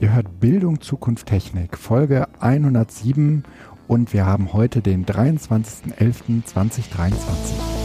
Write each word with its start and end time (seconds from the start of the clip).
Ihr 0.00 0.14
hört 0.14 0.40
Bildung, 0.40 0.80
Zukunft, 0.80 1.26
Technik, 1.26 1.78
Folge 1.78 2.26
107 2.40 3.44
und 3.88 4.12
wir 4.12 4.26
haben 4.26 4.52
heute 4.52 4.82
den 4.82 5.06
23.11.2023. 5.06 7.75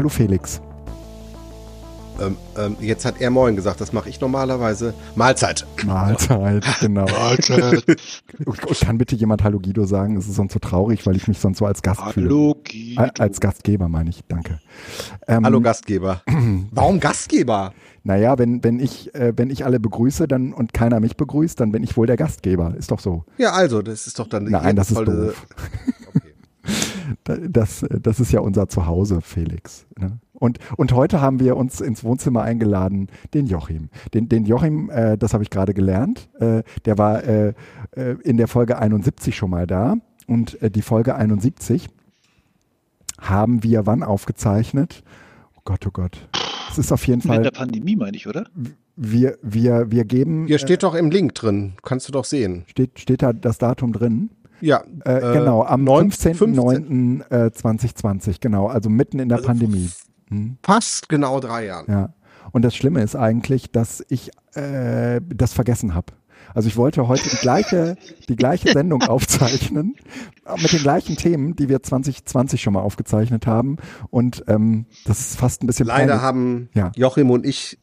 hallo 0.00 0.08
Felix. 0.08 0.62
Ähm, 2.22 2.36
ähm, 2.56 2.76
jetzt 2.80 3.04
hat 3.04 3.20
er 3.20 3.28
Moin 3.28 3.54
gesagt, 3.54 3.82
das 3.82 3.92
mache 3.92 4.08
ich 4.08 4.18
normalerweise. 4.18 4.94
Mahlzeit. 5.14 5.66
Mahlzeit, 5.84 6.64
genau. 6.80 7.04
Mahlzeit. 7.04 7.84
Und 8.46 8.80
Kann 8.80 8.96
bitte 8.96 9.14
jemand 9.14 9.44
Hallo 9.44 9.58
Guido 9.58 9.84
sagen? 9.84 10.16
Es 10.16 10.26
ist 10.26 10.36
sonst 10.36 10.54
so 10.54 10.58
traurig, 10.58 11.06
weil 11.06 11.16
ich 11.16 11.28
mich 11.28 11.38
sonst 11.38 11.58
so 11.58 11.66
als 11.66 11.82
Gast 11.82 12.00
fühle. 12.14 12.30
Hallo, 12.30 12.56
Guido. 12.64 13.02
Äh, 13.02 13.10
Als 13.18 13.40
Gastgeber 13.40 13.90
meine 13.90 14.08
ich, 14.08 14.22
danke. 14.26 14.60
Ähm, 15.28 15.44
Hallo 15.44 15.60
Gastgeber. 15.60 16.22
Warum 16.70 16.98
Gastgeber? 16.98 17.74
Naja, 18.02 18.38
wenn, 18.38 18.64
wenn, 18.64 18.80
ich, 18.80 19.14
äh, 19.14 19.34
wenn 19.36 19.50
ich 19.50 19.66
alle 19.66 19.80
begrüße 19.80 20.26
dann, 20.26 20.54
und 20.54 20.72
keiner 20.72 21.00
mich 21.00 21.18
begrüßt, 21.18 21.60
dann 21.60 21.72
bin 21.72 21.82
ich 21.82 21.94
wohl 21.98 22.06
der 22.06 22.16
Gastgeber. 22.16 22.74
Ist 22.74 22.90
doch 22.90 23.00
so. 23.00 23.24
Ja, 23.36 23.52
also, 23.52 23.82
das 23.82 24.06
ist 24.06 24.18
doch 24.18 24.28
dann 24.28 24.44
Nein, 24.44 24.76
das 24.76 24.90
ist 24.90 24.98
doof. 24.98 25.46
Das, 27.24 27.84
das 27.88 28.20
ist 28.20 28.32
ja 28.32 28.40
unser 28.40 28.68
Zuhause, 28.68 29.20
Felix. 29.20 29.86
Ne? 29.98 30.18
Und, 30.32 30.58
und 30.76 30.92
heute 30.92 31.20
haben 31.20 31.40
wir 31.40 31.56
uns 31.56 31.80
ins 31.80 32.02
Wohnzimmer 32.02 32.42
eingeladen, 32.42 33.08
den 33.34 33.46
Joachim. 33.46 33.90
Den, 34.14 34.28
den 34.28 34.44
Joachim, 34.46 34.90
äh, 34.90 35.18
das 35.18 35.34
habe 35.34 35.42
ich 35.42 35.50
gerade 35.50 35.74
gelernt, 35.74 36.28
äh, 36.40 36.62
der 36.84 36.98
war 36.98 37.22
äh, 37.24 37.54
äh, 37.92 38.16
in 38.22 38.36
der 38.36 38.48
Folge 38.48 38.78
71 38.78 39.36
schon 39.36 39.50
mal 39.50 39.66
da. 39.66 39.96
Und 40.26 40.60
äh, 40.62 40.70
die 40.70 40.82
Folge 40.82 41.14
71 41.14 41.88
haben 43.20 43.62
wir 43.62 43.86
wann 43.86 44.02
aufgezeichnet? 44.02 45.02
Oh 45.56 45.60
Gott, 45.64 45.86
oh 45.86 45.90
Gott. 45.92 46.28
Es 46.70 46.78
ist 46.78 46.92
auf 46.92 47.06
jeden 47.06 47.20
In 47.22 47.28
der 47.28 47.42
Fall, 47.42 47.50
Pandemie 47.52 47.96
meine 47.96 48.16
ich, 48.16 48.26
oder? 48.26 48.46
wir, 49.00 49.38
wir, 49.42 49.90
wir 49.90 50.04
geben, 50.04 50.46
Hier 50.46 50.58
steht 50.58 50.82
doch 50.82 50.94
im 50.94 51.10
Link 51.10 51.34
drin. 51.34 51.72
Kannst 51.82 52.06
du 52.08 52.12
doch 52.12 52.24
sehen. 52.24 52.64
steht, 52.66 52.98
steht 52.98 53.22
da 53.22 53.32
das 53.32 53.58
Datum 53.58 53.92
drin? 53.92 54.30
Ja. 54.60 54.82
Äh, 55.04 55.18
äh, 55.18 55.32
genau, 55.38 55.64
am 55.64 55.84
9 55.84 56.10
15.09.2020, 56.10 58.36
genau, 58.40 58.68
also 58.68 58.90
mitten 58.90 59.18
in 59.18 59.28
der 59.28 59.38
Also 59.38 59.48
Pandemie. 59.48 59.90
Hm. 60.28 60.58
Fast 60.62 61.08
genau 61.08 61.40
drei 61.40 61.66
Jahren. 61.66 61.86
Ja. 61.90 62.14
Und 62.52 62.62
das 62.62 62.74
Schlimme 62.74 63.02
ist 63.02 63.16
eigentlich, 63.16 63.70
dass 63.70 64.04
ich 64.08 64.30
äh, 64.54 65.20
das 65.28 65.52
vergessen 65.52 65.94
habe. 65.94 66.12
Also 66.54 66.68
ich 66.68 66.76
wollte 66.76 67.06
heute 67.06 67.28
die 67.28 67.36
gleiche, 67.36 67.96
die 68.28 68.34
gleiche 68.36 68.68
Sendung 68.72 69.02
aufzeichnen, 69.02 69.94
äh, 70.46 70.60
mit 70.60 70.72
den 70.72 70.80
gleichen 70.80 71.16
Themen, 71.16 71.54
die 71.54 71.68
wir 71.68 71.82
2020 71.82 72.60
schon 72.60 72.72
mal 72.72 72.80
aufgezeichnet 72.80 73.46
haben. 73.46 73.76
Und 74.10 74.42
ähm, 74.48 74.86
das 75.04 75.20
ist 75.20 75.38
fast 75.38 75.62
ein 75.62 75.66
bisschen 75.68 75.86
Leider 75.86 76.06
peinlich. 76.06 76.22
haben 76.22 76.68
Ja. 76.74 76.90
Joachim 76.96 77.30
und 77.30 77.46
ich 77.46 77.78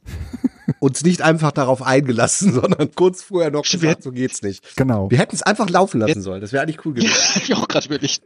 uns 0.80 1.04
nicht 1.04 1.22
einfach 1.22 1.52
darauf 1.52 1.82
eingelassen, 1.82 2.54
sondern 2.62 2.90
kurz 2.96 3.24
vorher 3.24 3.52
noch 3.52 3.64
gesagt, 3.64 4.04
so 4.04 4.12
geht's 4.12 4.42
nicht. 4.42 4.76
Genau. 4.76 5.10
Wir 5.10 5.18
hätten 5.18 5.36
es 5.36 5.44
einfach 5.44 5.70
laufen 5.70 6.00
lassen 6.00 6.22
sollen. 6.22 6.42
Das 6.42 6.54
wäre 6.54 6.64
eigentlich 6.64 6.86
cool 6.86 6.94
gewesen. 6.94 7.14
hab 7.36 7.44
ich 7.44 7.56
auch 7.56 7.68
gerade 7.68 7.88
überlegt. 7.88 8.22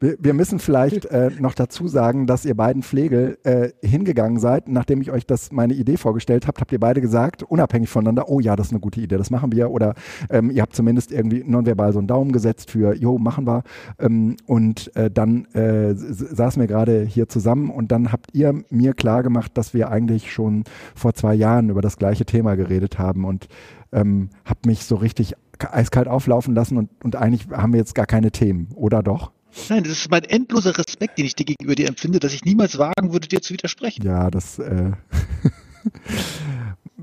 Wir, 0.00 0.16
wir 0.18 0.34
müssen 0.34 0.58
vielleicht 0.58 1.06
äh, 1.06 1.30
noch 1.38 1.54
dazu 1.54 1.88
sagen, 1.88 2.26
dass 2.26 2.44
ihr 2.44 2.54
beiden 2.54 2.82
Pflegel 2.82 3.38
äh, 3.44 3.70
hingegangen 3.82 4.38
seid, 4.38 4.68
nachdem 4.68 5.00
ich 5.00 5.10
euch 5.10 5.26
das 5.26 5.52
meine 5.52 5.74
Idee 5.74 5.96
vorgestellt 5.96 6.46
habt, 6.46 6.60
habt 6.60 6.72
ihr 6.72 6.80
beide 6.80 7.00
gesagt, 7.00 7.42
unabhängig 7.42 7.88
voneinander, 7.88 8.28
oh 8.28 8.40
ja, 8.40 8.56
das 8.56 8.68
ist 8.68 8.72
eine 8.72 8.80
gute 8.80 9.00
Idee, 9.00 9.16
das 9.16 9.30
machen 9.30 9.52
wir. 9.52 9.70
Oder 9.70 9.94
ähm, 10.30 10.50
ihr 10.50 10.62
habt 10.62 10.76
zumindest 10.76 11.12
irgendwie 11.12 11.42
nonverbal 11.44 11.92
so 11.92 11.98
einen 11.98 12.08
Daumen 12.08 12.32
gesetzt 12.32 12.70
für, 12.70 12.94
jo, 12.94 13.18
machen 13.18 13.46
wir. 13.46 13.62
Ähm, 13.98 14.36
und 14.46 14.94
äh, 14.96 15.10
dann 15.10 15.46
äh, 15.54 15.94
saßen 15.94 16.60
wir 16.60 16.66
gerade 16.66 17.04
hier 17.04 17.28
zusammen 17.28 17.70
und 17.70 17.92
dann 17.92 18.12
habt 18.12 18.30
ihr 18.32 18.64
mir 18.70 18.94
klar 18.94 19.22
gemacht, 19.22 19.52
dass 19.54 19.74
wir 19.74 19.90
eigentlich 19.90 20.32
schon 20.32 20.64
vor 20.94 21.14
zwei 21.14 21.34
Jahren 21.34 21.71
über 21.72 21.82
das 21.82 21.96
gleiche 21.96 22.24
Thema 22.24 22.54
geredet 22.54 22.98
haben 22.98 23.24
und 23.24 23.48
ähm, 23.92 24.30
habt 24.44 24.66
mich 24.66 24.84
so 24.84 24.94
richtig 24.94 25.34
eiskalt 25.58 26.08
auflaufen 26.08 26.54
lassen 26.54 26.76
und, 26.76 26.90
und 27.04 27.16
eigentlich 27.16 27.48
haben 27.50 27.72
wir 27.72 27.80
jetzt 27.80 27.94
gar 27.94 28.06
keine 28.06 28.30
Themen, 28.30 28.68
oder 28.74 29.02
doch? 29.02 29.32
Nein, 29.68 29.84
das 29.84 29.92
ist 29.92 30.10
mein 30.10 30.24
endloser 30.24 30.76
Respekt, 30.78 31.18
den 31.18 31.26
ich 31.26 31.34
dir 31.34 31.44
gegenüber 31.44 31.74
dir 31.74 31.88
empfinde, 31.88 32.20
dass 32.20 32.32
ich 32.32 32.44
niemals 32.44 32.78
wagen 32.78 33.12
würde, 33.12 33.28
dir 33.28 33.42
zu 33.42 33.52
widersprechen. 33.52 34.04
Ja, 34.04 34.30
das. 34.30 34.58
Äh, 34.58 34.92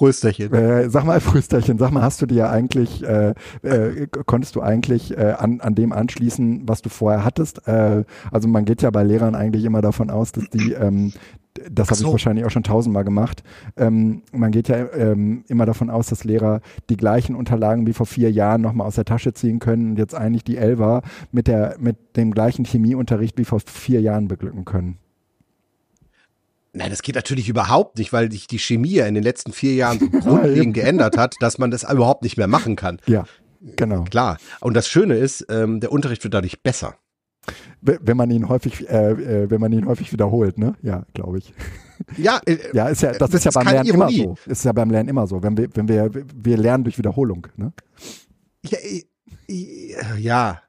Rösterchen. 0.00 0.52
Äh, 0.52 0.90
sag 0.90 1.04
mal, 1.04 1.20
Früsterchen, 1.20 1.78
sag 1.78 1.90
mal, 1.90 2.02
hast 2.02 2.20
du 2.20 2.26
dir 2.26 2.50
eigentlich, 2.50 3.02
äh, 3.04 3.34
äh, 3.62 4.06
konntest 4.26 4.56
du 4.56 4.60
eigentlich 4.60 5.16
äh, 5.16 5.34
an, 5.38 5.60
an 5.60 5.74
dem 5.74 5.92
anschließen, 5.92 6.68
was 6.68 6.82
du 6.82 6.88
vorher 6.88 7.24
hattest? 7.24 7.66
Äh, 7.66 8.04
also 8.30 8.48
man 8.48 8.64
geht 8.64 8.82
ja 8.82 8.90
bei 8.90 9.04
Lehrern 9.04 9.34
eigentlich 9.34 9.64
immer 9.64 9.80
davon 9.80 10.10
aus, 10.10 10.32
dass 10.32 10.48
die, 10.50 10.72
ähm, 10.72 11.12
das 11.70 11.88
habe 11.88 11.98
so. 11.98 12.06
ich 12.06 12.12
wahrscheinlich 12.12 12.44
auch 12.44 12.50
schon 12.50 12.64
tausendmal 12.64 13.04
gemacht, 13.04 13.42
ähm, 13.76 14.22
man 14.32 14.50
geht 14.50 14.68
ja 14.68 14.92
ähm, 14.92 15.44
immer 15.48 15.66
davon 15.66 15.90
aus, 15.90 16.08
dass 16.08 16.24
Lehrer 16.24 16.60
die 16.90 16.96
gleichen 16.96 17.34
Unterlagen 17.36 17.86
wie 17.86 17.92
vor 17.92 18.06
vier 18.06 18.30
Jahren 18.30 18.60
nochmal 18.60 18.86
aus 18.86 18.96
der 18.96 19.04
Tasche 19.04 19.32
ziehen 19.32 19.58
können 19.58 19.90
und 19.90 19.98
jetzt 19.98 20.14
eigentlich 20.14 20.44
die 20.44 20.56
Elva 20.56 21.02
mit, 21.32 21.46
der, 21.46 21.76
mit 21.78 22.16
dem 22.16 22.32
gleichen 22.32 22.64
Chemieunterricht 22.64 23.38
wie 23.38 23.44
vor 23.44 23.60
vier 23.60 24.00
Jahren 24.00 24.28
beglücken 24.28 24.64
können. 24.64 24.98
Nein, 26.72 26.90
das 26.90 27.02
geht 27.02 27.14
natürlich 27.14 27.48
überhaupt 27.48 27.98
nicht, 27.98 28.12
weil 28.12 28.32
sich 28.32 28.48
die 28.48 28.58
Chemie 28.58 28.94
ja 28.94 29.06
in 29.06 29.14
den 29.14 29.22
letzten 29.22 29.52
vier 29.52 29.74
Jahren 29.74 30.00
so 30.00 30.08
grundlegend 30.20 30.74
geändert 30.74 31.16
hat, 31.16 31.36
dass 31.38 31.58
man 31.58 31.70
das 31.70 31.84
überhaupt 31.84 32.24
nicht 32.24 32.36
mehr 32.36 32.48
machen 32.48 32.74
kann. 32.74 33.00
Ja, 33.06 33.24
genau. 33.76 34.02
Klar. 34.02 34.38
Und 34.60 34.74
das 34.74 34.88
Schöne 34.88 35.14
ist, 35.14 35.46
ähm, 35.50 35.78
der 35.78 35.92
Unterricht 35.92 36.24
wird 36.24 36.34
dadurch 36.34 36.62
besser. 36.62 36.96
Wenn 37.86 38.16
man 38.16 38.30
ihn 38.30 38.48
häufig, 38.48 38.88
äh, 38.88 39.10
äh, 39.44 39.50
wenn 39.50 39.60
man 39.60 39.72
ihn 39.72 39.86
häufig 39.86 40.12
wiederholt, 40.12 40.56
ne? 40.58 40.74
Ja, 40.82 41.04
glaube 41.12 41.38
ich. 41.38 41.52
Ja, 42.16 42.40
äh, 42.46 42.56
Ja, 42.72 42.88
ist 42.88 43.02
ja, 43.02 43.12
das, 43.12 43.30
ist 43.34 43.44
ja 43.44 43.50
ist 43.50 43.54
beim 43.54 43.64
keine 43.64 43.82
Lernen 43.82 43.90
immer 43.94 44.10
Ironie. 44.10 44.36
so. 44.44 44.50
Ist 44.50 44.64
ja 44.64 44.72
beim 44.72 44.90
Lernen 44.90 45.08
immer 45.08 45.26
so. 45.26 45.42
Wenn 45.42 45.56
wir, 45.56 45.68
wenn 45.74 45.88
wir, 45.88 46.10
wir 46.34 46.56
lernen 46.56 46.84
durch 46.84 46.96
Wiederholung, 46.98 47.46
ne? 47.56 47.72
Ja, 48.64 48.78
ich- 48.82 49.06
ja. 50.18 50.62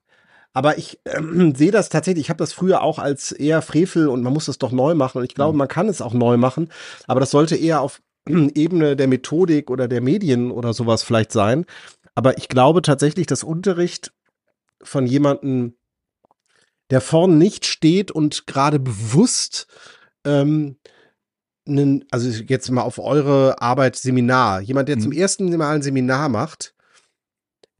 aber 0.54 0.78
ich 0.78 1.00
ähm, 1.06 1.56
sehe 1.56 1.72
das 1.72 1.90
tatsächlich, 1.90 2.26
ich 2.26 2.30
habe 2.30 2.38
das 2.40 2.52
früher 2.54 2.82
auch 2.82 3.00
als 3.00 3.32
eher 3.32 3.62
Frevel 3.62 4.08
und 4.10 4.22
man 4.24 4.34
muss 4.34 4.46
das 4.46 4.58
doch 4.58 4.72
neu 4.74 4.96
machen. 4.96 5.20
Und 5.20 5.24
ich 5.26 5.36
glaube, 5.36 5.58
man 5.58 5.68
kann 5.70 5.88
es 5.88 6.02
auch 6.02 6.14
neu 6.14 6.36
machen, 6.38 6.70
aber 7.08 7.20
das 7.22 7.32
sollte 7.32 7.56
eher 7.56 7.82
auf 7.82 8.02
Ebene 8.28 8.96
der 8.96 9.08
Methodik 9.08 9.70
oder 9.70 9.88
der 9.88 10.02
Medien 10.02 10.52
oder 10.52 10.74
sowas 10.74 11.04
vielleicht 11.04 11.32
sein. 11.32 11.66
Aber 12.16 12.38
ich 12.38 12.50
glaube 12.50 12.82
tatsächlich, 12.82 13.28
dass 13.28 13.44
Unterricht 13.44 14.14
von 14.82 15.06
jemandem, 15.06 15.76
der 16.92 17.02
vorn 17.02 17.38
nicht 17.38 17.66
steht 17.66 18.12
und 18.12 18.48
gerade 18.48 18.80
bewusst 18.80 19.68
ähm, 20.26 20.78
einen, 21.68 22.06
also 22.12 22.30
jetzt 22.30 22.70
mal 22.70 22.84
auf 22.84 23.00
eure 23.00 23.62
Arbeit 23.62 23.96
Seminar, 23.96 24.62
jemand, 24.62 24.88
der 24.90 24.98
Mhm. 24.98 25.02
zum 25.02 25.12
ersten 25.12 25.56
Mal 25.58 25.76
ein 25.76 25.82
Seminar 25.82 26.30
macht, 26.30 26.74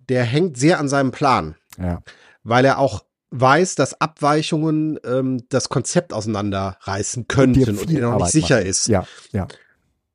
der 0.10 0.24
hängt 0.24 0.58
sehr 0.58 0.80
an 0.80 0.88
seinem 0.88 1.12
Plan, 1.12 1.56
Ja. 1.80 2.02
weil 2.44 2.66
er 2.66 2.80
auch 2.80 3.06
weiß, 3.32 3.76
dass 3.76 4.00
Abweichungen 4.00 5.00
ähm, 5.04 5.44
das 5.50 5.70
Konzept 5.70 6.14
auseinanderreißen 6.14 7.28
könnten 7.28 7.78
und 7.78 7.92
er 7.92 8.02
noch 8.02 8.12
Arbeit 8.14 8.22
nicht 8.26 8.32
sicher 8.32 8.56
machen. 8.58 8.68
ist. 8.68 8.88
Ja, 8.88 9.06
ja. 9.32 9.48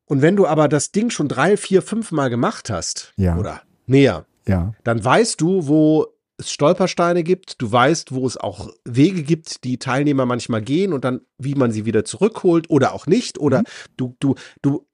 Und 0.07 0.23
wenn 0.23 0.35
du 0.37 0.47
aber 0.47 0.67
das 0.69 0.91
Ding 0.91 1.11
schon 1.11 1.29
drei, 1.29 1.57
vier, 1.57 1.83
fünf 1.83 2.11
Mal 2.13 2.31
gemacht 2.31 2.71
hast 2.71 3.13
Ja. 3.17 3.37
oder 3.37 3.63
mehr, 3.87 4.27
Ja. 4.49 4.73
dann 4.85 5.05
weißt 5.05 5.41
du, 5.41 5.67
wo 5.69 6.07
es 6.41 6.51
Stolpersteine 6.51 7.23
gibt, 7.23 7.61
du 7.63 7.71
weißt, 7.71 8.13
wo 8.13 8.27
es 8.27 8.37
auch 8.37 8.71
Wege 8.85 9.23
gibt, 9.23 9.65
die 9.65 9.79
Teilnehmer 9.79 10.27
manchmal 10.27 10.63
gehen 10.63 10.93
und 10.93 11.05
dann, 11.05 11.21
wie 11.39 11.55
man 11.55 11.71
sie 11.73 11.85
wieder 11.85 12.05
zurückholt 12.05 12.69
oder 12.71 12.93
auch 12.93 13.07
nicht. 13.07 13.39
Oder 13.39 13.61
mhm. 13.61 13.65
du, 13.97 14.17
du, 14.19 14.35
du 14.63 14.87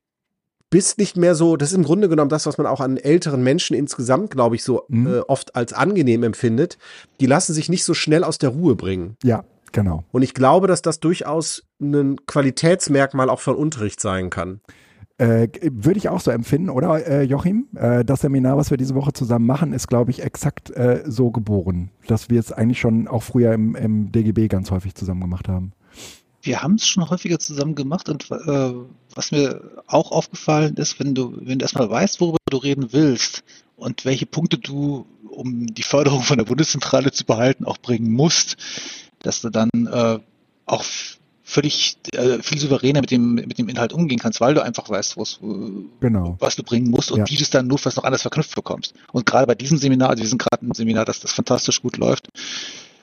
bist 0.71 0.99
nicht 0.99 1.17
mehr 1.17 1.35
so, 1.35 1.57
das 1.57 1.71
ist 1.71 1.77
im 1.77 1.85
Grunde 1.85 2.09
genommen 2.09 2.29
das, 2.29 2.47
was 2.47 2.59
man 2.59 2.67
auch 2.67 2.81
an 2.81 2.97
älteren 2.97 3.43
Menschen 3.43 3.77
insgesamt, 3.77 4.31
glaube 4.31 4.57
ich, 4.57 4.63
so 4.63 4.85
mhm. 4.89 5.07
äh, 5.07 5.19
oft 5.21 5.55
als 5.55 5.73
angenehm 5.73 6.23
empfindet. 6.23 6.79
Die 7.21 7.27
lassen 7.27 7.55
sich 7.55 7.69
nicht 7.69 7.85
so 7.85 7.95
schnell 7.95 8.25
aus 8.25 8.39
der 8.39 8.51
Ruhe 8.51 8.75
bringen. 8.75 9.17
Ja, 9.23 9.45
genau. 9.73 10.05
Und 10.13 10.23
ich 10.23 10.35
glaube, 10.35 10.67
dass 10.67 10.83
das 10.83 11.01
durchaus 11.01 11.63
ein 11.81 12.17
Qualitätsmerkmal 12.27 13.31
auch 13.31 13.41
von 13.41 13.57
Unterricht 13.57 14.01
sein 14.01 14.31
kann. 14.31 14.61
Äh, 15.19 15.49
würde 15.63 15.99
ich 15.99 16.11
auch 16.11 16.21
so 16.21 16.31
empfinden, 16.31 16.69
oder 16.69 17.07
äh, 17.07 17.23
Joachim? 17.23 17.69
Äh, 17.75 18.05
das 18.05 18.21
Seminar, 18.21 18.59
was 18.59 18.71
wir 18.71 18.77
diese 18.77 18.95
Woche 18.95 19.15
zusammen 19.15 19.47
machen, 19.47 19.73
ist, 19.73 19.87
glaube 19.87 20.11
ich, 20.11 20.23
exakt 20.23 20.71
äh, 20.71 21.05
so 21.07 21.31
geboren, 21.31 21.91
dass 22.07 22.29
wir 22.29 22.39
es 22.39 22.53
eigentlich 22.53 22.81
schon 22.81 23.09
auch 23.09 23.23
früher 23.23 23.55
im, 23.55 23.75
im 23.75 24.13
DGB 24.13 24.49
ganz 24.49 24.71
häufig 24.71 24.95
zusammen 24.95 25.23
gemacht 25.23 25.49
haben. 25.49 25.73
Wir 26.43 26.63
haben 26.63 26.75
es 26.75 26.87
schon 26.87 27.09
häufiger 27.09 27.39
zusammen 27.39 27.75
gemacht 27.75 28.11
und 28.11 28.31
äh, 28.31 28.73
was 29.15 29.33
mir 29.33 29.83
auch 29.87 30.13
aufgefallen 30.13 30.77
ist, 30.77 31.01
wenn 31.01 31.15
du, 31.15 31.35
wenn 31.41 31.59
du 31.59 31.65
erstmal 31.65 31.89
weißt, 31.89 32.21
worüber 32.21 32.39
du 32.51 32.59
reden 32.59 32.93
willst 32.93 33.43
und 33.77 34.05
welche 34.05 34.27
Punkte 34.27 34.59
du, 34.59 35.07
um 35.31 35.67
die 35.67 35.83
Förderung 35.83 36.23
von 36.23 36.37
der 36.37 36.45
Bundeszentrale 36.45 37.11
zu 37.11 37.25
behalten, 37.25 37.65
auch 37.65 37.79
bringen 37.79 38.13
musst, 38.13 38.59
dass 39.21 39.41
du 39.41 39.49
dann 39.49 39.71
äh, 39.73 40.19
auch 40.67 40.85
völlig 41.49 41.97
äh, 42.13 42.43
viel 42.43 42.59
souveräner 42.59 43.01
mit 43.01 43.13
dem 43.13 43.35
mit 43.35 43.57
dem 43.57 43.69
Inhalt 43.69 43.93
umgehen 43.93 44.19
kannst, 44.19 44.41
weil 44.41 44.55
du 44.55 44.63
einfach 44.63 44.91
weißt, 44.91 45.17
was, 45.17 45.39
genau. 46.01 46.37
was 46.41 46.57
du 46.57 46.65
bringen 46.65 46.91
musst 46.91 47.13
und 47.13 47.21
ja. 47.21 47.25
wie 47.29 47.37
du 47.37 47.43
es 47.43 47.51
dann 47.51 47.69
nur 47.69 47.79
was 47.85 47.95
noch 47.95 48.03
anders 48.03 48.23
verknüpft 48.23 48.57
bekommst. 48.57 48.95
Und 49.13 49.27
gerade 49.27 49.47
bei 49.47 49.55
diesem 49.55 49.79
Seminar, 49.79 50.11
also 50.11 50.23
wir 50.25 50.29
sind 50.29 50.43
gerade 50.43 50.67
im 50.67 50.75
Seminar, 50.75 51.05
dass 51.05 51.21
das 51.21 51.33
fantastisch 51.33 51.81
gut 51.81 51.99
läuft, 51.99 52.29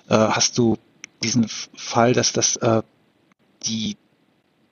äh, 0.09 0.15
hast 0.15 0.57
du 0.57 0.77
diesen 1.23 1.47
Fall, 1.47 2.11
dass 2.11 2.33
das 2.33 2.57
äh, 2.57 2.81
die 3.65 3.95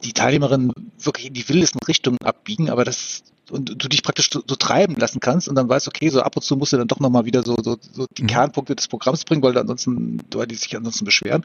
die 0.03 0.13
Teilnehmerinnen 0.13 0.74
wirklich 1.00 1.27
in 1.27 1.33
die 1.33 1.47
wildesten 1.47 1.79
Richtungen 1.88 2.17
abbiegen, 2.25 2.69
aber 2.69 2.83
das 2.83 3.24
und 3.50 3.83
du 3.83 3.88
dich 3.88 4.03
praktisch 4.03 4.29
so, 4.31 4.41
so, 4.45 4.56
treiben 4.56 4.95
lassen 4.95 5.19
kannst 5.19 5.47
und 5.47 5.56
dann 5.56 5.69
weißt, 5.69 5.88
okay, 5.88 6.09
so 6.09 6.21
ab 6.21 6.35
und 6.35 6.41
zu 6.41 6.56
musst 6.57 6.74
du 6.74 6.77
dann 6.77 6.88
doch 6.88 7.00
nochmal 7.00 7.25
wieder 7.25 7.44
so, 7.44 7.56
so, 7.62 7.77
so 7.79 8.06
die 8.17 8.24
mhm. 8.24 8.27
Kernpunkte 8.27 8.75
des 8.75 8.88
Programms 8.88 9.25
bringen, 9.25 9.44
weil 9.44 9.57
ansonsten, 9.57 10.21
weil 10.33 10.47
die 10.47 10.56
sich 10.56 10.75
ansonsten 10.75 11.06
beschweren. 11.06 11.44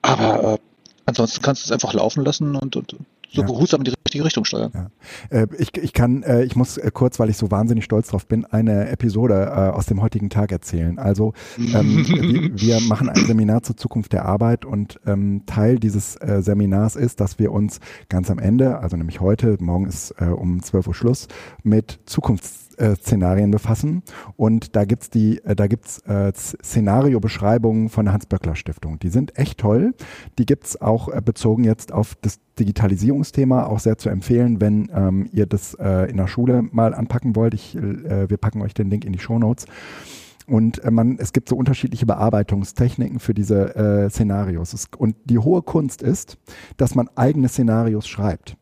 Aber 0.00 0.54
äh, 0.54 0.58
Ansonsten 1.06 1.42
kannst 1.42 1.62
du 1.62 1.66
es 1.66 1.72
einfach 1.72 1.92
laufen 1.92 2.24
lassen 2.24 2.56
und, 2.56 2.76
und 2.76 2.96
so 3.34 3.40
ja. 3.40 3.46
behutsam 3.46 3.80
in 3.80 3.84
die 3.84 3.90
richtige 3.90 4.24
Richtung 4.24 4.44
steuern. 4.44 4.70
Ja. 4.72 5.40
Äh, 5.42 5.46
ich, 5.58 5.76
ich 5.76 5.92
kann, 5.92 6.22
äh, 6.22 6.44
ich 6.44 6.56
muss 6.56 6.78
äh, 6.78 6.90
kurz, 6.92 7.18
weil 7.18 7.30
ich 7.30 7.36
so 7.36 7.50
wahnsinnig 7.50 7.84
stolz 7.84 8.08
drauf 8.08 8.26
bin, 8.26 8.44
eine 8.44 8.88
Episode 8.88 9.74
aus 9.74 9.86
dem 9.86 10.00
heutigen 10.00 10.30
Tag 10.30 10.52
erzählen. 10.52 10.98
Also 10.98 11.32
ähm, 11.58 12.06
wir, 12.08 12.60
wir, 12.60 12.80
machen 12.80 13.08
ein 13.08 13.26
Seminar 13.26 13.62
zur 13.62 13.76
Zukunft 13.76 14.12
der 14.12 14.24
Arbeit 14.24 14.64
und 14.64 15.00
ähm, 15.06 15.42
Teil 15.46 15.78
dieses 15.78 16.16
äh, 16.16 16.42
Seminars 16.42 16.96
ist, 16.96 17.20
dass 17.20 17.38
wir 17.38 17.52
uns 17.52 17.80
ganz 18.08 18.30
am 18.30 18.38
Ende, 18.38 18.78
also 18.78 18.96
nämlich 18.96 19.20
heute, 19.20 19.56
morgen 19.60 19.86
ist 19.86 20.14
äh, 20.18 20.26
um 20.26 20.62
12 20.62 20.88
Uhr 20.88 20.94
Schluss, 20.94 21.28
mit 21.62 21.98
Zukunfts 22.06 22.63
Szenarien 22.96 23.50
befassen. 23.50 24.02
Und 24.36 24.76
da 24.76 24.84
gibt's 24.84 25.10
die, 25.10 25.42
äh, 25.44 25.54
da 25.54 25.66
gibt's 25.66 25.98
äh, 26.00 26.32
Szenariobeschreibungen 26.34 27.88
von 27.88 28.06
der 28.06 28.14
Hans-Böckler-Stiftung. 28.14 28.98
Die 28.98 29.08
sind 29.08 29.38
echt 29.38 29.58
toll. 29.58 29.94
Die 30.38 30.46
gibt's 30.46 30.80
auch 30.80 31.08
äh, 31.08 31.20
bezogen 31.24 31.64
jetzt 31.64 31.92
auf 31.92 32.14
das 32.20 32.40
Digitalisierungsthema 32.58 33.64
auch 33.64 33.80
sehr 33.80 33.98
zu 33.98 34.08
empfehlen, 34.08 34.60
wenn 34.60 34.90
ähm, 34.94 35.28
ihr 35.32 35.46
das 35.46 35.74
äh, 35.74 36.10
in 36.10 36.16
der 36.16 36.28
Schule 36.28 36.62
mal 36.62 36.94
anpacken 36.94 37.34
wollt. 37.36 37.54
Ich, 37.54 37.76
äh, 37.76 38.28
wir 38.30 38.36
packen 38.36 38.62
euch 38.62 38.74
den 38.74 38.90
Link 38.90 39.04
in 39.04 39.12
die 39.12 39.18
Show 39.18 39.38
Notes. 39.38 39.66
Und 40.46 40.84
äh, 40.84 40.90
man, 40.90 41.18
es 41.18 41.32
gibt 41.32 41.48
so 41.48 41.56
unterschiedliche 41.56 42.06
Bearbeitungstechniken 42.06 43.18
für 43.18 43.34
diese 43.34 43.74
äh, 43.74 44.10
Szenarios. 44.10 44.72
Es, 44.72 44.88
und 44.96 45.16
die 45.24 45.38
hohe 45.38 45.62
Kunst 45.62 46.02
ist, 46.02 46.38
dass 46.76 46.94
man 46.94 47.08
eigene 47.16 47.48
Szenarios 47.48 48.06
schreibt 48.06 48.56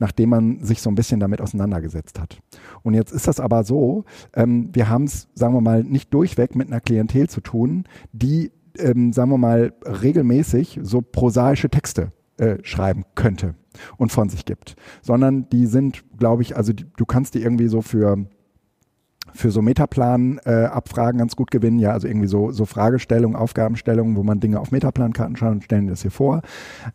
nachdem 0.00 0.30
man 0.30 0.64
sich 0.64 0.82
so 0.82 0.90
ein 0.90 0.96
bisschen 0.96 1.20
damit 1.20 1.40
auseinandergesetzt 1.40 2.18
hat. 2.18 2.40
Und 2.82 2.94
jetzt 2.94 3.12
ist 3.12 3.28
das 3.28 3.38
aber 3.38 3.62
so, 3.62 4.04
ähm, 4.34 4.70
wir 4.72 4.88
haben 4.88 5.04
es, 5.04 5.28
sagen 5.34 5.54
wir 5.54 5.60
mal, 5.60 5.84
nicht 5.84 6.12
durchweg 6.12 6.56
mit 6.56 6.66
einer 6.68 6.80
Klientel 6.80 7.28
zu 7.28 7.40
tun, 7.40 7.84
die, 8.12 8.50
ähm, 8.78 9.12
sagen 9.12 9.30
wir 9.30 9.38
mal, 9.38 9.72
regelmäßig 9.84 10.80
so 10.82 11.02
prosaische 11.02 11.70
Texte 11.70 12.12
äh, 12.38 12.56
schreiben 12.62 13.04
könnte 13.14 13.54
und 13.98 14.10
von 14.10 14.28
sich 14.28 14.44
gibt, 14.44 14.74
sondern 15.02 15.48
die 15.50 15.66
sind, 15.66 16.02
glaube 16.18 16.42
ich, 16.42 16.56
also 16.56 16.72
die, 16.72 16.86
du 16.96 17.04
kannst 17.04 17.34
die 17.34 17.42
irgendwie 17.42 17.68
so 17.68 17.82
für 17.82 18.26
für 19.32 19.50
so 19.50 19.62
Metaplan-Abfragen 19.62 21.18
äh, 21.18 21.20
ganz 21.20 21.36
gut 21.36 21.50
gewinnen. 21.50 21.78
Ja, 21.78 21.92
also 21.92 22.08
irgendwie 22.08 22.26
so, 22.26 22.52
so 22.52 22.64
Fragestellungen, 22.64 23.36
Aufgabenstellungen, 23.36 24.16
wo 24.16 24.22
man 24.22 24.40
Dinge 24.40 24.60
auf 24.60 24.70
Metaplankarten 24.70 25.36
schaut 25.36 25.52
und 25.52 25.64
stellen 25.64 25.86
das 25.86 26.02
hier 26.02 26.10
vor. 26.10 26.42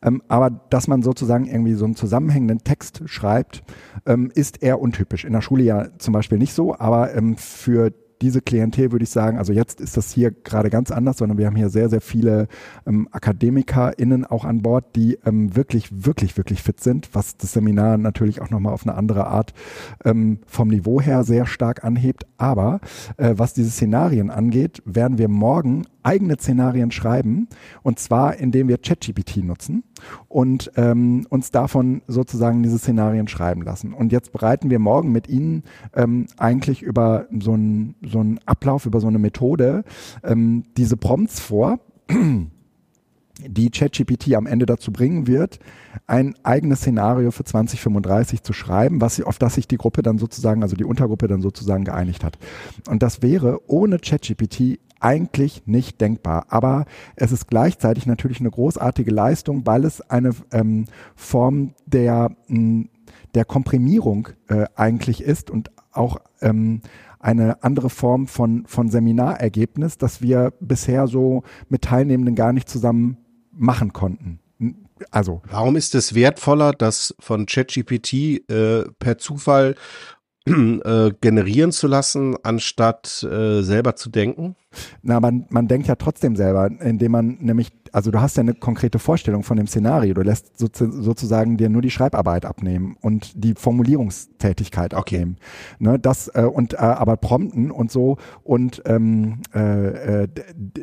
Ähm, 0.01 0.21
aber 0.27 0.49
dass 0.69 0.87
man 0.87 1.01
sozusagen 1.01 1.45
irgendwie 1.45 1.73
so 1.73 1.85
einen 1.85 1.95
zusammenhängenden 1.95 2.63
Text 2.63 3.03
schreibt, 3.05 3.63
ähm, 4.05 4.31
ist 4.33 4.61
eher 4.61 4.81
untypisch. 4.81 5.25
In 5.25 5.33
der 5.33 5.41
Schule 5.41 5.63
ja 5.63 5.87
zum 5.97 6.13
Beispiel 6.13 6.37
nicht 6.37 6.53
so, 6.53 6.77
aber 6.77 7.15
ähm, 7.15 7.37
für 7.37 7.91
diese 8.21 8.41
Klientel 8.41 8.91
würde 8.91 9.03
ich 9.03 9.09
sagen, 9.09 9.37
also 9.37 9.53
jetzt 9.53 9.81
ist 9.81 9.97
das 9.97 10.11
hier 10.11 10.31
gerade 10.31 10.69
ganz 10.69 10.91
anders, 10.91 11.17
sondern 11.17 11.37
wir 11.37 11.47
haben 11.47 11.55
hier 11.55 11.69
sehr, 11.69 11.89
sehr 11.89 12.01
viele 12.01 12.47
ähm, 12.85 13.07
AkademikerInnen 13.11 14.25
auch 14.25 14.45
an 14.45 14.61
Bord, 14.61 14.95
die 14.95 15.17
ähm, 15.25 15.55
wirklich, 15.55 16.05
wirklich, 16.05 16.37
wirklich 16.37 16.63
fit 16.63 16.81
sind, 16.81 17.09
was 17.13 17.37
das 17.37 17.53
Seminar 17.53 17.97
natürlich 17.97 18.41
auch 18.41 18.49
nochmal 18.49 18.73
auf 18.73 18.83
eine 18.83 18.95
andere 18.95 19.27
Art 19.27 19.53
ähm, 20.03 20.39
vom 20.45 20.69
Niveau 20.69 21.01
her 21.01 21.23
sehr 21.23 21.45
stark 21.45 21.83
anhebt. 21.83 22.25
Aber 22.37 22.79
äh, 23.17 23.33
was 23.37 23.53
diese 23.53 23.69
Szenarien 23.69 24.29
angeht, 24.29 24.81
werden 24.85 25.17
wir 25.17 25.27
morgen 25.27 25.85
eigene 26.03 26.35
Szenarien 26.37 26.91
schreiben 26.91 27.47
und 27.81 27.99
zwar 27.99 28.37
indem 28.37 28.67
wir 28.67 28.77
ChatGPT 28.77 29.37
nutzen 29.37 29.83
und 30.27 30.71
ähm, 30.75 31.25
uns 31.29 31.51
davon 31.51 32.01
sozusagen 32.07 32.63
diese 32.63 32.77
Szenarien 32.77 33.27
schreiben 33.27 33.61
lassen. 33.61 33.93
Und 33.93 34.11
jetzt 34.11 34.31
bereiten 34.31 34.69
wir 34.69 34.79
morgen 34.79 35.11
mit 35.11 35.27
Ihnen 35.27 35.63
ähm, 35.95 36.27
eigentlich 36.37 36.81
über 36.81 37.27
so 37.39 37.53
einen 37.53 37.95
so 38.01 38.19
einen 38.19 38.39
Ablauf, 38.45 38.85
über 38.85 38.99
so 38.99 39.07
eine 39.07 39.19
Methode 39.19 39.83
ähm, 40.23 40.63
diese 40.77 40.97
Prompts 40.97 41.39
vor 41.39 41.79
die 43.39 43.69
ChatGPT 43.69 44.33
am 44.35 44.47
Ende 44.47 44.65
dazu 44.65 44.91
bringen 44.91 45.27
wird, 45.27 45.59
ein 46.07 46.35
eigenes 46.43 46.79
Szenario 46.79 47.31
für 47.31 47.43
2035 47.43 48.43
zu 48.43 48.53
schreiben, 48.53 49.01
was, 49.01 49.21
auf 49.21 49.37
das 49.37 49.55
sich 49.55 49.67
die 49.67 49.77
Gruppe 49.77 50.01
dann 50.03 50.17
sozusagen, 50.17 50.63
also 50.63 50.75
die 50.75 50.85
Untergruppe 50.85 51.27
dann 51.27 51.41
sozusagen 51.41 51.83
geeinigt 51.83 52.23
hat. 52.23 52.37
Und 52.87 53.03
das 53.03 53.21
wäre 53.21 53.59
ohne 53.67 53.99
ChatGPT 53.99 54.79
eigentlich 55.05 55.67
nicht 55.67 56.01
denkbar. 56.01 56.47
Aber 56.49 56.85
es 57.15 57.31
ist 57.31 57.47
gleichzeitig 57.47 58.07
natürlich 58.07 58.39
eine 58.39 58.49
großartige 58.49 59.11
Leistung, 59.11 59.65
weil 59.67 59.85
es 59.85 60.01
eine 60.01 60.31
ähm, 60.51 60.85
Form 61.15 61.75
der, 61.85 62.35
der 63.35 63.45
Komprimierung 63.45 64.29
äh, 64.47 64.65
eigentlich 64.75 65.21
ist 65.21 65.51
und 65.51 65.69
auch 65.91 66.17
ähm, 66.41 66.81
eine 67.19 67.63
andere 67.63 67.91
Form 67.91 68.25
von, 68.27 68.65
von 68.65 68.89
Seminarergebnis, 68.89 69.99
das 69.99 70.23
wir 70.23 70.53
bisher 70.59 71.07
so 71.07 71.43
mit 71.69 71.83
Teilnehmenden 71.83 72.35
gar 72.35 72.51
nicht 72.51 72.67
zusammen 72.67 73.17
machen 73.51 73.93
konnten. 73.93 74.39
Also. 75.11 75.41
Warum 75.49 75.75
ist 75.75 75.93
es 75.93 76.15
wertvoller, 76.15 76.71
das 76.71 77.13
von 77.19 77.45
ChatGPT 77.45 78.49
äh, 78.49 78.85
per 78.97 79.17
Zufall 79.17 79.75
äh, 80.47 81.11
generieren 81.21 81.71
zu 81.71 81.87
lassen, 81.87 82.35
anstatt 82.43 83.23
äh, 83.23 83.61
selber 83.61 83.95
zu 83.95 84.09
denken? 84.09 84.55
Na, 85.01 85.19
man, 85.19 85.45
man 85.49 85.67
denkt 85.67 85.87
ja 85.87 85.95
trotzdem 85.95 86.35
selber, 86.35 86.69
indem 86.81 87.13
man 87.13 87.37
nämlich, 87.39 87.71
also 87.91 88.11
du 88.11 88.21
hast 88.21 88.37
ja 88.37 88.41
eine 88.41 88.53
konkrete 88.53 88.99
Vorstellung 88.99 89.43
von 89.43 89.57
dem 89.57 89.67
Szenario, 89.67 90.13
du 90.13 90.21
lässt 90.21 90.59
so, 90.59 90.67
sozusagen 90.71 91.57
dir 91.57 91.69
nur 91.69 91.81
die 91.81 91.89
Schreibarbeit 91.89 92.45
abnehmen 92.45 92.97
und 93.01 93.31
die 93.35 93.55
Formulierungstätigkeit 93.55 94.93
okay. 94.93 95.15
abnehmen. 95.15 95.37
Ne, 95.79 95.97
das 95.97 96.27
äh, 96.35 96.43
und 96.43 96.73
äh, 96.73 96.77
aber 96.77 97.17
prompten 97.17 97.71
und 97.71 97.91
so 97.91 98.17
und 98.43 98.83
ähm, 98.85 99.41
äh, 99.53 100.23
äh, 100.23 100.27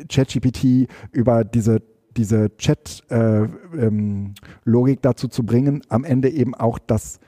ChatGPT 0.09 0.89
über 1.11 1.43
diese 1.43 1.81
diese 2.15 2.55
Chat-Logik 2.57 3.09
äh, 3.09 3.87
ähm, 3.87 4.33
dazu 5.01 5.27
zu 5.27 5.43
bringen, 5.43 5.81
am 5.89 6.03
Ende 6.03 6.29
eben 6.29 6.53
auch 6.53 6.77
das 6.77 7.19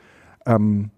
ähm, 0.45 0.91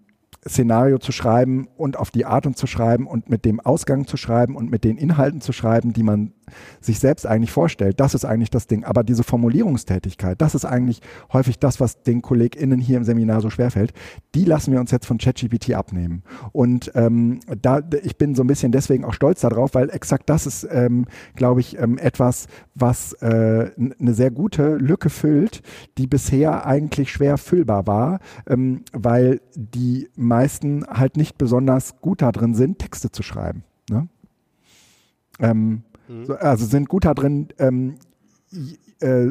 Szenario 0.47 0.97
zu 0.97 1.11
schreiben 1.11 1.67
und 1.77 1.97
auf 1.97 2.11
die 2.11 2.25
Art 2.25 2.45
und 2.45 2.57
zu 2.57 2.67
schreiben 2.67 3.07
und 3.07 3.29
mit 3.29 3.45
dem 3.45 3.59
Ausgang 3.59 4.07
zu 4.07 4.17
schreiben 4.17 4.55
und 4.55 4.71
mit 4.71 4.83
den 4.83 4.97
Inhalten 4.97 5.41
zu 5.41 5.53
schreiben, 5.53 5.93
die 5.93 6.03
man 6.03 6.33
sich 6.79 6.99
selbst 6.99 7.25
eigentlich 7.25 7.51
vorstellt. 7.51 7.99
Das 7.99 8.13
ist 8.13 8.25
eigentlich 8.25 8.49
das 8.49 8.67
Ding. 8.67 8.83
Aber 8.83 9.03
diese 9.03 9.23
Formulierungstätigkeit, 9.23 10.41
das 10.41 10.55
ist 10.55 10.65
eigentlich 10.65 11.01
häufig 11.33 11.59
das, 11.59 11.79
was 11.79 12.03
den 12.03 12.21
KollegInnen 12.21 12.79
hier 12.79 12.97
im 12.97 13.03
Seminar 13.03 13.41
so 13.41 13.49
schwerfällt. 13.49 13.93
Die 14.35 14.45
lassen 14.45 14.71
wir 14.71 14.79
uns 14.79 14.91
jetzt 14.91 15.05
von 15.05 15.17
ChatGPT 15.17 15.73
abnehmen. 15.73 16.23
Und 16.51 16.91
ähm, 16.95 17.39
da, 17.61 17.81
ich 18.03 18.17
bin 18.17 18.35
so 18.35 18.43
ein 18.43 18.47
bisschen 18.47 18.71
deswegen 18.71 19.03
auch 19.03 19.13
stolz 19.13 19.41
darauf, 19.41 19.73
weil 19.73 19.89
exakt 19.89 20.29
das 20.29 20.47
ist, 20.47 20.67
ähm, 20.71 21.05
glaube 21.35 21.59
ich, 21.59 21.77
ähm, 21.79 21.97
etwas, 21.97 22.47
was 22.75 23.13
äh, 23.13 23.71
eine 23.77 24.13
sehr 24.13 24.31
gute 24.31 24.75
Lücke 24.75 25.09
füllt, 25.09 25.61
die 25.97 26.07
bisher 26.07 26.65
eigentlich 26.65 27.11
schwer 27.11 27.37
füllbar 27.37 27.87
war, 27.87 28.19
ähm, 28.47 28.83
weil 28.93 29.41
die 29.55 30.09
meisten 30.37 30.85
halt 30.87 31.17
nicht 31.17 31.37
besonders 31.37 31.99
gut 32.01 32.21
darin 32.21 32.53
sind, 32.53 32.79
Texte 32.79 33.11
zu 33.11 33.23
schreiben. 33.23 33.63
Ne? 33.89 34.07
Ähm, 35.39 35.83
Mhm. 36.07 36.25
So, 36.25 36.35
also 36.35 36.65
sind 36.65 36.89
gut 36.89 37.05
darin, 37.05 37.49
ähm, 37.59 37.95
äh, 38.99 39.27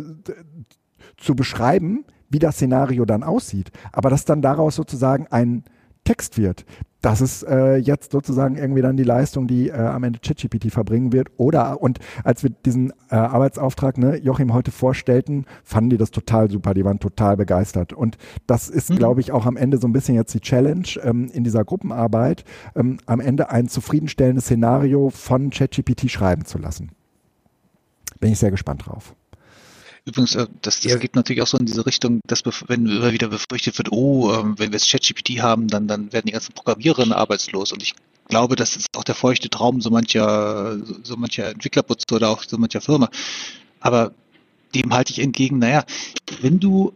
zu 1.16 1.34
beschreiben, 1.34 2.04
wie 2.28 2.38
das 2.38 2.56
Szenario 2.56 3.04
dann 3.04 3.22
aussieht. 3.22 3.70
Aber 3.92 4.10
dass 4.10 4.24
dann 4.24 4.42
daraus 4.42 4.76
sozusagen 4.76 5.26
ein 5.28 5.64
Text 6.04 6.38
wird. 6.38 6.64
Das 7.06 7.20
ist 7.20 7.44
äh, 7.44 7.76
jetzt 7.76 8.10
sozusagen 8.10 8.56
irgendwie 8.56 8.82
dann 8.82 8.96
die 8.96 9.04
Leistung, 9.04 9.46
die 9.46 9.68
äh, 9.68 9.74
am 9.74 10.02
Ende 10.02 10.18
ChatGPT 10.18 10.72
verbringen 10.72 11.12
wird. 11.12 11.28
Oder, 11.36 11.80
und 11.80 12.00
als 12.24 12.42
wir 12.42 12.50
diesen 12.50 12.90
äh, 13.10 13.14
Arbeitsauftrag, 13.14 13.96
ne, 13.96 14.16
Joachim 14.16 14.52
heute 14.52 14.72
vorstellten, 14.72 15.44
fanden 15.62 15.90
die 15.90 15.98
das 15.98 16.10
total 16.10 16.50
super. 16.50 16.74
Die 16.74 16.84
waren 16.84 16.98
total 16.98 17.36
begeistert. 17.36 17.92
Und 17.92 18.18
das 18.48 18.68
ist, 18.68 18.90
mhm. 18.90 18.96
glaube 18.96 19.20
ich, 19.20 19.30
auch 19.30 19.46
am 19.46 19.56
Ende 19.56 19.78
so 19.78 19.86
ein 19.86 19.92
bisschen 19.92 20.16
jetzt 20.16 20.34
die 20.34 20.40
Challenge 20.40 20.88
ähm, 21.04 21.28
in 21.32 21.44
dieser 21.44 21.64
Gruppenarbeit, 21.64 22.42
ähm, 22.74 22.98
am 23.06 23.20
Ende 23.20 23.50
ein 23.50 23.68
zufriedenstellendes 23.68 24.46
Szenario 24.46 25.10
von 25.10 25.50
ChatGPT 25.50 26.10
schreiben 26.10 26.44
zu 26.44 26.58
lassen. 26.58 26.90
Bin 28.18 28.32
ich 28.32 28.40
sehr 28.40 28.50
gespannt 28.50 28.84
drauf. 28.84 29.14
Übrigens, 30.06 30.36
äh, 30.36 30.46
das, 30.62 30.80
das 30.80 30.92
ja. 30.92 30.96
geht 30.98 31.16
natürlich 31.16 31.42
auch 31.42 31.48
so 31.48 31.58
in 31.58 31.66
diese 31.66 31.84
Richtung, 31.84 32.20
dass 32.26 32.44
wenn 32.68 32.86
immer 32.86 33.12
wieder 33.12 33.28
befürchtet 33.28 33.76
wird, 33.76 33.90
oh, 33.90 34.32
ähm, 34.32 34.58
wenn 34.58 34.70
wir 34.70 34.78
jetzt 34.78 34.90
ChatGPT 34.90 35.42
haben, 35.42 35.66
dann, 35.66 35.88
dann 35.88 36.12
werden 36.12 36.26
die 36.26 36.32
ganzen 36.32 36.54
Programmiererinnen 36.54 37.12
arbeitslos. 37.12 37.72
Und 37.72 37.82
ich 37.82 37.94
glaube, 38.28 38.54
das 38.54 38.76
ist 38.76 38.86
auch 38.96 39.04
der 39.04 39.16
feuchte 39.16 39.50
Traum 39.50 39.80
so 39.80 39.90
mancher, 39.90 40.78
so 41.02 41.16
mancher 41.16 41.50
Entwicklerputze 41.50 42.14
oder 42.14 42.30
auch 42.30 42.44
so 42.46 42.56
mancher 42.56 42.80
Firma. 42.80 43.10
Aber 43.80 44.12
dem 44.74 44.94
halte 44.94 45.12
ich 45.12 45.18
entgegen, 45.18 45.58
naja, 45.58 45.84
wenn 46.40 46.60
du 46.60 46.92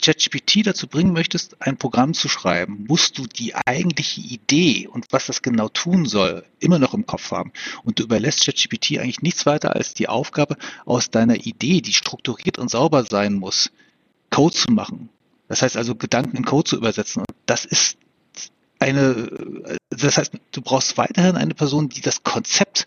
ChatGPT 0.00 0.66
dazu 0.66 0.86
bringen 0.86 1.12
möchtest, 1.12 1.60
ein 1.60 1.76
Programm 1.76 2.14
zu 2.14 2.28
schreiben, 2.28 2.84
musst 2.88 3.18
du 3.18 3.26
die 3.26 3.54
eigentliche 3.54 4.20
Idee 4.20 4.88
und 4.88 5.06
was 5.10 5.26
das 5.26 5.42
genau 5.42 5.68
tun 5.68 6.06
soll, 6.06 6.44
immer 6.58 6.78
noch 6.78 6.94
im 6.94 7.06
Kopf 7.06 7.30
haben. 7.30 7.52
Und 7.84 7.98
du 7.98 8.04
überlässt 8.04 8.44
ChatGPT 8.44 8.98
eigentlich 8.98 9.22
nichts 9.22 9.46
weiter 9.46 9.74
als 9.74 9.94
die 9.94 10.08
Aufgabe, 10.08 10.56
aus 10.84 11.10
deiner 11.10 11.36
Idee, 11.36 11.80
die 11.80 11.92
strukturiert 11.92 12.58
und 12.58 12.70
sauber 12.70 13.04
sein 13.04 13.34
muss, 13.34 13.70
Code 14.30 14.54
zu 14.54 14.72
machen. 14.72 15.08
Das 15.48 15.62
heißt 15.62 15.76
also, 15.76 15.94
Gedanken 15.94 16.36
in 16.36 16.44
Code 16.44 16.68
zu 16.68 16.76
übersetzen. 16.76 17.20
Und 17.20 17.36
das 17.46 17.64
ist 17.64 17.98
eine, 18.78 19.78
das 19.90 20.16
heißt, 20.16 20.32
du 20.52 20.62
brauchst 20.62 20.96
weiterhin 20.96 21.36
eine 21.36 21.54
Person, 21.54 21.88
die 21.88 22.00
das 22.00 22.22
Konzept 22.22 22.86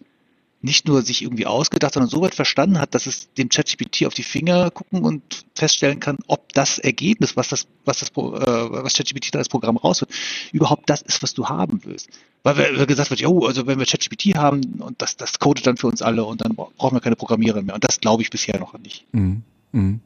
nicht 0.64 0.88
nur 0.88 1.02
sich 1.02 1.22
irgendwie 1.22 1.46
ausgedacht, 1.46 1.94
sondern 1.94 2.10
so 2.10 2.22
weit 2.22 2.34
verstanden 2.34 2.80
hat, 2.80 2.96
dass 2.96 3.06
es 3.06 3.34
dem 3.34 3.50
ChatGPT 3.50 4.06
auf 4.06 4.14
die 4.14 4.24
Finger 4.24 4.72
gucken 4.72 5.04
und 5.04 5.46
feststellen 5.56 6.00
kann, 6.00 6.18
ob 6.28 6.54
das 6.54 6.80
Ergebnis, 6.80 7.36
was 7.36 7.50
das, 7.50 7.68
was 7.84 8.00
das, 8.00 8.10
äh, 8.10 8.14
was 8.14 8.94
ChatGPT 8.94 9.36
da 9.36 9.40
als 9.40 9.50
Programm 9.50 9.76
rausholt, 9.76 10.10
überhaupt 10.54 10.90
das 10.90 11.02
ist, 11.02 11.22
was 11.22 11.34
du 11.34 11.50
haben 11.50 11.82
willst. 11.84 12.10
Weil 12.44 12.78
wir, 12.78 12.86
gesagt 12.86 13.10
wird, 13.10 13.20
jo, 13.20 13.46
also 13.46 13.68
wenn 13.68 13.78
wir 13.78 13.86
ChatGPT 13.86 14.38
haben 14.38 14.82
und 14.82 15.02
das, 15.02 15.18
das 15.18 15.38
codet 15.40 15.68
dann 15.68 15.76
für 15.76 15.88
uns 15.88 16.02
alle 16.02 16.24
und 16.24 16.44
dann 16.44 16.56
brauchen 16.56 16.96
wir 16.96 17.02
keine 17.02 17.18
Programmierer 17.18 17.62
mehr. 17.62 17.76
Und 17.76 17.84
das 17.84 18.00
glaube 18.00 18.24
ich 18.24 18.30
bisher 18.30 18.58
noch 18.58 18.78
nicht. 18.80 19.06
Mhm. 19.12 19.44
Mhm. 19.74 20.00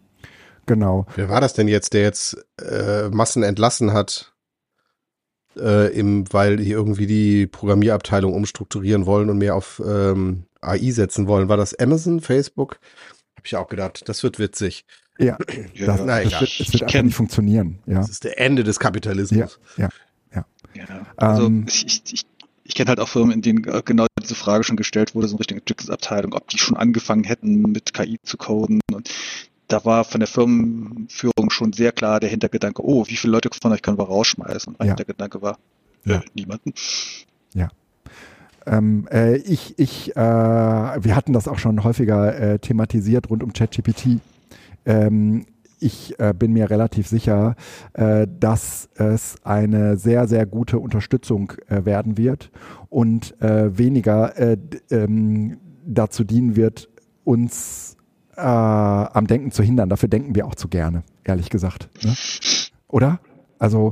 Genau. 0.65 1.05
Wer 1.15 1.29
war 1.29 1.39
das 1.39 1.53
denn 1.53 1.67
jetzt, 1.67 1.93
der 1.93 2.01
jetzt 2.01 2.35
äh, 2.59 3.09
Massen 3.09 3.43
entlassen 3.43 3.93
hat? 3.93 4.33
Äh, 5.59 5.87
im, 5.97 6.31
weil 6.31 6.57
die 6.57 6.71
irgendwie 6.71 7.07
die 7.07 7.47
Programmierabteilung 7.47 8.33
umstrukturieren 8.33 9.05
wollen 9.05 9.29
und 9.29 9.37
mehr 9.37 9.55
auf 9.55 9.81
ähm, 9.85 10.43
AI 10.61 10.91
setzen 10.91 11.27
wollen. 11.27 11.49
War 11.49 11.57
das 11.57 11.73
Amazon, 11.73 12.21
Facebook? 12.21 12.79
Habe 13.35 13.45
ich 13.45 13.55
auch 13.55 13.67
gedacht, 13.67 14.07
das 14.07 14.23
wird 14.23 14.39
witzig. 14.39 14.85
Ja, 15.17 15.37
ja 15.73 15.87
das, 15.87 16.01
na, 16.05 16.21
das 16.21 16.41
wird, 16.41 16.59
das 16.59 16.73
wird 16.73 16.83
einfach 16.83 17.01
nicht 17.01 17.15
funktionieren. 17.15 17.79
Ja. 17.85 17.95
Das 17.95 18.09
ist 18.09 18.23
der 18.23 18.39
Ende 18.39 18.63
des 18.63 18.79
Kapitalismus. 18.79 19.59
Ja, 19.77 19.89
ja. 20.33 20.45
ja. 20.75 20.85
ja 20.87 21.07
also 21.15 21.47
ähm, 21.47 21.65
ich, 21.67 22.03
ich, 22.11 22.25
ich 22.63 22.75
kenne 22.75 22.89
halt 22.89 22.99
auch 22.99 23.07
Firmen, 23.07 23.31
in 23.31 23.41
denen 23.41 23.61
genau 23.61 24.05
diese 24.21 24.35
Frage 24.35 24.63
schon 24.63 24.75
gestellt 24.75 25.15
wurde, 25.15 25.27
so 25.27 25.35
in 25.35 25.37
Richtung 25.39 25.57
Entwicklungsabteilung, 25.57 26.33
ob 26.33 26.49
die 26.49 26.57
schon 26.57 26.77
angefangen 26.77 27.23
hätten, 27.23 27.61
mit 27.61 27.93
KI 27.93 28.17
zu 28.23 28.37
coden. 28.37 28.81
Und 28.91 29.09
da 29.67 29.83
war 29.85 30.03
von 30.03 30.19
der 30.19 30.27
Firmenführung 30.27 31.49
schon 31.49 31.73
sehr 31.73 31.91
klar 31.91 32.19
der 32.19 32.29
Hintergedanke, 32.29 32.83
oh, 32.83 33.05
wie 33.07 33.15
viele 33.15 33.31
Leute 33.31 33.49
von 33.61 33.71
euch 33.71 33.81
können 33.81 33.97
wir 33.97 34.05
rausschmeißen? 34.05 34.73
Und 34.73 34.79
mein 34.79 34.87
ja. 34.87 34.91
Hintergedanke 34.93 35.41
war, 35.41 35.57
ja. 36.05 36.17
Äh, 36.17 36.21
niemanden. 36.33 36.73
Ja. 37.53 37.69
Ähm, 38.65 39.07
äh, 39.11 39.37
ich, 39.37 39.77
ich, 39.77 40.15
äh, 40.15 40.19
wir 40.19 41.15
hatten 41.15 41.33
das 41.33 41.47
auch 41.47 41.59
schon 41.59 41.83
häufiger 41.83 42.37
äh, 42.37 42.59
thematisiert 42.59 43.29
rund 43.29 43.43
um 43.43 43.53
ChatGPT. 43.53 44.19
Ähm, 44.85 45.45
ich 45.79 46.19
äh, 46.19 46.33
bin 46.33 46.53
mir 46.53 46.69
relativ 46.69 47.07
sicher, 47.07 47.55
äh, 47.93 48.27
dass 48.39 48.89
es 48.95 49.35
eine 49.43 49.97
sehr, 49.97 50.27
sehr 50.27 50.45
gute 50.45 50.79
Unterstützung 50.79 51.53
äh, 51.67 51.85
werden 51.85 52.17
wird 52.17 52.51
und 52.89 53.35
weniger 53.39 54.33
ähm, 54.89 55.57
dazu 55.85 56.23
dienen 56.23 56.55
wird, 56.55 56.89
uns 57.25 57.96
am 58.37 59.27
Denken 59.27 59.51
zu 59.51 59.63
hindern. 59.63 59.89
Dafür 59.89 60.09
denken 60.09 60.35
wir 60.35 60.45
auch 60.45 60.55
zu 60.55 60.67
gerne, 60.67 61.03
ehrlich 61.23 61.49
gesagt. 61.49 61.89
Ne? 62.03 62.13
Oder? 62.87 63.19
Also 63.59 63.91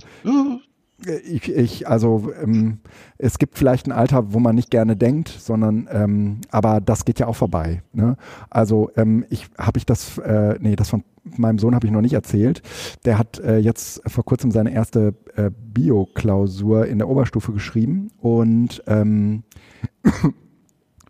ich, 1.28 1.50
ich 1.50 1.88
also 1.88 2.32
ähm, 2.42 2.80
es 3.18 3.38
gibt 3.38 3.58
vielleicht 3.58 3.88
ein 3.88 3.92
Alter, 3.92 4.34
wo 4.34 4.40
man 4.40 4.56
nicht 4.56 4.72
gerne 4.72 4.96
denkt, 4.96 5.30
sondern 5.30 5.88
ähm, 5.92 6.42
aber 6.52 6.82
das 6.82 7.06
geht 7.06 7.20
ja 7.20 7.28
auch 7.28 7.36
vorbei. 7.36 7.84
Ne? 7.94 8.18
Also 8.50 8.92
ähm, 8.96 9.26
ich 9.30 9.48
habe 9.58 9.78
ich 9.78 9.86
das, 9.86 10.18
äh, 10.20 10.56
nee, 10.60 10.76
das 10.76 10.90
von 10.90 11.04
meinem 11.24 11.60
Sohn 11.60 11.76
habe 11.76 11.86
ich 11.86 11.92
noch 11.92 12.02
nicht 12.02 12.14
erzählt. 12.14 12.62
Der 13.04 13.18
hat 13.18 13.40
äh, 13.40 13.58
jetzt 13.58 14.02
vor 14.10 14.24
kurzem 14.24 14.52
seine 14.52 14.74
erste 14.74 15.16
äh, 15.36 15.52
Bio-Klausur 15.52 16.86
in 16.86 17.00
der 17.00 17.10
Oberstufe 17.10 17.52
geschrieben 17.52 18.10
und 18.20 18.84
ähm, 18.88 19.44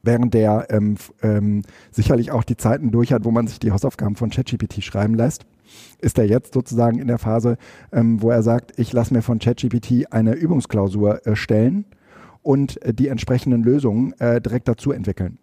während 0.05 0.33
der 0.33 0.67
ähm, 0.69 0.95
ähm, 1.21 1.63
sicherlich 1.91 2.31
auch 2.31 2.43
die 2.43 2.57
Zeiten 2.57 2.91
durch 2.91 3.11
hat, 3.11 3.25
wo 3.25 3.31
man 3.31 3.47
sich 3.47 3.59
die 3.59 3.71
Hausaufgaben 3.71 4.15
von 4.15 4.29
ChatGPT 4.29 4.83
schreiben 4.83 5.15
lässt 5.15 5.45
ist 5.99 6.17
er 6.17 6.25
jetzt 6.25 6.53
sozusagen 6.53 6.99
in 6.99 7.07
der 7.07 7.17
Phase, 7.17 7.57
ähm, 7.91 8.21
wo 8.21 8.29
er 8.29 8.43
sagt, 8.43 8.77
ich 8.77 8.93
lasse 8.93 9.13
mir 9.13 9.21
von 9.21 9.39
ChatGPT 9.39 10.11
eine 10.11 10.33
Übungsklausur 10.33 11.25
äh, 11.25 11.35
stellen 11.35 11.85
und 12.41 12.81
äh, 12.83 12.93
die 12.93 13.07
entsprechenden 13.07 13.63
Lösungen 13.63 14.13
äh, 14.19 14.41
direkt 14.41 14.67
dazu 14.67 14.91
entwickeln. 14.91 15.39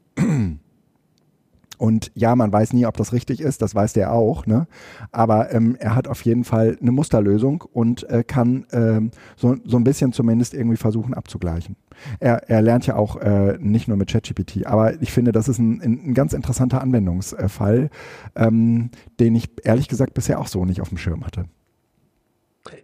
Und 1.79 2.13
ja, 2.15 2.37
man 2.37 2.53
weiß 2.53 2.73
nie, 2.75 2.87
ob 2.87 2.97
das 2.97 3.13
richtig 3.13 3.41
ist, 3.41 3.63
das 3.63 3.75
weiß 3.75 3.93
der 3.95 4.13
auch, 4.13 4.47
ne? 4.47 4.67
Aber 5.11 5.53
ähm, 5.53 5.77
er 5.79 5.95
hat 5.97 6.07
auf 6.07 6.23
jeden 6.23 6.45
Fall 6.45 6.79
eine 6.81 6.93
Musterlösung 6.93 7.63
und 7.63 8.09
äh, 8.09 8.23
kann 8.25 8.67
ähm, 8.73 9.11
so, 9.37 9.57
so 9.65 9.79
ein 9.79 9.85
bisschen 9.85 10.13
zumindest 10.13 10.55
irgendwie 10.55 10.77
versuchen 10.77 11.15
abzugleichen. 11.15 11.77
Er, 12.21 12.49
er 12.49 12.63
lernt 12.63 12.87
ja 12.87 12.97
auch 12.97 13.17
äh, 13.17 13.59
nicht 13.59 13.89
nur 13.89 13.97
mit 13.97 14.11
ChatGPT, 14.11 14.67
aber 14.67 15.01
ich 15.03 15.13
finde, 15.13 15.33
das 15.33 15.49
ist 15.49 15.59
ein, 15.59 15.81
ein 15.83 16.15
ganz 16.15 16.33
interessanter 16.33 16.81
Anwendungsfall, 16.81 17.91
ähm, 18.37 18.91
den 19.19 19.35
ich 19.35 19.51
ehrlich 19.65 19.89
gesagt 19.89 20.15
bisher 20.15 20.41
auch 20.41 20.49
so 20.49 20.65
nicht 20.65 20.81
auf 20.81 20.89
dem 20.89 20.99
Schirm 20.99 21.25
hatte. 21.25 21.47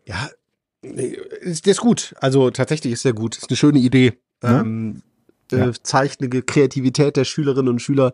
Ja, 0.06 0.28
ist, 0.82 1.66
ist 1.66 1.80
gut. 1.80 2.14
Also 2.20 2.50
tatsächlich 2.50 2.92
ist 2.92 3.02
sehr 3.02 3.12
gut. 3.12 3.36
Ist 3.36 3.50
eine 3.50 3.56
schöne 3.56 3.78
Idee. 3.78 4.14
Ja? 4.42 4.60
Ähm, 4.60 5.02
ja. 5.50 5.68
Äh, 5.68 5.72
zeigt 5.82 6.20
eine 6.20 6.42
Kreativität 6.42 7.16
der 7.16 7.24
Schülerinnen 7.24 7.68
und 7.68 7.80
Schüler 7.80 8.12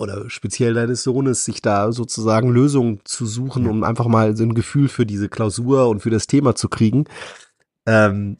oder 0.00 0.30
speziell 0.30 0.72
deines 0.72 1.02
Sohnes, 1.02 1.44
sich 1.44 1.60
da 1.60 1.92
sozusagen 1.92 2.48
Lösungen 2.48 3.00
zu 3.04 3.26
suchen, 3.26 3.66
um 3.66 3.84
einfach 3.84 4.06
mal 4.06 4.34
so 4.34 4.44
ein 4.44 4.54
Gefühl 4.54 4.88
für 4.88 5.04
diese 5.04 5.28
Klausur 5.28 5.88
und 5.88 6.00
für 6.00 6.08
das 6.08 6.26
Thema 6.26 6.54
zu 6.54 6.70
kriegen. 6.70 7.04
Ähm, 7.86 8.38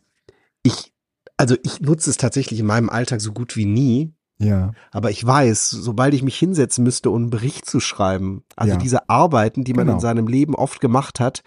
ich, 0.62 0.94
also 1.36 1.56
ich 1.62 1.82
nutze 1.82 2.08
es 2.08 2.16
tatsächlich 2.16 2.60
in 2.60 2.66
meinem 2.66 2.88
Alltag 2.88 3.20
so 3.20 3.32
gut 3.32 3.56
wie 3.56 3.66
nie. 3.66 4.14
Ja. 4.38 4.72
Aber 4.90 5.10
ich 5.10 5.24
weiß, 5.24 5.68
sobald 5.68 6.14
ich 6.14 6.22
mich 6.22 6.38
hinsetzen 6.38 6.82
müsste, 6.82 7.10
um 7.10 7.16
einen 7.16 7.30
Bericht 7.30 7.66
zu 7.66 7.78
schreiben, 7.78 8.42
also 8.56 8.72
ja. 8.72 8.78
diese 8.78 9.10
Arbeiten, 9.10 9.62
die 9.62 9.74
man 9.74 9.84
genau. 9.84 9.98
in 9.98 10.00
seinem 10.00 10.28
Leben 10.28 10.54
oft 10.54 10.80
gemacht 10.80 11.20
hat, 11.20 11.42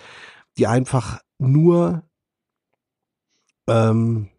die 0.60 0.68
einfach 0.68 1.22
nur 1.40 2.04
ähm, 3.68 4.30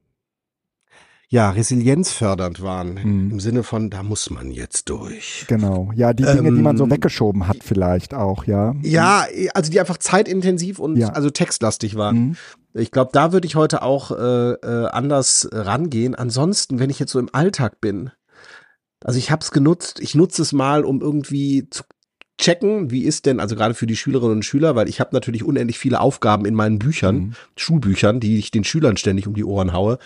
ja, 1.34 1.50
resilienzfördernd 1.50 2.62
waren. 2.62 2.94
Mhm. 2.94 3.30
Im 3.32 3.40
Sinne 3.40 3.64
von, 3.64 3.90
da 3.90 4.04
muss 4.04 4.30
man 4.30 4.52
jetzt 4.52 4.88
durch. 4.88 5.44
Genau. 5.48 5.90
Ja, 5.96 6.12
die 6.12 6.22
Dinge, 6.22 6.46
ähm, 6.46 6.54
die 6.54 6.62
man 6.62 6.76
so 6.76 6.84
ähm, 6.84 6.92
weggeschoben 6.92 7.48
hat, 7.48 7.56
vielleicht 7.64 8.14
auch, 8.14 8.44
ja. 8.44 8.72
Ja, 8.82 9.26
also 9.52 9.68
die 9.68 9.80
einfach 9.80 9.98
zeitintensiv 9.98 10.78
und 10.78 10.96
ja. 10.96 11.08
also 11.08 11.30
textlastig 11.30 11.96
waren. 11.96 12.16
Mhm. 12.16 12.36
Ich 12.74 12.92
glaube, 12.92 13.10
da 13.12 13.32
würde 13.32 13.48
ich 13.48 13.56
heute 13.56 13.82
auch 13.82 14.12
äh, 14.12 14.52
äh, 14.52 14.86
anders 14.86 15.48
rangehen. 15.50 16.14
Ansonsten, 16.14 16.78
wenn 16.78 16.88
ich 16.88 17.00
jetzt 17.00 17.10
so 17.10 17.18
im 17.18 17.30
Alltag 17.32 17.80
bin, 17.80 18.12
also 19.02 19.18
ich 19.18 19.32
habe 19.32 19.42
es 19.42 19.50
genutzt, 19.50 19.98
ich 19.98 20.14
nutze 20.14 20.40
es 20.40 20.52
mal, 20.52 20.84
um 20.84 21.00
irgendwie 21.00 21.68
zu 21.68 21.82
checken, 22.38 22.92
wie 22.92 23.02
ist 23.02 23.26
denn, 23.26 23.40
also 23.40 23.56
gerade 23.56 23.74
für 23.74 23.88
die 23.88 23.96
Schülerinnen 23.96 24.36
und 24.36 24.44
Schüler, 24.44 24.76
weil 24.76 24.88
ich 24.88 25.00
habe 25.00 25.10
natürlich 25.12 25.42
unendlich 25.42 25.80
viele 25.80 25.98
Aufgaben 25.98 26.44
in 26.44 26.54
meinen 26.54 26.78
Büchern, 26.78 27.16
mhm. 27.16 27.32
Schulbüchern, 27.56 28.20
die 28.20 28.38
ich 28.38 28.52
den 28.52 28.62
Schülern 28.62 28.96
ständig 28.96 29.26
um 29.26 29.34
die 29.34 29.44
Ohren 29.44 29.72
haue 29.72 29.98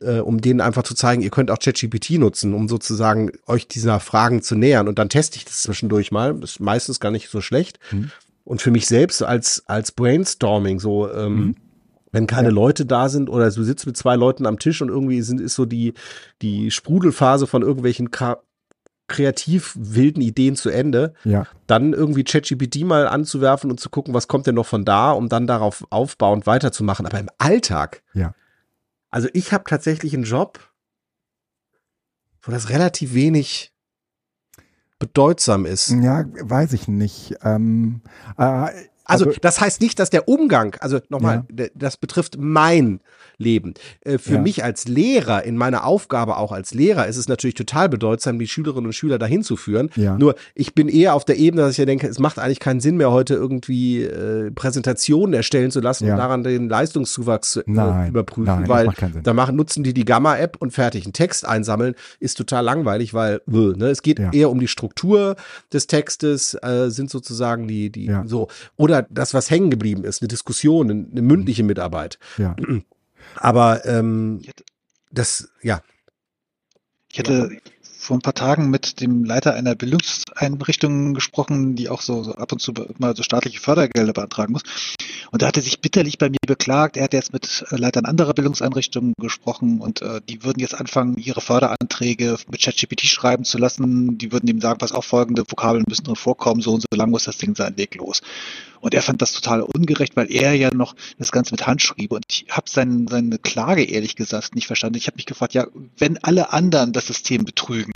äh, 0.00 0.18
um 0.18 0.40
denen 0.40 0.60
einfach 0.60 0.82
zu 0.82 0.94
zeigen, 0.94 1.22
ihr 1.22 1.30
könnt 1.30 1.50
auch 1.50 1.58
ChatGPT 1.58 2.18
nutzen, 2.18 2.54
um 2.54 2.68
sozusagen 2.68 3.32
euch 3.46 3.68
dieser 3.68 4.00
Fragen 4.00 4.42
zu 4.42 4.54
nähern. 4.54 4.88
Und 4.88 4.98
dann 4.98 5.08
teste 5.08 5.36
ich 5.36 5.44
das 5.44 5.62
zwischendurch 5.62 6.10
mal. 6.10 6.34
Das 6.34 6.52
ist 6.52 6.60
meistens 6.60 7.00
gar 7.00 7.10
nicht 7.10 7.28
so 7.28 7.40
schlecht. 7.40 7.78
Mhm. 7.92 8.10
Und 8.44 8.62
für 8.62 8.70
mich 8.70 8.86
selbst 8.86 9.22
als, 9.22 9.64
als 9.66 9.92
Brainstorming, 9.92 10.80
so, 10.80 11.12
ähm, 11.12 11.34
mhm. 11.34 11.56
wenn 12.12 12.26
keine 12.26 12.48
ja. 12.48 12.54
Leute 12.54 12.86
da 12.86 13.08
sind 13.08 13.28
oder 13.28 13.50
du 13.50 13.62
sitzt 13.62 13.86
mit 13.86 13.96
zwei 13.96 14.16
Leuten 14.16 14.46
am 14.46 14.58
Tisch 14.58 14.82
und 14.82 14.88
irgendwie 14.88 15.22
sind, 15.22 15.40
ist 15.40 15.54
so 15.54 15.66
die, 15.66 15.94
die 16.42 16.70
Sprudelphase 16.70 17.46
von 17.46 17.62
irgendwelchen 17.62 18.10
kreativ 19.06 19.74
wilden 19.78 20.22
Ideen 20.22 20.56
zu 20.56 20.70
Ende. 20.70 21.12
Ja. 21.24 21.46
Dann 21.66 21.92
irgendwie 21.92 22.24
ChatGPT 22.24 22.84
mal 22.84 23.06
anzuwerfen 23.06 23.70
und 23.70 23.78
zu 23.78 23.90
gucken, 23.90 24.14
was 24.14 24.28
kommt 24.28 24.46
denn 24.46 24.54
noch 24.54 24.66
von 24.66 24.84
da, 24.84 25.12
um 25.12 25.28
dann 25.28 25.46
darauf 25.46 25.84
aufbauend 25.90 26.46
weiterzumachen. 26.46 27.06
Aber 27.06 27.18
im 27.18 27.28
Alltag. 27.38 28.02
Ja. 28.14 28.34
Also 29.10 29.28
ich 29.32 29.52
habe 29.52 29.64
tatsächlich 29.64 30.14
einen 30.14 30.24
Job, 30.24 30.72
wo 32.42 32.52
das 32.52 32.68
relativ 32.68 33.14
wenig 33.14 33.72
bedeutsam 34.98 35.66
ist. 35.66 35.90
Ja, 35.90 36.24
weiß 36.26 36.72
ich 36.74 36.86
nicht. 36.86 37.34
Ähm, 37.42 38.02
äh, 38.38 38.70
Also, 39.04 39.26
Also- 39.26 39.38
das 39.40 39.60
heißt 39.60 39.80
nicht, 39.80 39.98
dass 39.98 40.10
der 40.10 40.28
Umgang, 40.28 40.76
also 40.80 41.00
nochmal, 41.08 41.44
d- 41.50 41.70
das 41.74 41.96
betrifft 41.96 42.36
mein 42.38 43.00
Leben. 43.38 43.74
Äh, 44.02 44.18
Für 44.18 44.34
Ja. 44.34 44.40
mich 44.40 44.62
als 44.62 44.86
Lehrer, 44.86 45.44
in 45.44 45.56
meiner 45.56 45.84
Aufgabe 45.84 46.36
auch 46.36 46.52
als 46.52 46.74
Lehrer, 46.74 47.06
ist 47.06 47.16
es 47.16 47.26
natürlich 47.26 47.54
total 47.54 47.88
bedeutsam, 47.88 48.38
die 48.38 48.46
Schülerinnen 48.46 48.86
und 48.86 48.92
Schüler 48.92 49.18
dahin 49.18 49.42
zu 49.42 49.56
führen. 49.56 49.90
Ja. 49.96 50.16
Nur, 50.18 50.34
ich 50.54 50.74
bin 50.74 50.88
eher 50.88 51.14
auf 51.14 51.24
der 51.24 51.38
Ebene, 51.38 51.62
dass 51.62 51.72
ich 51.72 51.78
ja 51.78 51.86
denke, 51.86 52.06
es 52.06 52.18
macht 52.18 52.38
eigentlich 52.38 52.60
keinen 52.60 52.80
Sinn 52.80 52.96
mehr, 52.98 53.10
heute 53.10 53.34
irgendwie 53.34 54.02
äh, 54.02 54.50
Präsentationen 54.50 55.32
erstellen 55.32 55.70
zu 55.70 55.80
lassen 55.80 56.06
Ja. 56.06 56.14
und 56.14 56.18
daran 56.18 56.42
den 56.44 56.68
Leistungszuwachs 56.68 57.52
zu 57.52 57.60
äh, 57.60 57.64
Nein, 57.66 58.10
überprüfen, 58.10 58.44
nein, 58.60 58.68
weil 58.68 58.88
da 59.22 59.32
machen, 59.32 59.56
nutzen 59.56 59.82
die 59.84 59.94
die 59.94 60.04
Gamma-App 60.04 60.56
und 60.60 60.72
fertig. 60.72 61.04
Einen 61.04 61.14
Text 61.14 61.46
einsammeln 61.46 61.94
ist 62.20 62.36
total 62.36 62.62
langweilig, 62.64 63.14
weil 63.14 63.40
ne, 63.46 63.86
es 63.88 64.02
geht 64.02 64.18
Ja. 64.18 64.30
eher 64.32 64.50
um 64.50 64.60
die 64.60 64.68
Struktur 64.68 65.36
des 65.72 65.86
Textes, 65.86 66.54
äh, 66.62 66.90
sind 66.90 67.08
sozusagen 67.10 67.66
die, 67.66 67.90
die 67.90 68.04
Ja. 68.06 68.24
so. 68.26 68.48
Oder 68.76 68.99
das, 69.08 69.34
was 69.34 69.50
hängen 69.50 69.70
geblieben 69.70 70.04
ist, 70.04 70.22
eine 70.22 70.28
Diskussion, 70.28 70.90
eine, 70.90 71.06
eine 71.10 71.22
mündliche 71.22 71.62
Mitarbeit. 71.62 72.18
ja. 72.36 72.56
Aber 73.36 73.84
ähm, 73.84 74.42
das, 75.10 75.50
ja. 75.62 75.82
ich 77.10 77.18
hatte 77.18 77.50
vor 78.00 78.16
ein 78.16 78.22
paar 78.22 78.34
Tagen 78.34 78.70
mit 78.70 79.00
dem 79.00 79.24
Leiter 79.24 79.54
einer 79.54 79.74
Bildungseinrichtung 79.74 81.12
gesprochen, 81.12 81.76
die 81.76 81.90
auch 81.90 82.00
so, 82.00 82.22
so 82.22 82.34
ab 82.34 82.50
und 82.50 82.60
zu 82.60 82.72
mal 82.98 83.14
so 83.14 83.22
staatliche 83.22 83.60
Fördergelder 83.60 84.14
beantragen 84.14 84.54
muss. 84.54 84.62
Und 85.30 85.42
da 85.42 85.46
hat 85.46 85.56
er 85.58 85.62
sich 85.62 85.80
bitterlich 85.80 86.16
bei 86.16 86.30
mir 86.30 86.38
beklagt. 86.46 86.96
Er 86.96 87.04
hat 87.04 87.12
jetzt 87.12 87.34
mit 87.34 87.64
äh, 87.70 87.76
Leitern 87.76 88.06
anderer 88.06 88.32
Bildungseinrichtungen 88.32 89.12
gesprochen 89.18 89.80
und 89.80 90.00
äh, 90.00 90.22
die 90.28 90.42
würden 90.42 90.60
jetzt 90.60 90.74
anfangen, 90.74 91.18
ihre 91.18 91.42
Förderanträge 91.42 92.38
mit 92.50 92.62
ChatGPT 92.62 93.02
schreiben 93.02 93.44
zu 93.44 93.58
lassen. 93.58 94.16
Die 94.16 94.32
würden 94.32 94.48
ihm 94.48 94.62
sagen, 94.62 94.80
was 94.80 94.92
auch 94.92 95.04
folgende 95.04 95.44
Vokabeln 95.46 95.84
müssen 95.86 96.04
drin 96.04 96.16
vorkommen, 96.16 96.62
so 96.62 96.72
und 96.72 96.80
so 96.80 96.96
lang 96.96 97.10
muss 97.10 97.24
das 97.24 97.36
Ding 97.36 97.54
seinen 97.54 97.76
Weg 97.76 97.96
los. 97.96 98.22
Und 98.80 98.94
er 98.94 99.02
fand 99.02 99.20
das 99.20 99.32
total 99.32 99.62
ungerecht, 99.62 100.16
weil 100.16 100.32
er 100.32 100.54
ja 100.54 100.72
noch 100.72 100.94
das 101.18 101.32
Ganze 101.32 101.52
mit 101.52 101.66
Hand 101.66 101.82
schrieb. 101.82 102.12
Und 102.12 102.24
ich 102.30 102.46
habe 102.50 102.68
sein, 102.68 103.06
seine 103.08 103.38
Klage 103.38 103.84
ehrlich 103.84 104.16
gesagt 104.16 104.54
nicht 104.54 104.66
verstanden. 104.66 104.96
Ich 104.96 105.06
habe 105.06 105.16
mich 105.16 105.26
gefragt, 105.26 105.52
ja, 105.54 105.66
wenn 105.98 106.16
alle 106.18 106.52
anderen 106.52 106.92
das 106.92 107.06
System 107.06 107.44
betrügen, 107.44 107.89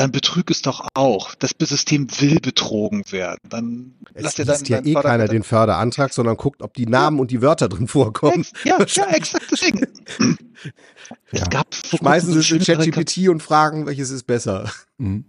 dann 0.00 0.12
betrüg 0.12 0.50
es 0.50 0.62
doch 0.62 0.88
auch. 0.94 1.34
Das 1.34 1.50
System 1.60 2.08
will 2.20 2.40
betrogen 2.40 3.02
werden. 3.10 3.38
Dann 3.48 3.94
Es 4.14 4.22
lass 4.22 4.34
dir 4.34 4.46
liest 4.46 4.70
deinen, 4.70 4.86
ja 4.86 5.00
eh 5.00 5.02
keiner 5.02 5.28
den 5.28 5.42
Förderantrag, 5.42 6.12
sondern 6.14 6.38
guckt, 6.38 6.62
ob 6.62 6.72
die 6.72 6.86
Namen 6.86 7.20
und 7.20 7.30
die 7.30 7.42
Wörter 7.42 7.68
drin 7.68 7.86
vorkommen. 7.86 8.46
Ja, 8.64 8.78
ja, 8.86 9.06
exakt 9.10 9.46
deswegen. 9.50 9.86
Ja. 11.32 11.42
Es 11.42 11.50
gab 11.50 11.74
vor 11.74 11.98
Schmeißen 11.98 12.32
Sie 12.32 12.38
es 12.38 12.50
in 12.50 12.60
ChatGPT 12.60 13.28
und 13.30 13.42
fragen, 13.42 13.86
welches 13.86 14.10
ist 14.10 14.26
besser. 14.26 14.70
Mhm. 14.98 15.24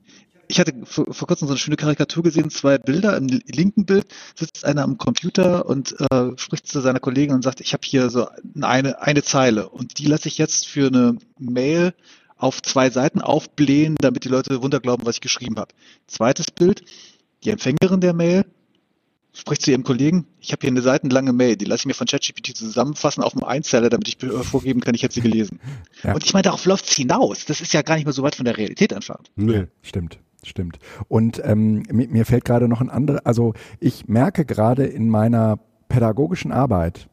Ich 0.48 0.60
hatte 0.60 0.74
vor, 0.84 1.12
vor 1.12 1.28
kurzem 1.28 1.48
so 1.48 1.54
eine 1.54 1.60
schöne 1.60 1.78
Karikatur 1.78 2.22
gesehen, 2.24 2.50
zwei 2.50 2.78
Bilder. 2.78 3.16
Im 3.16 3.28
linken 3.28 3.86
Bild 3.86 4.06
sitzt 4.38 4.66
einer 4.66 4.84
am 4.84 4.98
Computer 4.98 5.66
und 5.66 5.96
äh, 6.12 6.32
spricht 6.36 6.68
zu 6.68 6.82
seiner 6.82 7.00
Kollegin 7.00 7.34
und 7.34 7.44
sagt, 7.44 7.62
ich 7.62 7.74
habe 7.74 7.84
hier 7.86 8.10
so 8.10 8.28
eine, 8.62 9.02
eine 9.02 9.24
Zeile 9.24 9.70
und 9.70 9.98
die 9.98 10.06
lasse 10.06 10.28
ich 10.28 10.38
jetzt 10.38 10.68
für 10.68 10.88
eine 10.88 11.18
Mail 11.40 11.94
auf 12.42 12.62
zwei 12.62 12.90
Seiten 12.90 13.22
aufblähen, 13.22 13.96
damit 14.00 14.26
die 14.26 14.30
Leute 14.30 14.62
wunderglauben, 14.62 15.06
was 15.06 15.16
ich 15.16 15.22
geschrieben 15.22 15.58
habe. 15.58 15.74
Zweites 16.08 16.48
Bild, 16.50 16.84
die 17.44 17.52
Empfängerin 17.52 18.02
der 18.02 18.14
Mail 18.14 18.46
spricht 19.34 19.62
zu 19.62 19.72
ihrem 19.72 19.84
Kollegen, 19.84 20.26
ich 20.40 20.52
habe 20.52 20.62
hier 20.62 20.72
eine 20.72 20.82
seitenlange 20.82 21.32
Mail, 21.32 21.56
die 21.56 21.66
lasse 21.66 21.82
ich 21.82 21.86
mir 21.86 21.94
von 21.94 22.08
ChatGPT 22.08 22.58
zusammenfassen 22.58 23.24
auf 23.24 23.34
einem 23.34 23.46
Einzeller, 23.46 23.90
damit 23.90 24.08
ich 24.08 24.22
äh, 24.24 24.44
vorgeben 24.44 24.82
kann, 24.82 24.94
ich 24.94 25.04
hätte 25.04 25.14
sie 25.14 25.22
gelesen. 25.22 25.60
Ja. 26.04 26.16
Und 26.16 26.26
ich 26.26 26.34
meine, 26.34 26.44
darauf 26.44 26.66
läuft 26.66 26.86
es 26.86 26.94
hinaus. 26.94 27.46
Das 27.46 27.62
ist 27.62 27.74
ja 27.74 27.84
gar 27.84 27.94
nicht 27.94 28.06
mehr 28.06 28.14
so 28.14 28.24
weit 28.24 28.34
von 28.34 28.46
der 28.46 28.58
Realität 28.58 28.92
entfernt. 28.92 29.30
Nö. 29.36 29.68
Stimmt, 29.84 30.18
stimmt. 30.44 30.80
Und 31.10 31.40
ähm, 31.46 31.84
mir, 31.92 32.26
fällt 32.26 32.44
gerade 32.44 32.68
noch 32.68 32.82
ein 32.82 32.90
anderes, 32.90 33.24
also 33.24 33.54
ich 33.80 34.08
merke 34.08 34.46
gerade 34.46 34.86
in 34.86 35.10
meiner 35.10 35.60
pädagogischen 35.90 36.52
Arbeit, 36.52 37.08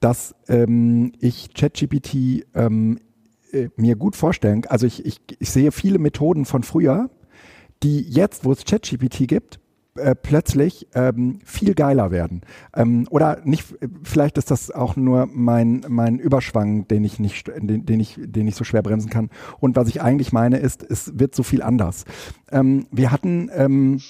dass 0.00 0.34
ähm, 0.48 1.12
ich 1.20 1.54
ChatGPT 1.54 2.44
ähm, 2.54 2.98
äh, 3.54 3.70
mir 3.76 3.96
gut 3.96 4.16
vorstellen, 4.16 4.64
also 4.66 4.86
ich, 4.86 5.04
ich, 5.06 5.20
ich 5.38 5.50
sehe 5.50 5.72
viele 5.72 5.98
Methoden 5.98 6.44
von 6.44 6.62
früher, 6.62 7.10
die 7.82 8.00
jetzt, 8.00 8.44
wo 8.44 8.52
es 8.52 8.64
ChatGPT 8.64 9.28
gibt, 9.28 9.60
äh, 9.96 10.16
plötzlich 10.16 10.88
ähm, 10.94 11.38
viel 11.44 11.74
geiler 11.74 12.10
werden. 12.10 12.40
Ähm, 12.74 13.06
oder 13.10 13.40
nicht, 13.44 13.80
äh, 13.80 13.88
vielleicht 14.02 14.38
ist 14.38 14.50
das 14.50 14.72
auch 14.72 14.96
nur 14.96 15.28
mein, 15.32 15.84
mein 15.88 16.18
Überschwang, 16.18 16.88
den 16.88 17.04
ich 17.04 17.20
nicht, 17.20 17.46
den, 17.46 17.86
den 17.86 18.00
ich, 18.00 18.18
den 18.20 18.48
ich 18.48 18.56
so 18.56 18.64
schwer 18.64 18.82
bremsen 18.82 19.08
kann. 19.08 19.30
Und 19.60 19.76
was 19.76 19.86
ich 19.86 20.02
eigentlich 20.02 20.32
meine, 20.32 20.58
ist, 20.58 20.82
es 20.82 21.16
wird 21.16 21.36
so 21.36 21.44
viel 21.44 21.62
anders. 21.62 22.06
Ähm, 22.50 22.86
wir 22.90 23.12
hatten, 23.12 23.50
ähm, 23.54 24.00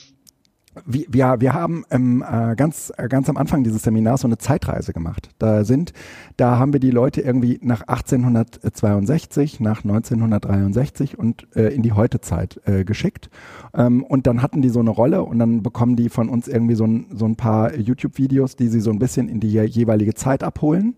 wir, 0.86 1.04
wir, 1.08 1.36
wir 1.40 1.52
haben 1.54 1.84
ähm, 1.90 2.24
äh, 2.28 2.54
ganz, 2.56 2.92
äh, 2.96 3.08
ganz 3.08 3.28
am 3.28 3.36
Anfang 3.36 3.64
dieses 3.64 3.82
Seminars 3.82 4.22
so 4.22 4.28
eine 4.28 4.38
Zeitreise 4.38 4.92
gemacht. 4.92 5.30
Da 5.38 5.64
sind, 5.64 5.92
da 6.36 6.58
haben 6.58 6.72
wir 6.72 6.80
die 6.80 6.90
Leute 6.90 7.20
irgendwie 7.20 7.58
nach 7.62 7.82
1862, 7.82 9.60
nach 9.60 9.84
1963 9.84 11.18
und 11.18 11.46
äh, 11.56 11.68
in 11.68 11.82
die 11.82 11.92
Heutezeit 11.92 12.60
äh, 12.64 12.84
geschickt. 12.84 13.30
Ähm, 13.74 14.02
und 14.04 14.26
dann 14.26 14.42
hatten 14.42 14.62
die 14.62 14.68
so 14.68 14.80
eine 14.80 14.90
Rolle 14.90 15.22
und 15.22 15.38
dann 15.38 15.62
bekommen 15.62 15.96
die 15.96 16.08
von 16.08 16.28
uns 16.28 16.48
irgendwie 16.48 16.74
so 16.74 16.86
ein, 16.86 17.06
so 17.14 17.26
ein 17.26 17.36
paar 17.36 17.74
YouTube-Videos, 17.76 18.56
die 18.56 18.68
sie 18.68 18.80
so 18.80 18.90
ein 18.90 18.98
bisschen 18.98 19.28
in 19.28 19.40
die 19.40 19.48
je- 19.50 19.64
jeweilige 19.64 20.14
Zeit 20.14 20.42
abholen. 20.42 20.96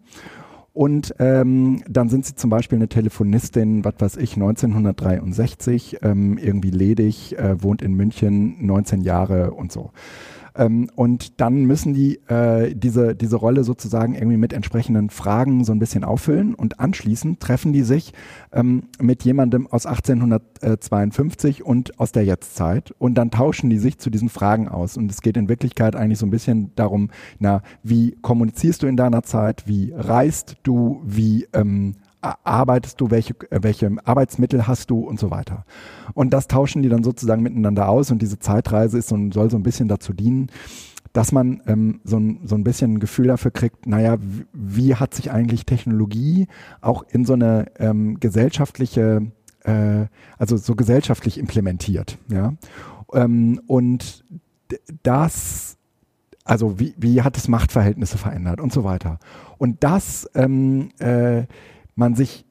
Und 0.77 1.15
ähm, 1.21 1.83
dann 1.89 2.11
sind 2.11 2.27
sie 2.27 2.35
zum 2.35 2.51
Beispiel 2.51 2.77
eine 2.77 2.89
Telefonistin, 2.89 3.83
was 3.83 3.95
weiß 3.99 4.17
ich, 4.19 4.35
1963, 4.35 6.01
ähm, 6.03 6.37
irgendwie 6.37 6.69
ledig, 6.69 7.39
äh, 7.39 7.62
wohnt 7.62 7.81
in 7.81 7.95
München, 7.95 8.57
19 8.61 9.01
Jahre 9.01 9.53
und 9.53 9.73
so. 9.73 9.93
Ähm, 10.57 10.90
und 10.95 11.40
dann 11.40 11.64
müssen 11.64 11.95
die 11.95 12.16
äh, 12.29 12.75
diese, 12.75 13.14
diese 13.14 13.37
Rolle 13.37 13.64
sozusagen 13.64 14.14
irgendwie 14.14 14.37
mit 14.37 14.53
entsprechenden 14.53 15.11
Fragen 15.11 15.64
so 15.64 15.73
ein 15.73 15.79
bisschen 15.79 16.05
auffüllen 16.05 16.55
und 16.55 16.81
anschließend 16.81 17.40
treffen 17.40 17.73
die 17.73 17.83
sich 17.83 18.12
ähm, 18.53 18.85
mit 19.01 19.25
jemandem 19.25 19.66
aus 19.66 19.87
1852 19.87 21.64
und 21.64 21.99
aus 22.01 22.12
der 22.12 22.25
Jetztzeit. 22.25 22.95
Und 22.99 23.14
dann 23.16 23.31
tauschen 23.31 23.71
die 23.71 23.79
sich 23.79 23.99
zu 23.99 24.11
diesen 24.11 24.29
Fragen 24.29 24.69
aus. 24.69 24.97
Und 24.97 25.11
es 25.11 25.21
geht 25.21 25.37
in 25.37 25.49
Wirklichkeit 25.49 25.97
eigentlich 25.97 26.19
so 26.19 26.27
ein 26.27 26.31
bisschen 26.31 26.73
darum, 26.75 27.11
na, 27.38 27.62
wie 27.83 28.16
kommunizierst 28.23 28.83
du 28.83 28.87
in 28.87 28.97
deiner 28.97 29.23
Zeit, 29.23 29.66
wie 29.66 29.92
reist 29.95 30.57
du, 30.62 31.03
wie 31.05 31.47
ähm, 31.53 31.97
arbeitest 32.45 33.01
du, 33.01 33.11
welche, 33.11 33.35
äh, 33.51 33.62
welche 33.62 33.91
Arbeitsmittel 34.05 34.67
hast 34.67 34.91
du 34.91 35.01
und 35.01 35.19
so 35.19 35.31
weiter. 35.31 35.65
Und 36.15 36.33
das 36.33 36.49
tauschen 36.49 36.83
die 36.83 36.89
dann 36.89 37.05
sozusagen 37.05 37.43
miteinander 37.43 37.89
aus 37.89 38.11
und 38.11 38.23
diese 38.23 38.39
Zeitreise 38.39 38.99
ist 38.99 39.09
so, 39.09 39.19
soll 39.33 39.51
so 39.51 39.57
ein 39.57 39.62
bisschen 39.62 39.89
dazu 39.89 40.12
dienen, 40.12 40.51
dass 41.17 41.33
man 41.33 41.62
ähm, 41.67 42.01
so, 42.05 42.19
ein, 42.19 42.41
so 42.45 42.55
ein 42.57 42.65
bisschen 42.65 42.95
ein 42.95 43.01
Gefühl 43.01 43.29
dafür 43.29 43.51
kriegt, 43.51 43.87
naja, 43.87 44.19
wie, 44.53 44.97
hat 44.97 45.15
sich 45.15 45.31
eigentlich 45.31 45.65
Technologie 45.65 46.47
auch 46.83 47.05
in 47.09 47.25
so 47.25 47.33
eine 47.33 47.67
ähm, 47.79 48.21
gesellschaftliche, 48.21 49.23
äh, 49.65 50.07
also 50.37 50.59
so 50.59 50.75
gesellschaftlich 50.75 51.39
implementiert, 51.39 52.19
ja. 52.29 52.53
Ähm, 53.15 53.62
und 53.67 54.25
das, 55.03 55.79
also 56.45 56.79
wie, 56.79 56.95
wie 56.99 57.23
hat 57.23 57.39
es 57.39 57.49
Machtverhältnisse 57.49 58.19
verändert 58.19 58.61
und 58.61 58.73
so 58.73 58.85
weiter. 58.85 59.19
Und 59.57 59.83
das 59.85 60.29
ähm, 60.35 60.91
äh, 60.99 61.45
man 61.97 62.15
sich 62.15 62.45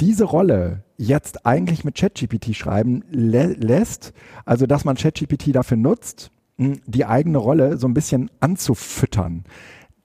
diese 0.00 0.24
Rolle 0.24 0.84
jetzt 0.96 1.44
eigentlich 1.46 1.84
mit 1.84 1.96
ChatGPT 1.96 2.54
schreiben 2.54 3.02
lä 3.10 3.56
lässt, 3.58 4.12
also 4.44 4.66
dass 4.66 4.84
man 4.84 4.96
ChatGPT 4.96 5.54
dafür 5.54 5.76
nutzt, 5.76 6.30
mh, 6.58 6.76
die 6.86 7.04
eigene 7.04 7.38
Rolle 7.38 7.78
so 7.78 7.88
ein 7.88 7.94
bisschen 7.94 8.30
anzufüttern. 8.38 9.44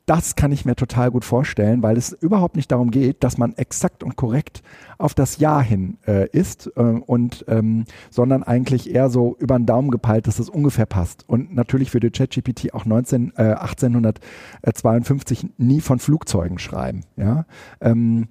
Das 0.10 0.36
kann 0.36 0.52
ich 0.52 0.66
mir 0.66 0.76
total 0.76 1.12
gut 1.12 1.24
vorstellen, 1.24 1.84
weil 1.84 1.96
es 1.96 2.14
überhaupt 2.14 2.56
nicht 2.56 2.72
darum 2.72 2.90
geht, 2.90 3.24
dass 3.24 3.38
man 3.38 3.54
exakt 3.58 4.04
und 4.04 4.16
korrekt 4.16 4.64
auf 4.98 5.14
das 5.14 5.38
Jahr 5.38 5.62
hin 5.62 6.00
äh, 6.08 6.28
ist 6.32 6.66
äh, 6.76 6.82
und 6.82 7.46
ähm, 7.48 7.86
sondern 8.10 8.42
eigentlich 8.42 8.90
eher 8.92 9.12
so 9.12 9.36
über 9.38 9.56
den 9.60 9.68
Daumen 9.68 9.92
gepeilt, 9.92 10.26
dass 10.26 10.40
es 10.40 10.50
ungefähr 10.50 10.88
passt. 10.88 11.30
Und 11.30 11.54
natürlich 11.54 11.94
würde 11.94 12.10
ChatGPT 12.10 12.74
auch 12.74 12.86
19, 12.86 13.34
äh, 13.36 13.54
1852 13.54 15.50
nie 15.60 15.80
von 15.80 16.00
Flugzeugen 16.00 16.58
schreiben. 16.58 17.02
Ja, 17.16 17.46
ähm, 17.80 18.30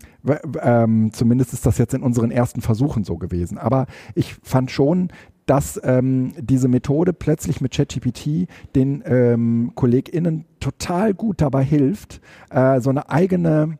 ähm, 0.60 1.12
zumindest 1.12 1.52
ist 1.52 1.64
das 1.64 1.78
jetzt 1.78 1.94
in 1.94 2.02
unseren 2.02 2.32
ersten 2.32 2.60
Versuchen 2.60 3.04
so 3.04 3.18
gewesen. 3.18 3.56
Aber 3.56 3.86
ich 4.16 4.34
fand 4.42 4.72
schon, 4.72 5.12
dass 5.48 5.80
ähm, 5.82 6.32
diese 6.38 6.68
Methode 6.68 7.12
plötzlich 7.12 7.60
mit 7.60 7.72
ChatGPT 7.72 8.48
den 8.76 9.02
ähm, 9.06 9.72
KollegInnen 9.74 10.44
total 10.60 11.14
gut 11.14 11.40
dabei 11.40 11.64
hilft, 11.64 12.20
äh, 12.50 12.80
so 12.80 12.90
eine 12.90 13.10
eigene 13.10 13.78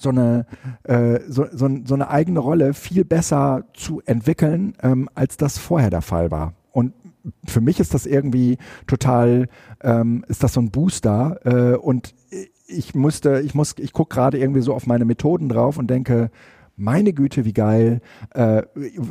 so 0.00 0.10
eine, 0.10 0.46
äh, 0.84 1.18
so, 1.26 1.46
so, 1.50 1.68
so, 1.84 1.94
eine 1.94 2.08
eigene 2.08 2.38
Rolle 2.38 2.72
viel 2.72 3.04
besser 3.04 3.64
zu 3.74 4.00
entwickeln, 4.06 4.74
ähm, 4.80 5.08
als 5.16 5.36
das 5.36 5.58
vorher 5.58 5.90
der 5.90 6.02
Fall 6.02 6.30
war. 6.30 6.54
Und 6.70 6.92
für 7.44 7.60
mich 7.60 7.80
ist 7.80 7.94
das 7.94 8.06
irgendwie 8.06 8.58
total, 8.86 9.48
ähm, 9.82 10.24
ist 10.28 10.44
das 10.44 10.52
so 10.52 10.60
ein 10.60 10.70
Booster 10.70 11.40
äh, 11.44 11.76
und 11.76 12.14
ich 12.68 12.94
musste, 12.94 13.40
ich 13.40 13.54
muss, 13.54 13.74
ich 13.78 13.92
gucke 13.92 14.14
gerade 14.14 14.38
irgendwie 14.38 14.60
so 14.60 14.72
auf 14.72 14.86
meine 14.86 15.04
Methoden 15.04 15.48
drauf 15.48 15.78
und 15.78 15.88
denke, 15.88 16.30
meine 16.78 17.12
Güte, 17.12 17.44
wie 17.44 17.52
geil, 17.52 18.00
äh, 18.34 18.62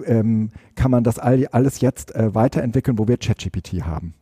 ähm, 0.06 0.52
kann 0.76 0.92
man 0.92 1.04
das 1.04 1.20
all, 1.20 1.48
alles 1.48 1.82
jetzt 1.82 2.16
äh, 2.16 2.34
weiterentwickeln, 2.34 2.98
wo 2.98 3.08
wir 3.08 3.18
ChatGPT 3.18 3.84
haben. 3.84 4.14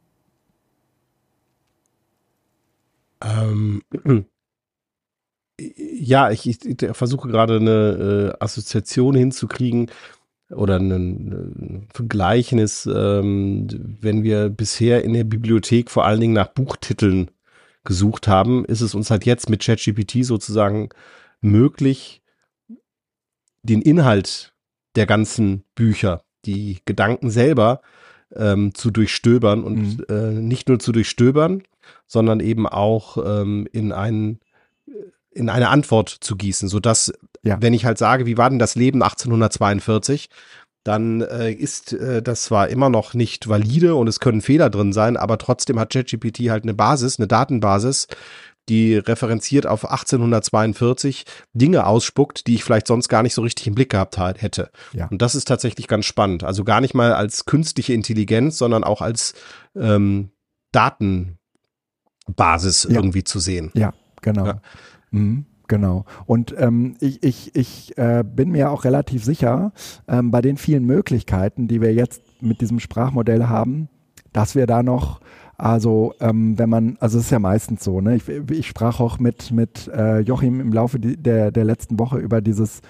Ähm, 3.23 3.81
ja, 5.59 6.31
ich, 6.31 6.47
ich, 6.47 6.65
ich 6.65 6.97
versuche 6.97 7.29
gerade 7.29 7.57
eine 7.57 8.33
äh, 8.39 8.43
Assoziation 8.43 9.15
hinzukriegen 9.15 9.91
oder 10.49 10.77
ein, 10.77 11.87
Vergleichnis, 11.93 12.85
ähm, 12.85 13.67
wenn 14.01 14.23
wir 14.23 14.49
bisher 14.49 15.03
in 15.03 15.13
der 15.13 15.23
Bibliothek 15.23 15.89
vor 15.89 16.05
allen 16.05 16.19
Dingen 16.19 16.33
nach 16.33 16.49
Buchtiteln 16.49 17.31
gesucht 17.83 18.27
haben, 18.27 18.65
ist 18.65 18.81
es 18.81 18.95
uns 18.95 19.11
halt 19.11 19.25
jetzt 19.25 19.49
mit 19.49 19.63
ChatGPT 19.63 20.23
sozusagen 20.25 20.89
möglich, 21.41 22.21
den 23.65 23.81
Inhalt 23.81 24.53
der 24.95 25.05
ganzen 25.05 25.63
Bücher, 25.75 26.23
die 26.45 26.79
Gedanken 26.85 27.29
selber 27.29 27.81
ähm, 28.35 28.73
zu 28.73 28.91
durchstöbern 28.91 29.63
und 29.63 29.97
mhm. 29.97 30.05
äh, 30.09 30.31
nicht 30.31 30.69
nur 30.69 30.79
zu 30.79 30.91
durchstöbern, 30.91 31.63
sondern 32.07 32.39
eben 32.39 32.67
auch 32.67 33.17
ähm, 33.17 33.67
in 33.71 33.91
einen 33.91 34.39
in 35.31 35.49
eine 35.49 35.67
Antwort 35.67 36.09
zu 36.09 36.37
gießen, 36.37 36.69
so 36.69 36.79
dass 36.79 37.11
ja. 37.43 37.61
wenn 37.61 37.73
ich 37.73 37.85
halt 37.85 37.97
sage, 37.97 38.25
wie 38.25 38.37
war 38.37 38.49
denn 38.49 38.57
das 38.59 38.75
Leben 38.75 39.03
1842, 39.03 40.29
dann 40.85 41.21
äh, 41.21 41.51
ist 41.51 41.93
äh, 41.93 42.21
das 42.21 42.43
zwar 42.43 42.69
immer 42.69 42.89
noch 42.89 43.13
nicht 43.15 43.49
valide 43.49 43.95
und 43.95 44.07
es 44.07 44.19
können 44.19 44.41
Fehler 44.41 44.69
drin 44.69 44.93
sein, 44.93 45.17
aber 45.17 45.37
trotzdem 45.37 45.79
hat 45.79 45.91
ChatGPT 45.91 46.49
halt 46.49 46.63
eine 46.63 46.73
Basis, 46.73 47.19
eine 47.19 47.27
Datenbasis, 47.27 48.07
die 48.69 48.95
referenziert 48.95 49.67
auf 49.67 49.85
1842 49.85 51.25
Dinge 51.53 51.85
ausspuckt, 51.85 52.47
die 52.47 52.55
ich 52.55 52.63
vielleicht 52.63 52.87
sonst 52.87 53.09
gar 53.09 53.23
nicht 53.23 53.33
so 53.33 53.41
richtig 53.41 53.67
im 53.67 53.75
Blick 53.75 53.89
gehabt 53.89 54.17
hätte. 54.17 54.71
Ja. 54.93 55.07
Und 55.07 55.21
das 55.21 55.35
ist 55.35 55.47
tatsächlich 55.47 55.87
ganz 55.87 56.05
spannend. 56.05 56.43
Also 56.43 56.63
gar 56.63 56.81
nicht 56.81 56.93
mal 56.93 57.13
als 57.13 57.45
künstliche 57.45 57.93
Intelligenz, 57.93 58.57
sondern 58.57 58.83
auch 58.83 59.01
als 59.01 59.33
ähm, 59.75 60.31
Datenbasis 60.71 61.37
ja. 62.89 62.95
irgendwie 62.95 63.23
zu 63.23 63.39
sehen. 63.39 63.71
Ja, 63.75 63.93
genau. 64.21 64.45
Ja. 64.45 64.61
Mhm. 65.11 65.45
Genau. 65.67 66.05
Und 66.25 66.53
ähm, 66.59 66.95
ich, 66.99 67.23
ich, 67.23 67.55
ich 67.55 67.97
äh, 67.97 68.23
bin 68.23 68.51
mir 68.51 68.69
auch 68.69 68.83
relativ 68.83 69.23
sicher, 69.23 69.71
ähm, 70.07 70.29
bei 70.29 70.41
den 70.41 70.57
vielen 70.57 70.85
Möglichkeiten, 70.85 71.67
die 71.67 71.81
wir 71.81 71.91
jetzt 71.93 72.21
mit 72.39 72.61
diesem 72.61 72.79
Sprachmodell 72.79 73.47
haben, 73.47 73.89
dass 74.31 74.53
wir 74.53 74.67
da 74.67 74.83
noch 74.83 75.21
also 75.57 76.13
ähm, 76.19 76.57
wenn 76.59 76.69
man, 76.69 76.97
also 76.99 77.17
es 77.17 77.25
ist 77.25 77.31
ja 77.31 77.39
meistens 77.39 77.83
so, 77.83 78.01
ne? 78.01 78.15
Ich, 78.15 78.27
ich 78.27 78.67
sprach 78.67 78.99
auch 78.99 79.19
mit, 79.19 79.51
mit 79.51 79.87
äh, 79.87 80.19
Joachim 80.19 80.59
im 80.59 80.73
Laufe 80.73 80.99
der, 80.99 81.51
der 81.51 81.63
letzten 81.63 81.97
Woche 81.97 82.17
über 82.17 82.41
dieses 82.41 82.81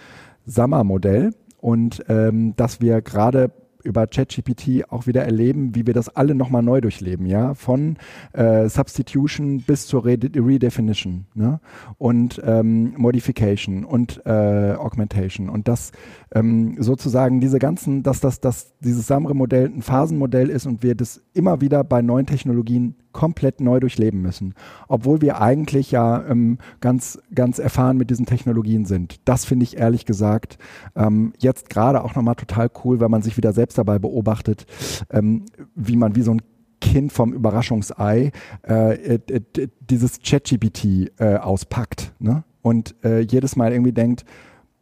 Summer-Modell 0.46 1.34
und 1.60 2.04
ähm, 2.10 2.56
dass 2.56 2.82
wir 2.82 3.02
gerade 3.02 3.52
über 3.86 4.08
ChatGPT 4.08 4.90
auch 4.90 5.08
wieder 5.08 5.24
erleben, 5.24 5.76
wie 5.76 5.88
wir 5.88 5.94
das 5.94 6.10
alle 6.10 6.36
nochmal 6.36 6.64
neu 6.64 6.82
durchleben, 6.82 7.26
ja, 7.26 7.54
von 7.54 7.98
äh, 8.34 8.68
Substitution 8.68 9.62
bis 9.62 9.88
zur 9.88 10.06
Re 10.06 10.18
Redefinition 10.18 11.26
ne? 11.34 11.60
und 11.98 12.42
ähm, 12.44 12.94
Modification 12.98 13.86
und 13.86 14.22
äh, 14.26 14.74
Augmentation 14.74 15.50
und 15.50 15.68
das 15.68 15.92
ähm, 16.34 16.76
sozusagen 16.80 17.40
diese 17.40 17.60
ganzen, 17.60 18.04
dass 18.04 18.20
das, 18.20 18.40
dass 18.40 18.78
dieses 18.80 19.08
SAMRE-Modell 19.08 19.66
ein 19.68 19.82
Phasenmodell 19.82 20.50
ist 20.50 20.66
und 20.66 20.84
wir 20.84 20.96
das 20.96 21.22
immer 21.34 21.62
wieder 21.62 21.84
bei 21.84 22.02
neuen 22.02 22.26
Technologien 22.26 22.96
komplett 23.16 23.62
neu 23.62 23.80
durchleben 23.80 24.22
müssen, 24.22 24.56
obwohl 24.90 25.22
wir 25.22 25.42
eigentlich 25.42 25.90
ja 25.90 26.22
ähm, 26.28 26.58
ganz, 26.82 27.18
ganz 27.34 27.60
erfahren 27.60 27.96
mit 27.96 28.10
diesen 28.10 28.26
Technologien 28.26 28.84
sind. 28.84 29.22
Das 29.24 29.46
finde 29.46 29.64
ich 29.64 29.78
ehrlich 29.78 30.06
gesagt 30.06 30.58
ähm, 30.98 31.32
jetzt 31.40 31.70
gerade 31.70 32.04
auch 32.04 32.14
nochmal 32.14 32.36
total 32.36 32.70
cool, 32.84 33.00
weil 33.00 33.08
man 33.08 33.22
sich 33.22 33.38
wieder 33.38 33.54
selbst 33.54 33.78
dabei 33.78 34.00
beobachtet, 34.00 34.66
ähm, 35.10 35.46
wie 35.76 35.96
man 35.96 36.18
wie 36.18 36.24
so 36.24 36.32
ein 36.32 36.42
Kind 36.82 37.14
vom 37.14 37.32
Überraschungsei 37.32 38.34
äh, 38.68 39.16
äh, 39.16 39.70
dieses 39.80 40.20
ChatGPT 40.20 41.12
äh, 41.18 41.38
auspackt 41.38 42.12
ne? 42.20 42.44
und 42.62 42.96
äh, 43.06 43.22
jedes 43.22 43.56
Mal 43.56 43.72
irgendwie 43.72 43.94
denkt, 43.94 44.26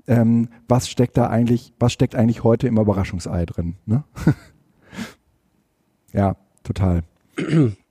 ähm, 0.08 0.50
was 0.68 0.90
steckt 0.90 1.18
da 1.18 1.28
eigentlich, 1.28 1.72
was 1.78 1.94
steckt 1.94 2.16
eigentlich 2.16 2.44
heute 2.44 2.68
im 2.68 2.80
Überraschungsei 2.80 3.46
drin? 3.46 3.76
Ne? 3.86 4.04
ja, 6.14 6.36
total. 6.64 7.04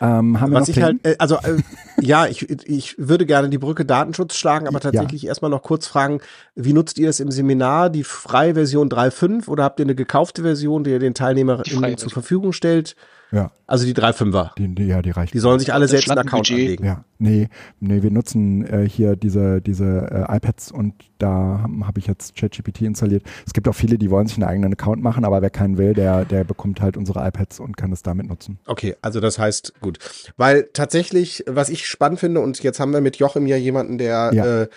Ähm, 0.00 0.40
haben 0.40 0.52
Was 0.52 0.68
ich 0.68 0.80
halt, 0.80 1.04
äh, 1.04 1.16
also 1.18 1.36
äh, 1.36 1.56
ja, 2.00 2.26
ich, 2.26 2.48
ich 2.68 2.94
würde 2.98 3.26
gerne 3.26 3.48
die 3.48 3.58
Brücke 3.58 3.84
Datenschutz 3.84 4.36
schlagen, 4.36 4.68
aber 4.68 4.80
tatsächlich 4.80 5.22
ja. 5.22 5.28
erstmal 5.28 5.50
noch 5.50 5.62
kurz 5.62 5.86
fragen, 5.86 6.20
wie 6.54 6.72
nutzt 6.72 6.98
ihr 6.98 7.06
das 7.08 7.20
im 7.20 7.30
Seminar? 7.30 7.90
Die 7.90 8.04
freie 8.04 8.54
Version 8.54 8.88
3.5 8.88 9.48
oder 9.48 9.64
habt 9.64 9.80
ihr 9.80 9.86
eine 9.86 9.94
gekaufte 9.94 10.42
Version, 10.42 10.84
die 10.84 10.90
ihr 10.90 10.98
den 10.98 11.14
Teilnehmern 11.14 11.64
zur 11.96 12.10
Verfügung 12.10 12.52
stellt? 12.52 12.94
Ja. 13.30 13.50
Also 13.66 13.84
die 13.84 13.94
3,5er. 13.94 14.54
Die, 14.56 14.74
die, 14.74 14.86
ja, 14.86 15.02
die 15.02 15.10
reicht. 15.10 15.34
Die 15.34 15.38
sollen 15.38 15.58
sich 15.58 15.72
alle 15.74 15.86
selbst 15.86 16.10
einen 16.10 16.20
Account 16.20 16.48
Budget. 16.48 16.58
anlegen. 16.58 16.84
Ja, 16.84 17.04
nee, 17.18 17.48
nee, 17.80 18.02
wir 18.02 18.10
nutzen 18.10 18.64
äh, 18.64 18.88
hier 18.88 19.16
diese, 19.16 19.60
diese 19.60 20.08
äh, 20.10 20.36
iPads 20.36 20.72
und 20.72 20.94
da 21.18 21.60
habe 21.62 21.86
hab 21.86 21.98
ich 21.98 22.06
jetzt 22.06 22.34
ChatGPT 22.36 22.82
installiert. 22.82 23.24
Es 23.46 23.52
gibt 23.52 23.68
auch 23.68 23.74
viele, 23.74 23.98
die 23.98 24.10
wollen 24.10 24.26
sich 24.26 24.38
einen 24.38 24.48
eigenen 24.48 24.72
Account 24.72 25.02
machen, 25.02 25.24
aber 25.24 25.42
wer 25.42 25.50
keinen 25.50 25.76
will, 25.76 25.92
der, 25.92 26.24
der 26.24 26.44
bekommt 26.44 26.80
halt 26.80 26.96
unsere 26.96 27.26
iPads 27.26 27.60
und 27.60 27.76
kann 27.76 27.92
es 27.92 28.02
damit 28.02 28.26
nutzen. 28.26 28.58
Okay, 28.66 28.96
also 29.02 29.20
das 29.20 29.38
heißt, 29.38 29.80
gut. 29.80 29.98
Weil 30.36 30.70
tatsächlich, 30.72 31.44
was 31.46 31.68
ich 31.68 31.86
spannend 31.86 32.20
finde, 32.20 32.40
und 32.40 32.62
jetzt 32.62 32.80
haben 32.80 32.92
wir 32.92 33.02
mit 33.02 33.16
Joachim 33.16 33.46
ja 33.46 33.56
jemanden, 33.56 33.98
der 33.98 34.30
ja. 34.32 34.62
Äh, 34.62 34.68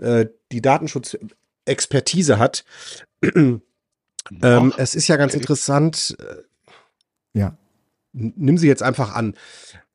äh, 0.00 0.28
die 0.52 0.62
Datenschutzexpertise 0.62 2.38
hat. 2.38 2.64
ähm, 3.34 3.60
es 4.78 4.94
ist 4.94 5.08
ja 5.08 5.16
ganz 5.16 5.34
interessant. 5.34 6.16
Äh, 6.18 7.38
ja 7.38 7.58
nimm 8.12 8.58
sie 8.58 8.68
jetzt 8.68 8.82
einfach 8.82 9.14
an. 9.14 9.34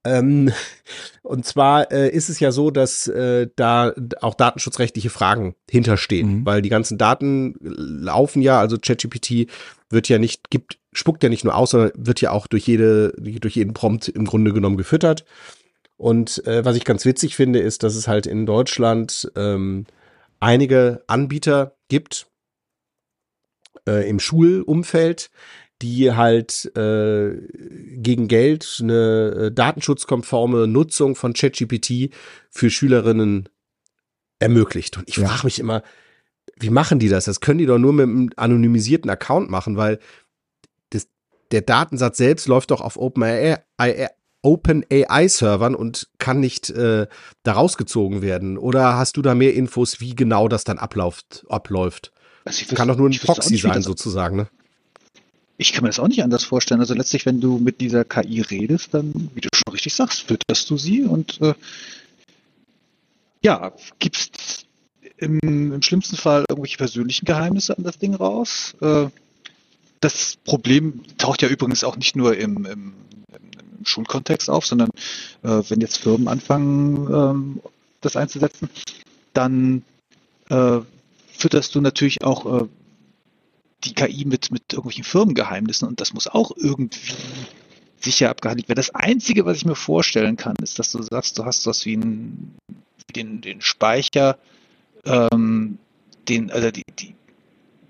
Ähm, 0.06 0.52
und 1.24 1.46
zwar 1.46 1.92
äh, 1.92 2.10
ist 2.10 2.30
es 2.30 2.40
ja 2.40 2.52
so, 2.52 2.72
dass 2.72 3.08
äh, 3.08 3.48
da 3.56 3.94
auch 4.22 4.36
datenschutzrechtliche 4.36 5.10
Fragen 5.10 5.56
hinterstehen, 5.70 6.40
mhm. 6.40 6.46
weil 6.46 6.62
die 6.62 6.70
ganzen 6.70 6.98
Daten 6.98 7.56
laufen 7.62 8.42
ja, 8.42 8.60
also 8.60 8.78
ChatGPT 8.78 9.50
wird 9.90 10.10
ja 10.10 10.18
nicht, 10.18 10.50
gibt, 10.50 10.80
spuckt 10.92 11.24
ja 11.24 11.30
nicht 11.30 11.44
nur 11.44 11.56
aus, 11.56 11.72
sondern 11.72 11.92
wird 11.96 12.22
ja 12.22 12.32
auch 12.32 12.48
durch 12.48 12.68
jede, 12.68 13.14
durch 13.18 13.56
jeden 13.56 13.74
Prompt 13.74 14.08
im 14.10 14.26
Grunde 14.26 14.54
genommen 14.54 14.78
gefüttert. 14.78 15.26
Und 15.98 16.46
äh, 16.48 16.66
was 16.66 16.76
ich 16.76 16.86
ganz 16.86 17.06
witzig 17.06 17.36
finde, 17.36 17.60
ist, 17.60 17.84
dass 17.84 17.96
es 17.96 18.08
halt 18.08 18.26
in 18.26 18.46
Deutschland 18.46 19.32
ähm, 19.36 19.86
einige 20.40 21.04
Anbieter 21.08 21.76
gibt 21.88 22.28
äh, 23.88 24.08
im 24.10 24.20
Schulumfeld, 24.20 25.30
die 25.84 26.14
halt 26.14 26.72
äh, 26.78 27.36
gegen 27.98 28.30
Geld 28.30 28.80
eine 28.82 29.50
äh, 29.50 29.52
datenschutzkonforme 29.52 30.66
Nutzung 30.66 31.16
von 31.16 31.34
ChatGPT 31.34 32.14
für 32.50 32.70
Schülerinnen 32.70 33.50
ermöglicht. 34.40 34.98
Und 34.98 35.10
ich 35.10 35.18
ja. 35.18 35.28
frage 35.28 35.46
mich 35.46 35.60
immer, 35.60 35.84
wie 36.58 36.70
machen 36.70 37.00
die 37.00 37.10
das? 37.10 37.26
Das 37.26 37.42
können 37.42 37.60
die 37.60 37.66
doch 37.66 37.80
nur 37.80 37.92
mit 37.92 38.04
einem 38.04 38.30
anonymisierten 38.38 39.10
Account 39.10 39.50
machen, 39.50 39.76
weil 39.76 40.00
das, 40.90 41.08
der 41.52 41.62
Datensatz 41.62 42.18
selbst 42.18 42.48
läuft 42.48 42.72
doch 42.72 42.80
auf 42.80 42.96
OpenAI, 42.96 43.58
OpenAI-Servern 44.42 45.76
und 45.76 46.08
kann 46.18 46.40
nicht 46.40 46.70
äh, 46.70 47.08
da 47.44 47.52
rausgezogen 47.52 48.22
werden. 48.22 48.58
Oder 48.58 48.96
hast 48.96 49.18
du 49.18 49.22
da 49.22 49.36
mehr 49.36 49.54
Infos, 49.54 50.00
wie 50.00 50.16
genau 50.16 50.48
das 50.48 50.64
dann 50.64 50.78
abläuft? 50.78 51.46
abläuft? 51.50 52.14
Also 52.46 52.74
kann 52.74 52.88
doch 52.88 52.98
nur 52.98 53.10
ein 53.10 53.18
Proxy 53.18 53.58
sein, 53.58 53.82
sozusagen, 53.82 54.38
ne? 54.38 54.48
Ich 55.58 55.72
kann 55.72 55.84
mir 55.84 55.90
das 55.90 56.00
auch 56.00 56.08
nicht 56.08 56.24
anders 56.24 56.44
vorstellen. 56.44 56.82
Also 56.82 56.94
letztlich, 56.94 57.26
wenn 57.26 57.40
du 57.40 57.58
mit 57.58 57.80
dieser 57.80 58.06
KI 58.06 58.42
redest, 58.42 58.94
dann, 58.94 59.30
wie 59.36 59.42
du 59.42 59.50
schon 59.54 59.72
richtig 59.72 59.94
sagst, 59.94 60.22
fütterst 60.22 60.70
du 60.70 60.78
sie 60.78 61.04
und 61.04 61.40
äh, 61.42 61.54
ja, 63.44 63.74
gibst 64.00 64.66
im, 65.18 65.40
im, 65.42 65.82
schlimmsten 65.82 66.16
Fall 66.16 66.46
irgendwelche 66.50 66.78
persönlichen 66.78 67.26
Geheimnisse 67.26 67.78
an 67.78 67.84
das 67.84 68.00
Ding 68.00 68.16
raus. 68.16 68.76
Äh, 68.82 69.08
das 70.00 70.38
Problem 70.44 71.02
taucht 71.18 71.42
ja 71.42 71.48
übrigens 71.48 71.84
auch 71.84 71.96
nicht 71.98 72.16
nur 72.16 72.36
im, 72.36 72.66
im, 72.66 72.94
im 73.32 73.86
Schulkontext 73.86 74.50
auf, 74.50 74.66
sondern 74.66 74.90
äh, 75.44 75.62
wenn 75.70 75.82
jetzt 75.82 75.98
Firmen 75.98 76.28
anfangen, 76.28 77.08
ähm, 77.14 77.62
das 78.02 78.16
einzusetzen, 78.16 78.70
dann 79.34 79.84
äh, 80.50 80.80
fütterst 81.32 81.76
du 81.76 81.82
natürlich 81.82 82.24
auch 82.24 82.64
äh, 82.64 82.68
die 83.84 83.94
KI 83.94 84.26
mit, 84.26 84.52
mit 84.52 84.72
irgendwelchen 84.72 85.04
Firmengeheimnissen 85.04 85.88
und 85.88 86.02
das 86.02 86.14
muss 86.14 86.28
auch 86.28 86.52
irgendwie 86.56 87.14
sicher 88.00 88.30
abgehandelt 88.30 88.68
werden. 88.68 88.78
Das 88.78 88.94
Einzige, 88.94 89.46
was 89.46 89.58
ich 89.58 89.66
mir 89.66 89.76
vorstellen 89.76 90.38
kann, 90.38 90.56
ist, 90.62 90.80
dass 90.80 90.92
du 90.92 91.02
sagst, 91.02 91.38
du 91.38 91.46
hast 91.46 91.66
was 91.66 91.86
wie, 91.86 91.96
ein, 91.96 92.56
wie 93.08 93.14
den, 93.14 93.42
den 93.42 93.62
Speicher 93.62 94.38
ähm, 95.06 95.78
den, 96.28 96.52
also 96.52 96.72
die, 96.72 96.84
die, 97.00 97.16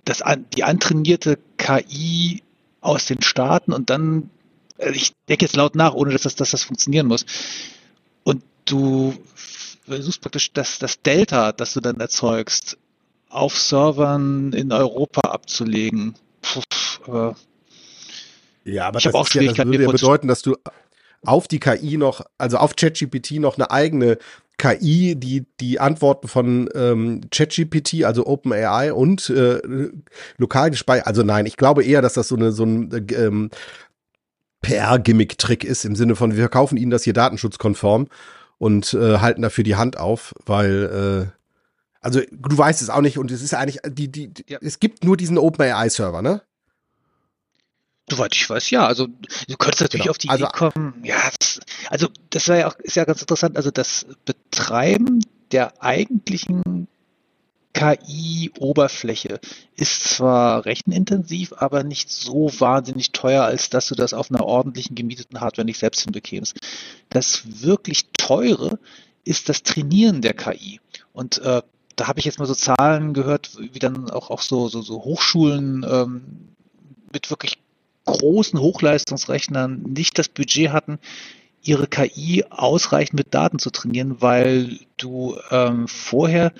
das, 0.06 0.24
die 0.56 0.64
antrainierte 0.64 1.40
KI 1.58 2.42
aus 2.82 3.06
den 3.06 3.22
Staaten 3.22 3.74
und 3.74 3.90
dann, 3.90 4.30
also 4.78 4.94
ich 4.94 5.14
denke 5.30 5.46
jetzt 5.46 5.56
laut 5.56 5.76
nach, 5.76 5.94
ohne 5.94 6.12
dass 6.12 6.24
das, 6.24 6.36
dass 6.36 6.52
das 6.52 6.64
funktionieren 6.64 7.08
muss. 7.08 7.26
Und 8.24 8.44
du 8.66 9.14
versuchst 9.86 10.22
praktisch 10.22 10.52
das, 10.54 10.80
das 10.80 11.02
Delta, 11.02 11.52
das 11.52 11.74
du 11.74 11.80
dann 11.80 12.00
erzeugst, 12.00 12.78
auf 13.34 13.58
Servern 13.58 14.54
in 14.54 14.72
Europa 14.72 15.22
abzulegen. 15.22 16.16
Puh, 16.42 16.62
aber 17.06 17.36
ja, 18.64 18.88
aber 18.88 19.00
das, 19.00 19.06
ist 19.06 19.34
ja, 19.34 19.44
das 19.44 19.58
würde 19.58 19.84
ja 19.84 19.92
bedeuten, 19.92 20.28
dass 20.28 20.42
du 20.42 20.56
auf 21.26 21.48
die 21.48 21.60
KI 21.60 21.98
noch, 21.98 22.22
also 22.38 22.58
auf 22.58 22.76
ChatGPT 22.76 23.40
noch 23.40 23.58
eine 23.58 23.72
eigene 23.72 24.18
KI, 24.58 25.16
die 25.16 25.46
die 25.60 25.80
Antworten 25.80 26.28
von 26.28 26.70
ähm, 26.76 27.22
ChatGPT, 27.32 28.04
also 28.04 28.26
OpenAI 28.28 28.94
und 28.94 29.30
äh, 29.30 29.62
lokal 30.38 30.70
gespeichert. 30.70 31.08
Also 31.08 31.24
nein, 31.24 31.46
ich 31.46 31.58
glaube 31.58 31.84
eher, 31.84 32.02
dass 32.02 32.14
das 32.14 32.28
so 32.28 32.36
eine 32.36 32.52
so 32.52 32.64
ein 32.64 32.92
äh, 32.92 33.14
ähm, 33.16 33.50
PR-Gimmick-Trick 34.62 35.64
ist 35.64 35.86
im 35.86 35.96
Sinne 35.96 36.16
von 36.16 36.32
wir 36.32 36.44
verkaufen 36.44 36.78
Ihnen 36.78 36.92
das 36.92 37.04
hier 37.04 37.14
datenschutzkonform 37.14 38.08
und 38.60 38.94
äh, 38.94 39.18
halten 39.18 39.42
dafür 39.42 39.64
die 39.64 39.76
Hand 39.76 39.98
auf, 39.98 40.34
weil 40.46 41.32
äh, 41.34 41.43
also 42.04 42.22
du 42.32 42.58
weißt 42.58 42.82
es 42.82 42.90
auch 42.90 43.02
nicht 43.02 43.18
und 43.18 43.32
es 43.32 43.42
ist 43.42 43.54
eigentlich 43.54 43.80
die 43.86 44.12
die, 44.12 44.32
ja. 44.48 44.60
es 44.62 44.80
gibt 44.80 45.04
nur 45.04 45.18
diesen 45.18 45.38
OpenAI-Server, 45.38 46.22
ne? 46.22 46.42
Soweit 48.10 48.36
ich 48.36 48.50
weiß, 48.50 48.70
ja. 48.70 48.86
Also 48.86 49.08
du 49.08 49.58
könntest 49.58 49.82
natürlich 49.82 50.04
genau. 50.04 50.12
auf 50.12 50.18
die 50.18 50.30
also, 50.30 50.46
Idee 50.46 50.54
kommen. 50.54 51.02
Ja, 51.04 51.32
das, 51.40 51.60
also 51.90 52.10
das 52.30 52.48
war 52.50 52.58
ja 52.58 52.68
auch 52.68 52.76
ist 52.80 52.96
ja 52.96 53.06
ganz 53.06 53.22
interessant. 53.22 53.56
Also 53.56 53.72
das 53.72 54.06
Betreiben 54.26 55.26
der 55.52 55.82
eigentlichen 55.82 56.88
KI-Oberfläche 57.74 59.40
ist 59.76 60.04
zwar 60.04 60.66
rechenintensiv, 60.66 61.54
aber 61.58 61.84
nicht 61.84 62.12
so 62.12 62.52
wahnsinnig 62.60 63.12
teuer, 63.12 63.44
als 63.44 63.70
dass 63.70 63.88
du 63.88 63.96
das 63.96 64.14
auf 64.14 64.30
einer 64.30 64.46
ordentlichen 64.46 64.96
gemieteten 64.96 65.42
Hardware 65.42 65.66
nicht 65.66 65.80
selbst 65.80 66.02
hinbekämst. 66.02 66.58
Das 67.10 67.64
wirklich 67.64 68.10
teure 68.14 68.78
ist 69.24 69.50
das 69.50 69.64
Trainieren 69.64 70.22
der 70.22 70.34
KI. 70.34 70.82
Und 71.14 71.40
äh, 71.40 71.62
da 71.96 72.08
habe 72.08 72.20
ich 72.20 72.26
jetzt 72.26 72.40
mal 72.40 72.46
so 72.46 72.56
Zahlen 72.56 73.14
gehört, 73.14 73.52
wie 73.58 73.80
dann 73.80 74.10
auch, 74.10 74.30
auch 74.30 74.42
so, 74.42 74.68
so, 74.68 74.82
so 74.82 75.04
Hochschulen 75.04 75.86
ähm, 75.90 76.24
mit 77.12 77.30
wirklich 77.30 77.58
großen 78.06 78.60
Hochleistungsrechnern 78.60 79.84
nicht 79.84 80.18
das 80.18 80.30
Budget 80.30 80.72
hatten, 80.72 81.00
ihre 81.64 81.88
KI 81.88 82.44
ausreichend 82.50 83.18
mit 83.18 83.34
Daten 83.34 83.60
zu 83.60 83.70
trainieren, 83.70 84.22
weil 84.22 84.80
du 84.98 85.38
ähm, 85.50 85.88
vorher 85.88 86.52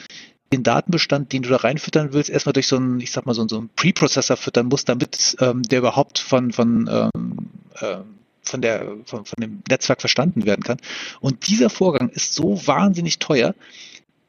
den 0.54 0.64
Datenbestand, 0.64 1.34
den 1.34 1.42
du 1.42 1.50
da 1.50 1.58
reinfüttern 1.58 2.14
willst, 2.14 2.30
erstmal 2.30 2.54
durch 2.54 2.68
so 2.68 2.78
einen, 2.78 3.00
ich 3.02 3.12
sag 3.12 3.26
mal, 3.26 3.34
so, 3.34 3.46
so 3.48 3.58
einen 3.58 3.70
Preprocessor 3.76 4.38
füttern 4.38 4.68
musst, 4.68 4.88
damit 4.88 5.36
ähm, 5.40 5.64
der 5.64 5.80
überhaupt 5.80 6.20
von, 6.20 6.54
von, 6.54 6.88
ähm, 6.88 7.50
äh, 7.80 7.98
von, 8.44 8.62
der, 8.62 8.96
von, 9.06 9.26
von 9.26 9.42
dem 9.42 9.64
Netzwerk 9.68 10.00
verstanden 10.00 10.46
werden 10.46 10.64
kann. 10.64 10.78
Und 11.20 11.48
dieser 11.48 11.70
Vorgang 11.70 12.10
ist 12.10 12.36
so 12.36 12.66
wahnsinnig 12.68 13.20
teuer, 13.20 13.56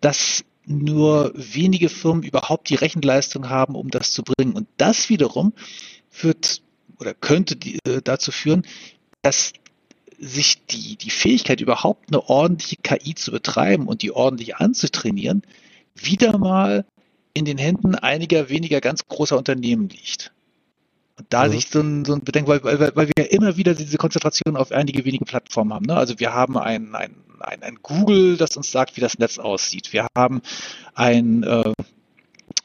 dass 0.00 0.44
nur 0.66 1.32
wenige 1.34 1.88
Firmen 1.88 2.22
überhaupt 2.22 2.68
die 2.70 2.74
Rechenleistung 2.74 3.48
haben, 3.48 3.74
um 3.74 3.90
das 3.90 4.12
zu 4.12 4.22
bringen. 4.22 4.54
Und 4.54 4.68
das 4.76 5.08
wiederum 5.08 5.52
führt 6.10 6.62
oder 6.98 7.14
könnte 7.14 7.56
die, 7.56 7.78
äh, 7.86 8.00
dazu 8.02 8.32
führen, 8.32 8.66
dass 9.22 9.52
sich 10.18 10.64
die, 10.66 10.96
die 10.96 11.10
Fähigkeit, 11.10 11.60
überhaupt 11.60 12.08
eine 12.08 12.28
ordentliche 12.28 12.76
KI 12.76 13.14
zu 13.14 13.30
betreiben 13.30 13.88
und 13.88 14.02
die 14.02 14.12
ordentlich 14.12 14.56
anzutrainieren, 14.56 15.42
wieder 15.94 16.38
mal 16.38 16.86
in 17.34 17.44
den 17.44 17.58
Händen 17.58 17.94
einiger 17.94 18.48
weniger 18.48 18.80
ganz 18.80 19.06
großer 19.06 19.36
Unternehmen 19.36 19.88
liegt. 19.88 20.32
Und 21.16 21.26
da 21.28 21.46
mhm. 21.46 21.52
sich 21.52 21.68
so 21.68 21.80
ein, 21.80 22.04
so 22.04 22.14
ein 22.14 22.24
Bedenken, 22.24 22.48
weil, 22.48 22.64
weil, 22.64 22.96
weil 22.96 23.10
wir 23.16 23.30
immer 23.30 23.56
wieder 23.56 23.74
diese 23.74 23.98
Konzentration 23.98 24.56
auf 24.56 24.72
einige 24.72 25.04
wenige 25.04 25.24
Plattformen 25.24 25.72
haben. 25.72 25.86
Ne? 25.86 25.96
Also 25.96 26.18
wir 26.18 26.34
haben 26.34 26.58
ein, 26.58 26.94
ein, 26.94 27.14
ein, 27.40 27.62
ein 27.62 27.78
Google, 27.82 28.36
das 28.36 28.56
uns 28.56 28.70
sagt, 28.70 28.96
wie 28.96 29.00
das 29.00 29.18
Netz 29.18 29.38
aussieht. 29.38 29.92
Wir 29.92 30.08
haben 30.16 30.42
ein, 30.94 31.44
äh, 31.44 31.72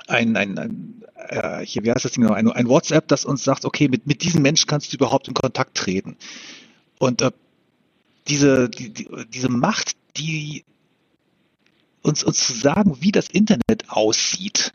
ein, 0.08 0.36
ein, 0.36 0.58
ein 0.58 1.04
äh, 1.28 1.64
hier, 1.64 1.84
wie 1.84 1.92
heißt 1.92 2.06
das 2.06 2.14
Ding 2.14 2.24
noch, 2.24 2.32
ein, 2.32 2.52
ein 2.52 2.68
WhatsApp, 2.68 3.08
das 3.08 3.24
uns 3.24 3.44
sagt, 3.44 3.66
okay, 3.66 3.88
mit, 3.88 4.08
mit 4.08 4.24
diesem 4.24 4.42
Menschen 4.42 4.68
kannst 4.68 4.92
du 4.92 4.98
überhaupt 4.98 5.28
in 5.28 5.36
Kontakt 5.36 5.78
treten. 5.78 6.18
Und 6.98 7.22
äh, 7.22 7.32
diese, 8.28 8.68
die, 8.70 8.92
die, 8.92 9.08
diese 9.32 9.50
Macht, 9.50 9.92
die 10.18 10.64
uns, 12.02 12.24
uns 12.24 12.48
zu 12.48 12.54
sagen, 12.54 12.98
wie 13.02 13.12
das 13.12 13.28
Internet 13.28 13.90
aussieht, 13.90 14.74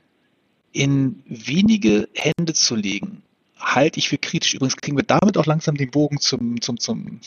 in 0.70 1.22
wenige 1.26 2.08
Hände 2.14 2.52
zu 2.54 2.76
legen, 2.76 3.23
halte 3.64 3.98
ich 3.98 4.08
für 4.08 4.18
kritisch. 4.18 4.54
Übrigens 4.54 4.76
kriegen 4.76 4.96
wir 4.96 5.04
damit 5.04 5.36
auch 5.36 5.46
langsam 5.46 5.76
den 5.76 5.90
Bogen 5.90 6.20
zum, 6.20 6.60
zum, 6.60 6.78
zum, 6.78 7.20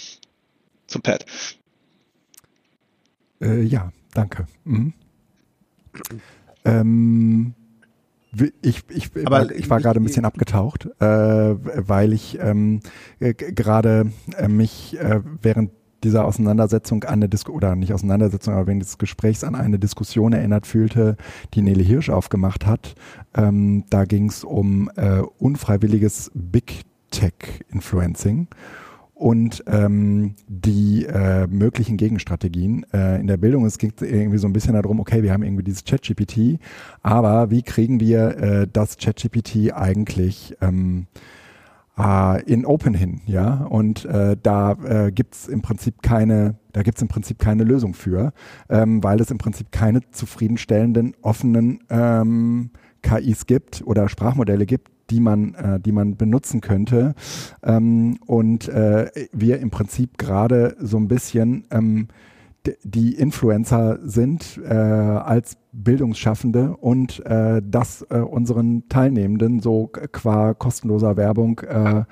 zum 0.87 1.01
Pad. 1.01 1.25
Äh, 3.41 3.63
ja, 3.63 3.91
danke. 4.13 4.47
Mhm. 4.63 4.93
Ähm, 6.65 7.53
ich, 8.61 8.83
ich, 8.89 9.09
Aber 9.25 9.51
ich 9.55 9.69
war 9.69 9.79
gerade 9.79 9.99
ein 9.99 10.03
bisschen 10.03 10.25
abgetaucht, 10.25 10.87
äh, 10.99 11.05
weil 11.05 12.13
ich 12.13 12.37
ähm, 12.39 12.81
gerade 13.19 14.11
äh, 14.37 14.47
mich 14.47 14.99
äh, 14.99 15.21
während 15.41 15.71
dieser 16.03 16.25
Auseinandersetzung 16.25 17.03
an 17.03 17.13
eine 17.13 17.29
Diskussion, 17.29 17.57
oder 17.57 17.75
nicht 17.75 17.93
Auseinandersetzung, 17.93 18.53
aber 18.53 18.67
während 18.67 18.83
des 18.83 18.97
Gesprächs 18.97 19.43
an 19.43 19.55
eine 19.55 19.79
Diskussion 19.79 20.33
erinnert 20.33 20.67
fühlte, 20.67 21.17
die 21.53 21.61
Nele 21.61 21.83
Hirsch 21.83 22.09
aufgemacht 22.09 22.65
hat. 22.65 22.95
Ähm, 23.35 23.85
da 23.89 24.05
ging 24.05 24.29
es 24.29 24.43
um 24.43 24.89
äh, 24.95 25.21
unfreiwilliges 25.39 26.31
Big 26.33 26.83
Tech 27.09 27.63
Influencing 27.69 28.47
und 29.17 29.63
ähm, 29.65 30.35
die 30.47 31.05
äh, 31.05 31.47
möglichen 31.47 31.97
Gegenstrategien 31.97 32.85
äh, 32.93 33.19
in 33.19 33.27
der 33.27 33.37
Bildung. 33.37 33.65
Es 33.65 33.79
ging 33.79 33.91
irgendwie 33.99 34.37
so 34.37 34.47
ein 34.47 34.53
bisschen 34.53 34.73
darum, 34.73 34.99
okay, 34.99 35.23
wir 35.23 35.33
haben 35.33 35.43
irgendwie 35.43 35.63
dieses 35.63 35.83
ChatGPT, 35.83 36.59
aber 37.01 37.49
wie 37.49 37.63
kriegen 37.63 37.99
wir 37.99 38.37
äh, 38.37 38.67
das 38.71 38.97
ChatGPT 38.97 39.73
eigentlich 39.73 40.55
ähm, 40.61 41.07
äh, 41.97 42.43
in 42.43 42.65
Open 42.65 42.93
hin, 42.93 43.21
ja? 43.25 43.65
Und 43.65 44.05
äh, 44.05 44.37
da 44.41 44.73
äh, 44.73 45.11
gibt's 45.11 45.47
im 45.47 45.61
Prinzip 45.61 46.01
keine, 46.01 46.55
da 46.73 46.83
gibt's 46.83 47.01
im 47.01 47.07
Prinzip 47.07 47.39
keine 47.39 47.63
Lösung 47.63 47.93
für, 47.93 48.33
ähm, 48.69 49.03
weil 49.03 49.19
es 49.19 49.31
im 49.31 49.37
Prinzip 49.37 49.71
keine 49.71 50.01
zufriedenstellenden 50.11 51.15
offenen 51.21 51.79
ähm, 51.89 52.71
KIs 53.01 53.45
gibt 53.45 53.83
oder 53.85 54.09
Sprachmodelle 54.09 54.65
gibt, 54.65 54.89
die 55.09 55.19
man, 55.19 55.53
äh, 55.55 55.79
die 55.79 55.91
man 55.91 56.17
benutzen 56.17 56.61
könnte. 56.61 57.15
Ähm, 57.63 58.19
und 58.25 58.67
äh, 58.67 59.09
wir 59.31 59.59
im 59.59 59.69
Prinzip 59.69 60.17
gerade 60.17 60.75
so 60.79 60.97
ein 60.97 61.07
bisschen 61.07 61.65
ähm, 61.71 62.07
die 62.83 63.13
Influencer 63.15 63.99
sind 64.03 64.59
äh, 64.63 64.73
als 64.73 65.57
Bildungsschaffende 65.71 66.75
und 66.77 67.25
äh, 67.25 67.61
das 67.63 68.05
äh, 68.09 68.17
unseren 68.19 68.87
Teilnehmenden 68.89 69.59
so 69.59 69.87
qua 69.87 70.53
kostenloser 70.53 71.17
Werbung 71.17 71.59
äh, 71.59 72.03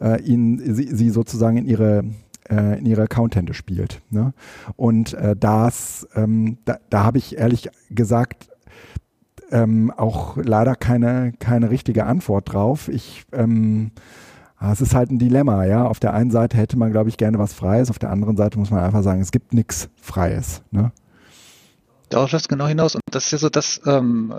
äh, 0.00 0.22
ihnen 0.22 0.74
sie, 0.74 0.88
sie 0.94 1.10
sozusagen 1.10 1.56
in 1.56 1.66
ihre 1.66 2.04
äh, 2.50 2.78
in 2.78 2.86
ihre 2.86 3.02
Accounthände 3.02 3.54
spielt. 3.54 4.02
Ne? 4.10 4.34
Und 4.76 5.14
äh, 5.14 5.34
das, 5.34 6.06
ähm, 6.14 6.58
da, 6.64 6.78
da 6.90 7.04
habe 7.04 7.18
ich 7.18 7.38
ehrlich 7.38 7.70
gesagt 7.90 8.50
ähm, 9.50 9.90
auch 9.96 10.36
leider 10.36 10.74
keine, 10.74 11.32
keine 11.38 11.70
richtige 11.70 12.06
Antwort 12.06 12.52
drauf. 12.52 12.88
Ich, 12.88 13.24
ähm, 13.32 13.92
es 14.60 14.80
ist 14.80 14.94
halt 14.94 15.10
ein 15.10 15.18
Dilemma, 15.18 15.64
ja. 15.64 15.86
Auf 15.86 16.00
der 16.00 16.14
einen 16.14 16.30
Seite 16.30 16.56
hätte 16.56 16.78
man, 16.78 16.90
glaube 16.90 17.08
ich, 17.08 17.16
gerne 17.16 17.38
was 17.38 17.52
Freies, 17.52 17.90
auf 17.90 17.98
der 17.98 18.10
anderen 18.10 18.36
Seite 18.36 18.58
muss 18.58 18.70
man 18.70 18.80
einfach 18.80 19.02
sagen, 19.02 19.20
es 19.20 19.32
gibt 19.32 19.52
nichts 19.52 19.88
Freies. 20.00 20.62
Ne? 20.70 20.92
Darauf 22.08 22.32
läuft 22.32 22.48
genau 22.48 22.66
hinaus. 22.66 22.94
Und 22.94 23.02
das 23.10 23.26
ist 23.26 23.32
ja 23.32 23.38
so 23.38 23.48
das, 23.48 23.80
ähm, 23.86 24.32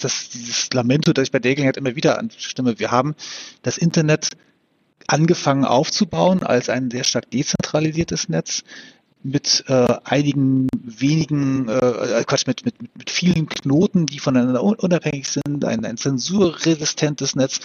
das 0.00 0.28
dieses 0.30 0.72
Lamento, 0.72 1.12
das 1.12 1.24
ich 1.24 1.32
bei 1.32 1.38
der 1.38 1.54
Gelegenheit 1.54 1.76
immer 1.76 1.94
wieder 1.94 2.18
anstimme. 2.18 2.78
Wir 2.78 2.90
haben 2.90 3.14
das 3.62 3.78
Internet 3.78 4.30
angefangen 5.06 5.64
aufzubauen 5.64 6.42
als 6.42 6.68
ein 6.68 6.90
sehr 6.90 7.04
stark 7.04 7.30
dezentralisiertes 7.30 8.28
Netz 8.28 8.64
mit 9.22 9.64
äh, 9.68 9.86
einigen 10.04 10.66
wenigen, 10.82 11.68
äh, 11.68 11.78
äh, 12.20 12.24
Quatsch, 12.24 12.46
mit, 12.46 12.64
mit, 12.64 12.74
mit 12.96 13.10
vielen 13.10 13.48
Knoten, 13.48 14.06
die 14.06 14.18
voneinander 14.18 14.62
unabhängig 14.62 15.28
sind, 15.28 15.64
ein, 15.64 15.84
ein 15.84 15.96
zensurresistentes 15.96 17.36
Netz 17.36 17.60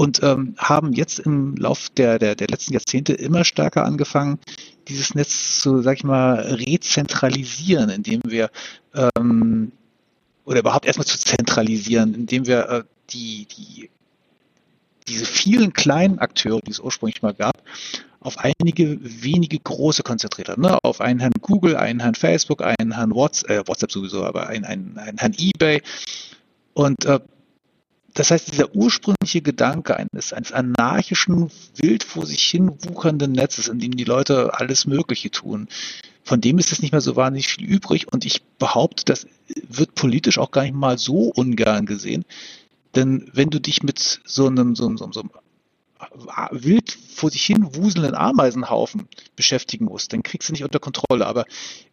und 0.00 0.22
ähm, 0.22 0.54
haben 0.56 0.94
jetzt 0.94 1.18
im 1.18 1.56
Lauf 1.56 1.90
der, 1.90 2.18
der, 2.18 2.34
der 2.34 2.48
letzten 2.48 2.72
Jahrzehnte 2.72 3.12
immer 3.12 3.44
stärker 3.44 3.84
angefangen, 3.84 4.38
dieses 4.88 5.14
Netz 5.14 5.60
zu, 5.60 5.82
sag 5.82 5.98
ich 5.98 6.04
mal, 6.04 6.36
rezentralisieren, 6.36 7.90
indem 7.90 8.22
wir 8.24 8.48
ähm, 8.94 9.72
oder 10.46 10.60
überhaupt 10.60 10.86
erstmal 10.86 11.06
zu 11.06 11.18
zentralisieren, 11.18 12.14
indem 12.14 12.46
wir 12.46 12.68
äh, 12.70 12.82
die, 13.10 13.44
die 13.44 13.90
diese 15.06 15.26
vielen 15.26 15.74
kleinen 15.74 16.18
Akteure, 16.18 16.62
die 16.62 16.70
es 16.70 16.80
ursprünglich 16.80 17.20
mal 17.20 17.34
gab, 17.34 17.62
auf 18.20 18.38
einige 18.38 18.98
wenige 19.02 19.58
große 19.58 20.02
konzentriert 20.02 20.48
hat. 20.48 20.56
Ne? 20.56 20.78
Auf 20.82 21.02
einen 21.02 21.20
Herrn 21.20 21.34
Google, 21.42 21.76
einen 21.76 22.00
Herrn 22.00 22.14
Facebook, 22.14 22.62
einen 22.62 22.96
Herrn 22.96 23.14
WhatsApp, 23.14 23.50
äh, 23.50 23.68
WhatsApp 23.68 23.92
sowieso, 23.92 24.24
aber 24.24 24.46
einen, 24.46 24.64
einen, 24.64 24.96
einen 24.96 25.18
Herrn 25.18 25.34
eBay. 25.38 25.82
Und 26.72 27.04
äh, 27.04 27.20
das 28.14 28.30
heißt, 28.30 28.52
dieser 28.52 28.74
ursprüngliche 28.74 29.40
Gedanke 29.40 29.96
eines, 29.96 30.32
eines 30.32 30.52
anarchischen, 30.52 31.50
wild 31.76 32.02
vor 32.04 32.26
sich 32.26 32.42
hin 32.42 32.72
wuchernden 32.82 33.32
Netzes, 33.32 33.68
in 33.68 33.78
dem 33.78 33.96
die 33.96 34.04
Leute 34.04 34.54
alles 34.54 34.86
Mögliche 34.86 35.30
tun, 35.30 35.68
von 36.22 36.40
dem 36.40 36.58
ist 36.58 36.72
es 36.72 36.82
nicht 36.82 36.92
mehr 36.92 37.00
so 37.00 37.16
wahnsinnig 37.16 37.48
viel 37.48 37.64
übrig. 37.64 38.12
Und 38.12 38.24
ich 38.24 38.42
behaupte, 38.58 39.04
das 39.04 39.26
wird 39.68 39.94
politisch 39.94 40.38
auch 40.38 40.50
gar 40.50 40.62
nicht 40.62 40.74
mal 40.74 40.98
so 40.98 41.32
ungern 41.34 41.86
gesehen. 41.86 42.24
Denn 42.94 43.28
wenn 43.32 43.50
du 43.50 43.60
dich 43.60 43.82
mit 43.82 44.20
so 44.24 44.46
einem, 44.46 44.74
so 44.76 44.86
einem, 44.86 44.96
so 44.96 45.04
einem 45.04 45.30
wild 46.50 46.96
vor 47.14 47.30
sich 47.30 47.44
hin 47.44 47.74
wuselnden 47.74 48.14
Ameisenhaufen 48.14 49.08
beschäftigen 49.36 49.86
musst, 49.86 50.12
dann 50.12 50.22
kriegst 50.22 50.48
du 50.48 50.52
nicht 50.52 50.64
unter 50.64 50.78
Kontrolle. 50.78 51.26
Aber 51.26 51.44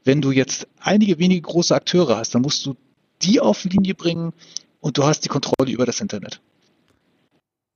wenn 0.03 0.21
du 0.21 0.31
jetzt 0.31 0.67
einige 0.79 1.19
wenige 1.19 1.41
große 1.41 1.75
Akteure 1.75 2.17
hast, 2.17 2.33
dann 2.35 2.41
musst 2.41 2.65
du 2.65 2.75
die 3.21 3.39
auf 3.39 3.63
Linie 3.63 3.95
bringen 3.95 4.33
und 4.87 4.97
du 4.97 5.03
hast 5.03 5.25
die 5.25 5.29
Kontrolle 5.29 5.69
über 5.69 5.85
das 5.85 5.99
Internet. 5.99 6.39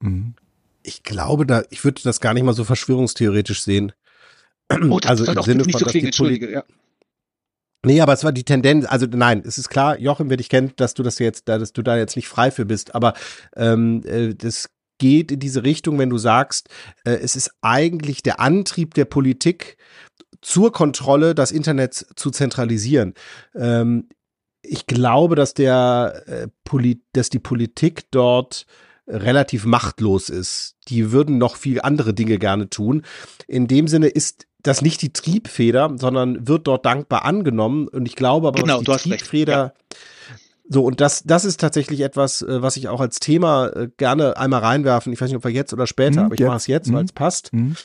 Mhm. 0.01 0.33
Ich 0.81 1.03
glaube, 1.03 1.45
da, 1.45 1.63
ich 1.69 1.83
würde 1.83 2.01
das 2.03 2.21
gar 2.21 2.33
nicht 2.33 2.43
mal 2.43 2.53
so 2.53 2.63
verschwörungstheoretisch 2.63 3.63
sehen. 3.63 3.91
Oh, 4.89 4.99
das 5.01 5.19
also 5.19 5.25
im 5.29 5.41
Sinne 5.43 5.63
von, 5.65 5.79
so 5.79 5.85
klingen, 5.85 6.05
Entschuldige, 6.05 6.49
ja. 6.49 6.63
Nee, 7.85 7.99
aber 7.99 8.13
es 8.13 8.23
war 8.23 8.31
die 8.31 8.45
Tendenz, 8.45 8.85
also 8.85 9.07
nein, 9.07 9.43
es 9.45 9.57
ist 9.57 9.67
klar, 9.67 9.99
Joachim, 9.99 10.29
wer 10.29 10.37
dich 10.37 10.47
kennt, 10.47 10.79
dass 10.79 10.93
du 10.93 11.03
das 11.03 11.19
jetzt, 11.19 11.49
dass 11.49 11.73
du 11.73 11.81
da 11.81 11.97
jetzt 11.97 12.15
nicht 12.15 12.29
frei 12.29 12.49
für 12.49 12.63
bist, 12.63 12.95
aber 12.95 13.13
ähm, 13.57 14.03
äh, 14.05 14.33
das 14.33 14.69
geht 14.97 15.33
in 15.33 15.41
diese 15.41 15.63
Richtung, 15.63 15.99
wenn 15.99 16.09
du 16.09 16.17
sagst, 16.17 16.69
äh, 17.03 17.15
es 17.15 17.35
ist 17.35 17.51
eigentlich 17.61 18.23
der 18.23 18.39
Antrieb 18.39 18.93
der 18.93 19.05
Politik 19.05 19.75
zur 20.41 20.71
Kontrolle, 20.71 21.35
das 21.35 21.51
Internet 21.51 21.93
zu 22.15 22.31
zentralisieren. 22.31 23.15
Ähm, 23.53 24.07
ich 24.63 24.87
glaube, 24.87 25.35
dass 25.35 25.53
der 25.53 26.23
äh, 26.27 26.47
Poli 26.63 27.01
dass 27.13 27.29
die 27.29 27.39
Politik 27.39 28.11
dort 28.11 28.65
relativ 29.07 29.65
machtlos 29.65 30.29
ist. 30.29 30.75
Die 30.87 31.11
würden 31.11 31.37
noch 31.37 31.55
viel 31.55 31.81
andere 31.81 32.13
Dinge 32.13 32.37
gerne 32.37 32.69
tun. 32.69 33.03
In 33.47 33.67
dem 33.67 33.87
Sinne 33.87 34.07
ist 34.07 34.47
das 34.63 34.81
nicht 34.81 35.01
die 35.01 35.11
Triebfeder, 35.11 35.95
sondern 35.97 36.47
wird 36.47 36.67
dort 36.67 36.85
dankbar 36.85 37.25
angenommen. 37.25 37.87
Und 37.87 38.05
ich 38.05 38.15
glaube 38.15 38.47
aber, 38.47 38.61
genau, 38.61 38.81
die 38.81 38.91
Triebfeder, 38.91 39.73
ja. 39.73 39.97
so, 40.69 40.83
und 40.83 41.01
das, 41.01 41.23
das 41.23 41.45
ist 41.45 41.59
tatsächlich 41.59 42.01
etwas, 42.01 42.41
äh, 42.41 42.61
was 42.61 42.77
ich 42.77 42.87
auch 42.87 43.01
als 43.01 43.19
Thema 43.19 43.67
äh, 43.67 43.89
gerne 43.97 44.37
einmal 44.37 44.61
reinwerfen. 44.61 45.11
Ich 45.11 45.19
weiß 45.19 45.29
nicht, 45.29 45.37
ob 45.37 45.43
wir 45.43 45.51
jetzt 45.51 45.73
oder 45.73 45.87
später, 45.87 46.21
mhm, 46.21 46.25
aber 46.27 46.35
ich 46.35 46.41
mache 46.41 46.57
es 46.57 46.67
jetzt, 46.67 46.93
weil 46.93 47.03
es 47.03 47.11
passt. 47.11 47.51
Mhm. 47.53 47.75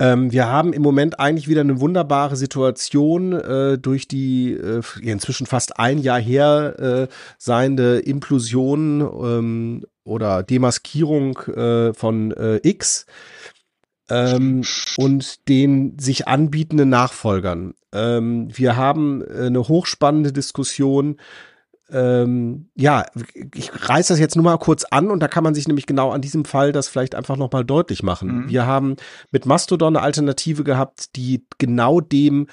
Ähm, 0.00 0.30
wir 0.32 0.46
haben 0.46 0.72
im 0.72 0.82
Moment 0.82 1.18
eigentlich 1.18 1.48
wieder 1.48 1.62
eine 1.62 1.80
wunderbare 1.80 2.36
Situation 2.36 3.32
äh, 3.32 3.78
durch 3.78 4.06
die 4.06 4.52
äh, 4.52 4.80
inzwischen 5.02 5.46
fast 5.46 5.78
ein 5.78 5.98
Jahr 5.98 6.20
her 6.20 6.74
äh, 6.78 7.08
seiende 7.36 7.98
Implosion 7.98 9.00
ähm, 9.00 9.84
oder 10.04 10.42
Demaskierung 10.42 11.38
äh, 11.38 11.92
von 11.94 12.30
äh, 12.32 12.60
X 12.62 13.06
ähm, 14.08 14.62
und 14.96 15.48
den 15.48 15.98
sich 15.98 16.28
anbietenden 16.28 16.88
Nachfolgern. 16.88 17.74
Ähm, 17.92 18.48
wir 18.56 18.76
haben 18.76 19.22
äh, 19.22 19.46
eine 19.46 19.66
hochspannende 19.66 20.32
Diskussion 20.32 21.16
ähm, 21.90 22.68
ja, 22.74 23.06
ich 23.54 23.70
reiß 23.88 24.08
das 24.08 24.18
jetzt 24.18 24.36
nur 24.36 24.44
mal 24.44 24.58
kurz 24.58 24.84
an 24.84 25.10
und 25.10 25.20
da 25.20 25.28
kann 25.28 25.44
man 25.44 25.54
sich 25.54 25.66
nämlich 25.68 25.86
genau 25.86 26.10
an 26.10 26.20
diesem 26.20 26.44
Fall 26.44 26.72
das 26.72 26.88
vielleicht 26.88 27.14
einfach 27.14 27.36
nochmal 27.36 27.64
deutlich 27.64 28.02
machen. 28.02 28.44
Mhm. 28.44 28.48
Wir 28.48 28.66
haben 28.66 28.96
mit 29.30 29.46
Mastodon 29.46 29.96
eine 29.96 30.04
Alternative 30.04 30.64
gehabt, 30.64 31.16
die 31.16 31.46
genau 31.58 32.00
dem 32.00 32.46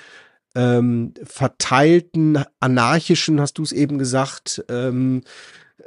ähm, 0.55 1.13
verteilten, 1.23 2.43
anarchischen, 2.59 3.41
hast 3.41 3.57
du 3.57 3.63
es 3.63 3.73
eben 3.73 3.97
gesagt, 3.97 4.63
ähm, 4.69 5.21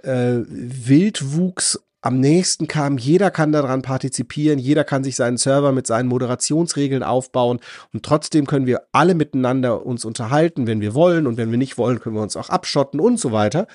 äh, 0.03 0.41
Wildwuchs 0.47 1.83
am 2.01 2.21
nächsten 2.21 2.69
kam, 2.69 2.97
jeder 2.97 3.31
kann 3.31 3.51
daran 3.53 3.83
partizipieren, 3.83 4.59
jeder 4.59 4.85
kann 4.85 5.03
sich 5.03 5.17
seinen 5.17 5.37
Server 5.37 5.73
mit 5.73 5.87
seinen 5.87 6.09
Moderationsregeln 6.09 7.03
aufbauen 7.03 7.59
und 7.93 8.05
trotzdem 8.05 8.47
können 8.47 8.67
wir 8.67 8.83
alle 8.93 9.15
miteinander 9.15 9.85
uns 9.85 10.05
unterhalten, 10.05 10.67
wenn 10.67 10.81
wir 10.81 10.95
wollen 10.95 11.27
und 11.27 11.37
wenn 11.37 11.51
wir 11.51 11.59
nicht 11.59 11.77
wollen, 11.77 11.99
können 11.99 12.15
wir 12.15 12.23
uns 12.23 12.37
auch 12.37 12.51
abschotten 12.51 13.01
und 13.01 13.19
so 13.19 13.33
weiter. 13.33 13.67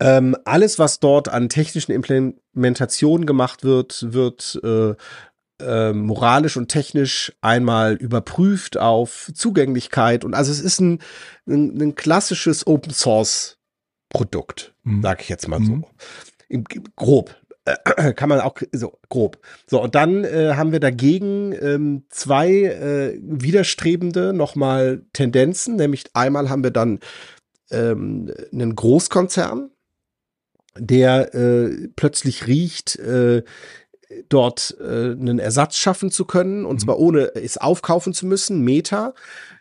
Ähm, 0.00 0.36
alles, 0.44 0.78
was 0.78 0.98
dort 0.98 1.28
an 1.28 1.48
technischen 1.48 1.92
Implementationen 1.92 3.26
gemacht 3.26 3.64
wird, 3.64 4.06
wird 4.12 4.60
äh, 4.64 4.94
äh, 5.62 5.92
moralisch 5.92 6.56
und 6.56 6.68
technisch 6.68 7.32
einmal 7.42 7.94
überprüft 7.94 8.76
auf 8.78 9.30
Zugänglichkeit 9.34 10.24
und 10.24 10.34
also 10.34 10.50
es 10.50 10.60
ist 10.60 10.80
ein, 10.80 11.00
ein, 11.46 11.80
ein 11.80 11.94
klassisches 11.94 12.66
Open 12.66 12.92
Source 12.92 13.58
Produkt, 14.08 14.74
mhm. 14.84 15.02
sage 15.02 15.22
ich 15.22 15.28
jetzt 15.28 15.48
mal 15.48 15.62
so. 15.62 15.72
Mhm 15.74 15.84
grob. 16.96 17.34
kann 18.16 18.28
man 18.28 18.40
auch 18.40 18.56
so 18.72 18.98
grob. 19.08 19.38
So, 19.66 19.82
und 19.82 19.94
dann 19.94 20.24
äh, 20.24 20.52
haben 20.54 20.72
wir 20.72 20.80
dagegen 20.80 21.54
ähm, 21.60 22.04
zwei 22.10 22.50
äh, 22.50 23.18
widerstrebende 23.22 24.32
nochmal 24.32 25.02
Tendenzen, 25.12 25.76
nämlich 25.76 26.04
einmal 26.12 26.50
haben 26.50 26.62
wir 26.62 26.70
dann 26.70 27.00
ähm, 27.70 28.32
einen 28.52 28.76
Großkonzern, 28.76 29.70
der 30.78 31.34
äh, 31.34 31.88
plötzlich 31.96 32.46
riecht, 32.46 32.96
äh, 32.96 33.42
dort 34.28 34.76
äh, 34.80 35.12
einen 35.12 35.38
Ersatz 35.38 35.76
schaffen 35.76 36.10
zu 36.10 36.24
können, 36.24 36.66
und 36.66 36.76
mhm. 36.76 36.80
zwar 36.80 36.98
ohne 36.98 37.34
es 37.34 37.56
aufkaufen 37.56 38.12
zu 38.12 38.26
müssen, 38.26 38.60
Meta, 38.60 39.14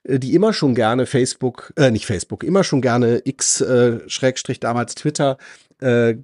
äh, 0.03 0.19
die 0.19 0.33
immer 0.33 0.53
schon 0.53 0.75
gerne 0.75 1.05
Facebook, 1.05 1.73
äh, 1.77 1.91
nicht 1.91 2.05
Facebook, 2.05 2.43
immer 2.43 2.63
schon 2.63 2.81
gerne 2.81 3.21
X, 3.23 3.61
äh, 3.61 3.99
Schrägstrich 4.07 4.59
damals 4.59 4.95
Twitter 4.95 5.37
äh, 5.83 6.17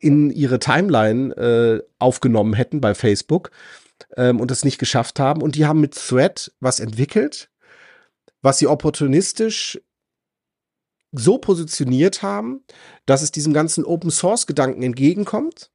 in 0.00 0.30
ihre 0.30 0.58
Timeline 0.58 1.34
äh, 1.34 1.82
aufgenommen 1.98 2.54
hätten 2.54 2.80
bei 2.80 2.94
Facebook 2.94 3.50
ähm, 4.16 4.40
und 4.40 4.50
das 4.50 4.64
nicht 4.64 4.78
geschafft 4.78 5.18
haben. 5.18 5.42
Und 5.42 5.54
die 5.56 5.66
haben 5.66 5.80
mit 5.80 5.94
Thread 5.94 6.52
was 6.60 6.78
entwickelt, 6.80 7.50
was 8.42 8.58
sie 8.58 8.66
opportunistisch 8.66 9.80
so 11.12 11.38
positioniert 11.38 12.22
haben, 12.22 12.62
dass 13.06 13.22
es 13.22 13.32
diesem 13.32 13.52
ganzen 13.52 13.84
Open 13.84 14.10
Source 14.10 14.46
Gedanken 14.46 14.82
entgegenkommt. 14.82 15.70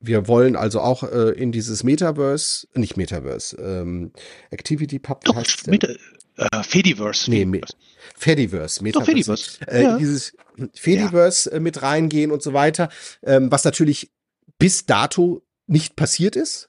Wir 0.00 0.26
wollen 0.26 0.56
also 0.56 0.80
auch 0.80 1.04
äh, 1.04 1.30
in 1.30 1.52
dieses 1.52 1.84
Metaverse, 1.84 2.66
nicht 2.74 2.96
Metaverse, 2.96 3.56
ähm, 3.56 4.12
Activity 4.50 4.98
Pub 4.98 5.22
Doch, 5.24 5.36
heißt 5.36 5.68
Meta, 5.68 5.88
äh, 6.36 6.62
Fediverse. 6.64 7.30
Nee, 7.30 7.44
Fediverse. 7.44 7.76
Fediverse, 8.22 8.82
Metaverse. 8.82 9.06
Doch, 9.06 9.12
Fediverse. 9.12 9.58
Äh, 9.66 9.82
ja. 9.82 9.98
Dieses 9.98 10.34
Fediverse 10.74 11.50
ja. 11.50 11.56
Äh, 11.56 11.60
mit 11.60 11.82
reingehen 11.82 12.30
und 12.30 12.42
so 12.42 12.52
weiter, 12.52 12.88
ähm, 13.24 13.50
was 13.50 13.64
natürlich 13.64 14.12
bis 14.58 14.86
dato 14.86 15.42
nicht 15.66 15.96
passiert 15.96 16.36
ist. 16.36 16.68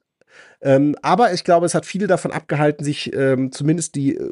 Ähm, 0.61 0.95
aber 1.01 1.33
ich 1.33 1.43
glaube, 1.43 1.65
es 1.65 1.75
hat 1.75 1.85
viele 1.85 2.07
davon 2.07 2.31
abgehalten, 2.31 2.83
sich 2.83 3.13
ähm, 3.13 3.51
zumindest 3.51 3.95
die 3.95 4.15
äh, 4.15 4.31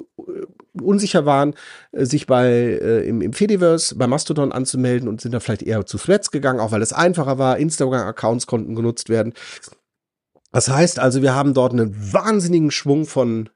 unsicher 0.82 1.26
waren, 1.26 1.54
äh, 1.92 2.06
sich 2.06 2.26
bei 2.26 2.48
äh, 2.48 3.08
im, 3.08 3.22
im 3.22 3.34
Fediverse, 3.34 3.96
bei 3.96 4.08
Mastodon 4.08 4.52
anzumelden 4.52 5.08
und 5.08 5.22
sind 5.22 5.34
da 5.34 5.40
vielleicht 5.40 5.64
eher 5.64 5.86
zu 5.86 5.98
Threads 5.98 6.32
gegangen, 6.32 6.60
auch 6.60 6.72
weil 6.72 6.82
es 6.82 6.94
einfacher 6.94 7.38
war. 7.38 7.60
Instagram-Accounts 7.60 8.48
konnten 8.48 8.76
genutzt 8.76 9.10
werden. 9.10 9.34
Das 10.52 10.70
heißt 10.70 11.00
also, 11.00 11.22
wir 11.22 11.36
haben 11.36 11.54
dort 11.54 11.74
einen 11.74 11.94
wahnsinnigen 12.14 12.72
Schwung 12.72 13.06
von 13.06 13.50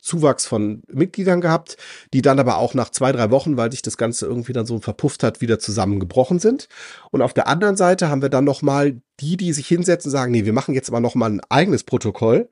Zuwachs 0.00 0.46
von 0.46 0.82
Mitgliedern 0.88 1.40
gehabt, 1.40 1.76
die 2.12 2.22
dann 2.22 2.38
aber 2.38 2.56
auch 2.56 2.74
nach 2.74 2.90
zwei, 2.90 3.12
drei 3.12 3.30
Wochen, 3.30 3.56
weil 3.56 3.70
sich 3.70 3.82
das 3.82 3.96
Ganze 3.96 4.26
irgendwie 4.26 4.52
dann 4.52 4.66
so 4.66 4.80
verpufft 4.80 5.22
hat, 5.22 5.40
wieder 5.40 5.58
zusammengebrochen 5.58 6.38
sind. 6.38 6.68
Und 7.10 7.22
auf 7.22 7.34
der 7.34 7.46
anderen 7.46 7.76
Seite 7.76 8.08
haben 8.08 8.22
wir 8.22 8.28
dann 8.30 8.44
noch 8.44 8.62
mal 8.62 9.00
die, 9.20 9.36
die 9.36 9.52
sich 9.52 9.68
hinsetzen 9.68 10.08
und 10.08 10.12
sagen, 10.12 10.32
nee, 10.32 10.44
wir 10.44 10.52
machen 10.52 10.74
jetzt 10.74 10.88
aber 10.88 11.00
noch 11.00 11.14
mal 11.14 11.30
ein 11.30 11.42
eigenes 11.48 11.84
Protokoll. 11.84 12.48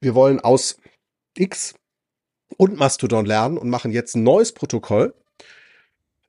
Wir 0.00 0.14
wollen 0.14 0.40
aus 0.40 0.76
X 1.36 1.74
und 2.56 2.76
Mastodon 2.76 3.26
lernen 3.26 3.58
und 3.58 3.70
machen 3.70 3.92
jetzt 3.92 4.16
ein 4.16 4.22
neues 4.22 4.52
Protokoll, 4.52 5.14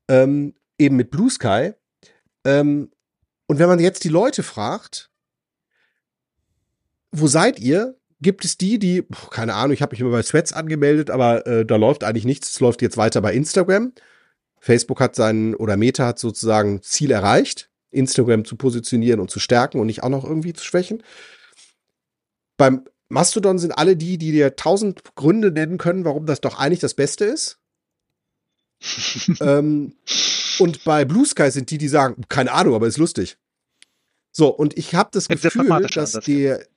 ähm, 0.07 0.53
eben 0.77 0.95
mit 0.95 1.11
Blue 1.11 1.29
Sky. 1.29 1.73
Ähm, 2.43 2.91
und 3.47 3.59
wenn 3.59 3.69
man 3.69 3.79
jetzt 3.79 4.03
die 4.03 4.09
Leute 4.09 4.43
fragt, 4.43 5.09
wo 7.11 7.27
seid 7.27 7.59
ihr? 7.59 7.97
Gibt 8.21 8.45
es 8.45 8.57
die, 8.57 8.79
die, 8.79 9.05
keine 9.29 9.53
Ahnung, 9.53 9.73
ich 9.73 9.81
habe 9.81 9.93
mich 9.93 9.99
immer 9.99 10.11
bei 10.11 10.23
Threads 10.23 10.53
angemeldet, 10.53 11.09
aber 11.09 11.45
äh, 11.45 11.65
da 11.65 11.75
läuft 11.75 12.03
eigentlich 12.03 12.25
nichts. 12.25 12.51
Es 12.51 12.59
läuft 12.59 12.81
jetzt 12.81 12.97
weiter 12.97 13.21
bei 13.21 13.33
Instagram. 13.33 13.93
Facebook 14.59 14.99
hat 14.99 15.15
seinen 15.15 15.55
oder 15.55 15.77
Meta 15.77 16.05
hat 16.05 16.19
sozusagen 16.19 16.81
Ziel 16.81 17.11
erreicht, 17.11 17.69
Instagram 17.91 18.43
zu 18.43 18.55
positionieren 18.55 19.19
und 19.19 19.29
zu 19.29 19.39
stärken 19.39 19.79
und 19.79 19.87
nicht 19.87 20.03
auch 20.03 20.09
noch 20.09 20.25
irgendwie 20.25 20.53
zu 20.53 20.65
schwächen. 20.65 21.03
Beim 22.57 22.85
Mastodon 23.09 23.59
sind 23.59 23.71
alle 23.71 23.95
die, 23.95 24.17
die 24.17 24.31
dir 24.31 24.55
tausend 24.55 25.15
Gründe 25.15 25.51
nennen 25.51 25.77
können, 25.77 26.05
warum 26.05 26.25
das 26.25 26.41
doch 26.41 26.57
eigentlich 26.57 26.79
das 26.79 26.95
Beste 26.95 27.25
ist. 27.25 27.59
ähm, 29.39 29.93
und 30.59 30.83
bei 30.83 31.05
Blue 31.05 31.25
Sky 31.25 31.51
sind 31.51 31.69
die, 31.69 31.77
die 31.77 31.87
sagen, 31.87 32.23
keine 32.29 32.51
Ahnung, 32.51 32.75
aber 32.75 32.87
ist 32.87 32.97
lustig. 32.97 33.37
So, 34.31 34.49
und 34.49 34.77
ich 34.77 34.93
habe 34.93 35.09
das 35.13 35.27
Gefühl, 35.27 35.67
dass 35.93 36.13
der, 36.13 36.67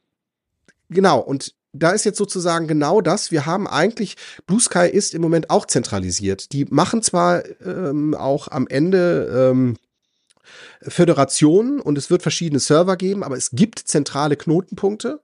genau, 0.90 1.20
und 1.20 1.54
da 1.72 1.90
ist 1.90 2.04
jetzt 2.04 2.18
sozusagen 2.18 2.66
genau 2.66 3.00
das. 3.00 3.30
Wir 3.30 3.46
haben 3.46 3.68
eigentlich, 3.68 4.16
Blue 4.46 4.60
Sky 4.60 4.88
ist 4.88 5.14
im 5.14 5.22
Moment 5.22 5.50
auch 5.50 5.66
zentralisiert. 5.66 6.52
Die 6.52 6.64
machen 6.64 7.02
zwar 7.02 7.44
ähm, 7.64 8.14
auch 8.14 8.48
am 8.48 8.66
Ende 8.66 9.50
ähm, 9.52 9.76
Föderationen 10.82 11.80
und 11.80 11.96
es 11.96 12.10
wird 12.10 12.22
verschiedene 12.22 12.58
Server 12.58 12.96
geben, 12.96 13.22
aber 13.22 13.36
es 13.36 13.50
gibt 13.50 13.78
zentrale 13.78 14.36
Knotenpunkte, 14.36 15.20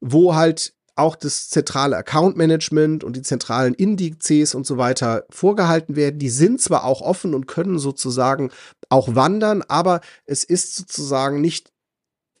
wo 0.00 0.34
halt 0.34 0.74
auch 0.94 1.14
das 1.14 1.48
zentrale 1.50 1.96
Account 1.96 2.36
Management 2.36 3.04
und 3.04 3.16
die 3.16 3.22
zentralen 3.22 3.74
Indizes 3.74 4.54
und 4.54 4.66
so 4.66 4.78
weiter 4.78 5.26
vorgehalten 5.28 5.94
werden. 5.94 6.18
Die 6.18 6.30
sind 6.30 6.60
zwar 6.60 6.84
auch 6.84 7.02
offen 7.02 7.34
und 7.34 7.46
können 7.46 7.78
sozusagen 7.78 8.50
auch 8.88 9.14
wandern, 9.14 9.62
aber 9.68 10.00
es 10.24 10.42
ist 10.42 10.74
sozusagen 10.74 11.40
nicht 11.40 11.70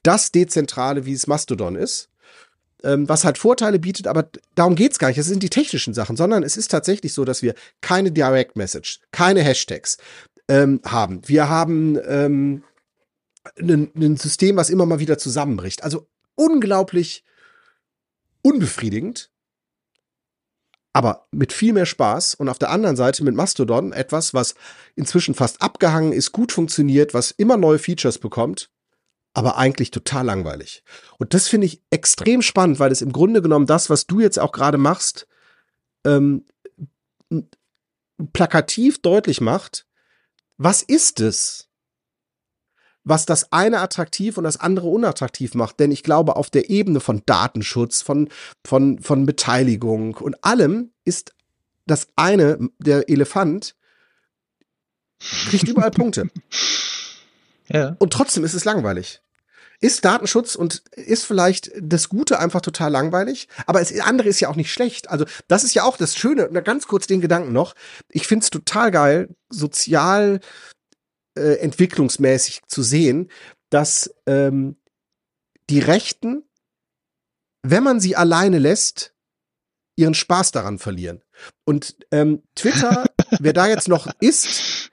das 0.02 0.32
Dezentrale, 0.32 1.04
wie 1.04 1.12
es 1.12 1.26
Mastodon 1.26 1.76
ist. 1.76 2.08
Ähm, 2.84 3.08
was 3.08 3.24
halt 3.24 3.38
Vorteile 3.38 3.78
bietet, 3.78 4.06
aber 4.06 4.28
darum 4.54 4.74
geht's 4.74 4.98
gar 4.98 5.08
nicht. 5.08 5.18
Das 5.18 5.26
sind 5.26 5.42
die 5.42 5.50
technischen 5.50 5.94
Sachen, 5.94 6.16
sondern 6.16 6.42
es 6.42 6.56
ist 6.56 6.70
tatsächlich 6.70 7.14
so, 7.14 7.24
dass 7.24 7.42
wir 7.42 7.54
keine 7.80 8.12
Direct 8.12 8.56
Message, 8.56 9.00
keine 9.12 9.42
Hashtags 9.42 9.96
ähm, 10.48 10.80
haben. 10.84 11.22
Wir 11.26 11.48
haben 11.48 11.98
ähm, 12.06 12.62
ein 13.58 14.16
System, 14.16 14.56
was 14.56 14.70
immer 14.70 14.86
mal 14.86 14.98
wieder 14.98 15.18
zusammenbricht. 15.18 15.84
Also 15.84 16.06
unglaublich 16.34 17.24
unbefriedigend, 18.42 19.30
aber 20.92 21.26
mit 21.30 21.52
viel 21.52 21.72
mehr 21.72 21.86
Spaß. 21.86 22.34
Und 22.36 22.48
auf 22.48 22.58
der 22.58 22.70
anderen 22.70 22.96
Seite 22.96 23.24
mit 23.24 23.34
Mastodon 23.34 23.92
etwas, 23.92 24.34
was 24.34 24.54
inzwischen 24.94 25.34
fast 25.34 25.60
abgehangen 25.60 26.12
ist, 26.12 26.32
gut 26.32 26.52
funktioniert, 26.52 27.12
was 27.12 27.32
immer 27.32 27.56
neue 27.56 27.78
Features 27.78 28.18
bekommt, 28.18 28.70
aber 29.36 29.58
eigentlich 29.58 29.90
total 29.90 30.24
langweilig. 30.24 30.82
Und 31.18 31.34
das 31.34 31.46
finde 31.46 31.66
ich 31.66 31.82
extrem 31.90 32.40
spannend, 32.40 32.78
weil 32.78 32.90
es 32.90 33.02
im 33.02 33.12
Grunde 33.12 33.42
genommen 33.42 33.66
das, 33.66 33.90
was 33.90 34.06
du 34.06 34.18
jetzt 34.18 34.38
auch 34.38 34.50
gerade 34.50 34.78
machst, 34.78 35.28
ähm, 36.06 36.46
plakativ 38.32 39.02
deutlich 39.02 39.42
macht, 39.42 39.86
was 40.56 40.80
ist 40.80 41.20
es, 41.20 41.68
was 43.04 43.26
das 43.26 43.52
eine 43.52 43.80
attraktiv 43.80 44.38
und 44.38 44.44
das 44.44 44.58
andere 44.58 44.88
unattraktiv 44.88 45.52
macht. 45.52 45.80
Denn 45.80 45.90
ich 45.90 46.02
glaube, 46.02 46.36
auf 46.36 46.48
der 46.48 46.70
Ebene 46.70 47.00
von 47.00 47.22
Datenschutz, 47.26 48.00
von, 48.00 48.30
von, 48.66 49.00
von 49.00 49.26
Beteiligung 49.26 50.14
und 50.16 50.42
allem 50.44 50.94
ist 51.04 51.34
das 51.84 52.08
eine, 52.16 52.70
der 52.78 53.10
Elefant, 53.10 53.76
kriegt 55.20 55.68
überall 55.68 55.90
Punkte. 55.90 56.30
Ja. 57.68 57.96
Und 57.98 58.12
trotzdem 58.12 58.44
ist 58.44 58.54
es 58.54 58.64
langweilig. 58.64 59.20
Ist 59.80 60.04
Datenschutz 60.04 60.54
und 60.54 60.82
ist 60.92 61.24
vielleicht 61.24 61.70
das 61.80 62.08
Gute 62.08 62.38
einfach 62.38 62.60
total 62.60 62.90
langweilig, 62.90 63.48
aber 63.66 63.80
das 63.80 63.98
andere 64.00 64.28
ist 64.28 64.40
ja 64.40 64.48
auch 64.48 64.56
nicht 64.56 64.72
schlecht. 64.72 65.10
Also 65.10 65.26
das 65.48 65.64
ist 65.64 65.74
ja 65.74 65.84
auch 65.84 65.96
das 65.96 66.16
Schöne. 66.16 66.48
ganz 66.62 66.86
kurz 66.86 67.06
den 67.06 67.20
Gedanken 67.20 67.52
noch. 67.52 67.74
Ich 68.08 68.26
find's 68.26 68.50
total 68.50 68.90
geil, 68.90 69.28
sozial 69.50 70.40
äh, 71.36 71.58
entwicklungsmäßig 71.58 72.62
zu 72.66 72.82
sehen, 72.82 73.30
dass 73.70 74.14
ähm, 74.26 74.76
die 75.68 75.80
Rechten, 75.80 76.44
wenn 77.62 77.82
man 77.82 78.00
sie 78.00 78.16
alleine 78.16 78.58
lässt, 78.58 79.14
ihren 79.96 80.14
Spaß 80.14 80.52
daran 80.52 80.78
verlieren. 80.78 81.22
Und 81.64 81.96
ähm, 82.10 82.42
Twitter, 82.54 83.06
wer 83.40 83.52
da 83.52 83.66
jetzt 83.66 83.88
noch 83.88 84.08
ist, 84.20 84.90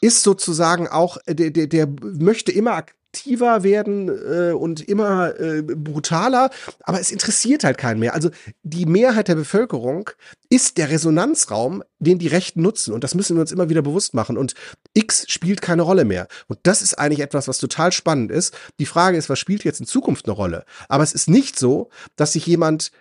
ist 0.00 0.22
sozusagen 0.22 0.88
auch, 0.88 1.18
der, 1.26 1.50
der, 1.50 1.66
der 1.66 1.86
möchte 1.86 2.52
immer 2.52 2.84
aktiver 3.08 3.62
werden 3.62 4.08
äh, 4.08 4.52
und 4.52 4.86
immer 4.86 5.38
äh, 5.40 5.62
brutaler, 5.62 6.50
aber 6.82 7.00
es 7.00 7.10
interessiert 7.10 7.64
halt 7.64 7.78
keinen 7.78 8.00
mehr. 8.00 8.14
Also 8.14 8.30
die 8.62 8.86
Mehrheit 8.86 9.28
der 9.28 9.34
Bevölkerung 9.34 10.10
ist 10.50 10.76
der 10.76 10.90
Resonanzraum, 10.90 11.82
den 11.98 12.18
die 12.18 12.28
Rechten 12.28 12.60
nutzen 12.60 12.92
und 12.92 13.04
das 13.04 13.14
müssen 13.14 13.36
wir 13.36 13.40
uns 13.40 13.52
immer 13.52 13.70
wieder 13.70 13.82
bewusst 13.82 14.12
machen 14.12 14.36
und 14.36 14.54
X 14.92 15.24
spielt 15.28 15.62
keine 15.62 15.82
Rolle 15.82 16.04
mehr 16.04 16.28
und 16.48 16.58
das 16.64 16.82
ist 16.82 16.98
eigentlich 16.98 17.20
etwas, 17.20 17.48
was 17.48 17.58
total 17.58 17.92
spannend 17.92 18.30
ist. 18.30 18.54
Die 18.78 18.86
Frage 18.86 19.16
ist, 19.16 19.30
was 19.30 19.38
spielt 19.38 19.64
jetzt 19.64 19.80
in 19.80 19.86
Zukunft 19.86 20.26
eine 20.26 20.34
Rolle? 20.34 20.64
Aber 20.88 21.02
es 21.02 21.14
ist 21.14 21.30
nicht 21.30 21.58
so, 21.58 21.88
dass 22.16 22.34
sich 22.34 22.46
jemand 22.46 22.92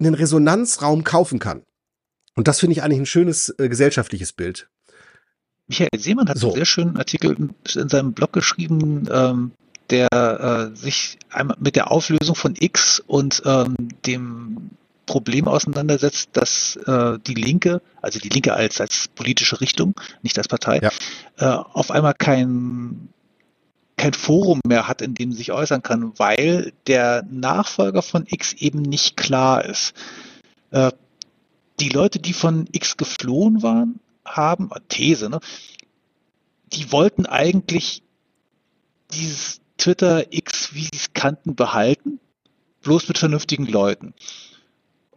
einen 0.00 0.14
Resonanzraum 0.14 1.02
kaufen 1.02 1.40
kann. 1.40 1.64
Und 2.36 2.46
das 2.46 2.60
finde 2.60 2.74
ich 2.74 2.84
eigentlich 2.84 3.00
ein 3.00 3.06
schönes 3.06 3.52
äh, 3.58 3.68
gesellschaftliches 3.68 4.32
Bild. 4.32 4.70
Michael 5.68 5.98
Seemann 5.98 6.28
hat 6.28 6.38
so. 6.38 6.48
einen 6.48 6.56
sehr 6.56 6.64
schönen 6.64 6.96
Artikel 6.96 7.36
in 7.74 7.88
seinem 7.88 8.12
Blog 8.12 8.32
geschrieben, 8.32 9.08
ähm, 9.12 9.52
der 9.90 10.08
äh, 10.12 10.76
sich 10.76 11.18
einmal 11.30 11.56
mit 11.60 11.76
der 11.76 11.90
Auflösung 11.90 12.34
von 12.34 12.54
X 12.58 13.00
und 13.06 13.42
ähm, 13.44 13.76
dem 14.06 14.70
Problem 15.06 15.48
auseinandersetzt, 15.48 16.30
dass 16.34 16.76
äh, 16.86 17.18
die 17.26 17.34
Linke, 17.34 17.80
also 18.02 18.18
die 18.18 18.28
Linke 18.28 18.54
als, 18.54 18.80
als 18.80 19.08
politische 19.08 19.60
Richtung, 19.60 19.94
nicht 20.22 20.36
als 20.36 20.48
Partei, 20.48 20.80
ja. 20.80 20.90
äh, 21.38 21.62
auf 21.72 21.90
einmal 21.90 22.14
kein, 22.14 23.08
kein 23.96 24.12
Forum 24.12 24.60
mehr 24.66 24.86
hat, 24.86 25.00
in 25.00 25.14
dem 25.14 25.32
sie 25.32 25.38
sich 25.38 25.52
äußern 25.52 25.82
kann, 25.82 26.12
weil 26.18 26.72
der 26.86 27.24
Nachfolger 27.30 28.02
von 28.02 28.26
X 28.28 28.52
eben 28.52 28.82
nicht 28.82 29.16
klar 29.16 29.64
ist. 29.64 29.94
Äh, 30.70 30.92
die 31.80 31.88
Leute, 31.88 32.18
die 32.18 32.34
von 32.34 32.68
X 32.72 32.96
geflohen 32.96 33.62
waren, 33.62 34.00
haben, 34.36 34.70
These, 34.88 35.30
ne? 35.30 35.40
die 36.72 36.92
wollten 36.92 37.26
eigentlich 37.26 38.02
dieses 39.12 39.60
Twitter 39.76 40.32
X, 40.32 40.74
wie 40.74 40.82
sie 40.82 40.90
es 40.92 41.12
kannten, 41.14 41.54
behalten, 41.54 42.20
bloß 42.82 43.08
mit 43.08 43.18
vernünftigen 43.18 43.66
Leuten. 43.66 44.14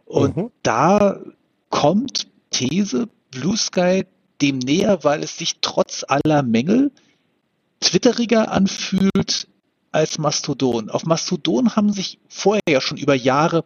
Und 0.04 0.36
mhm. 0.36 0.50
da 0.62 1.20
kommt 1.68 2.28
These 2.50 3.08
Blue 3.30 3.56
Sky 3.56 4.04
dem 4.40 4.58
näher, 4.58 5.04
weil 5.04 5.22
es 5.22 5.38
sich 5.38 5.58
trotz 5.60 6.04
aller 6.06 6.42
Mängel 6.42 6.90
twitteriger 7.80 8.50
anfühlt 8.50 9.48
als 9.90 10.18
Mastodon. 10.18 10.90
Auf 10.90 11.04
Mastodon 11.04 11.76
haben 11.76 11.92
sich 11.92 12.18
vorher 12.28 12.62
ja 12.68 12.80
schon 12.80 12.98
über 12.98 13.14
Jahre 13.14 13.64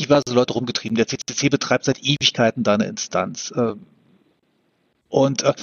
diverse 0.00 0.32
Leute 0.32 0.54
rumgetrieben. 0.54 0.96
Der 0.96 1.06
CCC 1.06 1.48
betreibt 1.48 1.84
seit 1.84 2.02
Ewigkeiten 2.02 2.62
da 2.62 2.74
eine 2.74 2.86
Instanz. 2.86 3.52
Und 5.08 5.42
äh, 5.42 5.54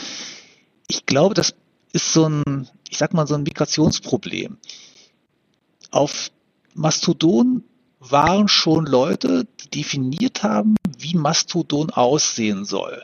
ich 0.88 1.06
glaube, 1.06 1.34
das 1.34 1.56
ist 1.94 2.14
so 2.14 2.28
ein, 2.28 2.70
ich 2.90 2.98
sag 2.98 3.14
mal, 3.14 3.28
so 3.28 3.36
ein 3.36 3.44
Migrationsproblem. 3.44 4.58
Auf 5.92 6.32
Mastodon 6.74 7.64
waren 8.00 8.48
schon 8.48 8.86
Leute, 8.86 9.48
die 9.62 9.70
definiert 9.70 10.44
haben, 10.44 10.76
wie 10.98 11.16
Mastodon 11.16 11.90
aussehen 11.90 12.66
soll. 12.66 13.04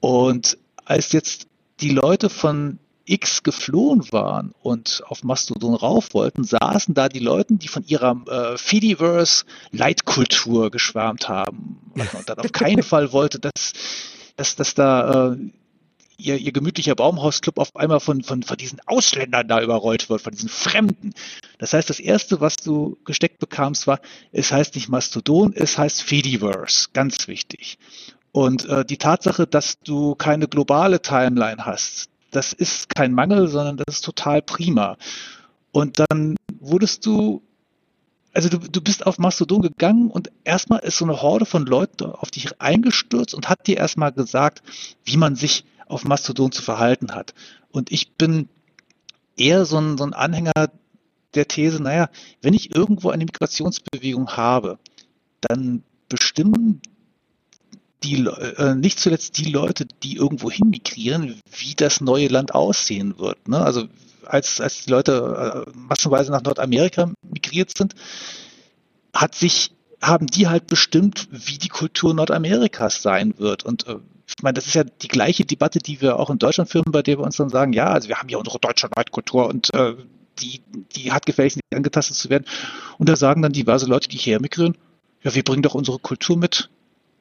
Und 0.00 0.58
als 0.84 1.12
jetzt 1.12 1.46
die 1.80 1.90
Leute 1.90 2.30
von 2.30 2.78
X 3.04 3.42
geflohen 3.42 4.12
waren 4.12 4.52
und 4.62 5.02
auf 5.06 5.24
Mastodon 5.24 5.74
rauf 5.74 6.12
wollten, 6.12 6.44
saßen 6.44 6.94
da 6.94 7.08
die 7.08 7.20
Leute, 7.20 7.54
die 7.54 7.68
von 7.68 7.84
ihrer 7.86 8.20
äh, 8.26 8.58
Fediverse 8.58 9.44
Leitkultur 9.72 10.70
geschwärmt 10.70 11.28
haben 11.28 11.80
und 11.94 12.28
dann 12.28 12.38
auf 12.38 12.52
keinen 12.52 12.82
Fall 12.82 13.12
wollte, 13.12 13.38
dass 13.38 13.72
dass, 14.38 14.56
dass 14.56 14.74
da 14.74 15.32
äh, 15.32 15.36
ihr, 16.16 16.36
ihr 16.36 16.52
gemütlicher 16.52 16.94
Baumhausclub 16.94 17.58
auf 17.58 17.74
einmal 17.76 18.00
von, 18.00 18.22
von, 18.22 18.42
von 18.42 18.56
diesen 18.56 18.80
Ausländern 18.86 19.48
da 19.48 19.60
überrollt 19.60 20.08
wird, 20.08 20.22
von 20.22 20.32
diesen 20.32 20.48
Fremden. 20.48 21.12
Das 21.58 21.72
heißt, 21.72 21.90
das 21.90 22.00
erste, 22.00 22.40
was 22.40 22.56
du 22.56 22.96
gesteckt 23.04 23.38
bekamst, 23.38 23.86
war, 23.86 24.00
es 24.32 24.52
heißt 24.52 24.76
nicht 24.76 24.88
Mastodon, 24.88 25.52
es 25.54 25.76
heißt 25.76 26.02
Fediverse. 26.02 26.88
Ganz 26.92 27.28
wichtig. 27.28 27.78
Und 28.32 28.64
äh, 28.66 28.84
die 28.84 28.98
Tatsache, 28.98 29.46
dass 29.46 29.80
du 29.80 30.14
keine 30.14 30.46
globale 30.46 31.02
Timeline 31.02 31.64
hast, 31.64 32.10
das 32.30 32.52
ist 32.52 32.94
kein 32.94 33.12
Mangel, 33.12 33.48
sondern 33.48 33.78
das 33.78 33.96
ist 33.96 34.04
total 34.04 34.42
prima. 34.42 34.96
Und 35.72 36.00
dann 36.08 36.36
wurdest 36.60 37.06
du 37.06 37.42
also 38.38 38.50
du, 38.50 38.58
du 38.58 38.80
bist 38.80 39.04
auf 39.04 39.18
Mastodon 39.18 39.62
gegangen 39.62 40.12
und 40.12 40.30
erstmal 40.44 40.78
ist 40.84 40.98
so 40.98 41.04
eine 41.04 41.22
Horde 41.22 41.44
von 41.44 41.66
Leuten 41.66 42.04
auf 42.04 42.30
dich 42.30 42.60
eingestürzt 42.60 43.34
und 43.34 43.48
hat 43.48 43.66
dir 43.66 43.78
erstmal 43.78 44.12
gesagt, 44.12 44.62
wie 45.04 45.16
man 45.16 45.34
sich 45.34 45.64
auf 45.88 46.04
Mastodon 46.04 46.52
zu 46.52 46.62
verhalten 46.62 47.16
hat. 47.16 47.34
Und 47.72 47.90
ich 47.90 48.12
bin 48.12 48.48
eher 49.36 49.64
so 49.64 49.78
ein, 49.78 49.98
so 49.98 50.04
ein 50.04 50.14
Anhänger 50.14 50.70
der 51.34 51.48
These, 51.48 51.82
naja, 51.82 52.10
wenn 52.40 52.54
ich 52.54 52.72
irgendwo 52.76 53.10
eine 53.10 53.24
Migrationsbewegung 53.24 54.28
habe, 54.36 54.78
dann 55.40 55.82
bestimmen 56.08 56.80
die, 58.04 58.24
äh, 58.24 58.76
nicht 58.76 59.00
zuletzt 59.00 59.36
die 59.38 59.50
Leute, 59.50 59.84
die 60.04 60.14
irgendwo 60.14 60.48
hin 60.48 60.70
migrieren, 60.70 61.40
wie 61.50 61.74
das 61.74 62.00
neue 62.00 62.28
Land 62.28 62.54
aussehen 62.54 63.18
wird. 63.18 63.48
Ne? 63.48 63.58
Also 63.58 63.88
als, 64.24 64.60
als 64.60 64.84
die 64.84 64.90
Leute 64.90 65.64
äh, 65.66 65.70
massenweise 65.74 66.30
nach 66.30 66.42
Nordamerika 66.42 67.10
migriert 67.22 67.76
sind, 67.76 67.94
hat 69.14 69.34
sich, 69.34 69.72
haben 70.00 70.26
die 70.26 70.48
halt 70.48 70.66
bestimmt, 70.66 71.28
wie 71.30 71.58
die 71.58 71.68
Kultur 71.68 72.14
Nordamerikas 72.14 73.02
sein 73.02 73.34
wird. 73.38 73.64
Und 73.64 73.86
äh, 73.86 73.96
ich 74.26 74.42
meine, 74.42 74.54
das 74.54 74.66
ist 74.66 74.74
ja 74.74 74.84
die 74.84 75.08
gleiche 75.08 75.44
Debatte, 75.44 75.78
die 75.78 76.00
wir 76.00 76.18
auch 76.18 76.30
in 76.30 76.38
Deutschland 76.38 76.70
führen, 76.70 76.92
bei 76.92 77.02
der 77.02 77.18
wir 77.18 77.24
uns 77.24 77.36
dann 77.36 77.48
sagen, 77.48 77.72
ja, 77.72 77.86
also 77.86 78.08
wir 78.08 78.16
haben 78.16 78.28
ja 78.28 78.38
unsere 78.38 78.58
deutsche 78.58 78.88
Neidkultur 78.94 79.48
und 79.48 79.72
äh, 79.74 79.94
die, 80.38 80.60
die 80.94 81.12
hat 81.12 81.26
gefährlich 81.26 81.56
nicht 81.56 81.74
angetastet 81.74 82.16
zu 82.16 82.30
werden. 82.30 82.44
Und 82.98 83.08
da 83.08 83.16
sagen 83.16 83.42
dann 83.42 83.52
diverse 83.52 83.86
Leute, 83.86 84.08
die 84.08 84.18
hierher 84.18 84.40
migrieren, 84.40 84.76
ja, 85.22 85.34
wir 85.34 85.42
bringen 85.42 85.62
doch 85.62 85.74
unsere 85.74 85.98
Kultur 85.98 86.36
mit 86.36 86.70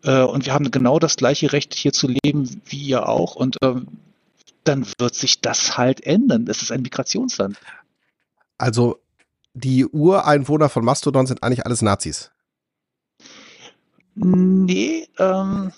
äh, 0.03 0.21
und 0.21 0.45
wir 0.45 0.53
haben 0.53 0.69
genau 0.69 0.99
das 0.99 1.15
gleiche 1.15 1.51
Recht, 1.53 1.73
hier 1.73 1.93
zu 1.93 2.07
leben, 2.07 2.61
wie 2.65 2.81
ihr 2.81 3.07
auch. 3.07 3.35
Und 3.35 3.57
ähm, 3.63 3.87
dann 4.67 4.85
wird 4.99 5.15
sich 5.15 5.41
das 5.41 5.77
halt 5.77 6.01
ändern. 6.05 6.45
Das 6.45 6.61
ist 6.61 6.71
ein 6.71 6.81
Migrationsland. 6.81 7.57
Also 8.57 8.99
die 9.53 9.85
Ureinwohner 9.85 10.69
von 10.69 10.83
Mastodon 10.85 11.25
sind 11.27 11.43
eigentlich 11.43 11.65
alles 11.65 11.81
Nazis. 11.81 12.31
Nee, 14.15 15.07
ähm, 15.19 15.71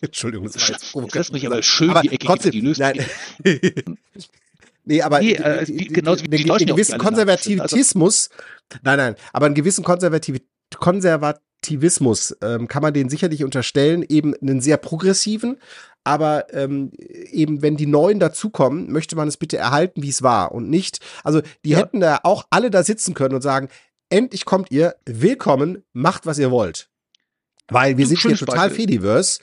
Entschuldigung, 0.00 0.46
das 0.46 0.56
war 0.62 0.68
jetzt 0.70 0.94
Jetzt 0.94 1.14
lässt 1.14 1.32
mich 1.32 1.46
aber 1.46 1.62
schön 1.62 1.90
Aber 1.90 2.02
die 2.02 2.08
Ecke 2.10 2.26
trotzdem, 2.26 2.50
die 2.52 2.60
löst 2.60 2.80
nein. 2.80 3.04
nee, 4.84 5.02
aber 5.02 5.20
Nee, 5.20 5.36
die- 5.36 5.42
äh, 5.42 5.64
die- 5.64 5.72
die- 5.76 5.78
die- 5.88 5.92
genauso 5.92 6.24
wie 6.24 6.28
die- 6.28 6.44
die 6.44 6.50
auch 6.50 6.58
gewissen 6.58 6.94
also- 6.94 7.04
Konservativismus, 7.04 8.30
nein, 8.82 8.96
nein, 8.98 9.14
aber 9.32 9.46
einen 9.46 9.54
gewissen 9.54 9.84
Konservativ 9.84 10.40
Konservativismus 11.60 12.36
ähm, 12.42 12.68
kann 12.68 12.82
man 12.82 12.94
denen 12.94 13.10
sicherlich 13.10 13.44
unterstellen, 13.44 14.04
eben 14.08 14.34
einen 14.40 14.60
sehr 14.60 14.76
progressiven, 14.76 15.58
aber 16.04 16.52
ähm, 16.54 16.92
eben 16.98 17.62
wenn 17.62 17.76
die 17.76 17.86
Neuen 17.86 18.18
dazukommen, 18.18 18.90
möchte 18.90 19.16
man 19.16 19.28
es 19.28 19.36
bitte 19.36 19.58
erhalten, 19.58 20.02
wie 20.02 20.08
es 20.08 20.22
war 20.22 20.52
und 20.52 20.70
nicht, 20.70 21.00
also 21.22 21.42
die 21.64 21.70
Ja. 21.70 21.78
hätten 21.78 22.00
da 22.00 22.20
auch 22.22 22.46
alle 22.50 22.70
da 22.70 22.82
sitzen 22.82 23.14
können 23.14 23.34
und 23.34 23.42
sagen, 23.42 23.68
endlich 24.08 24.44
kommt 24.44 24.70
ihr, 24.70 24.96
willkommen, 25.04 25.84
macht 25.92 26.26
was 26.26 26.38
ihr 26.38 26.50
wollt. 26.50 26.88
Weil 27.68 27.96
wir 27.96 28.06
sind 28.06 28.18
hier 28.20 28.36
total 28.36 28.68
Beispiel. 28.68 28.86
Fediverse 28.86 29.40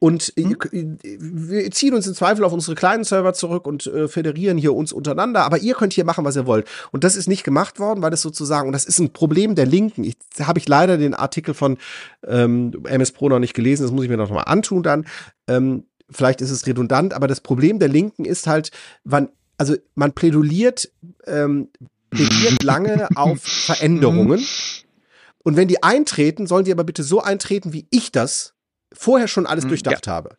und 0.00 0.32
Hm? 0.36 0.56
ihr- 0.72 0.98
wir 1.02 1.70
ziehen 1.70 1.94
uns 1.94 2.06
im 2.08 2.14
Zweifel 2.14 2.42
auf 2.44 2.52
unsere 2.52 2.74
kleinen 2.74 3.04
Server 3.04 3.32
zurück 3.34 3.66
und 3.66 3.86
äh, 3.86 4.08
föderieren 4.08 4.58
hier 4.58 4.74
uns 4.74 4.92
untereinander, 4.92 5.44
aber 5.44 5.58
ihr 5.58 5.74
könnt 5.74 5.92
hier 5.92 6.04
machen, 6.04 6.24
was 6.24 6.34
ihr 6.34 6.46
wollt. 6.46 6.66
Und 6.90 7.04
das 7.04 7.14
ist 7.14 7.28
nicht 7.28 7.44
gemacht 7.44 7.78
worden, 7.78 8.02
weil 8.02 8.10
das 8.10 8.22
sozusagen, 8.22 8.66
und 8.66 8.72
das 8.72 8.84
ist 8.86 8.98
ein 8.98 9.12
Problem 9.12 9.54
der 9.54 9.66
Linken. 9.66 10.02
Ich 10.02 10.16
habe 10.40 10.58
ich 10.58 10.66
leider 10.66 10.96
den 10.98 11.14
Artikel 11.14 11.54
von 11.54 11.78
ähm, 12.26 12.72
MS 12.84 13.12
Pro 13.12 13.28
noch 13.28 13.38
nicht 13.38 13.54
gelesen, 13.54 13.82
das 13.84 13.92
muss 13.92 14.02
ich 14.04 14.10
mir 14.10 14.16
noch 14.16 14.30
mal 14.30 14.42
antun 14.42 14.82
dann. 14.82 15.06
Ähm, 15.46 15.84
vielleicht 16.10 16.40
ist 16.40 16.50
es 16.50 16.66
redundant, 16.66 17.12
aber 17.14 17.28
das 17.28 17.40
Problem 17.40 17.78
der 17.78 17.88
Linken 17.88 18.24
ist 18.24 18.46
halt, 18.48 18.70
wann, 19.04 19.28
also 19.58 19.76
man 19.94 20.12
plädoliert, 20.12 20.90
ähm, 21.26 21.68
plädiert 22.10 22.62
lange 22.64 23.06
auf 23.16 23.42
Veränderungen. 23.42 24.42
Und 25.42 25.56
wenn 25.56 25.68
die 25.68 25.82
eintreten, 25.82 26.46
sollen 26.46 26.64
die 26.64 26.72
aber 26.72 26.84
bitte 26.84 27.02
so 27.02 27.20
eintreten, 27.20 27.72
wie 27.72 27.86
ich 27.90 28.10
das 28.12 28.54
vorher 28.92 29.28
schon 29.28 29.46
alles 29.46 29.64
Mhm, 29.64 29.68
durchdacht 29.68 30.06
habe. 30.08 30.36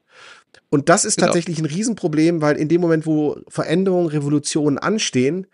Und 0.70 0.88
das 0.88 1.04
ist 1.04 1.16
Genau. 1.18 1.28
tatsächlich 1.28 1.60
ein 1.60 1.66
Riesenproblem, 1.66 2.42
weil 2.42 2.56
in 2.56 2.70
dem 2.70 2.80
Moment, 2.82 3.06
wo 3.06 3.38
Veränderungen, 3.50 4.08
Revolutionen 4.08 4.78
anstehen, 4.78 5.48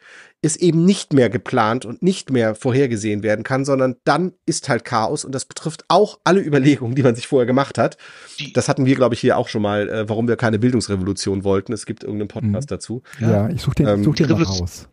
es 0.44 0.56
eben 0.56 0.86
nicht 0.86 1.14
mehr 1.14 1.32
geplant 1.32 1.86
und 1.86 2.04
nicht 2.04 2.30
mehr 2.30 2.54
vorhergesehen 2.54 3.24
werden 3.24 3.44
kann, 3.44 3.66
sondern 3.66 3.96
dann 4.04 4.34
ist 4.46 4.70
halt 4.70 4.86
Chaos 4.86 5.26
und 5.26 5.34
das 5.34 5.46
betrifft 5.46 5.86
auch 5.88 6.20
alle 6.24 6.42
Überlegungen, 6.42 6.94
die 6.94 7.02
man 7.02 7.16
sich 7.16 7.26
vorher 7.26 7.48
gemacht 7.48 7.80
hat. 7.80 7.98
Die- 8.40 8.54
Das 8.54 8.70
hatten 8.70 8.86
wir, 8.86 8.94
glaube 8.96 9.16
ich, 9.16 9.22
hier 9.22 9.38
auch 9.40 9.48
schon 9.48 9.64
mal, 9.64 9.90
äh, 9.90 10.08
warum 10.08 10.28
wir 10.28 10.36
keine 10.36 10.60
Bildungsrevolution 10.60 11.44
wollten. 11.44 11.74
Es 11.74 11.88
gibt 11.88 12.04
irgendeinen 12.04 12.28
Podcast 12.28 12.70
Mhm. 12.70 12.76
dazu. 12.76 13.02
Ja, 13.20 13.50
ich 13.50 13.62
suche 13.64 13.76
den, 13.76 13.88
Ähm, 13.88 14.04
such 14.04 14.14
den 14.16 14.28
die 14.28 14.34
mal 14.34 14.40
Revolution- 14.44 14.68
raus. 14.68 14.88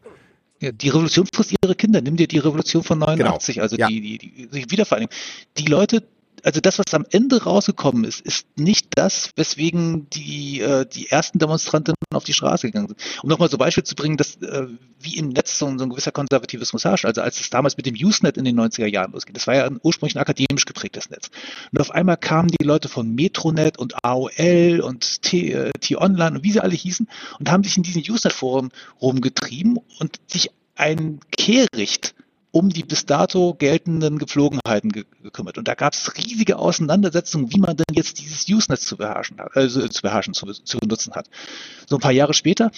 Ja, 0.60 0.72
die 0.72 0.88
Revolution 0.88 1.26
frisst 1.34 1.54
ihre 1.62 1.74
Kinder. 1.74 2.00
Nimm 2.00 2.16
dir 2.16 2.26
die 2.28 2.38
Revolution 2.38 2.82
von 2.82 2.98
89, 2.98 3.60
also 3.60 3.76
Ja. 3.76 3.88
die, 3.88 4.00
die, 4.00 4.18
die, 4.18 4.48
die 4.48 4.70
Wiedervereinigung. 4.70 5.14
Die 5.58 5.66
Leute, 5.66 6.02
also 6.44 6.60
das, 6.60 6.78
was 6.78 6.92
am 6.94 7.04
Ende 7.10 7.42
rausgekommen 7.42 8.04
ist, 8.04 8.20
ist 8.20 8.46
nicht 8.56 8.88
das, 8.94 9.30
weswegen 9.36 10.08
die, 10.10 10.60
äh, 10.60 10.86
die 10.86 11.08
ersten 11.10 11.38
Demonstranten 11.38 11.94
auf 12.12 12.24
die 12.24 12.32
Straße 12.34 12.68
gegangen 12.68 12.88
sind. 12.88 13.00
Um 13.22 13.28
nochmal 13.28 13.48
so 13.50 13.58
Beispiel 13.58 13.84
zu 13.84 13.94
bringen, 13.94 14.16
dass 14.16 14.36
äh, 14.42 14.66
wie 15.00 15.16
im 15.16 15.30
Netz 15.30 15.58
so, 15.58 15.66
ein- 15.66 15.78
so 15.78 15.84
ein 15.84 15.90
gewisser 15.90 16.12
Konservativismus 16.12 16.84
herrscht. 16.84 17.04
Also 17.06 17.22
als 17.22 17.40
es 17.40 17.50
damals 17.50 17.76
mit 17.76 17.86
dem 17.86 17.94
Usenet 17.94 18.36
in 18.36 18.44
den 18.44 18.56
90er 18.56 18.86
Jahren 18.86 19.12
losgeht, 19.12 19.36
das 19.36 19.46
war 19.46 19.54
ja 19.54 19.64
ein 19.64 19.80
ursprünglich 19.82 20.16
ein 20.16 20.20
akademisch 20.20 20.64
geprägtes 20.66 21.10
Netz. 21.10 21.30
Und 21.72 21.80
auf 21.80 21.90
einmal 21.90 22.16
kamen 22.16 22.48
die 22.48 22.64
Leute 22.64 22.88
von 22.88 23.14
Metronet 23.14 23.78
und 23.78 24.04
AOL 24.04 24.80
und 24.82 25.20
äh, 25.32 25.70
T-Online 25.80 26.36
und 26.36 26.44
wie 26.44 26.52
sie 26.52 26.60
alle 26.60 26.74
hießen 26.74 27.08
und 27.38 27.50
haben 27.50 27.64
sich 27.64 27.76
in 27.76 27.82
diesen 27.82 28.02
Usenet-Foren 28.02 28.70
rumgetrieben 29.00 29.78
und 29.98 30.20
sich 30.26 30.50
ein 30.76 31.20
Kehricht 31.36 32.14
um 32.54 32.68
die 32.68 32.84
bis 32.84 33.04
dato 33.04 33.54
geltenden 33.54 34.18
Gepflogenheiten 34.18 34.92
ge 34.92 35.04
gekümmert. 35.24 35.58
Und 35.58 35.66
da 35.66 35.74
gab 35.74 35.92
es 35.92 36.16
riesige 36.16 36.56
Auseinandersetzungen, 36.56 37.52
wie 37.52 37.58
man 37.58 37.76
denn 37.76 37.96
jetzt 37.96 38.20
dieses 38.20 38.48
Usenet 38.48 38.80
zu 38.80 38.96
beherrschen 38.96 39.40
hat, 39.40 39.56
also 39.56 39.86
zu 39.88 40.02
beherrschen, 40.02 40.34
zu, 40.34 40.46
zu 40.46 40.78
benutzen 40.78 41.14
hat. 41.14 41.28
So 41.88 41.96
ein 41.96 42.00
paar 42.00 42.12
Jahre 42.12 42.32
später 42.32 42.70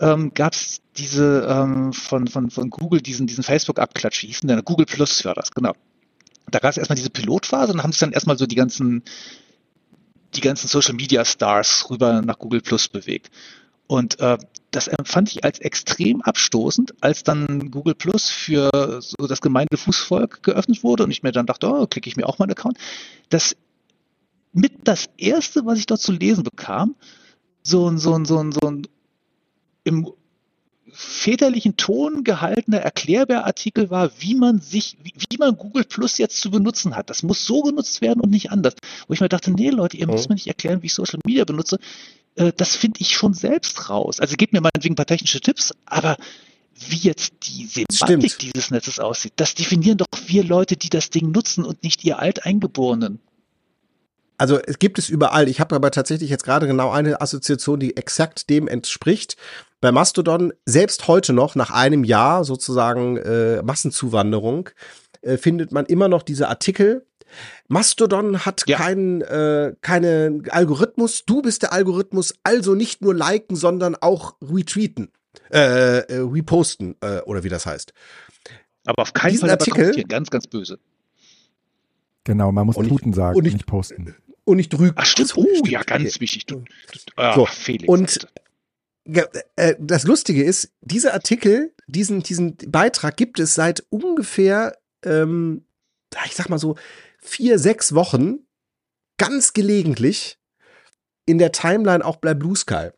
ähm, 0.00 0.32
gab 0.32 0.54
es 0.54 0.80
diese 0.96 1.46
ähm, 1.46 1.92
von, 1.92 2.26
von, 2.26 2.50
von 2.50 2.70
Google, 2.70 3.02
diesen, 3.02 3.26
diesen 3.26 3.44
Facebook-Abklatsch, 3.44 4.22
wie 4.22 4.28
hieß 4.28 4.40
denn 4.40 4.48
der? 4.48 4.62
Google 4.62 4.86
Plus 4.86 5.22
war 5.26 5.34
das, 5.34 5.50
genau. 5.50 5.74
Da 6.50 6.58
gab 6.58 6.70
es 6.70 6.78
erstmal 6.78 6.96
diese 6.96 7.10
Pilotphase 7.10 7.74
und 7.74 7.82
haben 7.82 7.92
sich 7.92 8.00
dann 8.00 8.12
erstmal 8.12 8.38
so 8.38 8.46
die 8.46 8.56
ganzen, 8.56 9.02
die 10.36 10.40
ganzen 10.40 10.68
Social 10.68 10.94
Media 10.94 11.26
Stars 11.26 11.90
rüber 11.90 12.22
nach 12.22 12.38
Google 12.38 12.62
Plus 12.62 12.88
bewegt. 12.88 13.30
Und 13.88 14.20
äh, 14.20 14.38
das 14.70 14.86
empfand 14.86 15.32
ich 15.32 15.44
als 15.44 15.58
extrem 15.58 16.20
abstoßend, 16.22 16.94
als 17.00 17.24
dann 17.24 17.70
Google 17.70 17.94
Plus 17.94 18.28
für 18.28 19.00
so 19.00 19.26
das 19.26 19.40
gemeinde 19.40 19.76
Fußvolk 19.78 20.42
geöffnet 20.42 20.84
wurde 20.84 21.04
und 21.04 21.10
ich 21.10 21.22
mir 21.22 21.32
dann 21.32 21.46
dachte, 21.46 21.68
oh, 21.68 21.86
klicke 21.86 22.08
ich 22.08 22.16
mir 22.16 22.28
auch 22.28 22.38
mal 22.38 22.44
einen 22.44 22.52
Account. 22.52 22.78
Das 23.30 23.56
mit 24.52 24.72
das 24.84 25.08
erste, 25.16 25.64
was 25.66 25.78
ich 25.78 25.86
dort 25.86 26.00
zu 26.00 26.12
lesen 26.12 26.44
bekam, 26.44 26.94
so 27.62 27.88
ein, 27.90 27.98
so 27.98 28.14
ein, 28.14 28.24
so 28.24 28.38
ein, 28.38 28.52
so 28.52 28.60
ein 28.68 28.86
im 29.84 30.10
väterlichen 30.90 31.76
Ton 31.76 32.24
gehaltener 32.24 32.78
Erklärbär-Artikel 32.78 33.90
war, 33.90 34.10
wie 34.18 34.34
man 34.34 34.60
sich, 34.60 34.96
wie, 35.02 35.12
wie 35.16 35.36
man 35.38 35.56
Google 35.56 35.84
Plus 35.84 36.18
jetzt 36.18 36.40
zu 36.40 36.50
benutzen 36.50 36.96
hat. 36.96 37.10
Das 37.10 37.22
muss 37.22 37.44
so 37.46 37.62
genutzt 37.62 38.00
werden 38.00 38.20
und 38.20 38.30
nicht 38.30 38.50
anders. 38.50 38.74
Wo 39.06 39.14
ich 39.14 39.20
mir 39.20 39.28
dachte, 39.28 39.50
nee, 39.50 39.70
Leute, 39.70 39.96
ihr 39.96 40.06
müsst 40.06 40.28
Mhm. 40.28 40.32
mir 40.32 40.36
nicht 40.36 40.46
erklären, 40.48 40.82
wie 40.82 40.86
ich 40.86 40.94
Social 40.94 41.20
Media 41.24 41.44
benutze. 41.44 41.78
Äh, 42.38 42.52
das 42.56 42.76
finde 42.76 43.00
ich 43.00 43.14
schon 43.14 43.34
selbst 43.34 43.90
raus. 43.90 44.20
Also 44.20 44.36
gebt 44.36 44.52
mir 44.52 44.60
meinetwegen 44.60 44.92
ein 44.92 44.96
paar 44.96 45.06
technische 45.06 45.40
Tipps, 45.40 45.74
aber 45.84 46.16
wie 46.88 46.96
jetzt 46.96 47.32
die 47.42 47.66
Semantik 47.66 48.32
Stimmt. 48.32 48.54
dieses 48.54 48.70
Netzes 48.70 49.00
aussieht, 49.00 49.32
das 49.36 49.54
definieren 49.54 49.98
doch 49.98 50.06
wir 50.26 50.44
Leute, 50.44 50.76
die 50.76 50.88
das 50.88 51.10
Ding 51.10 51.32
nutzen 51.32 51.64
und 51.64 51.82
nicht 51.82 52.04
ihr 52.04 52.20
Alteingeborenen. 52.20 53.20
Also 54.40 54.60
es 54.60 54.78
gibt 54.78 55.00
es 55.00 55.08
überall. 55.08 55.48
Ich 55.48 55.58
habe 55.58 55.74
aber 55.74 55.90
tatsächlich 55.90 56.30
jetzt 56.30 56.44
gerade 56.44 56.68
genau 56.68 56.90
eine 56.90 57.20
Assoziation, 57.20 57.80
die 57.80 57.96
exakt 57.96 58.48
dem 58.48 58.68
entspricht. 58.68 59.36
Bei 59.80 59.90
Mastodon, 59.90 60.52
selbst 60.64 61.08
heute 61.08 61.32
noch, 61.32 61.56
nach 61.56 61.72
einem 61.72 62.04
Jahr 62.04 62.44
sozusagen 62.44 63.16
äh, 63.16 63.60
Massenzuwanderung, 63.62 64.70
äh, 65.22 65.36
findet 65.36 65.72
man 65.72 65.86
immer 65.86 66.06
noch 66.06 66.22
diese 66.22 66.48
Artikel. 66.48 67.07
Mastodon 67.68 68.44
hat 68.46 68.64
Ja. 68.66 68.76
keinen 68.78 69.20
äh, 69.22 69.74
keine 69.80 70.42
Algorithmus. 70.50 71.24
Du 71.24 71.42
bist 71.42 71.62
der 71.62 71.72
Algorithmus, 71.72 72.34
also 72.42 72.74
nicht 72.74 73.02
nur 73.02 73.14
liken, 73.14 73.56
sondern 73.56 73.94
auch 73.96 74.36
retweeten, 74.42 75.10
äh, 75.52 75.98
äh, 76.00 76.18
reposten 76.20 76.96
äh, 77.00 77.20
oder 77.22 77.44
wie 77.44 77.48
das 77.48 77.66
heißt. 77.66 77.92
Aber 78.86 79.02
auf 79.02 79.12
keinen 79.12 79.32
Diesen 79.32 79.42
Fall 79.48 79.50
Artikel-. 79.50 80.04
Ganz, 80.04 80.30
ganz 80.30 80.46
böse. 80.46 80.78
Genau, 82.24 82.52
man 82.52 82.66
muss 82.66 82.76
Und 82.76 82.84
ich- 82.86 82.90
Tuten 82.90 83.12
sagen, 83.12 83.36
und 83.38 83.46
ich- 83.46 83.52
nicht 83.54 83.66
posten. 83.66 84.14
Und 84.44 84.56
nicht 84.56 84.72
rügen. 84.78 84.94
Ach 84.96 85.04
stimmt, 85.04 85.36
oh 85.36 85.46
stimmt. 85.52 85.68
ja, 85.68 85.82
ganz 85.82 86.08
Okay. 86.14 86.20
wichtig. 86.20 86.46
Du, 86.46 86.56
du, 86.56 86.64
ah, 87.16 87.34
So, 87.34 87.44
Felix. 87.46 87.86
und- 87.88 88.28
äh, 89.56 89.74
das 89.78 90.04
Lustige 90.04 90.42
ist, 90.44 90.72
dieser 90.80 91.12
Artikel, 91.14 91.72
diesen, 91.86 92.22
diesen 92.22 92.56
Beitrag 92.66 93.16
gibt 93.16 93.38
es 93.40 93.54
seit 93.54 93.84
ungefähr, 93.90 94.76
ähm, 95.04 95.64
ich 96.26 96.34
sag 96.34 96.48
mal 96.48 96.58
so, 96.58 96.76
vier, 97.20 97.58
sechs 97.58 97.94
Wochen 97.94 98.46
ganz 99.18 99.52
gelegentlich 99.52 100.38
in 101.26 101.38
der 101.38 101.52
Timeline 101.52 102.04
auch 102.04 102.16
bei 102.16 102.34
Blue 102.34 102.56
Sky. 102.56 102.90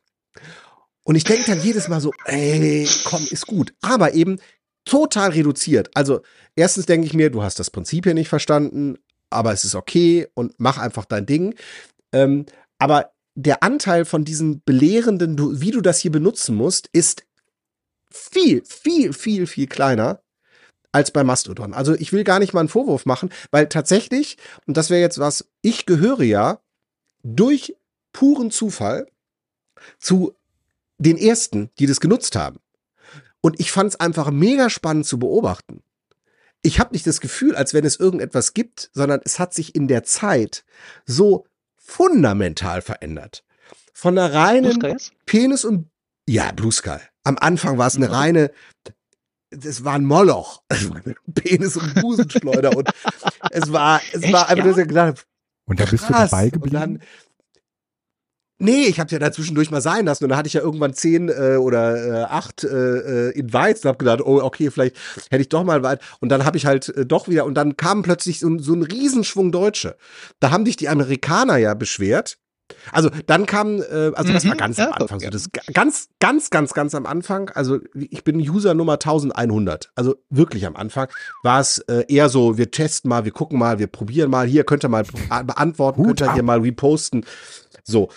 Und 1.05 1.17
ich 1.17 1.25
denke 1.25 1.47
dann 1.47 1.63
jedes 1.63 1.89
Mal 1.89 2.01
so, 2.01 2.13
ey, 2.27 2.89
komm, 3.05 3.27
ist 3.31 3.47
gut. 3.47 3.75
Aber 3.81 4.15
eben 4.15 4.39
total 4.85 5.31
reduziert. 5.31 5.91
Also, 5.95 6.21
erstens 6.55 6.87
denke 6.87 7.07
ich 7.07 7.15
mir, 7.15 7.31
du 7.31 7.43
hast 7.43 7.59
das 7.59 7.71
Prinzip 7.71 8.05
hier 8.05 8.15
nicht 8.15 8.29
verstanden, 8.29 8.99
aber 9.31 9.53
es 9.53 9.65
ist 9.65 9.75
okay 9.75 10.29
und 10.35 10.55
mach 10.59 10.79
einfach 10.79 11.05
dein 11.05 11.27
Ding. 11.27 11.55
Ähm, 12.13 12.47
aber 12.79 13.13
der 13.35 13.63
Anteil 13.63 14.05
von 14.05 14.25
diesen 14.25 14.63
belehrenden, 14.65 15.61
wie 15.61 15.71
du 15.71 15.81
das 15.81 15.99
hier 15.99 16.13
benutzen 16.13 16.55
musst, 16.55 16.89
ist 16.93 17.25
viel, 18.11 18.63
viel, 18.65 19.13
viel, 19.13 19.47
viel 19.47 19.67
kleiner 19.67 20.23
als 20.93 21.11
bei 21.11 21.25
Mastodon. 21.25 21.75
Also 21.75 21.95
ich 21.95 22.13
will 22.13 22.25
gar 22.25 22.39
nicht 22.39 22.53
mal 22.53 22.61
einen 22.61 22.69
Vorwurf 22.69 23.07
machen, 23.07 23.31
weil 23.51 23.69
tatsächlich, 23.69 24.39
und 24.67 24.77
das 24.77 24.91
wäre 24.91 25.01
jetzt 25.01 25.19
was, 25.19 25.47
ich 25.63 25.87
gehöre 25.87 26.23
ja 26.23 26.61
durch 27.23 27.77
puren 28.13 28.51
Zufall 28.51 29.07
zu 29.99 30.35
den 30.99 31.17
ersten, 31.17 31.71
die 31.79 31.87
das 31.87 32.01
genutzt 32.01 32.37
haben. 32.37 32.61
Und 33.41 33.59
ich 33.61 33.73
fand 33.73 33.91
es 33.91 34.01
einfach 34.01 34.31
mega 34.31 34.69
spannend 34.69 35.07
zu 35.07 35.19
beobachten. 35.19 35.83
Ich 36.63 36.79
habe 36.79 36.93
nicht 36.93 37.07
das 37.07 37.21
Gefühl, 37.21 37.55
als 37.55 37.73
wenn 37.73 37.87
es 37.87 37.97
irgendetwas 37.97 38.53
gibt, 38.53 38.91
sondern 38.93 39.21
es 39.25 39.39
hat 39.39 39.55
sich 39.55 39.75
in 39.75 39.89
der 39.89 40.05
Zeit 40.05 40.65
so 41.07 41.47
fundamental 41.77 42.83
verändert. 42.83 43.45
Von 43.95 44.19
einer 44.19 44.29
Blue 44.29 44.41
reinen? 44.41 44.97
Penis 45.25 45.65
und 45.65 45.89
ja, 46.29 46.53
Blue 46.53 46.73
Sky. 46.73 46.99
Am 47.25 47.39
Anfang 47.39 47.79
war 47.79 47.87
es 47.87 47.97
eine 47.97 48.07
Okay. 48.07 48.15
reine 48.15 48.51
das 49.51 49.85
war 49.85 49.95
ein 49.95 50.05
Moloch. 50.05 50.63
Penis 51.35 51.77
und 51.77 51.95
Busenschleuder 52.01 52.77
und 52.77 52.89
es 53.51 53.73
war, 53.73 54.01
es 54.13 54.23
Echt, 54.23 54.33
war 54.33 54.49
einfach, 54.49 54.65
ja? 54.65 54.71
dass 54.71 54.79
ich 54.79 54.89
gedacht 54.89 55.07
habe, 55.09 55.21
Und 55.67 55.81
da 55.81 55.85
bist 55.87 56.05
du 56.09 56.13
krass. 56.13 56.31
dabei 56.31 56.45
Und 56.45 56.53
geblieben? 56.53 56.75
dann, 56.81 57.03
Nee, 58.63 58.85
ich 58.89 59.01
habe 59.01 59.11
ja 59.11 59.19
da 59.19 59.33
zwischendurch 59.33 59.71
mal 59.71 59.81
sein 59.81 60.05
lassen 60.05 60.25
und 60.25 60.29
dann 60.29 60.37
hatte 60.39 60.49
ich 60.49 60.53
ja 60.53 60.61
irgendwann 60.61 60.93
zehn 60.93 61.31
äh, 61.31 61.57
oder 61.57 61.97
äh, 61.97 62.25
acht 62.25 62.63
äh, 62.63 63.29
äh, 63.29 63.31
Invites 63.31 63.83
und 63.85 63.89
habe 63.89 63.97
gedacht, 63.97 64.21
oh, 64.21 64.39
okay, 64.43 64.71
vielleicht 64.71 64.97
hätte 65.31 65.41
ich 65.41 65.49
doch 65.49 65.65
mal 65.65 65.83
weit. 65.83 66.03
Und 66.21 66.29
dann 66.29 66.45
habe 66.45 66.59
ich 66.59 66.67
halt 66.67 66.91
äh, 66.91 67.07
doch 67.07 67.27
wieder 67.27 67.47
und 67.47 67.55
dann 67.55 67.79
kam 67.79 68.03
plötzlich 68.03 68.39
so, 68.39 68.49
ein- 68.51 68.59
so 68.59 68.75
ein 68.75 68.83
Riesenschwung 68.83 69.51
Deutsche. 69.51 69.97
Da 70.41 70.51
haben 70.51 70.67
dich 70.67 70.77
die 70.77 70.91
Amerikaner 70.91 71.57
ja 71.57 71.73
beschwert. 71.73 72.37
Also 72.93 73.11
dann 73.27 73.47
kam, 73.47 73.81
äh, 73.83 74.13
also 74.15 74.33
das 74.33 74.45
Mhm, 74.45 74.49
war 74.51 74.57
ganz 74.57 74.77
ja, 74.79 74.87
am 74.89 74.93
Anfang, 74.95 75.21
so 75.21 75.25
ja. 75.25 75.31
das 75.31 75.51
ga- 75.53 75.61
ganz, 75.73 76.09
ganz, 76.19 76.51
ganz, 76.51 76.73
ganz 76.75 76.95
am 76.95 77.07
Anfang. 77.07 77.51
Also 77.51 77.79
ich 77.95 78.25
bin 78.25 78.37
User 78.39 78.75
Nummer 78.75 78.95
1100. 78.95 79.91
Also 79.95 80.17
wirklich 80.31 80.67
am 80.67 80.77
Anfang 80.77 81.09
war 81.43 81.61
es 81.61 81.79
äh, 81.89 82.05
eher 82.09 82.29
so, 82.29 82.59
wir 82.59 82.71
testen 82.71 83.09
mal, 83.09 83.25
wir 83.25 83.33
gucken 83.33 83.59
mal, 83.59 83.79
wir 83.79 83.87
probieren 83.87 84.31
mal. 84.31 84.47
Hier 84.47 84.65
könnt 84.65 84.85
ihr 84.85 84.89
mal 84.89 85.05
be- 85.05 85.45
beantworten, 85.45 86.03
könnt 86.05 86.21
ihr 86.23 86.33
hier 86.35 86.43
mal 86.43 86.61
reposten. 86.61 87.25
So. 87.85 88.11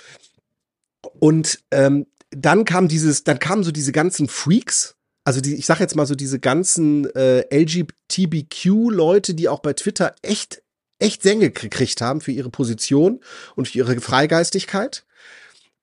Und 1.19 1.59
ähm, 1.71 2.07
dann 2.31 2.65
kam 2.65 2.87
dieses, 2.87 3.23
dann 3.23 3.37
kamen 3.39 3.63
so 3.63 3.71
diese 3.71 3.91
ganzen 3.91 4.27
Freaks, 4.27 4.95
also 5.23 5.39
die, 5.39 5.55
ich 5.55 5.65
sag 5.67 5.79
jetzt 5.79 5.95
mal 5.95 6.05
so 6.07 6.15
diese 6.15 6.39
ganzen 6.39 7.05
äh, 7.15 7.45
LGBTQ-Leute, 7.55 9.35
die 9.35 9.49
auch 9.49 9.59
bei 9.59 9.73
Twitter 9.73 10.15
echt, 10.21 10.62
echt 11.03 11.21
Sänge 11.21 11.51
gekriegt 11.51 12.01
haben 12.01 12.21
für 12.21 12.31
ihre 12.31 12.49
Position 12.49 13.19
und 13.55 13.67
für 13.67 13.77
ihre 13.79 13.99
Freigeistigkeit. 13.99 15.05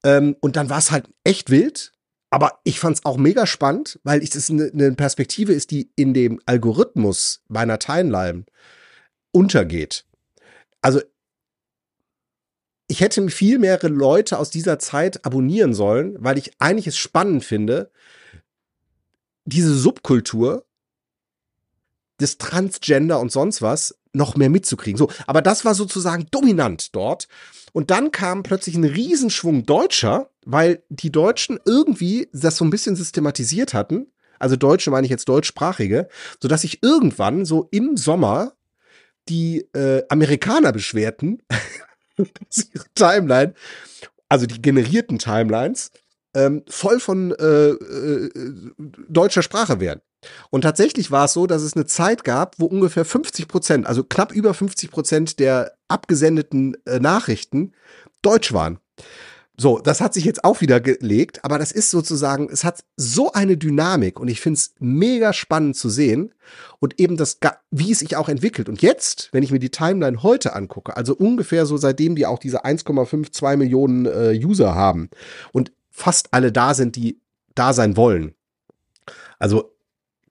Ähm, 0.02 0.36
und 0.40 0.56
dann 0.56 0.70
war 0.70 0.78
es 0.78 0.90
halt 0.90 1.08
echt 1.24 1.50
wild. 1.50 1.92
Aber 2.30 2.60
ich 2.62 2.78
fand 2.78 2.96
es 2.96 3.04
auch 3.04 3.16
mega 3.16 3.44
spannend, 3.46 3.98
weil 4.04 4.22
es 4.22 4.50
eine, 4.50 4.70
eine 4.72 4.92
Perspektive 4.92 5.52
ist, 5.52 5.72
die 5.72 5.90
in 5.96 6.14
dem 6.14 6.40
Algorithmus 6.46 7.42
meiner 7.48 7.78
Timeline 7.80 8.44
untergeht. 9.32 10.04
Also 10.80 11.00
ich 12.86 13.00
hätte 13.00 13.28
viel 13.30 13.58
mehrere 13.58 13.88
Leute 13.88 14.38
aus 14.38 14.50
dieser 14.50 14.78
Zeit 14.78 15.24
abonnieren 15.24 15.74
sollen, 15.74 16.16
weil 16.18 16.38
ich 16.38 16.52
eigentlich 16.58 16.86
es 16.86 16.96
spannend 16.96 17.44
finde, 17.44 17.90
diese 19.44 19.74
Subkultur 19.74 20.64
des 22.20 22.38
Transgender 22.38 23.20
und 23.20 23.32
sonst 23.32 23.62
was 23.62 23.99
noch 24.12 24.36
mehr 24.36 24.50
mitzukriegen. 24.50 24.98
So, 24.98 25.10
aber 25.26 25.42
das 25.42 25.64
war 25.64 25.74
sozusagen 25.74 26.26
dominant 26.30 26.94
dort. 26.94 27.28
Und 27.72 27.90
dann 27.90 28.10
kam 28.10 28.42
plötzlich 28.42 28.74
ein 28.74 28.84
Riesenschwung 28.84 29.64
Deutscher, 29.64 30.30
weil 30.44 30.82
die 30.88 31.12
Deutschen 31.12 31.58
irgendwie 31.64 32.28
das 32.32 32.56
so 32.56 32.64
ein 32.64 32.70
bisschen 32.70 32.96
systematisiert 32.96 33.74
hatten. 33.74 34.08
Also 34.38 34.56
Deutsche 34.56 34.90
meine 34.90 35.06
ich 35.06 35.10
jetzt 35.10 35.28
deutschsprachige, 35.28 36.08
sodass 36.40 36.62
sich 36.62 36.82
irgendwann 36.82 37.44
so 37.44 37.68
im 37.70 37.96
Sommer 37.96 38.54
die 39.28 39.68
äh, 39.74 40.02
Amerikaner 40.08 40.72
beschwerten, 40.72 41.42
dass 42.16 42.68
ihre 42.74 42.86
Timeline, 42.94 43.54
also 44.28 44.46
die 44.46 44.60
generierten 44.60 45.18
Timelines, 45.18 45.92
ähm, 46.34 46.62
voll 46.68 47.00
von 47.00 47.32
äh, 47.32 47.70
äh, 47.70 48.30
deutscher 49.08 49.42
Sprache 49.42 49.80
wären. 49.80 50.00
Und 50.50 50.62
tatsächlich 50.62 51.10
war 51.10 51.24
es 51.24 51.32
so, 51.32 51.46
dass 51.46 51.62
es 51.62 51.74
eine 51.74 51.86
Zeit 51.86 52.24
gab, 52.24 52.58
wo 52.58 52.66
ungefähr 52.66 53.04
50 53.04 53.48
Prozent, 53.48 53.86
also 53.86 54.04
knapp 54.04 54.32
über 54.32 54.54
50 54.54 54.90
Prozent 54.90 55.38
der 55.38 55.72
abgesendeten 55.88 56.76
äh, 56.86 57.00
Nachrichten 57.00 57.72
deutsch 58.22 58.52
waren. 58.52 58.78
So, 59.60 59.78
das 59.78 60.00
hat 60.00 60.14
sich 60.14 60.24
jetzt 60.24 60.42
auch 60.42 60.62
wieder 60.62 60.80
gelegt, 60.80 61.44
aber 61.44 61.58
das 61.58 61.70
ist 61.70 61.90
sozusagen, 61.90 62.48
es 62.50 62.64
hat 62.64 62.82
so 62.96 63.32
eine 63.32 63.58
Dynamik 63.58 64.18
und 64.18 64.28
ich 64.28 64.40
finde 64.40 64.56
es 64.56 64.72
mega 64.78 65.34
spannend 65.34 65.76
zu 65.76 65.90
sehen 65.90 66.32
und 66.78 66.98
eben 66.98 67.18
das, 67.18 67.38
wie 67.70 67.92
es 67.92 67.98
sich 67.98 68.16
auch 68.16 68.30
entwickelt. 68.30 68.70
Und 68.70 68.80
jetzt, 68.80 69.28
wenn 69.32 69.42
ich 69.42 69.52
mir 69.52 69.58
die 69.58 69.68
Timeline 69.68 70.22
heute 70.22 70.54
angucke, 70.54 70.96
also 70.96 71.14
ungefähr 71.14 71.66
so 71.66 71.76
seitdem 71.76 72.16
die 72.16 72.24
auch 72.24 72.38
diese 72.38 72.64
1,52 72.64 73.56
Millionen 73.58 74.06
äh, 74.06 74.32
User 74.42 74.74
haben 74.74 75.10
und 75.52 75.72
fast 75.90 76.32
alle 76.32 76.52
da 76.52 76.72
sind, 76.72 76.96
die 76.96 77.20
da 77.54 77.74
sein 77.74 77.98
wollen. 77.98 78.32
Also 79.38 79.74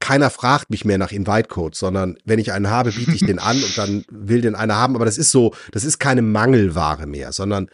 keiner 0.10 0.32
fragt 0.32 0.72
mich 0.72 0.86
mehr 0.86 0.98
nach 0.98 1.12
Invite-Codes, 1.12 1.78
sondern 1.78 2.18
wenn 2.26 2.40
ich 2.40 2.52
einen 2.52 2.72
habe, 2.72 2.92
biete 2.92 3.12
ich 3.12 3.24
den 3.24 3.38
an 3.38 3.62
und 3.62 3.78
dann 3.78 4.04
will 4.10 4.42
den 4.42 4.56
einer 4.56 4.76
haben. 4.76 4.96
Aber 4.96 5.06
das 5.06 5.20
ist 5.20 5.30
so, 5.30 5.54
das 5.72 5.84
ist 5.84 6.00
keine 6.00 6.24
Mangelware 6.24 7.06
mehr, 7.06 7.32
sondern 7.32 7.70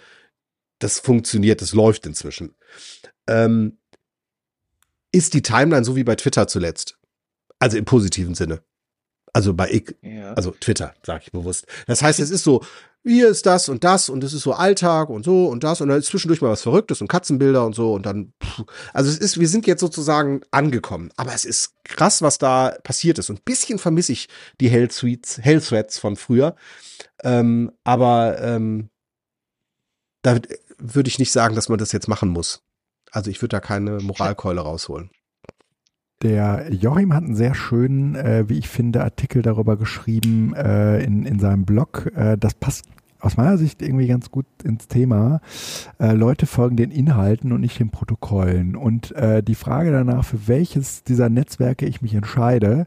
das 0.79 0.99
funktioniert, 0.99 1.61
das 1.61 1.71
läuft 1.73 2.05
inzwischen. 2.05 2.53
Ähm, 3.25 3.77
ist 5.13 5.33
die 5.33 5.43
Timeline 5.43 5.85
so 5.85 5.95
wie 5.95 6.03
bei 6.03 6.15
Twitter 6.15 6.45
zuletzt? 6.49 6.97
Also 7.57 7.77
im 7.77 7.85
positiven 7.85 8.35
Sinne. 8.35 8.61
Also 9.31 9.53
bei 9.53 9.69
ich, 9.71 9.95
Ja. 10.01 10.33
also 10.33 10.51
Twitter, 10.51 10.93
sage 11.03 11.23
ich 11.27 11.31
bewusst. 11.31 11.67
Das 11.87 12.01
heißt, 12.01 12.19
es 12.19 12.31
ist 12.31 12.43
so, 12.43 12.65
hier 13.05 13.29
ist 13.29 13.45
das 13.45 13.69
und 13.69 13.83
das 13.83 14.09
und 14.09 14.23
es 14.23 14.33
ist 14.33 14.41
so 14.41 14.53
Alltag 14.53 15.09
und 15.09 15.23
so 15.23 15.47
und 15.47 15.63
das 15.63 15.79
und 15.79 15.89
dann 15.89 15.99
ist 15.99 16.07
zwischendurch 16.07 16.41
mal 16.41 16.49
was 16.49 16.63
Verrücktes 16.63 17.01
und 17.01 17.07
Katzenbilder 17.07 17.65
und 17.65 17.75
so 17.75 17.93
und 17.93 18.05
dann, 18.05 18.33
pff. 18.43 18.63
also 18.93 19.09
es 19.11 19.19
ist, 19.19 19.39
wir 19.39 19.47
sind 19.47 19.67
jetzt 19.67 19.81
sozusagen 19.81 20.41
angekommen, 20.51 21.11
aber 21.15 21.33
es 21.33 21.45
ist 21.45 21.75
krass, 21.83 22.21
was 22.21 22.39
da 22.39 22.75
passiert 22.83 23.19
ist 23.19 23.29
und 23.29 23.39
ein 23.39 23.43
bisschen 23.45 23.77
vermisse 23.77 24.11
ich 24.11 24.27
die 24.59 24.69
Hell 24.69 24.87
Threads, 24.87 25.37
Hell 25.37 25.61
Threads 25.61 25.99
von 25.99 26.15
früher, 26.15 26.55
ähm, 27.23 27.71
aber 27.83 28.41
ähm, 28.41 28.89
da 30.23 30.39
würde 30.79 31.07
ich 31.07 31.19
nicht 31.19 31.31
sagen, 31.31 31.55
dass 31.55 31.69
man 31.69 31.77
das 31.77 31.91
jetzt 31.91 32.07
machen 32.07 32.29
muss. 32.29 32.63
Also 33.11 33.29
ich 33.29 33.41
würde 33.41 33.55
da 33.55 33.59
keine 33.59 33.99
Moralkeule 33.99 34.61
rausholen. 34.61 35.11
Der 36.21 36.71
Joachim 36.71 37.13
hat 37.13 37.23
einen 37.23 37.35
sehr 37.35 37.53
schönen, 37.53 38.15
äh, 38.15 38.45
wie 38.47 38.57
ich 38.57 38.69
finde, 38.69 39.03
Artikel 39.03 39.41
darüber 39.41 39.75
geschrieben 39.77 40.53
äh, 40.55 41.03
in, 41.03 41.25
in 41.25 41.39
seinem 41.39 41.65
Blog. 41.65 42.11
Äh, 42.15 42.37
das 42.37 42.53
passt 42.53 42.85
aus 43.19 43.37
meiner 43.37 43.57
Sicht 43.57 43.81
irgendwie 43.81 44.07
ganz 44.07 44.29
gut 44.29 44.45
ins 44.63 44.87
Thema. 44.87 45.41
Äh, 45.99 46.13
Leute 46.13 46.45
folgen 46.45 46.75
den 46.75 46.91
Inhalten 46.91 47.51
und 47.51 47.61
nicht 47.61 47.79
den 47.79 47.89
Protokollen. 47.89 48.75
Und 48.75 49.11
äh, 49.13 49.41
die 49.41 49.55
Frage 49.55 49.91
danach, 49.91 50.25
für 50.25 50.47
welches 50.47 51.03
dieser 51.03 51.29
Netzwerke 51.29 51.85
ich 51.85 52.01
mich 52.01 52.13
entscheide, 52.13 52.85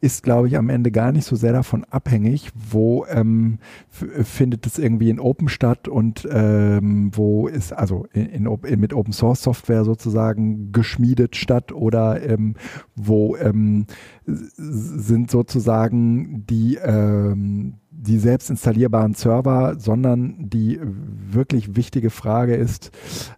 ist, 0.00 0.22
glaube 0.22 0.48
ich, 0.48 0.56
am 0.56 0.68
Ende 0.70 0.90
gar 0.90 1.12
nicht 1.12 1.24
so 1.24 1.36
sehr 1.36 1.52
davon 1.52 1.84
abhängig, 1.84 2.50
wo 2.54 3.06
ähm, 3.06 3.58
findet 3.90 4.66
es 4.66 4.78
irgendwie 4.78 5.10
in 5.10 5.20
Open 5.20 5.48
statt 5.48 5.88
und 5.88 6.26
ähm, 6.30 7.10
wo 7.14 7.46
ist, 7.48 7.72
also 7.72 8.06
in, 8.12 8.26
in, 8.26 8.46
in, 8.46 8.80
mit 8.80 8.92
Open 8.92 9.12
Source 9.12 9.42
Software 9.42 9.84
sozusagen 9.84 10.72
geschmiedet 10.72 11.36
statt 11.36 11.72
oder 11.72 12.22
ähm, 12.22 12.54
wo 12.94 13.36
ähm, 13.36 13.86
sind 14.26 15.30
sozusagen 15.30 16.44
die, 16.46 16.76
ähm, 16.76 17.74
die 17.98 18.18
selbst 18.18 18.50
installierbaren 18.50 19.14
Server, 19.14 19.76
sondern 19.78 20.48
die 20.48 20.78
wirklich 20.82 21.76
wichtige 21.76 22.10
Frage 22.10 22.54
ist, 22.54 22.90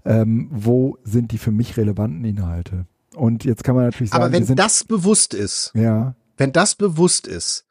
ähm, 0.04 0.48
wo 0.50 0.98
sind 1.04 1.32
die 1.32 1.38
für 1.38 1.50
mich 1.52 1.76
relevanten 1.76 2.24
Inhalte? 2.24 2.86
Und 3.14 3.44
jetzt 3.44 3.64
kann 3.64 3.74
man 3.74 3.84
natürlich 3.84 4.11
sagen, 4.11 4.22
Aber 4.22 4.32
wenn 4.32 4.44
sind, 4.44 4.59
das 4.59 4.84
bewusst 4.84 5.34
ist, 5.34 5.72
ja, 5.74 6.14
wenn 6.36 6.52
das 6.52 6.74
bewusst 6.74 7.26
ist, 7.26 7.66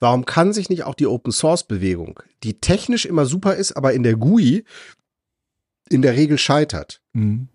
warum 0.00 0.24
kann 0.24 0.52
sich 0.52 0.70
nicht 0.70 0.84
auch 0.84 0.94
die 0.94 1.06
Open 1.06 1.32
Source 1.32 1.64
Bewegung, 1.64 2.20
die 2.42 2.60
technisch 2.60 3.04
immer 3.04 3.26
super 3.26 3.54
ist, 3.54 3.76
aber 3.76 3.92
in 3.92 4.02
der 4.02 4.16
GUI 4.16 4.64
in 5.88 6.02
der 6.02 6.14
Regel 6.16 6.38
scheitert? 6.38 7.00
mh, 7.12 7.46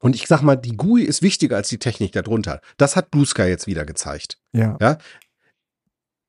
Und 0.00 0.14
ich 0.14 0.26
sag 0.26 0.42
mal, 0.42 0.56
die 0.56 0.76
GUI 0.76 1.02
ist 1.02 1.22
wichtiger 1.22 1.56
als 1.56 1.68
die 1.68 1.78
Technik 1.78 2.12
darunter. 2.12 2.60
Das 2.76 2.96
hat 2.96 3.10
Blue 3.10 3.26
Sky 3.26 3.42
jetzt 3.42 3.66
wieder 3.66 3.84
gezeigt. 3.84 4.38
ja, 4.80 4.98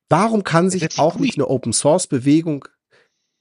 Warum 0.09 0.43
kann 0.43 0.69
sich 0.69 0.99
auch 0.99 1.19
nicht 1.19 1.37
eine 1.37 1.47
Open 1.47 1.73
Source 1.73 2.07
Bewegung 2.07 2.65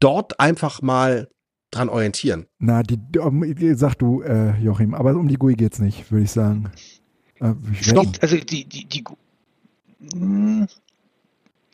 dort 0.01 0.39
einfach 0.39 0.83
mal 0.83 1.29
dran 1.71 1.89
orientieren? 1.89 2.47
na, 2.59 2.83
die, 2.83 2.99
sag 3.75 3.95
du, 3.97 4.23
äh, 4.23 4.59
Joachim, 4.61 4.95
aber 4.95 5.11
um 5.15 5.29
die 5.29 5.37
GUI 5.37 5.55
geht's 5.55 5.79
nicht, 5.79 6.11
würde 6.11 6.25
ich 6.25 6.31
sagen. 6.31 6.71
Äh, 7.41 7.55
ich 7.73 7.87
Stopp. 7.87 8.07
Also 8.21 8.37
die, 8.37 8.65
die, 8.65 8.85
die, 8.85 9.05
Hm, 10.13 10.67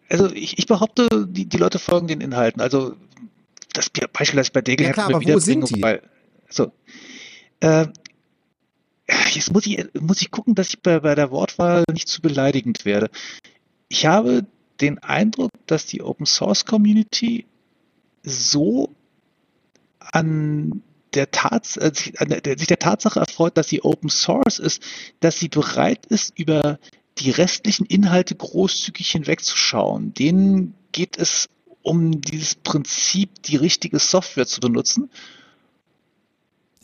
also 0.08 0.30
ich, 0.32 0.58
ich 0.58 0.66
behaupte, 0.66 1.08
die, 1.28 1.46
die 1.46 1.56
Leute 1.56 1.78
folgen 1.78 2.08
den 2.08 2.20
Inhalten. 2.20 2.60
Also 2.60 2.94
das 3.72 3.90
Beispiel, 3.90 4.36
das 4.36 4.48
ich 4.48 4.52
bei 4.52 4.62
Degel 4.62 4.86
Ja, 4.86 4.92
klar, 4.92 5.06
aber 5.06 5.24
wo 5.24 5.38
sind 5.38 5.68
die? 5.70 5.82
Weil, 5.82 6.02
so, 6.48 6.72
äh, 7.60 7.86
jetzt 9.32 9.52
muss 9.52 9.66
ich, 9.66 9.84
muss 10.00 10.22
ich 10.22 10.30
gucken, 10.30 10.54
dass 10.54 10.68
ich 10.68 10.80
bei, 10.80 11.00
bei 11.00 11.14
der 11.14 11.30
Wortwahl 11.30 11.84
nicht 11.92 12.08
zu 12.08 12.22
beleidigend 12.22 12.84
werde. 12.84 13.10
Ich 13.88 14.06
habe 14.06 14.46
den 14.80 14.98
Eindruck, 14.98 15.50
dass 15.66 15.86
die 15.86 16.02
Open 16.02 16.26
Source 16.26 16.64
Community 16.64 17.46
so 18.22 18.94
an 19.98 20.82
der 21.14 21.30
Tats 21.30 21.76
äh, 21.76 21.92
sich- 21.94 22.12
der 22.14 22.78
Tatsache 22.78 23.20
erfreut, 23.20 23.56
dass 23.56 23.68
sie 23.68 23.82
Open 23.82 24.10
Source 24.10 24.58
ist, 24.58 24.82
dass 25.20 25.38
sie 25.38 25.48
bereit 25.48 26.06
ist, 26.06 26.38
über 26.38 26.78
die 27.18 27.30
restlichen 27.30 27.86
Inhalte 27.86 28.34
großzügig 28.34 29.10
hinwegzuschauen. 29.12 30.14
Denen 30.14 30.74
geht 30.92 31.16
es 31.18 31.48
um 31.82 32.20
dieses 32.20 32.56
Prinzip, 32.56 33.42
die 33.44 33.56
richtige 33.56 33.98
Software 33.98 34.46
zu 34.46 34.60
benutzen. 34.60 35.10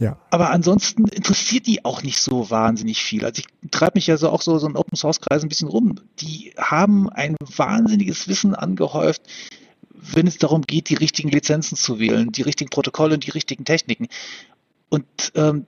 Ja. 0.01 0.17
Aber 0.31 0.49
ansonsten 0.51 1.07
interessiert 1.09 1.67
die 1.67 1.85
auch 1.85 2.03
nicht 2.03 2.23
so 2.23 2.49
wahnsinnig 2.49 3.03
viel. 3.03 3.23
Also 3.23 3.43
ich 3.43 3.71
treibe 3.71 3.93
mich 3.97 4.07
ja 4.07 4.17
so 4.17 4.31
auch 4.31 4.41
so, 4.41 4.59
so 4.59 4.67
in 4.67 4.75
Open 4.75 4.97
Source 4.97 5.21
Kreisen 5.21 5.45
ein 5.45 5.49
bisschen 5.51 5.69
rum. 5.69 5.97
Die 6.21 6.55
haben 6.57 7.11
ein 7.11 7.37
wahnsinniges 7.41 8.27
Wissen 8.27 8.55
angehäuft, 8.55 9.21
wenn 9.91 10.27
es 10.27 10.39
darum 10.39 10.63
geht, 10.63 10.89
die 10.89 10.95
richtigen 10.95 11.29
Lizenzen 11.29 11.77
zu 11.77 11.99
wählen, 11.99 12.33
die 12.33 12.41
richtigen 12.41 12.71
Protokolle 12.71 13.13
und 13.13 13.27
die 13.27 13.31
richtigen 13.31 13.67
Techniken. 13.67 14.09
Und 14.89 15.05
ähm, 15.35 15.67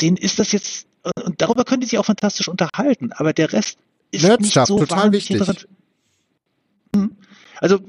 denen 0.00 0.16
ist 0.16 0.38
das 0.38 0.52
jetzt, 0.52 0.86
und 1.24 1.42
darüber 1.42 1.64
können 1.64 1.80
die 1.80 1.88
sich 1.88 1.98
auch 1.98 2.06
fantastisch 2.06 2.46
unterhalten, 2.46 3.10
aber 3.12 3.32
der 3.32 3.52
Rest 3.52 3.78
ist 4.12 4.22
nicht 4.40 4.54
so 4.54 4.78
total 4.78 5.10
wichtig. 5.10 5.32
interessant. 5.32 5.66
Hm. 6.94 7.16
Also, 7.60 7.80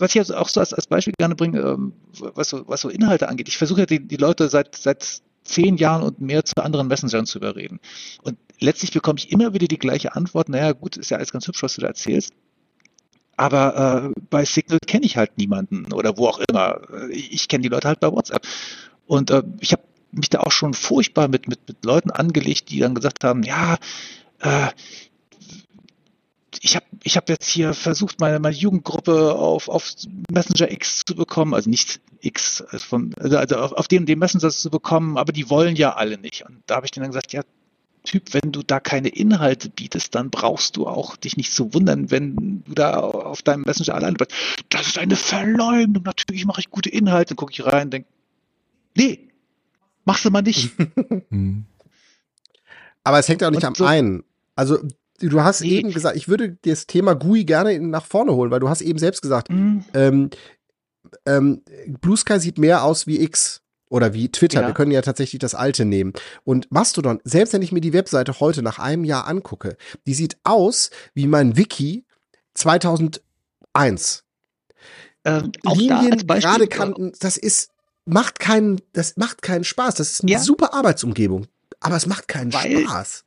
was 0.00 0.14
ich 0.14 0.18
also 0.20 0.36
auch 0.36 0.48
so 0.48 0.60
als, 0.60 0.72
als 0.72 0.86
Beispiel 0.86 1.14
gerne 1.18 1.34
bringe, 1.34 1.60
ähm, 1.60 1.92
was, 2.18 2.48
so, 2.48 2.66
was 2.68 2.80
so 2.80 2.88
Inhalte 2.88 3.28
angeht, 3.28 3.48
ich 3.48 3.58
versuche 3.58 3.80
ja 3.80 3.86
die, 3.86 4.06
die 4.06 4.16
Leute 4.16 4.48
seit, 4.48 4.76
seit 4.76 5.22
zehn 5.44 5.76
Jahren 5.76 6.02
und 6.02 6.20
mehr 6.20 6.44
zu 6.44 6.62
anderen 6.62 6.88
Messengern 6.88 7.26
zu 7.26 7.38
überreden. 7.38 7.80
Und 8.22 8.38
letztlich 8.60 8.92
bekomme 8.92 9.18
ich 9.18 9.32
immer 9.32 9.52
wieder 9.54 9.66
die 9.66 9.78
gleiche 9.78 10.14
Antwort, 10.14 10.48
naja, 10.48 10.72
gut, 10.72 10.96
ist 10.96 11.10
ja 11.10 11.16
alles 11.16 11.32
ganz 11.32 11.46
hübsch, 11.46 11.62
was 11.62 11.74
du 11.74 11.80
da 11.80 11.88
erzählst. 11.88 12.32
Aber 13.36 14.12
äh, 14.14 14.20
bei 14.28 14.44
Signal 14.44 14.78
kenne 14.86 15.06
ich 15.06 15.16
halt 15.16 15.38
niemanden 15.38 15.92
oder 15.92 16.18
wo 16.18 16.26
auch 16.26 16.40
immer. 16.50 16.80
Ich, 17.10 17.48
kenne 17.48 17.62
die 17.62 17.68
Leute 17.68 17.88
halt 17.88 18.00
bei 18.00 18.12
WhatsApp. 18.12 18.46
Und 19.06 19.30
äh, 19.30 19.42
ich 19.60 19.72
habe 19.72 19.82
mich 20.12 20.28
da 20.28 20.40
auch 20.40 20.52
schon 20.52 20.74
furchtbar 20.74 21.28
mit, 21.28 21.48
mit, 21.48 21.66
mit 21.66 21.84
Leuten 21.84 22.10
angelegt, 22.10 22.70
die 22.70 22.80
dann 22.80 22.94
gesagt 22.94 23.24
haben, 23.24 23.42
ja, 23.42 23.78
äh, 24.40 24.68
ich 26.62 26.76
habe 26.76 26.84
ich 27.02 27.16
hab 27.16 27.28
jetzt 27.30 27.48
hier 27.48 27.72
versucht, 27.72 28.20
meine, 28.20 28.38
meine 28.38 28.54
Jugendgruppe 28.54 29.34
auf, 29.34 29.68
auf 29.68 29.94
Messenger 30.30 30.70
X 30.70 31.02
zu 31.06 31.14
bekommen, 31.14 31.54
also 31.54 31.70
nicht 31.70 32.00
X, 32.20 32.60
also, 32.60 32.84
von, 32.84 33.14
also, 33.18 33.38
also 33.38 33.56
auf, 33.56 33.72
auf 33.72 33.88
den, 33.88 34.04
den 34.04 34.18
Messenger 34.18 34.50
zu 34.50 34.70
bekommen, 34.70 35.16
aber 35.16 35.32
die 35.32 35.48
wollen 35.48 35.74
ja 35.74 35.94
alle 35.94 36.18
nicht. 36.18 36.44
Und 36.46 36.62
da 36.66 36.76
habe 36.76 36.86
ich 36.86 36.92
denen 36.92 37.04
dann 37.04 37.12
gesagt, 37.12 37.32
ja, 37.32 37.42
Typ, 38.02 38.32
wenn 38.32 38.50
du 38.50 38.62
da 38.62 38.80
keine 38.80 39.08
Inhalte 39.08 39.68
bietest, 39.68 40.14
dann 40.14 40.30
brauchst 40.30 40.78
du 40.78 40.86
auch 40.86 41.16
dich 41.16 41.36
nicht 41.36 41.52
zu 41.52 41.74
wundern, 41.74 42.10
wenn 42.10 42.62
du 42.64 42.72
da 42.74 42.98
auf 42.98 43.42
deinem 43.42 43.62
Messenger 43.62 43.94
alleine 43.94 44.16
bist. 44.16 44.32
Das 44.70 44.86
ist 44.86 44.96
eine 44.96 45.16
Verleumdung. 45.16 46.02
Natürlich 46.04 46.46
mache 46.46 46.60
ich 46.60 46.70
gute 46.70 46.88
Inhalte. 46.88 47.30
Dann 47.30 47.36
gucke 47.36 47.52
ich 47.52 47.64
rein 47.66 47.88
und 47.88 47.90
denke, 47.90 48.08
nee, 48.96 49.28
machst 50.06 50.24
du 50.24 50.30
mal 50.30 50.42
nicht. 50.42 50.70
Hm. 51.28 51.66
Aber 53.04 53.18
es 53.18 53.28
hängt 53.28 53.40
ja 53.42 53.48
auch 53.48 53.52
nicht 53.52 53.58
und 53.62 53.68
am 53.68 53.74
so, 53.74 53.84
einen. 53.84 54.24
Also 54.56 54.78
du 55.28 55.42
hast 55.42 55.60
nee. 55.60 55.78
eben 55.78 55.92
gesagt, 55.92 56.16
ich 56.16 56.28
würde 56.28 56.56
das 56.62 56.86
Thema 56.86 57.14
GUI 57.14 57.44
gerne 57.44 57.78
nach 57.80 58.06
vorne 58.06 58.34
holen, 58.34 58.50
weil 58.50 58.60
du 58.60 58.68
hast 58.68 58.80
eben 58.80 58.98
selbst 58.98 59.22
gesagt, 59.22 59.50
mhm. 59.50 59.84
ähm, 59.94 60.30
ähm, 61.26 61.62
Blue 62.00 62.16
Sky 62.16 62.38
sieht 62.40 62.58
mehr 62.58 62.84
aus 62.84 63.06
wie 63.06 63.20
X 63.20 63.62
oder 63.88 64.14
wie 64.14 64.30
Twitter. 64.30 64.62
Ja. 64.62 64.66
Wir 64.68 64.74
können 64.74 64.92
ja 64.92 65.02
tatsächlich 65.02 65.40
das 65.40 65.54
alte 65.54 65.84
nehmen. 65.84 66.12
Und 66.44 66.70
Mastodon, 66.70 67.20
selbst 67.24 67.52
wenn 67.52 67.62
ich 67.62 67.72
mir 67.72 67.80
die 67.80 67.92
Webseite 67.92 68.38
heute 68.40 68.62
nach 68.62 68.78
einem 68.78 69.04
Jahr 69.04 69.26
angucke, 69.26 69.76
die 70.06 70.14
sieht 70.14 70.38
aus 70.44 70.90
wie 71.14 71.26
mein 71.26 71.56
Wiki 71.56 72.04
2001. 72.54 74.24
Ähm, 75.24 75.52
Linien, 75.64 76.26
da 76.26 76.38
gerade 76.38 76.66
Kanten, 76.66 77.12
das 77.20 77.36
ist, 77.36 77.72
macht 78.06 78.38
keinen, 78.38 78.80
das 78.92 79.16
macht 79.16 79.42
keinen 79.42 79.64
Spaß. 79.64 79.96
Das 79.96 80.12
ist 80.12 80.22
eine 80.22 80.32
ja. 80.32 80.38
super 80.38 80.72
Arbeitsumgebung. 80.72 81.46
Aber 81.80 81.96
es 81.96 82.06
macht 82.06 82.28
keinen 82.28 82.52
Weil 82.52 82.82
Spaß 82.82 83.24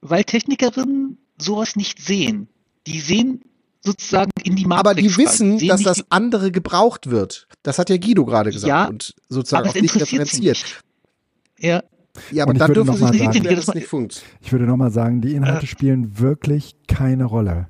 weil 0.00 0.24
Technikerinnen 0.24 1.18
sowas 1.38 1.76
nicht 1.76 2.00
sehen. 2.00 2.48
Die 2.86 3.00
sehen 3.00 3.42
sozusagen 3.80 4.30
in 4.42 4.56
die 4.56 4.66
Matrix. 4.66 4.90
Aber 4.90 4.94
die 4.94 5.16
wissen, 5.16 5.66
dass 5.66 5.82
das 5.82 6.04
andere 6.10 6.50
gebraucht 6.50 7.10
wird. 7.10 7.48
Das 7.62 7.78
hat 7.78 7.90
ja 7.90 7.96
Guido 7.96 8.24
gerade 8.24 8.50
gesagt 8.50 8.68
ja, 8.68 8.86
und 8.86 9.14
sozusagen 9.28 9.68
auch 9.68 9.74
nicht 9.74 9.94
referenziert. 9.94 10.82
Ja. 11.58 11.82
Ja, 12.30 12.44
aber 12.44 12.54
dann 12.54 12.72
dürfen 12.72 12.94
sie 12.94 13.18
sagen, 13.18 13.44
das 13.44 13.74
nicht 13.74 13.88
funkt. 13.88 14.22
Ich 14.40 14.50
würde 14.50 14.64
nochmal 14.64 14.90
sagen, 14.90 15.20
die 15.20 15.34
Inhalte 15.34 15.64
äh, 15.64 15.68
spielen 15.68 16.18
wirklich 16.18 16.76
keine 16.88 17.24
Rolle. 17.24 17.68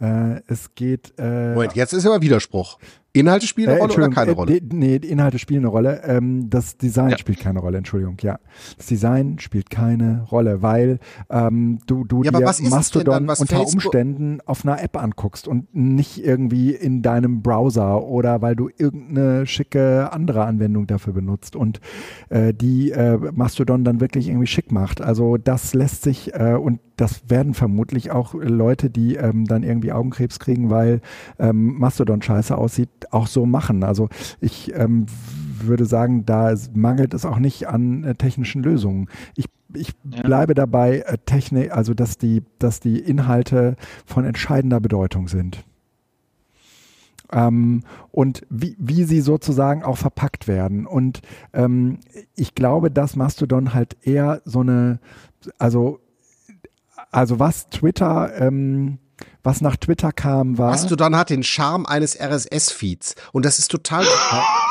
Äh, 0.00 0.40
es 0.46 0.74
geht. 0.74 1.12
Äh, 1.18 1.54
Moment, 1.54 1.74
jetzt 1.74 1.92
ist 1.92 2.06
aber 2.06 2.22
Widerspruch. 2.22 2.78
Inhalte 3.12 3.46
spielen 3.46 3.68
eine 3.70 3.78
äh, 3.78 3.82
Rolle 3.82 3.94
oder 3.94 4.08
keine 4.10 4.32
Rolle? 4.32 4.56
Äh, 4.56 4.60
nee, 4.72 4.96
Inhalte 4.96 5.38
spielen 5.38 5.60
eine 5.60 5.68
Rolle. 5.68 6.02
Ähm, 6.04 6.48
das 6.48 6.76
Design 6.76 7.10
ja. 7.10 7.18
spielt 7.18 7.40
keine 7.40 7.58
Rolle, 7.58 7.78
Entschuldigung, 7.78 8.16
ja. 8.20 8.38
Das 8.76 8.86
Design 8.86 9.38
spielt 9.40 9.68
keine 9.68 10.26
Rolle, 10.30 10.62
weil 10.62 11.00
ähm, 11.28 11.78
du, 11.86 12.04
du 12.04 12.22
ja, 12.22 12.30
dir 12.30 12.40
Mastodon 12.40 13.26
dann, 13.26 13.28
unter 13.28 13.46
Facebook 13.46 13.84
Umständen 13.84 14.38
auf 14.46 14.64
einer 14.64 14.80
App 14.82 14.96
anguckst 14.96 15.48
und 15.48 15.74
nicht 15.74 16.24
irgendwie 16.24 16.70
in 16.70 17.02
deinem 17.02 17.42
Browser 17.42 18.04
oder 18.04 18.42
weil 18.42 18.54
du 18.54 18.68
irgendeine 18.76 19.46
schicke 19.46 20.12
andere 20.12 20.44
Anwendung 20.44 20.86
dafür 20.86 21.12
benutzt 21.12 21.56
und 21.56 21.80
äh, 22.28 22.54
die 22.54 22.92
äh, 22.92 23.18
Mastodon 23.32 23.84
dann 23.84 24.00
wirklich 24.00 24.28
irgendwie 24.28 24.46
schick 24.46 24.70
macht. 24.70 25.00
Also 25.00 25.36
das 25.36 25.74
lässt 25.74 26.02
sich 26.02 26.34
äh, 26.34 26.54
und 26.54 26.80
das 27.00 27.30
werden 27.30 27.54
vermutlich 27.54 28.10
auch 28.10 28.34
Leute, 28.34 28.90
die 28.90 29.16
ähm, 29.16 29.46
dann 29.46 29.62
irgendwie 29.62 29.90
Augenkrebs 29.90 30.38
kriegen, 30.38 30.68
weil 30.68 31.00
ähm, 31.38 31.78
Mastodon 31.78 32.20
scheiße 32.20 32.56
aussieht, 32.56 32.90
auch 33.12 33.26
so 33.26 33.46
machen. 33.46 33.84
Also 33.84 34.08
ich 34.40 34.74
ähm, 34.74 35.06
würde 35.62 35.84
sagen, 35.84 36.24
da 36.26 36.54
mangelt 36.74 37.14
es 37.14 37.24
auch 37.24 37.38
nicht 37.38 37.68
an 37.68 38.04
äh, 38.04 38.14
technischen 38.14 38.62
Lösungen. 38.62 39.08
Ich 39.36 39.46
ich 39.74 39.96
bleibe 39.98 40.54
dabei, 40.54 41.00
äh, 41.00 41.18
Technik, 41.18 41.72
also 41.72 41.94
dass 41.94 42.18
die, 42.18 42.42
dass 42.58 42.80
die 42.80 42.98
Inhalte 42.98 43.76
von 44.04 44.24
entscheidender 44.24 44.80
Bedeutung 44.80 45.28
sind. 45.28 45.64
Ähm, 47.32 47.82
und 48.10 48.44
wie, 48.50 48.76
wie 48.78 49.04
sie 49.04 49.20
sozusagen 49.20 49.84
auch 49.84 49.98
verpackt 49.98 50.48
werden. 50.48 50.86
Und 50.86 51.22
ähm, 51.52 51.98
ich 52.34 52.54
glaube, 52.54 52.90
dass 52.90 53.16
Mastodon 53.16 53.72
halt 53.72 53.96
eher 54.02 54.42
so 54.44 54.60
eine, 54.60 54.98
also, 55.58 56.00
also 57.12 57.38
was 57.38 57.70
Twitter 57.70 58.36
ähm, 58.40 58.98
was 59.42 59.60
nach 59.60 59.76
Twitter 59.76 60.12
kam, 60.12 60.58
war. 60.58 60.70
Mastodon 60.70 61.16
hat 61.16 61.30
den 61.30 61.42
Charme 61.42 61.86
eines 61.86 62.18
RSS-Feeds. 62.18 63.14
Und 63.32 63.44
das 63.44 63.58
ist 63.58 63.70
total. 63.70 64.04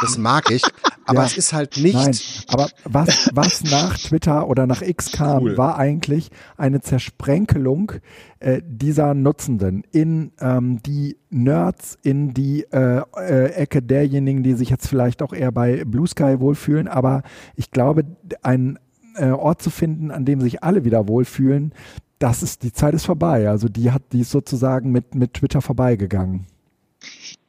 Das 0.02 0.18
mag 0.18 0.52
ich. 0.52 0.64
Aber 1.06 1.22
ja, 1.22 1.26
es 1.26 1.38
ist 1.38 1.54
halt 1.54 1.78
nicht. 1.78 1.96
Nein, 1.96 2.16
aber 2.50 2.70
was, 2.84 3.32
was 3.34 3.64
nach 3.64 3.98
Twitter 3.98 4.48
oder 4.48 4.68
nach 4.68 4.84
X 4.84 5.12
kam, 5.12 5.42
cool. 5.42 5.58
war 5.58 5.76
eigentlich 5.76 6.30
eine 6.56 6.82
Zersprenkelung 6.82 7.94
äh, 8.40 8.62
dieser 8.64 9.16
Nutzenden 9.16 9.84
in 9.92 10.34
ähm, 10.40 10.84
die 10.84 11.18
Nerds, 11.32 11.98
in 12.04 12.36
die 12.36 12.62
äh, 12.72 13.02
äh, 13.18 13.54
Ecke 13.54 13.82
derjenigen, 13.82 14.44
die 14.44 14.54
sich 14.54 14.70
jetzt 14.70 14.88
vielleicht 14.88 15.24
auch 15.24 15.34
eher 15.34 15.52
bei 15.52 15.84
Blue 15.84 16.08
Sky 16.08 16.40
wohlfühlen. 16.40 16.88
Aber 16.88 17.24
ich 17.56 17.72
glaube, 17.72 18.06
ein 18.44 18.78
äh, 19.16 19.32
Ort 19.32 19.64
zu 19.64 19.72
finden, 19.72 20.12
an 20.12 20.26
dem 20.26 20.42
sich 20.42 20.64
alle 20.64 20.86
wieder 20.86 21.08
wohlfühlen, 21.08 21.74
das 22.20 22.44
ist, 22.44 22.64
die 22.64 22.74
Zeit 22.74 22.94
ist 22.94 23.06
vorbei. 23.06 23.50
Also 23.50 23.70
die 23.70 23.92
hat, 23.92 24.04
die 24.12 24.22
ist 24.22 24.32
sozusagen 24.32 24.92
mit, 24.92 25.16
mit 25.16 25.34
Twitter 25.34 25.62
vorbeigegangen. 25.62 26.46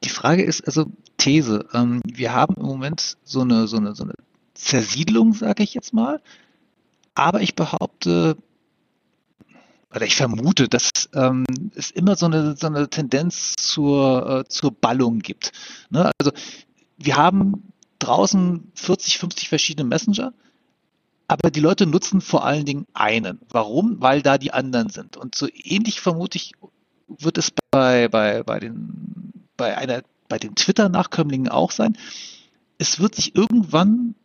Die 0.05 0.09
Frage 0.09 0.43
ist 0.43 0.67
also 0.67 0.87
These. 1.19 1.67
Ähm, 1.75 2.01
wir 2.05 2.33
haben 2.33 2.55
im 2.55 2.67
Moment 2.67 3.19
so 3.25 3.41
eine, 3.41 3.67
so 3.67 3.77
eine, 3.77 3.95
so 3.95 4.05
eine 4.05 4.15
Zersiedlung, 4.55 5.35
sage 5.35 5.63
ich 5.65 5.75
jetzt 5.75 5.93
mal. 5.93 6.21
Aber 7.15 7.43
ich 7.43 7.57
behaupte, 7.57 8.37
oder 9.95 10.07
ich 10.07 10.15
vermute, 10.15 10.69
dass 10.69 10.91
ähm, 11.15 11.45
es 11.75 11.91
immer 11.91 12.15
so 12.15 12.27
eine, 12.27 12.57
so 12.57 12.69
eine 12.69 12.89
Tendenz 12.89 13.55
zur, 13.57 14.45
äh, 14.47 14.49
zur 14.49 14.71
Ballung 14.71 15.19
gibt. 15.19 15.53
Ne? 15.91 16.13
Also 16.19 16.31
wir 16.97 17.17
haben 17.17 17.73
draußen 17.99 18.71
40, 18.75 19.19
50 19.19 19.49
verschiedene 19.49 19.89
Messenger 19.89 20.33
aber 21.31 21.53
die 21.53 21.61
Leute 21.61 21.87
nutzen 21.87 22.21
vor 22.21 22.45
allen 22.45 22.65
Dingen 22.65 22.87
einen. 22.93 23.39
Warum? 23.51 24.01
Weil 24.01 24.21
da 24.21 24.37
die 24.37 24.53
anderen 24.53 24.89
sind. 24.89 25.17
Und 25.17 25.37
so 25.37 25.47
ähnlich 25.53 26.01
vermute 26.01 26.37
ich, 26.37 26.55
wird 27.07 27.39
es 27.39 27.53
bei, 27.71 28.09
bei, 28.09 28.43
bei, 28.43 28.59
den, 28.59 29.33
bei, 29.57 29.79
einer, 29.79 30.03
bei 30.29 30.41
den 30.41 30.57
Twitter-Nachkömmlingen 30.57 31.49
auch 31.49 31.71
sein. 31.71 31.97
Es 32.79 32.99
wird 32.99 33.15
sich 33.15 33.37
irgendwann 33.37 34.17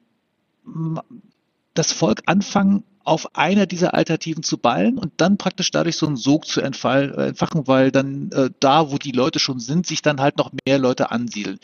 das 1.75 1.91
Volk 1.91 2.23
anfangen, 2.25 2.83
auf 3.03 3.35
einer 3.35 3.67
dieser 3.67 3.93
Alternativen 3.93 4.41
zu 4.41 4.57
ballen 4.57 4.97
und 4.97 5.13
dann 5.17 5.37
praktisch 5.37 5.69
dadurch 5.69 5.97
so 5.97 6.07
einen 6.07 6.17
Sog 6.17 6.47
zu 6.47 6.59
äh, 6.59 6.63
entfachen, 6.63 7.67
weil 7.67 7.91
dann 7.91 8.31
äh, 8.31 8.49
da, 8.59 8.89
wo 8.89 8.97
die 8.97 9.11
Leute 9.11 9.37
schon 9.37 9.59
sind, 9.59 9.85
sich 9.85 10.01
dann 10.01 10.19
halt 10.19 10.39
noch 10.39 10.51
mehr 10.65 10.79
Leute 10.79 11.11
ansiedeln. 11.11 11.59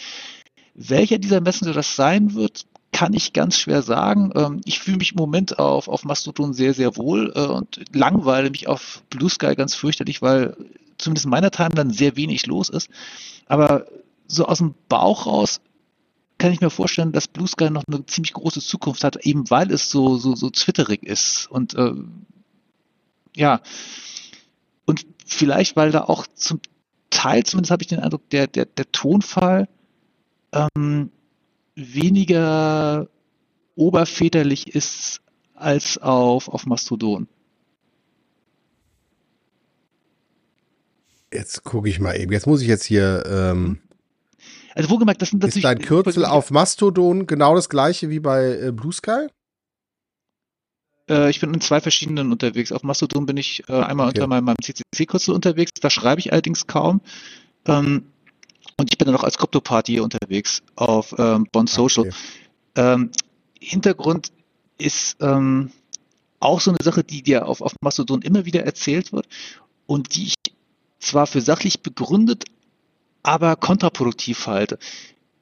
Welcher 0.76 1.18
dieser 1.18 1.42
Messenger 1.42 1.74
das 1.74 1.96
sein 1.96 2.36
wird, 2.36 2.68
kann 2.92 3.14
ich 3.14 3.34
ganz 3.34 3.58
schwer 3.58 3.82
sagen. 3.82 4.32
Ähm, 4.36 4.62
ich 4.66 4.80
fühle 4.80 4.98
mich 4.98 5.12
im 5.12 5.18
Moment 5.18 5.60
auf, 5.60 5.88
auf 5.88 6.04
Mastodon 6.04 6.54
sehr, 6.54 6.74
sehr 6.74 6.98
wohl 6.98 7.32
äh, 7.36 7.46
und 7.46 7.82
langweile 7.94 8.50
mich 8.50 8.68
auf 8.68 9.04
Blue 9.10 9.30
Sky 9.30 9.56
ganz 9.56 9.76
fürchterlich, 9.76 10.22
weil 10.22 10.56
zumindest 10.98 11.26
in 11.26 11.32
meiner 11.32 11.52
Timeline 11.52 11.94
sehr 11.94 12.16
wenig 12.16 12.46
los 12.46 12.70
ist. 12.70 12.90
Aber 13.48 13.86
so 14.28 14.46
aus 14.46 14.60
dem 14.60 14.76
Bauch 14.88 15.26
raus 15.26 15.62
kann 16.38 16.52
ich 16.52 16.62
mir 16.62 16.70
vorstellen, 16.70 17.12
dass 17.12 17.28
Blue 17.28 17.48
Sky 17.48 17.70
noch 17.70 17.84
eine 17.88 18.06
ziemlich 18.06 18.34
große 18.34 18.62
Zukunft 18.62 19.04
hat, 19.04 19.18
eben 19.26 19.50
weil 19.50 19.72
es 19.72 19.90
so, 19.90 20.18
so, 20.18 20.36
so 20.36 20.50
twitterig 20.50 21.04
ist. 21.04 21.48
Und 21.50 21.76
äh, 21.76 21.94
ja, 23.36 23.62
und 24.86 25.06
vielleicht, 25.26 25.76
weil 25.76 25.92
da 25.92 26.04
auch 26.04 26.28
zum 26.34 26.60
Teil, 27.10 27.44
zumindest 27.44 27.72
habe 27.72 27.84
ich 27.84 27.88
den 27.88 28.00
Eindruck, 28.00 28.30
der, 28.30 28.48
der, 28.48 28.66
der 28.66 28.92
Tonfall 28.92 29.70
ähm, 30.52 31.12
weniger 31.76 33.08
oberväterlich 33.76 34.76
ist 34.76 35.22
als 35.56 35.98
auf, 35.98 36.50
auf 36.50 36.66
Mastodon. 36.66 37.28
Jetzt 41.34 41.64
gucke 41.64 41.88
ich 41.88 42.00
mal 42.00 42.20
eben. 42.20 42.32
Jetzt 42.32 42.48
muss 42.48 42.62
ich 42.62 42.68
jetzt 42.68 42.86
hier. 42.86 43.24
Ähm, 43.26 43.80
also 44.76 44.90
wohlgemerkt, 44.90 45.22
das 45.22 45.30
sind 45.30 45.42
natürlich. 45.42 45.64
Ist 45.64 45.64
dein 45.64 45.80
Kürzel 45.80 46.26
auf 46.26 46.52
Mastodon 46.52 47.26
genau 47.26 47.56
das 47.56 47.70
gleiche 47.70 48.10
wie 48.10 48.20
bei 48.20 48.58
äh, 48.58 48.72
Blue 48.72 48.92
Sky? 48.92 49.28
Äh, 51.10 51.30
ich 51.30 51.40
bin 51.40 51.54
in 51.54 51.62
zwei 51.62 51.80
verschiedenen 51.80 52.32
unterwegs. 52.32 52.72
Auf 52.72 52.84
Mastodon 52.84 53.26
bin 53.26 53.38
ich 53.38 53.64
äh, 53.70 53.74
einmal 53.74 54.10
okay. 54.10 54.20
unter 54.20 54.28
meinem, 54.28 54.46
meinem 54.46 54.58
CCC-Kürzel 54.62 55.34
unterwegs. 55.34 55.72
Da 55.80 55.90
schreibe 55.90 56.20
ich 56.20 56.32
allerdings 56.34 56.68
kaum. 56.68 57.02
Ähm, 57.66 58.11
und 58.78 58.92
ich 58.92 58.98
bin 58.98 59.06
dann 59.06 59.14
noch 59.14 59.24
als 59.24 59.38
Krypto-Party 59.38 60.00
unterwegs 60.00 60.62
auf 60.76 61.16
ähm, 61.18 61.48
Bond 61.52 61.70
Social. 61.70 62.08
Okay. 62.08 62.16
Ähm, 62.76 63.12
Hintergrund 63.60 64.32
ist 64.78 65.18
ähm, 65.22 65.72
auch 66.40 66.60
so 66.60 66.72
eine 66.72 66.84
Sache, 66.84 67.04
die 67.04 67.22
dir 67.22 67.48
auf, 67.48 67.62
auf 67.62 67.74
Mastodon 67.82 68.22
immer 68.22 68.46
wieder 68.46 68.64
erzählt 68.64 69.14
wird 69.14 69.28
und 69.86 70.16
die 70.16 70.28
ich 70.28 70.36
zwar 71.00 71.28
für 71.28 71.42
sachlich 71.42 71.82
begründet, 71.82 72.46
aber 73.24 73.56
kontraproduktiv 73.56 74.48
halte. 74.48 74.80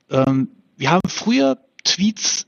Ähm, 0.09 0.49
wir 0.75 0.91
haben 0.91 1.09
früher 1.09 1.57
Tweets 1.83 2.47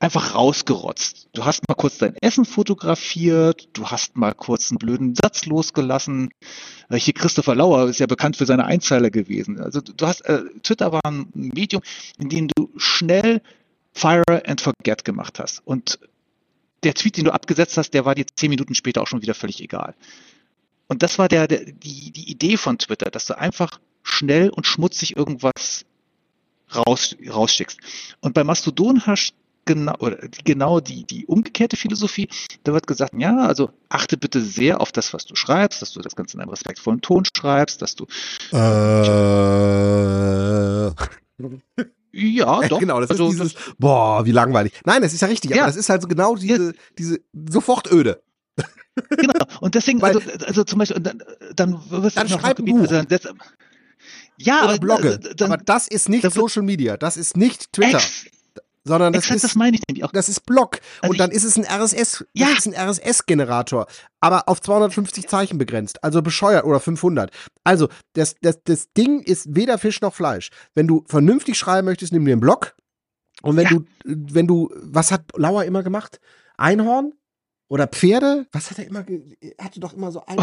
einfach 0.00 0.34
rausgerotzt. 0.34 1.28
Du 1.34 1.44
hast 1.44 1.68
mal 1.68 1.74
kurz 1.74 1.98
dein 1.98 2.16
Essen 2.16 2.46
fotografiert, 2.46 3.68
du 3.74 3.86
hast 3.86 4.16
mal 4.16 4.32
kurz 4.32 4.70
einen 4.70 4.78
blöden 4.78 5.14
Satz 5.14 5.44
losgelassen. 5.44 6.30
Äh, 6.88 6.96
hier 6.96 7.14
Christopher 7.14 7.54
Lauer 7.54 7.88
ist 7.88 8.00
ja 8.00 8.06
bekannt 8.06 8.36
für 8.36 8.46
seine 8.46 8.64
Einzeiler 8.64 9.10
gewesen. 9.10 9.60
Also 9.60 9.80
du 9.80 10.06
hast, 10.06 10.22
äh, 10.22 10.42
Twitter 10.62 10.90
war 10.90 11.04
ein 11.04 11.28
Medium, 11.34 11.82
in 12.18 12.30
dem 12.30 12.48
du 12.48 12.70
schnell 12.76 13.42
Fire 13.92 14.42
and 14.46 14.60
Forget 14.60 15.04
gemacht 15.04 15.38
hast. 15.38 15.60
Und 15.66 15.98
der 16.82 16.94
Tweet, 16.94 17.18
den 17.18 17.26
du 17.26 17.34
abgesetzt 17.34 17.76
hast, 17.76 17.90
der 17.90 18.06
war 18.06 18.14
dir 18.14 18.24
zehn 18.34 18.48
Minuten 18.48 18.74
später 18.74 19.02
auch 19.02 19.06
schon 19.06 19.20
wieder 19.20 19.34
völlig 19.34 19.60
egal. 19.60 19.94
Und 20.88 21.02
das 21.02 21.18
war 21.18 21.28
der, 21.28 21.46
der, 21.46 21.64
die, 21.64 22.10
die 22.10 22.30
Idee 22.30 22.56
von 22.56 22.78
Twitter, 22.78 23.10
dass 23.10 23.26
du 23.26 23.36
einfach 23.36 23.78
schnell 24.02 24.48
und 24.48 24.66
schmutzig 24.66 25.14
irgendwas 25.14 25.84
raus, 26.74 27.16
rausschickst. 27.28 27.78
Und 28.20 28.32
bei 28.32 28.44
Mastodon 28.44 29.06
hast 29.06 29.34
genau, 29.64 29.94
oder 29.98 30.18
genau 30.44 30.80
die, 30.80 31.04
die 31.04 31.26
umgekehrte 31.26 31.76
Philosophie. 31.76 32.28
Da 32.64 32.72
wird 32.72 32.86
gesagt, 32.86 33.14
ja, 33.16 33.46
also 33.46 33.70
achte 33.88 34.16
bitte 34.16 34.40
sehr 34.40 34.80
auf 34.80 34.92
das, 34.92 35.12
was 35.12 35.24
du 35.26 35.34
schreibst, 35.36 35.82
dass 35.82 35.92
du 35.92 36.00
das 36.00 36.16
Ganze 36.16 36.36
in 36.36 36.40
einem 36.40 36.50
respektvollen 36.50 37.00
Ton 37.00 37.24
schreibst, 37.36 37.82
dass 37.82 37.94
du. 37.94 38.06
Äh. 38.52 38.60
Ja, 42.12 42.66
doch. 42.68 42.80
Genau, 42.80 43.00
das 43.00 43.10
also, 43.10 43.28
ist 43.28 43.34
dieses, 43.38 43.54
das, 43.54 43.74
boah, 43.78 44.26
wie 44.26 44.32
langweilig. 44.32 44.72
Nein, 44.84 45.02
das 45.02 45.14
ist 45.14 45.20
ja 45.20 45.28
richtig, 45.28 45.52
ja. 45.52 45.58
aber 45.58 45.68
das 45.68 45.76
ist 45.76 45.88
halt 45.88 46.02
so 46.02 46.08
genau 46.08 46.34
diese, 46.34 46.66
ja. 46.66 46.72
diese 46.98 47.20
Sofortöde. 47.48 48.20
Genau, 49.08 49.46
und 49.60 49.76
deswegen, 49.76 50.02
also, 50.02 50.20
also 50.44 50.64
zum 50.64 50.80
Beispiel, 50.80 51.00
dann, 51.00 51.22
dann 51.54 51.80
wirst 51.90 52.16
du 52.16 52.20
dann 52.20 52.28
schreib 52.28 52.58
ein 52.58 52.64
Buch. 52.64 52.80
Also, 52.80 53.02
das, 53.02 53.22
ja, 54.36 54.64
Oder 54.64 54.78
Blogge. 54.78 55.18
Dann, 55.36 55.52
aber 55.52 55.62
das 55.62 55.86
ist 55.86 56.08
nicht 56.08 56.30
Social 56.32 56.62
Media, 56.62 56.96
das 56.96 57.16
ist 57.16 57.36
nicht 57.36 57.72
Twitter. 57.72 57.98
Ex 57.98 58.26
sondern 58.84 59.12
das 59.12 59.24
Exakt, 59.24 59.36
ist, 59.36 59.44
das 59.44 59.54
meine 59.56 59.76
ich 59.76 59.82
nämlich 59.88 60.04
auch. 60.04 60.12
Das 60.12 60.28
ist 60.28 60.46
Block. 60.46 60.80
Also 61.02 61.10
und 61.10 61.20
dann 61.20 61.30
ist 61.30 61.44
es 61.44 61.56
ein 61.56 61.64
RSS, 61.64 62.24
ja. 62.32 62.48
ist 62.48 62.66
ein 62.66 62.74
RSS-Generator. 62.74 63.86
Aber 64.20 64.48
auf 64.48 64.60
250 64.60 65.28
Zeichen 65.28 65.58
begrenzt. 65.58 66.02
Also 66.02 66.22
bescheuert 66.22 66.64
oder 66.64 66.80
500. 66.80 67.30
Also, 67.64 67.88
das, 68.14 68.36
das, 68.40 68.62
das 68.64 68.92
Ding 68.92 69.20
ist 69.20 69.54
weder 69.54 69.78
Fisch 69.78 70.00
noch 70.00 70.14
Fleisch. 70.14 70.50
Wenn 70.74 70.86
du 70.86 71.04
vernünftig 71.08 71.58
schreiben 71.58 71.86
möchtest, 71.86 72.12
nimm 72.12 72.24
dir 72.24 72.32
einen 72.32 72.40
Block. 72.40 72.74
Und 73.42 73.56
wenn 73.56 73.64
ja. 73.64 73.70
du, 73.70 73.84
wenn 74.04 74.46
du, 74.46 74.70
was 74.76 75.12
hat 75.12 75.24
Lauer 75.36 75.64
immer 75.64 75.82
gemacht? 75.82 76.20
Einhorn? 76.56 77.12
Oder 77.68 77.86
Pferde? 77.86 78.46
Was 78.50 78.70
hat 78.70 78.78
er 78.78 78.86
immer, 78.86 79.04
er 79.08 79.64
hatte 79.64 79.78
doch 79.78 79.92
immer 79.92 80.10
so 80.10 80.24
ein. 80.26 80.38
Oh. 80.38 80.42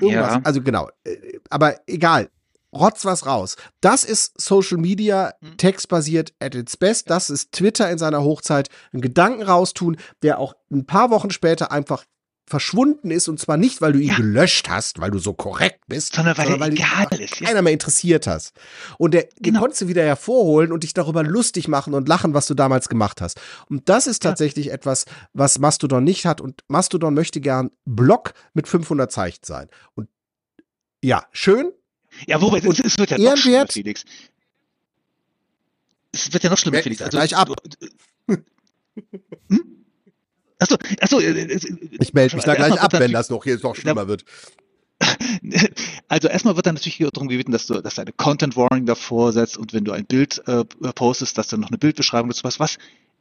Irgendwas. 0.00 0.34
Ja. 0.34 0.40
Also 0.44 0.62
genau. 0.62 0.88
Äh, 1.04 1.38
aber 1.50 1.80
egal 1.86 2.30
rotz 2.78 3.04
was 3.04 3.26
raus. 3.26 3.56
Das 3.80 4.04
ist 4.04 4.40
Social 4.40 4.78
Media 4.78 5.34
mhm. 5.40 5.56
textbasiert 5.56 6.32
at 6.40 6.54
its 6.54 6.76
best. 6.76 7.10
Das 7.10 7.30
ist 7.30 7.52
Twitter 7.52 7.90
in 7.90 7.98
seiner 7.98 8.22
Hochzeit. 8.22 8.68
Einen 8.92 9.02
Gedanken 9.02 9.42
raustun, 9.42 9.96
der 10.22 10.38
auch 10.38 10.54
ein 10.70 10.86
paar 10.86 11.10
Wochen 11.10 11.30
später 11.30 11.72
einfach 11.72 12.04
verschwunden 12.48 13.10
ist 13.10 13.28
und 13.28 13.40
zwar 13.40 13.56
nicht, 13.56 13.80
weil 13.80 13.92
du 13.92 13.98
ihn 13.98 14.08
ja. 14.08 14.16
gelöscht 14.16 14.68
hast, 14.68 15.00
weil 15.00 15.10
du 15.10 15.18
so 15.18 15.32
korrekt 15.32 15.80
bist, 15.88 16.14
sondern 16.14 16.38
weil, 16.38 16.46
sondern 16.46 16.60
weil 16.60 16.72
egal 16.74 17.20
ist, 17.20 17.40
keiner 17.40 17.60
mehr 17.60 17.72
interessiert 17.72 18.26
hast. 18.26 18.52
Und 18.98 19.14
der, 19.14 19.22
genau. 19.22 19.40
den 19.40 19.56
konntest 19.56 19.82
du 19.82 19.88
wieder 19.88 20.04
hervorholen 20.04 20.70
und 20.70 20.84
dich 20.84 20.94
darüber 20.94 21.24
lustig 21.24 21.66
machen 21.66 21.92
und 21.92 22.08
lachen, 22.08 22.34
was 22.34 22.46
du 22.46 22.54
damals 22.54 22.88
gemacht 22.88 23.20
hast. 23.20 23.40
Und 23.68 23.88
das 23.88 24.06
ist 24.06 24.22
tatsächlich 24.22 24.66
ja. 24.66 24.74
etwas, 24.74 25.06
was 25.32 25.58
Mastodon 25.58 26.04
nicht 26.04 26.24
hat 26.24 26.40
und 26.40 26.62
Mastodon 26.68 27.14
möchte 27.14 27.40
gern 27.40 27.70
Block 27.84 28.32
mit 28.54 28.68
500 28.68 29.10
Zeichen 29.10 29.42
sein. 29.44 29.68
Und 29.94 30.08
ja, 31.02 31.24
schön, 31.32 31.72
ja, 32.26 32.40
wobei, 32.40 32.58
es, 32.58 32.80
es 32.80 32.98
wird 32.98 33.10
ja 33.10 33.18
noch 33.18 33.36
schlimmer, 33.36 33.66
Felix. 33.66 34.04
Es 36.12 36.32
wird 36.32 36.42
ja 36.42 36.50
noch 36.50 36.58
schlimmer, 36.58 36.82
Felix. 36.82 37.02
Also, 37.02 37.16
gleich 37.16 37.36
ab. 37.36 37.50
Hm? 39.50 39.76
Achso, 40.58 40.76
achso. 41.00 41.20
Äh, 41.20 41.32
äh, 41.32 41.60
ich 42.00 42.14
melde 42.14 42.36
mich 42.36 42.44
da 42.46 42.54
gleich 42.54 42.80
ab, 42.80 42.92
wenn 42.94 43.12
das 43.12 43.28
noch 43.28 43.44
hier 43.44 43.58
noch 43.62 43.76
schlimmer 43.76 44.08
wird. 44.08 44.24
Also 46.08 46.28
erstmal 46.28 46.56
wird 46.56 46.66
dann 46.66 46.76
natürlich 46.76 46.96
darum 47.12 47.28
gebeten, 47.28 47.52
dass 47.52 47.66
du, 47.66 47.82
dass 47.82 47.96
du 47.96 48.00
eine 48.00 48.12
Content 48.12 48.56
Warning 48.56 48.86
davor 48.86 49.32
setzt 49.32 49.58
und 49.58 49.74
wenn 49.74 49.84
du 49.84 49.92
ein 49.92 50.06
Bild 50.06 50.42
äh, 50.46 50.64
postest, 50.64 51.36
dass 51.36 51.48
du 51.48 51.58
noch 51.58 51.68
eine 51.68 51.76
Bildbeschreibung 51.76 52.30
dazu 52.30 52.44
hast, 52.44 52.58
was 52.58 52.78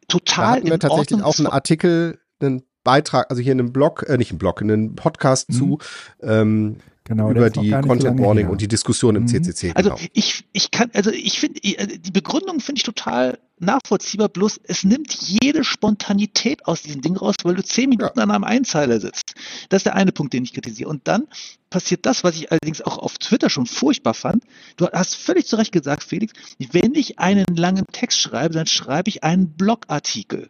total. 0.07 0.45
Da 0.45 0.51
hatten 0.51 0.69
wir 0.69 0.79
tatsächlich 0.79 1.21
Ordnung 1.21 1.21
auch 1.23 1.37
einen 1.39 1.47
Artikel, 1.47 2.19
einen 2.39 2.63
Beitrag, 2.85 3.29
also 3.29 3.41
hier 3.41 3.51
in 3.51 3.59
einem 3.59 3.73
Blog, 3.73 4.05
äh, 4.07 4.17
nicht 4.17 4.31
im 4.31 4.37
Blog, 4.37 4.61
in 4.61 4.71
einem 4.71 4.95
Podcast 4.95 5.49
mhm. 5.49 5.53
zu. 5.53 5.79
Ähm, 6.21 6.77
Genau, 7.07 7.29
über 7.29 7.51
die 7.51 7.69
Content 7.69 8.19
Warning 8.19 8.47
und 8.47 8.61
die 8.61 8.67
Diskussion 8.67 9.15
im 9.15 9.23
mhm. 9.23 9.27
CCC. 9.27 9.73
Also 9.75 9.91
genau. 9.91 10.01
ich, 10.13 10.43
ich 10.53 10.71
kann, 10.71 10.89
also 10.95 11.11
ich 11.11 11.39
finde, 11.39 11.63
äh, 11.63 11.99
die 11.99 12.09
Begründung 12.09 12.59
finde 12.59 12.79
ich 12.79 12.83
total 12.83 13.37
nachvollziehbar, 13.59 14.27
bloß 14.27 14.61
es 14.63 14.83
nimmt 14.83 15.13
jede 15.13 15.63
Spontanität 15.63 16.65
aus 16.65 16.81
diesem 16.81 17.01
Ding 17.01 17.15
raus, 17.15 17.35
weil 17.43 17.53
du 17.53 17.63
zehn 17.63 17.89
Minuten 17.89 18.17
ja. 18.17 18.23
an 18.23 18.31
einem 18.31 18.43
Einzeiler 18.43 18.99
sitzt. 18.99 19.35
Das 19.69 19.81
ist 19.81 19.85
der 19.85 19.95
eine 19.95 20.13
Punkt, 20.13 20.33
den 20.33 20.45
ich 20.45 20.53
kritisiere. 20.53 20.89
Und 20.89 21.07
dann 21.07 21.27
passiert 21.69 22.07
das, 22.07 22.23
was 22.23 22.37
ich 22.37 22.51
allerdings 22.51 22.81
auch 22.81 22.97
auf 22.97 23.19
Twitter 23.19 23.51
schon 23.51 23.67
furchtbar 23.67 24.15
fand. 24.15 24.43
Du 24.75 24.87
hast 24.87 25.15
völlig 25.15 25.45
zu 25.45 25.57
Recht 25.57 25.71
gesagt, 25.71 26.03
Felix, 26.03 26.33
wenn 26.71 26.95
ich 26.95 27.19
einen 27.19 27.45
langen 27.55 27.85
Text 27.91 28.19
schreibe, 28.19 28.55
dann 28.55 28.65
schreibe 28.65 29.09
ich 29.09 29.23
einen 29.23 29.49
Blogartikel. 29.49 30.49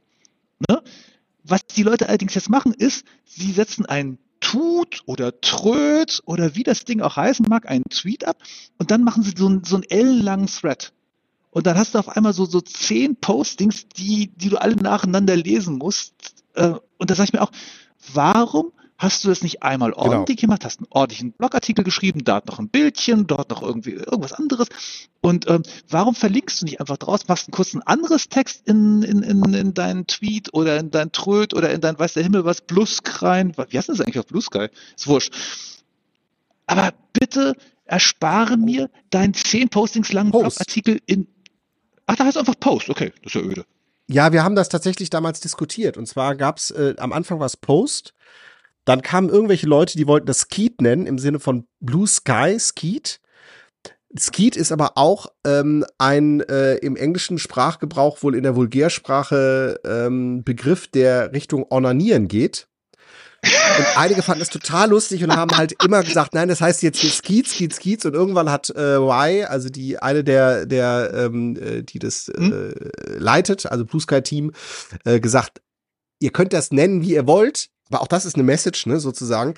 Ne? 0.69 0.81
Was 1.47 1.65
die 1.67 1.83
Leute 1.83 2.07
allerdings 2.07 2.33
jetzt 2.33 2.49
machen, 2.49 2.73
ist, 2.73 3.05
sie 3.23 3.51
setzen 3.51 3.85
einen 3.85 4.17
tut 4.39 5.01
oder 5.05 5.39
tröt 5.41 6.21
oder 6.25 6.55
wie 6.55 6.63
das 6.63 6.85
Ding 6.85 7.01
auch 7.01 7.15
heißen 7.15 7.45
mag, 7.47 7.67
einen 7.67 7.83
Tweet 7.89 8.25
ab 8.25 8.37
und 8.77 8.91
dann 8.91 9.03
machen 9.03 9.23
sie 9.23 9.33
so, 9.35 9.47
einen, 9.47 9.63
so 9.63 9.75
einen 9.75 9.83
ellenlangen 9.83 10.47
Thread. 10.47 10.93
Und 11.51 11.67
dann 11.67 11.77
hast 11.77 11.95
du 11.95 11.99
auf 11.99 12.09
einmal 12.09 12.33
so, 12.33 12.45
so 12.45 12.61
zehn 12.61 13.15
Postings, 13.15 13.87
die, 13.87 14.27
die 14.35 14.49
du 14.49 14.57
alle 14.57 14.75
nacheinander 14.75 15.35
lesen 15.35 15.77
musst. 15.77 16.13
Äh, 16.53 16.73
und 16.97 17.09
da 17.09 17.15
sage 17.15 17.29
ich 17.29 17.33
mir 17.33 17.41
auch, 17.41 17.51
warum 18.13 18.73
hast 19.05 19.23
du 19.23 19.29
das 19.29 19.41
nicht 19.41 19.63
einmal 19.63 19.91
genau. 19.91 20.03
ordentlich 20.03 20.37
genau. 20.37 20.51
gemacht, 20.51 20.65
hast 20.65 20.79
einen 20.79 20.87
ordentlichen 20.89 21.31
Blogartikel 21.31 21.83
geschrieben, 21.83 22.23
dort 22.23 22.47
noch 22.47 22.59
ein 22.59 22.69
Bildchen, 22.69 23.27
dort 23.27 23.49
noch 23.49 23.61
irgendwie 23.61 23.91
irgendwas 23.91 24.33
anderes. 24.33 24.67
Und 25.21 25.49
ähm, 25.49 25.63
warum 25.89 26.15
verlinkst 26.15 26.61
du 26.61 26.65
nicht 26.65 26.79
einfach 26.79 26.97
draus, 26.97 27.27
machst 27.27 27.47
einen 27.47 27.53
kurzen 27.53 27.81
anderes 27.81 28.29
Text 28.29 28.67
in, 28.67 29.03
in, 29.03 29.23
in, 29.23 29.53
in 29.53 29.73
deinen 29.73 30.07
Tweet 30.07 30.53
oder 30.53 30.77
in 30.77 30.91
dein 30.91 31.11
Tröd 31.11 31.53
oder 31.53 31.71
in 31.71 31.81
dein 31.81 31.97
Weiß 31.97 32.13
der 32.13 32.23
Himmel 32.23 32.45
was, 32.45 32.61
Bluskrein, 32.61 33.55
wie 33.69 33.77
heißt 33.77 33.89
das 33.89 34.01
eigentlich 34.01 34.19
auf 34.19 34.27
Blue 34.27 34.41
Sky? 34.41 34.67
Ist 34.95 35.07
wurscht. 35.07 35.33
Aber 36.67 36.93
bitte 37.13 37.55
erspare 37.85 38.57
mir 38.57 38.89
deinen 39.09 39.33
zehn 39.33 39.69
Postings 39.69 40.11
langen 40.11 40.31
Post. 40.31 40.57
Blogartikel 40.57 40.99
in. 41.05 41.27
Ach, 42.07 42.15
da 42.15 42.25
heißt 42.25 42.37
einfach 42.37 42.59
Post, 42.59 42.89
okay, 42.89 43.13
das 43.23 43.35
ist 43.35 43.41
ja 43.41 43.47
öde. 43.47 43.65
Ja, 44.07 44.31
wir 44.31 44.43
haben 44.43 44.55
das 44.55 44.69
tatsächlich 44.69 45.09
damals 45.09 45.39
diskutiert. 45.39 45.97
Und 45.97 46.05
zwar 46.07 46.35
gab's 46.35 46.69
äh, 46.71 46.95
am 46.97 47.11
Anfang 47.13 47.39
was 47.39 47.57
Post 47.57 48.13
dann 48.85 49.01
kamen 49.01 49.29
irgendwelche 49.29 49.67
Leute, 49.67 49.97
die 49.97 50.07
wollten 50.07 50.27
das 50.27 50.41
Skeet 50.41 50.79
nennen, 50.81 51.07
im 51.07 51.17
Sinne 51.17 51.39
von 51.39 51.67
Blue 51.79 52.07
Sky 52.07 52.57
Skeet. 52.59 53.19
Skeet 54.17 54.55
ist 54.55 54.71
aber 54.71 54.93
auch 54.95 55.27
ähm, 55.45 55.83
ein 55.97 56.39
äh, 56.41 56.75
im 56.75 56.95
englischen 56.95 57.37
Sprachgebrauch, 57.37 58.23
wohl 58.23 58.35
in 58.35 58.43
der 58.43 58.55
Vulgärsprache, 58.55 59.79
ähm, 59.83 60.43
Begriff, 60.43 60.87
der 60.87 61.33
Richtung 61.33 61.65
Onanieren 61.69 62.27
geht. 62.27 62.67
Und 63.43 63.97
einige 63.97 64.23
fanden 64.23 64.39
das 64.39 64.49
total 64.49 64.89
lustig 64.89 65.23
und 65.23 65.35
haben 65.35 65.55
halt 65.55 65.75
immer 65.83 66.01
gesagt, 66.01 66.33
nein, 66.33 66.47
das 66.47 66.61
heißt 66.61 66.81
jetzt 66.81 66.99
hier 66.99 67.11
Skeet, 67.11 67.47
Skeet, 67.47 67.73
Skeets. 67.73 68.05
Und 68.05 68.13
irgendwann 68.13 68.49
hat 68.49 68.69
äh, 68.69 68.95
Y, 68.95 69.45
also 69.45 69.69
die 69.69 69.99
eine 69.99 70.23
der, 70.23 70.65
der 70.65 71.11
ähm, 71.13 71.55
äh, 71.57 71.83
die 71.83 71.99
das 71.99 72.29
äh, 72.29 72.37
hm? 72.37 72.73
leitet, 73.17 73.65
also 73.65 73.85
Blue 73.85 74.01
Sky 74.01 74.21
Team, 74.21 74.53
äh, 75.03 75.19
gesagt, 75.19 75.61
ihr 76.19 76.31
könnt 76.31 76.53
das 76.53 76.71
nennen, 76.71 77.01
wie 77.01 77.13
ihr 77.13 77.27
wollt 77.27 77.69
aber 77.89 78.01
auch 78.01 78.07
das 78.07 78.25
ist 78.25 78.35
eine 78.35 78.43
Message, 78.43 78.85
ne, 78.85 78.99
sozusagen. 78.99 79.53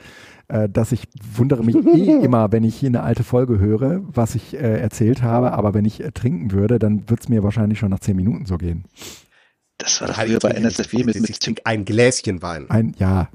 äh, 0.48 0.68
dass 0.68 0.92
ich 0.92 1.04
wundere 1.36 1.64
mich 1.64 1.76
eh 1.76 2.12
immer, 2.24 2.52
wenn 2.52 2.64
ich 2.64 2.74
hier 2.76 2.88
eine 2.88 3.02
alte 3.02 3.24
Folge 3.24 3.58
höre, 3.58 4.02
was 4.06 4.34
ich 4.34 4.54
äh, 4.54 4.80
erzählt 4.80 5.22
habe, 5.22 5.52
aber 5.52 5.74
wenn 5.74 5.84
ich 5.84 6.00
äh, 6.00 6.12
trinken 6.12 6.52
würde, 6.52 6.78
dann 6.78 7.08
wird 7.08 7.20
es 7.20 7.28
mir 7.28 7.42
wahrscheinlich 7.42 7.78
schon 7.78 7.90
nach 7.90 8.00
zehn 8.00 8.16
Minuten 8.16 8.46
so 8.46 8.58
gehen. 8.58 8.84
Das 9.78 10.00
war 10.00 10.08
das 10.08 10.16
früher 10.16 10.38
bei 10.38 10.50
NSFW 10.50 10.98
ich 10.98 11.06
mit, 11.06 11.20
mit 11.20 11.40
trinke 11.40 11.62
ein 11.66 11.84
Gläschen 11.84 12.42
Wein. 12.42 12.70
Ein, 12.70 12.94
ja, 12.98 13.28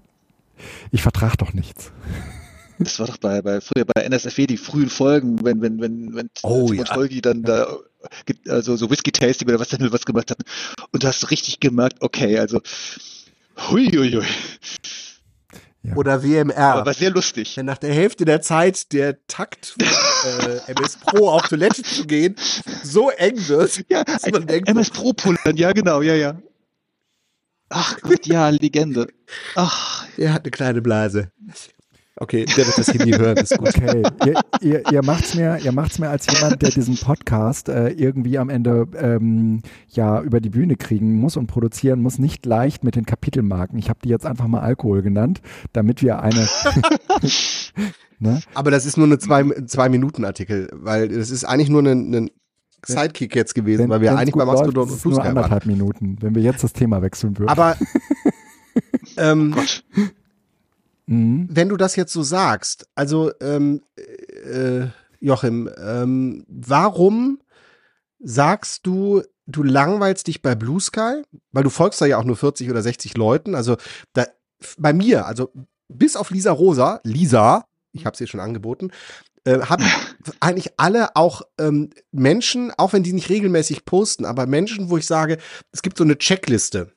ich 0.92 1.02
vertrage 1.02 1.38
doch 1.38 1.54
nichts. 1.54 1.92
das 2.80 3.00
war 3.00 3.08
doch 3.08 3.18
bei, 3.18 3.42
bei 3.42 3.60
früher 3.62 3.86
bei 3.86 4.04
NSFW 4.04 4.48
die 4.48 4.58
frühen 4.58 4.90
Folgen, 4.90 5.44
wenn, 5.44 5.62
wenn, 5.62 5.80
wenn, 5.82 6.16
wenn 6.16 6.30
Oh, 6.44 6.68
Tim 6.68 6.76
ja. 6.76 6.82
und 6.82 6.92
Holgi 6.96 7.22
dann 7.22 7.44
da 7.44 7.68
also 8.48 8.76
so 8.76 8.90
Whisky-Tasting 8.90 9.48
oder 9.48 9.60
was 9.60 9.70
denn 9.70 9.92
was 9.92 10.06
gemacht 10.06 10.32
hatten. 10.32 10.44
Und 10.92 11.04
du 11.04 11.08
hast 11.08 11.30
richtig 11.32 11.60
gemerkt, 11.60 12.02
okay, 12.02 12.38
also 12.38 12.62
hui, 13.70 13.88
hui, 13.88 14.12
hui. 14.12 14.26
Oder 15.96 16.24
WMR. 16.24 16.58
Aber 16.58 16.88
war 16.88 16.94
sehr 16.94 17.10
lustig. 17.10 17.56
wenn 17.56 17.66
nach 17.66 17.78
der 17.78 17.94
Hälfte 17.94 18.26
der 18.26 18.42
Zeit 18.42 18.92
der 18.92 19.26
Takt 19.28 19.66
von 19.68 19.86
äh, 19.86 20.72
MS 20.72 20.98
Pro 20.98 21.30
auf 21.30 21.48
Toilette 21.48 21.84
zu 21.84 22.06
gehen 22.06 22.36
so 22.84 23.10
eng 23.12 23.48
wird, 23.48 23.86
Ja, 23.90 24.04
dass 24.04 24.26
ein 24.26 24.32
man 24.32 24.48
denkt, 24.48 24.68
MS 24.68 24.90
Pro 24.90 25.14
pullern, 25.14 25.56
ja 25.56 25.72
genau, 25.72 26.02
ja, 26.02 26.16
ja. 26.16 26.42
Ach 27.70 27.98
Gott, 28.02 28.26
ja, 28.26 28.50
Legende. 28.50 29.08
Ach, 29.56 30.06
er 30.18 30.34
hat 30.34 30.44
eine 30.44 30.52
kleine 30.52 30.82
Blase. 30.82 31.32
Okay, 32.18 32.44
der 32.46 32.68
wird 32.68 32.78
das 32.78 32.90
hier 32.90 33.06
nie 33.06 33.18
hören, 33.18 33.38
ist 33.38 33.58
gut. 33.58 33.70
Okay, 33.70 34.04
ihr, 34.26 34.42
ihr, 34.62 34.92
ihr 34.92 35.04
macht's 35.06 35.36
mir, 35.36 35.58
ihr 35.64 35.72
macht's 35.72 36.00
mir 36.00 36.10
als 36.10 36.28
jemand, 36.30 36.62
der 36.62 36.70
diesen 36.70 36.98
Podcast 36.98 37.70
äh, 37.70 37.90
irgendwie 37.92 38.38
am 38.38 38.50
Ende 38.50 38.88
ähm, 38.98 39.62
ja 39.88 40.22
über 40.22 40.42
die 40.42 40.50
Bühne 40.50 40.76
kriegen 40.76 41.16
muss 41.16 41.38
und 41.38 41.48
produzieren 41.48 42.02
muss, 42.02 42.20
nicht 42.20 42.46
leicht 42.46 42.84
mit 42.84 42.96
den 42.98 43.06
Kapitelmarken. 43.06 43.80
Ich 43.80 43.88
habe 43.90 44.00
die 44.04 44.10
jetzt 44.10 44.26
einfach 44.26 44.48
mal 44.48 44.60
Alkohol 44.60 45.02
genannt, 45.02 45.40
damit 45.72 46.02
wir 46.02 46.22
eine. 46.22 46.46
ne? 48.20 48.42
Aber 48.54 48.70
das 48.72 48.86
ist 48.86 48.98
nur 48.98 49.06
eine 49.06 49.18
zwei, 49.18 49.44
zwei 49.66 49.88
Minuten 49.88 50.26
Artikel, 50.26 50.70
weil 50.74 51.08
das 51.08 51.30
ist 51.30 51.46
eigentlich 51.46 51.70
nur 51.70 51.84
ein, 51.84 52.14
ein 52.14 52.32
Sidekick 52.86 53.34
jetzt 53.36 53.56
gewesen, 53.56 53.84
Wenn- 53.84 53.90
weil 53.92 54.02
wir 54.02 54.18
eigentlich 54.18 54.36
bei 54.36 54.44
Mastodon 54.46 54.90
und 54.90 54.98
Sky 55.00 55.12
waren. 55.12 55.28
anderthalb 55.28 55.66
Minuten, 55.66 56.18
wenn 56.20 56.36
wir 56.36 56.42
jetzt 56.42 56.64
das 56.66 56.74
Thema 56.74 57.02
wechseln 57.02 57.38
würden. 57.38 57.50
Aber 57.50 57.78
ähm, 59.18 59.52
Gott. 59.56 59.84
Mhm. 61.10 61.48
wenn 61.50 61.70
du 61.70 61.76
das 61.76 61.96
jetzt 61.96 62.14
so 62.14 62.22
sagst, 62.22 62.88
also 62.94 63.32
ähm, 63.42 63.82
äh, 63.96 64.88
Joachim, 65.20 65.68
ähm, 65.82 66.46
warum 66.48 67.40
sagst 68.20 68.86
du, 68.86 69.24
du 69.48 69.64
langweilst 69.64 70.28
dich 70.28 70.44
bei 70.44 70.54
Blue 70.54 70.80
Sky? 70.80 71.24
Weil 71.52 71.64
du 71.64 71.72
folgst 71.72 72.00
da 72.00 72.06
ja 72.06 72.20
auch 72.20 72.24
nur 72.26 72.38
40 72.38 72.70
oder 72.70 72.84
60 72.84 73.18
Leuten. 73.18 73.56
Also 73.56 73.78
da, 74.14 74.28
bei 74.78 74.94
mir, 74.94 75.26
also 75.26 75.52
bis 75.88 76.16
auf 76.16 76.30
Lisa 76.30 76.52
Rosa, 76.52 77.02
Lisa, 77.04 77.66
ich 77.92 78.06
habe 78.06 78.16
sie 78.16 78.28
schon 78.28 78.40
angeboten, 78.40 78.92
äh, 79.46 79.62
haben 79.62 79.84
eigentlich 80.40 80.74
alle 80.78 81.16
auch 81.16 81.42
ähm, 81.58 81.90
Menschen, 82.12 82.72
auch 82.78 82.94
wenn 82.94 83.02
die 83.02 83.14
nicht 83.14 83.30
regelmäßig 83.30 83.84
posten, 83.84 84.26
aber 84.26 84.46
Menschen, 84.46 84.92
wo 84.92 84.98
ich 84.98 85.08
sage, 85.08 85.40
es 85.72 85.82
gibt 85.82 85.98
so 85.98 86.04
eine 86.04 86.20
Checkliste 86.20 86.94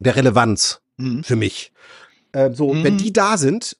der 0.00 0.16
Relevanz 0.16 0.82
Mhm. 0.98 1.22
für 1.22 1.36
mich. 1.36 1.72
Ähm, 2.32 2.54
so, 2.54 2.72
Mhm. 2.74 2.84
wenn 2.84 2.98
die 2.98 3.12
da 3.12 3.36
sind 3.38 3.76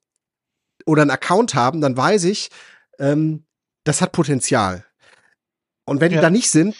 oder 0.86 1.02
einen 1.02 1.10
Account 1.10 1.54
haben, 1.54 1.80
dann 1.80 1.96
weiß 1.96 2.24
ich, 2.24 2.50
ähm, 2.98 3.44
das 3.84 4.00
hat 4.00 4.12
Potenzial. 4.12 4.84
Und 5.84 6.00
wenn 6.00 6.10
die 6.10 6.16
Ja. 6.16 6.22
da 6.22 6.30
nicht 6.30 6.50
sind, 6.50 6.74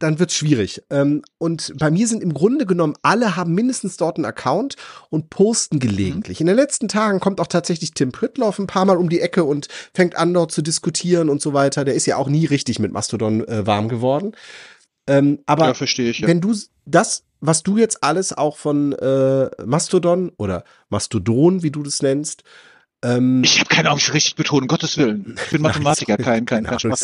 dann 0.00 0.18
wird's 0.18 0.34
schwierig. 0.34 0.82
Ähm, 0.90 1.22
und 1.38 1.72
bei 1.78 1.90
mir 1.90 2.08
sind 2.08 2.22
im 2.22 2.34
Grunde 2.34 2.66
genommen 2.66 2.94
alle 3.02 3.36
haben 3.36 3.54
mindestens 3.54 3.96
dort 3.96 4.16
einen 4.16 4.24
Account 4.24 4.76
und 5.08 5.30
posten 5.30 5.78
gelegentlich. 5.78 6.40
In 6.40 6.46
den 6.46 6.56
letzten 6.56 6.88
Tagen 6.88 7.20
kommt 7.20 7.40
auch 7.40 7.46
tatsächlich 7.46 7.92
Tim 7.92 8.10
Pritloff 8.12 8.58
ein 8.58 8.66
paar 8.66 8.84
Mal 8.84 8.96
um 8.96 9.08
die 9.08 9.20
Ecke 9.20 9.44
und 9.44 9.68
fängt 9.94 10.16
an 10.16 10.34
dort 10.34 10.50
zu 10.52 10.62
diskutieren 10.62 11.28
und 11.30 11.40
so 11.40 11.52
weiter. 11.54 11.84
Der 11.84 11.94
ist 11.94 12.06
ja 12.06 12.16
auch 12.16 12.28
nie 12.28 12.44
richtig 12.44 12.78
mit 12.80 12.92
Mastodon 12.92 13.46
äh, 13.46 13.66
warm 13.66 13.88
geworden. 13.88 14.32
Ähm, 15.06 15.38
aber 15.46 15.66
ja, 15.66 15.74
verstehe 15.74 16.10
ich. 16.10 16.18
Ja. 16.20 16.28
wenn 16.28 16.40
du 16.40 16.54
das, 16.86 17.22
was 17.46 17.62
du 17.62 17.76
jetzt 17.76 18.02
alles 18.02 18.32
auch 18.32 18.56
von 18.56 18.92
äh, 18.92 19.50
Mastodon 19.64 20.32
oder 20.36 20.64
Mastodon, 20.88 21.62
wie 21.62 21.70
du 21.70 21.82
das 21.82 22.02
nennst, 22.02 22.42
ähm, 23.04 23.42
Ich 23.44 23.60
habe 23.60 23.68
keine 23.68 23.88
Ahnung, 23.88 23.98
ich 23.98 24.14
richtig 24.14 24.34
betonen, 24.34 24.62
um 24.62 24.68
Gottes 24.68 24.96
Willen. 24.96 25.36
Ich 25.44 25.50
bin 25.50 25.60
Mathematiker, 25.62 26.16
kein, 26.16 26.46
kein, 26.46 26.64
kein 26.64 26.94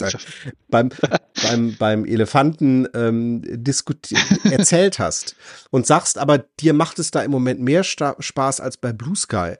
beim, 0.68 0.88
beim, 1.42 1.76
beim 1.78 2.04
Elefanten 2.06 2.88
ähm, 2.94 3.42
diskutiert, 3.44 4.22
erzählt 4.44 4.98
hast 4.98 5.36
und 5.70 5.86
sagst, 5.86 6.16
aber 6.16 6.38
dir 6.38 6.72
macht 6.72 6.98
es 6.98 7.10
da 7.10 7.22
im 7.22 7.30
Moment 7.30 7.60
mehr 7.60 7.84
Sta 7.84 8.16
Spaß 8.18 8.60
als 8.60 8.78
bei 8.78 8.94
Blue 8.94 9.16
Sky. 9.16 9.56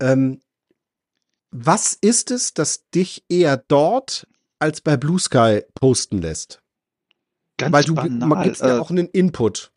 Ähm, 0.00 0.40
was 1.50 1.98
ist 2.00 2.30
es, 2.30 2.54
das 2.54 2.88
dich 2.90 3.24
eher 3.28 3.56
dort 3.56 4.28
als 4.60 4.80
bei 4.80 4.96
Blue 4.96 5.18
Sky 5.18 5.62
posten 5.74 6.22
lässt? 6.22 6.62
Ganz 7.56 7.72
Weil 7.72 7.84
du 7.84 7.94
banal. 7.94 8.44
gibst 8.44 8.62
ja 8.62 8.76
äh, 8.76 8.78
auch 8.78 8.90
einen 8.90 9.08
Input. 9.08 9.72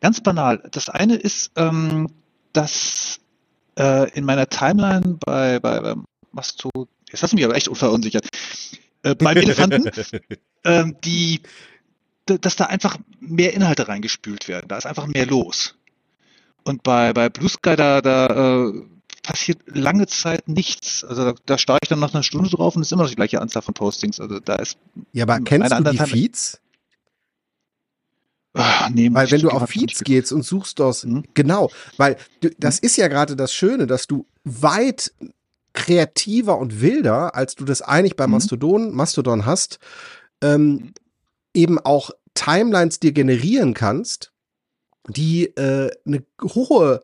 Ganz 0.00 0.20
banal. 0.20 0.62
Das 0.70 0.88
eine 0.88 1.16
ist, 1.16 1.52
ähm, 1.56 2.08
dass 2.52 3.20
äh, 3.78 4.10
in 4.12 4.24
meiner 4.24 4.48
Timeline 4.48 5.18
bei, 5.24 5.58
bei, 5.60 5.80
bei 5.80 5.94
Masto, 6.32 6.70
jetzt 7.10 7.22
hast 7.22 7.32
du 7.32 7.36
mich 7.36 7.44
aber 7.44 7.56
echt 7.56 7.68
unverunsichert, 7.68 8.28
äh, 9.02 9.14
beim 9.14 9.36
Elefanten, 9.36 9.90
ähm, 10.64 10.96
die, 11.04 11.40
dass 12.26 12.56
da 12.56 12.66
einfach 12.66 12.96
mehr 13.20 13.54
Inhalte 13.54 13.88
reingespült 13.88 14.48
werden. 14.48 14.68
Da 14.68 14.76
ist 14.76 14.86
einfach 14.86 15.06
mehr 15.06 15.26
los. 15.26 15.76
Und 16.64 16.82
bei, 16.82 17.12
bei 17.12 17.28
Blue 17.28 17.48
Sky, 17.48 17.76
da, 17.76 18.00
da 18.00 18.68
äh, 18.68 18.82
passiert 19.22 19.58
lange 19.66 20.06
Zeit 20.06 20.48
nichts. 20.48 21.04
Also 21.04 21.24
da, 21.24 21.34
da 21.44 21.58
starre 21.58 21.80
ich 21.82 21.88
dann 21.88 22.00
nach 22.00 22.14
einer 22.14 22.22
Stunde 22.22 22.48
drauf 22.48 22.76
und 22.76 22.82
es 22.82 22.88
ist 22.88 22.92
immer 22.92 23.02
noch 23.02 23.10
die 23.10 23.16
gleiche 23.16 23.40
Anzahl 23.40 23.62
von 23.62 23.74
Postings. 23.74 24.20
Also 24.20 24.40
da 24.40 24.56
ist, 24.56 24.78
Ja, 25.12 25.24
aber 25.24 25.40
kennst 25.40 25.72
du 25.72 25.82
die 25.82 25.98
Feeds? 25.98 26.60
Ah, 28.54 28.88
nee, 28.92 29.08
Weil 29.12 29.30
wenn 29.30 29.40
du 29.42 29.50
auf 29.50 29.68
Feeds 29.68 30.00
gehst 30.04 30.32
und 30.32 30.42
suchst 30.42 30.78
das, 30.80 31.04
Mhm. 31.04 31.24
genau, 31.34 31.70
weil 31.96 32.16
du, 32.40 32.50
das 32.58 32.78
ist 32.78 32.96
ja 32.96 33.08
gerade 33.08 33.36
das 33.36 33.52
Schöne, 33.52 33.86
dass 33.86 34.06
du 34.06 34.26
weit 34.44 35.12
kreativer 35.72 36.58
und 36.58 36.80
wilder, 36.80 37.34
als 37.34 37.56
du 37.56 37.64
das 37.64 37.82
eigentlich 37.82 38.16
bei 38.16 38.26
Mhm. 38.26 38.32
Mastodon, 38.32 38.94
Mastodon 38.94 39.44
hast, 39.46 39.78
ähm, 40.40 40.92
eben 41.52 41.78
auch 41.78 42.10
Timelines 42.34 43.00
dir 43.00 43.12
generieren 43.12 43.74
kannst, 43.74 44.32
die 45.08 45.46
äh, 45.56 45.90
eine 46.06 46.22
hohe 46.42 47.00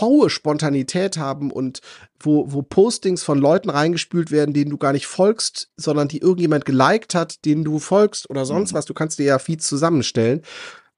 hohe 0.00 0.28
Spontanität 0.28 1.18
haben 1.18 1.52
und 1.52 1.80
wo, 2.18 2.50
wo 2.52 2.62
Postings 2.62 3.22
von 3.22 3.38
Leuten 3.38 3.70
reingespült 3.70 4.32
werden, 4.32 4.52
denen 4.52 4.70
du 4.72 4.76
gar 4.76 4.92
nicht 4.92 5.06
folgst, 5.06 5.68
sondern 5.76 6.08
die 6.08 6.18
irgendjemand 6.18 6.64
geliked 6.64 7.14
hat, 7.14 7.44
denen 7.44 7.62
du 7.62 7.78
folgst 7.78 8.28
oder 8.28 8.44
sonst 8.44 8.72
Mhm. 8.72 8.76
was. 8.78 8.86
Du 8.86 8.94
kannst 8.94 9.20
dir 9.20 9.26
ja 9.26 9.38
Feeds 9.38 9.68
zusammenstellen. 9.68 10.42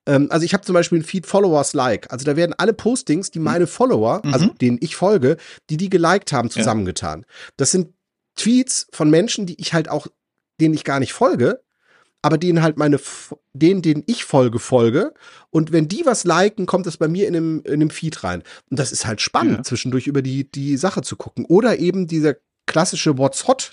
Ähm, 0.07 0.29
also 0.31 0.45
ich 0.45 0.55
habe 0.55 0.65
zum 0.65 0.75
Beispiel 0.75 0.99
ein 1.01 1.05
Feed 1.05 1.27
Followers 1.27 1.73
Like. 1.75 2.11
Also 2.13 2.25
da 2.25 2.37
werden 2.37 2.55
alle 2.57 2.73
Postings, 2.73 3.31
die 3.31 3.39
meine 3.41 3.67
Follower, 3.67 4.23
Mhm. 4.25 4.33
also 4.35 4.47
denen 4.47 4.79
ich 4.81 4.97
folge, 4.97 5.37
die 5.71 5.77
die 5.77 5.91
geliked 5.91 6.33
haben, 6.33 6.49
Ja. 6.49 6.53
zusammengetan. 6.55 7.27
Das 7.57 7.71
sind 7.73 7.89
Tweets 8.37 8.87
von 8.93 9.11
Menschen, 9.11 9.47
die 9.47 9.61
ich 9.61 9.73
halt 9.75 9.89
auch, 9.89 10.07
denen 10.61 10.75
ich 10.75 10.85
gar 10.85 11.01
nicht 11.01 11.13
folge, 11.13 11.61
aber 12.23 12.39
denen 12.39 12.63
halt 12.63 12.77
meine, 12.77 12.99
denen, 13.53 13.83
denen 13.83 14.03
ich 14.07 14.25
folge, 14.25 14.59
folge. 14.59 15.13
Und 15.51 15.73
wenn 15.73 15.89
die 15.89 16.05
was 16.05 16.25
liken, 16.25 16.67
kommt 16.67 16.87
das 16.87 16.97
bei 16.97 17.09
mir 17.09 17.27
in 17.29 17.35
dem, 17.35 17.63
in 17.65 17.81
dem 17.81 17.91
Feed 17.91 18.25
rein. 18.25 18.43
Und 18.71 18.79
das 18.79 18.93
ist 18.93 19.07
halt 19.07 19.21
spannend, 19.21 19.59
Ja. 19.59 19.63
zwischendurch 19.63 20.07
über 20.07 20.23
die, 20.23 20.51
die 20.51 20.77
Sache 20.77 21.03
zu 21.03 21.17
gucken. 21.17 21.45
Oder 21.47 21.79
eben 21.79 22.07
dieser 22.07 22.35
klassische 22.67 23.17
What's 23.17 23.47
Hot, 23.47 23.73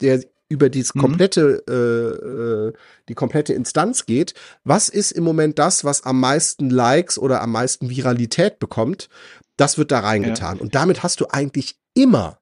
der 0.00 0.22
über 0.52 0.68
das 0.70 0.94
Mhm. 0.94 1.00
komplette, 1.00 1.64
äh, 1.68 2.68
äh, 2.68 2.72
die 3.08 3.14
komplette 3.14 3.54
Instanz 3.54 4.06
geht, 4.06 4.34
was 4.64 4.88
ist 4.88 5.10
im 5.12 5.24
Moment 5.24 5.58
das, 5.58 5.84
was 5.84 6.04
am 6.04 6.20
meisten 6.20 6.68
Likes 6.70 7.18
oder 7.18 7.40
am 7.40 7.52
meisten 7.52 7.88
Viralität 7.88 8.58
bekommt, 8.58 9.08
das 9.56 9.78
wird 9.78 9.90
da 9.90 10.00
reingetan. 10.00 10.58
Und 10.58 10.74
damit 10.74 11.02
hast 11.02 11.20
du 11.20 11.26
eigentlich 11.30 11.76
immer, 11.94 12.38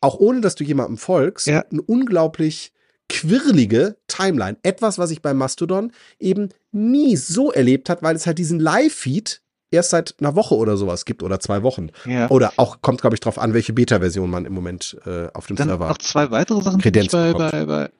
auch 0.00 0.14
ohne 0.18 0.40
dass 0.40 0.54
du 0.54 0.64
jemandem 0.64 0.98
folgst, 0.98 1.46
Ja. 1.46 1.64
eine 1.70 1.82
unglaublich 1.82 2.72
quirlige 3.08 3.96
Timeline. 4.08 4.56
Etwas, 4.62 4.98
was 4.98 5.10
ich 5.10 5.22
bei 5.22 5.32
Mastodon 5.34 5.92
eben 6.18 6.48
nie 6.72 7.16
so 7.16 7.52
erlebt 7.52 7.88
hat, 7.88 8.02
weil 8.02 8.16
es 8.16 8.26
halt 8.26 8.38
diesen 8.38 8.58
Live-Feed 8.60 9.42
erst 9.70 9.90
seit 9.90 10.14
einer 10.20 10.34
Woche 10.34 10.54
oder 10.56 10.76
sowas 10.76 11.04
gibt 11.04 11.22
oder 11.22 11.40
zwei 11.40 11.62
Wochen. 11.62 11.90
Ja. 12.04 12.28
Oder 12.30 12.52
auch, 12.56 12.80
kommt, 12.82 13.00
glaube 13.00 13.16
ich, 13.16 13.20
drauf 13.20 13.38
an, 13.38 13.54
welche 13.54 13.72
Beta-Version 13.72 14.30
man 14.30 14.44
im 14.44 14.52
Moment 14.52 14.96
äh, 15.06 15.28
auf 15.34 15.46
dem 15.46 15.56
Dann 15.56 15.68
Server 15.68 15.88
noch 15.88 15.98
zwei 15.98 16.30
weitere 16.30 16.62
Sachen, 16.62 16.80
die 16.80 16.98
ich 16.98 17.10
bei, 17.10 17.32
bei, 17.32 17.64
bei 17.64 17.90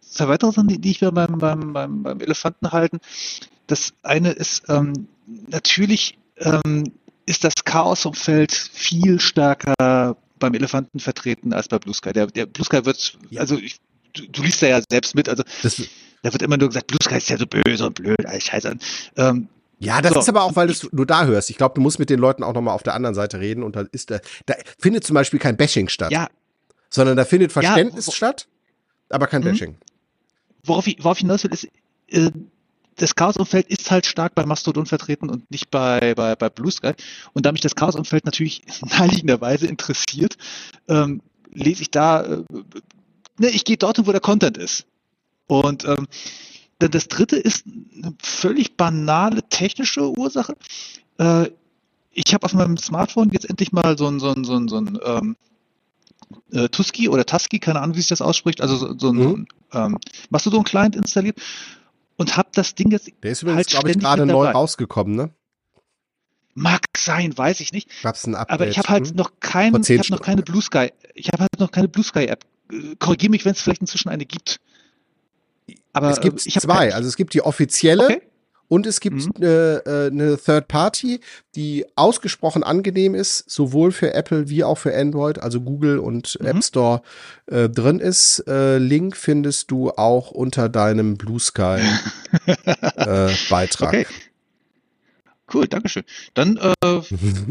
zwei 0.00 0.28
weitere 0.28 0.52
Sachen, 0.52 0.68
die, 0.68 0.78
die 0.78 0.90
ich 0.90 1.00
mir 1.00 1.12
beim, 1.12 1.38
beim, 1.38 1.72
beim, 1.72 2.02
beim 2.02 2.20
Elefanten 2.20 2.72
halten. 2.72 3.00
Das 3.66 3.94
eine 4.02 4.32
ist, 4.32 4.64
ähm, 4.68 5.08
natürlich 5.48 6.18
ähm, 6.38 6.92
ist 7.26 7.44
das 7.44 7.54
Chaosumfeld 7.64 8.52
viel 8.52 9.20
stärker 9.20 10.16
beim 10.38 10.54
Elefanten 10.54 10.98
vertreten 10.98 11.52
als 11.52 11.68
bei 11.68 11.78
Blue 11.78 11.94
Sky. 11.94 12.12
Der, 12.12 12.26
der 12.26 12.46
Blue 12.46 12.64
Sky 12.66 12.84
wird, 12.84 13.16
Ja. 13.30 13.40
also 13.40 13.56
ich, 13.56 13.76
du, 14.12 14.26
du 14.28 14.42
liest 14.42 14.60
da 14.60 14.66
ja 14.66 14.80
selbst 14.90 15.14
mit, 15.14 15.28
also 15.28 15.44
Das, 15.62 15.80
da 16.22 16.32
wird 16.32 16.42
immer 16.42 16.56
nur 16.56 16.68
gesagt, 16.68 16.88
Blue 16.88 16.98
Sky 17.02 17.16
ist 17.16 17.30
ja 17.30 17.38
so 17.38 17.46
böse 17.46 17.86
und 17.86 17.94
blöd, 17.94 18.26
alles 18.26 18.44
scheiße. 18.44 18.76
Ähm, 19.16 19.48
ja, 19.84 20.00
das 20.02 20.12
So. 20.14 20.20
ist 20.20 20.28
aber 20.28 20.42
auch, 20.44 20.56
weil 20.56 20.66
du 20.68 20.72
es 20.72 20.92
nur 20.92 21.06
da 21.06 21.24
hörst. 21.26 21.50
Ich 21.50 21.56
glaube, 21.56 21.74
du 21.74 21.80
musst 21.80 21.98
mit 21.98 22.10
den 22.10 22.18
Leuten 22.20 22.42
auch 22.42 22.52
nochmal 22.54 22.74
auf 22.74 22.82
der 22.82 22.94
anderen 22.94 23.14
Seite 23.14 23.40
reden 23.40 23.62
und 23.62 23.76
da 23.76 23.84
ist 23.92 24.10
da, 24.10 24.20
da 24.46 24.54
findet 24.78 25.04
zum 25.04 25.14
Beispiel 25.14 25.38
kein 25.38 25.56
Bashing 25.56 25.88
statt, 25.88 26.12
ja, 26.12 26.28
sondern 26.90 27.16
da 27.16 27.24
findet 27.24 27.52
Verständnis 27.52 28.06
wo- 28.08 28.12
statt, 28.12 28.46
aber 29.08 29.26
kein 29.26 29.40
Mhm. 29.42 29.46
Bashing. 29.46 29.76
worauf 30.64 30.86
ich, 30.86 31.02
worauf 31.02 31.16
ich 31.18 31.22
hinaus 31.22 31.44
will, 31.44 31.52
ist, 31.52 31.68
äh, 32.08 32.30
das 32.96 33.14
Chaosumfeld 33.14 33.68
ist 33.68 33.90
halt 33.90 34.04
stark 34.06 34.34
bei 34.34 34.44
Mastodon 34.44 34.84
vertreten 34.84 35.30
und 35.30 35.50
nicht 35.50 35.70
bei, 35.70 36.14
bei, 36.14 36.36
bei 36.36 36.50
Blue 36.50 36.70
Sky. 36.70 36.92
Und 37.32 37.46
da 37.46 37.50
mich 37.52 37.62
das 37.62 37.74
Chaosumfeld 37.74 38.26
natürlich 38.26 38.62
naheliegenderweise 38.82 39.66
interessiert, 39.66 40.36
ähm, 40.88 41.22
lese 41.52 41.82
ich 41.82 41.90
da, 41.90 42.22
äh, 42.22 42.42
ne, 43.38 43.48
ich 43.48 43.64
gehe 43.64 43.78
dorthin, 43.78 44.06
wo 44.06 44.12
der 44.12 44.20
Content 44.20 44.58
ist. 44.58 44.84
Und 45.46 45.84
ähm, 45.86 45.96
dann 45.96 46.06
das 46.88 47.08
dritte 47.08 47.36
ist 47.36 47.64
eine 47.66 48.14
völlig 48.22 48.76
banale 48.76 49.42
technische 49.48 50.10
Ursache. 50.16 50.56
Äh, 51.18 51.50
ich 52.12 52.34
habe 52.34 52.44
auf 52.44 52.54
meinem 52.54 52.76
Smartphone 52.76 53.30
jetzt 53.30 53.48
endlich 53.48 53.72
mal 53.72 53.96
so 53.96 54.06
ein, 54.06 54.20
so 54.20 54.32
ein, 54.32 54.44
so 54.44 54.54
ein, 54.54 54.68
so 54.68 54.76
ein 54.76 54.98
ähm, 55.04 55.36
äh, 56.52 56.68
Tusky 56.68 57.08
oder 57.08 57.24
Tusky, 57.24 57.58
keine 57.58 57.80
Ahnung, 57.80 57.96
wie 57.96 58.00
sich 58.00 58.08
das 58.08 58.22
ausspricht, 58.22 58.60
also 58.60 58.76
so, 58.76 58.98
so 58.98 59.10
ein, 59.10 59.22
so 59.22 59.36
ein 59.36 59.46
ähm, 59.72 59.98
Mastodon-Client 60.30 60.96
installiert 60.96 61.40
und 62.16 62.36
habe 62.36 62.50
das 62.54 62.74
Ding 62.74 62.90
jetzt, 62.90 63.10
Der 63.22 63.32
ist 63.32 63.42
übrigens, 63.42 63.56
halt 63.58 63.68
glaube 63.68 63.90
ich, 63.90 63.98
gerade 63.98 64.26
neu 64.26 64.50
rausgekommen, 64.50 65.16
ne? 65.16 65.30
mag 66.54 66.82
sein, 66.96 67.36
weiß 67.36 67.60
ich 67.60 67.72
nicht, 67.72 67.88
Gab's 68.02 68.26
ein 68.26 68.34
Update? 68.34 68.54
aber 68.54 68.68
ich 68.68 68.78
habe 68.78 68.88
halt 68.88 69.08
hm? 69.08 69.16
noch 69.16 69.32
kein, 69.40 69.74
ich 69.74 70.10
noch 70.10 70.20
keine 70.20 70.42
Blue 70.42 70.62
Sky, 70.62 70.90
ich 71.14 71.28
habe 71.28 71.42
halt 71.42 71.58
noch 71.58 71.70
keine 71.70 71.88
Blue 71.88 72.04
Sky 72.04 72.26
App. 72.26 72.44
Äh, 72.70 72.96
Korrigiere 72.98 73.30
mich, 73.30 73.44
wenn 73.44 73.52
es 73.52 73.62
vielleicht 73.62 73.80
inzwischen 73.80 74.08
eine 74.08 74.26
gibt. 74.26 74.60
Aber 75.92 76.10
es 76.10 76.20
gibt 76.20 76.46
äh, 76.46 76.50
hab 76.50 76.62
zwei. 76.62 76.94
Also 76.94 77.08
es 77.08 77.16
gibt 77.16 77.34
die 77.34 77.42
offizielle 77.42 78.04
okay. 78.04 78.22
und 78.68 78.86
es 78.86 79.00
gibt 79.00 79.16
Mhm. 79.16 79.42
äh, 79.42 79.74
äh, 79.76 80.10
eine 80.10 80.38
Third 80.38 80.68
Party, 80.68 81.20
die 81.54 81.84
ausgesprochen 81.96 82.62
angenehm 82.62 83.14
ist, 83.14 83.50
sowohl 83.50 83.92
für 83.92 84.14
Apple 84.14 84.48
wie 84.48 84.64
auch 84.64 84.78
für 84.78 84.96
Android, 84.96 85.38
also 85.38 85.60
Google 85.60 85.98
und 85.98 86.38
Mhm. 86.40 86.46
App 86.46 86.64
Store 86.64 87.02
äh, 87.46 87.68
drin 87.68 88.00
ist. 88.00 88.44
Äh, 88.48 88.78
Link 88.78 89.16
findest 89.16 89.70
du 89.70 89.90
auch 89.90 90.30
unter 90.30 90.68
deinem 90.68 91.16
Blue 91.16 91.40
Sky 91.40 91.78
äh, 92.96 93.28
Beitrag. 93.50 93.88
Okay. 93.88 94.06
Cool, 95.52 95.66
Dankeschön. 95.68 96.04
Dann, 96.34 96.56
äh, 96.56 96.72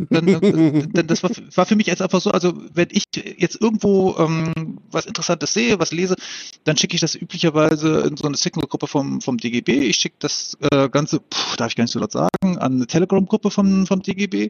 dann, 0.09 0.89
dann 0.93 1.07
das 1.07 1.23
war, 1.23 1.29
war 1.55 1.65
für 1.65 1.75
mich 1.75 1.87
jetzt 1.87 2.01
einfach 2.01 2.21
so, 2.21 2.31
also 2.31 2.53
wenn 2.73 2.87
ich 2.91 3.03
jetzt 3.37 3.61
irgendwo 3.61 4.15
ähm, 4.17 4.79
was 4.91 5.05
Interessantes 5.05 5.53
sehe, 5.53 5.79
was 5.79 5.91
lese, 5.91 6.15
dann 6.63 6.77
schicke 6.77 6.95
ich 6.95 7.01
das 7.01 7.15
üblicherweise 7.15 8.01
in 8.07 8.17
so 8.17 8.25
eine 8.27 8.37
Signal-Gruppe 8.37 8.87
vom, 8.87 9.21
vom 9.21 9.37
DGB. 9.37 9.79
Ich 9.81 9.97
schicke 9.97 10.15
das 10.19 10.57
äh, 10.71 10.89
Ganze, 10.89 11.19
puh, 11.19 11.55
darf 11.57 11.69
ich 11.69 11.75
gar 11.75 11.83
nicht 11.83 11.91
so 11.93 11.99
laut 11.99 12.11
sagen, 12.11 12.29
an 12.41 12.57
eine 12.75 12.87
Telegram-Gruppe 12.87 13.51
vom, 13.51 13.85
vom 13.85 14.01
DGB 14.01 14.49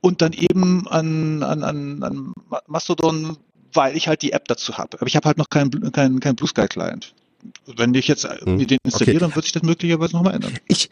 und 0.00 0.20
dann 0.22 0.32
eben 0.32 0.86
an, 0.88 1.42
an, 1.42 1.62
an, 1.62 2.02
an 2.02 2.32
Ma- 2.50 2.62
Mastodon, 2.66 3.36
weil 3.72 3.96
ich 3.96 4.08
halt 4.08 4.22
die 4.22 4.32
App 4.32 4.48
dazu 4.48 4.76
habe. 4.78 4.98
Aber 5.00 5.06
ich 5.06 5.16
habe 5.16 5.26
halt 5.28 5.38
noch 5.38 5.48
keinen 5.48 5.70
keinen 5.92 6.20
keinen 6.20 6.36
Blue 6.36 6.48
Sky 6.48 6.66
Client. 6.66 7.14
Wenn 7.76 7.94
ich 7.94 8.08
jetzt 8.08 8.24
äh, 8.24 8.36
Hm, 8.42 8.58
den 8.66 8.78
installiere, 8.84 9.16
okay. 9.16 9.24
dann 9.26 9.34
wird 9.34 9.44
sich 9.44 9.52
das 9.52 9.62
möglicherweise 9.62 10.12
nochmal 10.14 10.34
ändern. 10.34 10.56
Ich, 10.68 10.90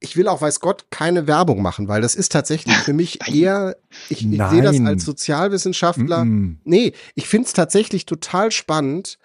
ich 0.00 0.16
will 0.16 0.28
auch, 0.28 0.40
weiß 0.40 0.60
Gott, 0.60 0.86
keine 0.90 1.26
Werbung 1.26 1.60
machen, 1.62 1.86
weil 1.88 2.00
das 2.00 2.14
ist 2.14 2.32
tatsächlich 2.32 2.74
für 2.78 2.94
mich 2.94 3.18
eher, 3.28 3.76
ich, 4.08 4.24
ich 4.30 4.42
sehe 4.50 4.62
das 4.62 4.80
als 4.80 5.04
Sozialwissenschaftler. 5.04 6.22
Mm-mm. 6.24 6.56
Nee, 6.64 6.92
ich 7.14 7.28
find's 7.28 7.52
tatsächlich 7.52 8.06
total 8.06 8.50
spannend. 8.50 9.18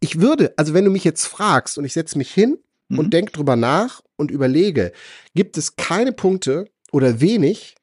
Ich 0.00 0.18
würde, 0.20 0.54
also 0.56 0.72
wenn 0.72 0.86
du 0.86 0.90
mich 0.90 1.04
jetzt 1.04 1.26
fragst 1.26 1.76
und 1.78 1.84
ich 1.84 1.92
setze 1.92 2.16
mich 2.18 2.32
hin 2.32 2.58
Mhm. 2.88 2.98
und 2.98 3.10
denk 3.12 3.32
drüber 3.32 3.56
nach 3.56 4.02
und 4.16 4.30
überlege, 4.30 4.92
gibt 5.34 5.56
es 5.56 5.76
keine 5.76 6.12
Punkte 6.12 6.66
oder 6.90 7.20
wenig, 7.20 7.74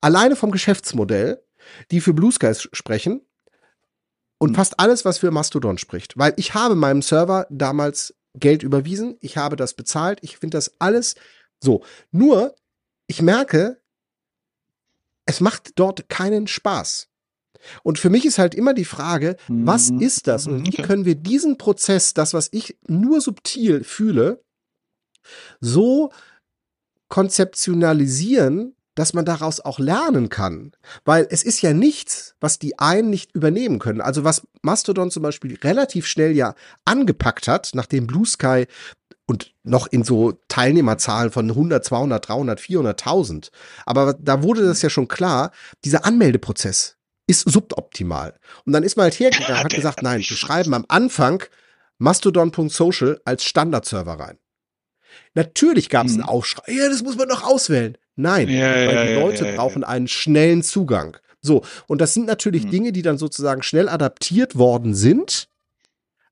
alleine 0.00 0.34
vom 0.34 0.50
Geschäftsmodell, 0.50 1.42
die 1.90 2.00
für 2.00 2.14
Blue 2.14 2.32
Skies 2.32 2.68
sprechen 2.72 3.20
und 4.38 4.50
Mhm. 4.52 4.54
fast 4.54 4.80
alles, 4.80 5.04
was 5.04 5.18
für 5.18 5.30
Mastodon 5.30 5.78
spricht. 5.78 6.16
Weil 6.18 6.32
ich 6.36 6.54
habe 6.54 6.74
meinem 6.74 7.02
Server 7.02 7.46
damals 7.50 8.14
Geld 8.34 8.62
überwiesen, 8.62 9.16
ich 9.20 9.36
habe 9.36 9.56
das 9.56 9.74
bezahlt, 9.74 10.18
ich 10.22 10.38
finde 10.38 10.56
das 10.56 10.72
alles 10.80 11.16
so. 11.62 11.82
Nur, 12.10 12.54
ich 13.06 13.22
merke, 13.22 13.80
es 15.26 15.40
macht 15.40 15.72
dort 15.78 16.08
keinen 16.08 16.46
Spaß. 16.46 17.08
Und 17.82 17.98
für 17.98 18.08
mich 18.08 18.24
ist 18.24 18.38
halt 18.38 18.54
immer 18.54 18.72
die 18.72 18.86
Frage, 18.86 19.36
was 19.48 19.90
Mhm. 19.90 20.00
ist 20.00 20.26
das? 20.26 20.46
Und 20.46 20.66
wie 20.66 20.82
können 20.82 21.04
wir 21.04 21.14
diesen 21.14 21.58
Prozess, 21.58 22.14
das, 22.14 22.32
was 22.32 22.48
ich 22.52 22.78
nur 22.88 23.20
subtil 23.20 23.84
fühle, 23.84 24.42
so 25.60 26.10
konzeptionalisieren, 27.08 28.74
dass 28.94 29.14
man 29.14 29.24
daraus 29.24 29.60
auch 29.60 29.78
lernen 29.78 30.28
kann. 30.28 30.72
Weil 31.04 31.26
es 31.30 31.42
ist 31.42 31.62
ja 31.62 31.72
nichts, 31.72 32.34
was 32.40 32.58
die 32.58 32.78
einen 32.78 33.08
nicht 33.10 33.34
übernehmen 33.34 33.78
können. 33.78 34.00
Also 34.00 34.24
was 34.24 34.46
Mastodon 34.62 35.10
zum 35.10 35.22
Beispiel 35.22 35.56
relativ 35.62 36.06
schnell 36.06 36.32
ja 36.36 36.54
angepackt 36.84 37.46
hat, 37.48 37.70
nachdem 37.74 38.06
Blue 38.06 38.26
Sky 38.26 38.66
und 39.30 39.54
noch 39.62 39.86
in 39.86 40.02
so 40.02 40.32
Teilnehmerzahlen 40.48 41.30
von 41.30 41.48
100, 41.48 41.84
200, 41.84 42.28
300, 42.28 42.60
400.000. 42.60 43.50
Aber 43.86 44.12
da 44.14 44.42
wurde 44.42 44.64
das 44.66 44.82
ja 44.82 44.90
schon 44.90 45.06
klar, 45.06 45.52
dieser 45.84 46.04
Anmeldeprozess 46.04 46.96
ist 47.28 47.48
suboptimal. 47.48 48.34
Und 48.66 48.72
dann 48.72 48.82
ist 48.82 48.96
man 48.96 49.04
halt 49.04 49.20
hergegangen 49.20 49.54
und 49.56 49.64
hat 49.64 49.72
gesagt, 49.72 50.02
nein, 50.02 50.18
wir 50.18 50.36
schreiben 50.36 50.74
am 50.74 50.84
Anfang 50.88 51.44
mastodon.social 51.98 53.20
als 53.24 53.44
Standardserver 53.44 54.14
rein. 54.18 54.38
Natürlich 55.34 55.88
gab 55.90 56.06
es 56.06 56.14
Mhm. 56.14 56.22
einen 56.22 56.28
Aufschrei, 56.28 56.72
ja, 56.72 56.88
das 56.88 57.02
muss 57.02 57.16
man 57.16 57.28
doch 57.28 57.44
auswählen. 57.44 57.96
Nein, 58.16 58.48
Ja, 58.48 58.72
weil 58.72 58.94
ja, 58.94 59.06
die 59.06 59.12
Leute 59.14 59.46
ja. 59.46 59.54
brauchen 59.56 59.84
einen 59.84 60.08
schnellen 60.08 60.62
Zugang. 60.62 61.16
So, 61.40 61.62
und 61.86 62.00
das 62.00 62.14
sind 62.14 62.26
natürlich 62.26 62.64
Mhm. 62.64 62.70
Dinge, 62.70 62.92
die 62.92 63.02
dann 63.02 63.16
sozusagen 63.16 63.62
schnell 63.62 63.88
adaptiert 63.88 64.56
worden 64.56 64.94
sind, 64.94 65.48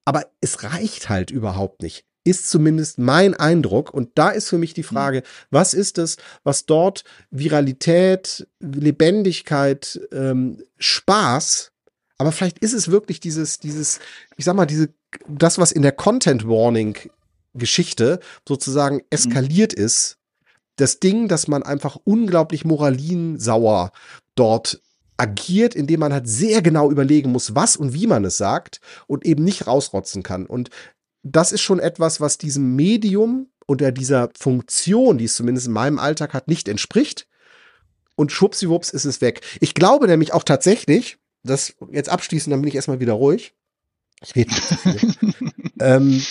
aber 0.04 0.26
es 0.40 0.64
reicht 0.64 1.08
halt 1.08 1.30
überhaupt 1.30 1.80
nicht. 1.82 2.04
Ist 2.28 2.50
zumindest 2.50 2.98
mein 2.98 3.34
Eindruck. 3.34 3.94
Und 3.94 4.10
da 4.16 4.28
ist 4.30 4.48
für 4.48 4.58
mich 4.58 4.74
die 4.74 4.82
Frage, 4.82 5.22
was 5.50 5.72
ist 5.72 5.98
es, 5.98 6.16
was 6.44 6.66
dort 6.66 7.04
Viralität, 7.30 8.46
Lebendigkeit, 8.60 10.00
ähm, 10.12 10.62
Spaß, 10.78 11.72
aber 12.18 12.32
vielleicht 12.32 12.58
ist 12.58 12.72
es 12.72 12.90
wirklich 12.90 13.20
dieses, 13.20 13.60
dieses, 13.60 14.00
ich 14.36 14.44
sag 14.44 14.56
mal, 14.56 14.66
diese, 14.66 14.92
das, 15.28 15.58
was 15.58 15.72
in 15.72 15.82
der 15.82 15.92
Content 15.92 16.46
Warning 16.46 16.98
Geschichte 17.54 18.20
sozusagen 18.46 19.00
eskaliert 19.10 19.72
ist, 19.72 20.18
das 20.76 21.00
Ding, 21.00 21.28
dass 21.28 21.48
man 21.48 21.62
einfach 21.62 21.96
unglaublich 22.04 22.64
moralinsauer 22.64 23.92
dort 24.34 24.80
agiert, 25.16 25.74
indem 25.74 26.00
man 26.00 26.12
halt 26.12 26.28
sehr 26.28 26.62
genau 26.62 26.90
überlegen 26.90 27.32
muss, 27.32 27.54
was 27.54 27.76
und 27.76 27.92
wie 27.92 28.06
man 28.06 28.24
es 28.24 28.36
sagt 28.36 28.80
und 29.06 29.24
eben 29.24 29.42
nicht 29.42 29.66
rausrotzen 29.66 30.22
kann. 30.22 30.46
Und 30.46 30.70
das 31.22 31.52
ist 31.52 31.62
schon 31.62 31.78
etwas, 31.80 32.20
was 32.20 32.38
diesem 32.38 32.76
Medium 32.76 33.48
oder 33.66 33.92
dieser 33.92 34.30
Funktion, 34.38 35.18
die 35.18 35.26
es 35.26 35.34
zumindest 35.34 35.66
in 35.66 35.72
meinem 35.72 35.98
Alltag 35.98 36.32
hat, 36.34 36.48
nicht 36.48 36.68
entspricht. 36.68 37.26
Und 38.16 38.32
schwuppsiwupps 38.32 38.90
ist 38.90 39.04
es 39.04 39.20
weg. 39.20 39.42
Ich 39.60 39.74
glaube 39.74 40.06
nämlich 40.08 40.32
auch 40.32 40.42
tatsächlich, 40.42 41.18
das 41.44 41.74
jetzt 41.90 42.08
abschließend, 42.08 42.52
dann 42.52 42.60
bin 42.60 42.68
ich 42.68 42.74
erstmal 42.74 43.00
wieder 43.00 43.12
ruhig. 43.12 43.54
Ich 44.22 44.34
rede 44.34 44.50
nicht 44.50 44.64
zu 44.66 44.76
viel. 44.76 45.14
ähm, 45.80 46.22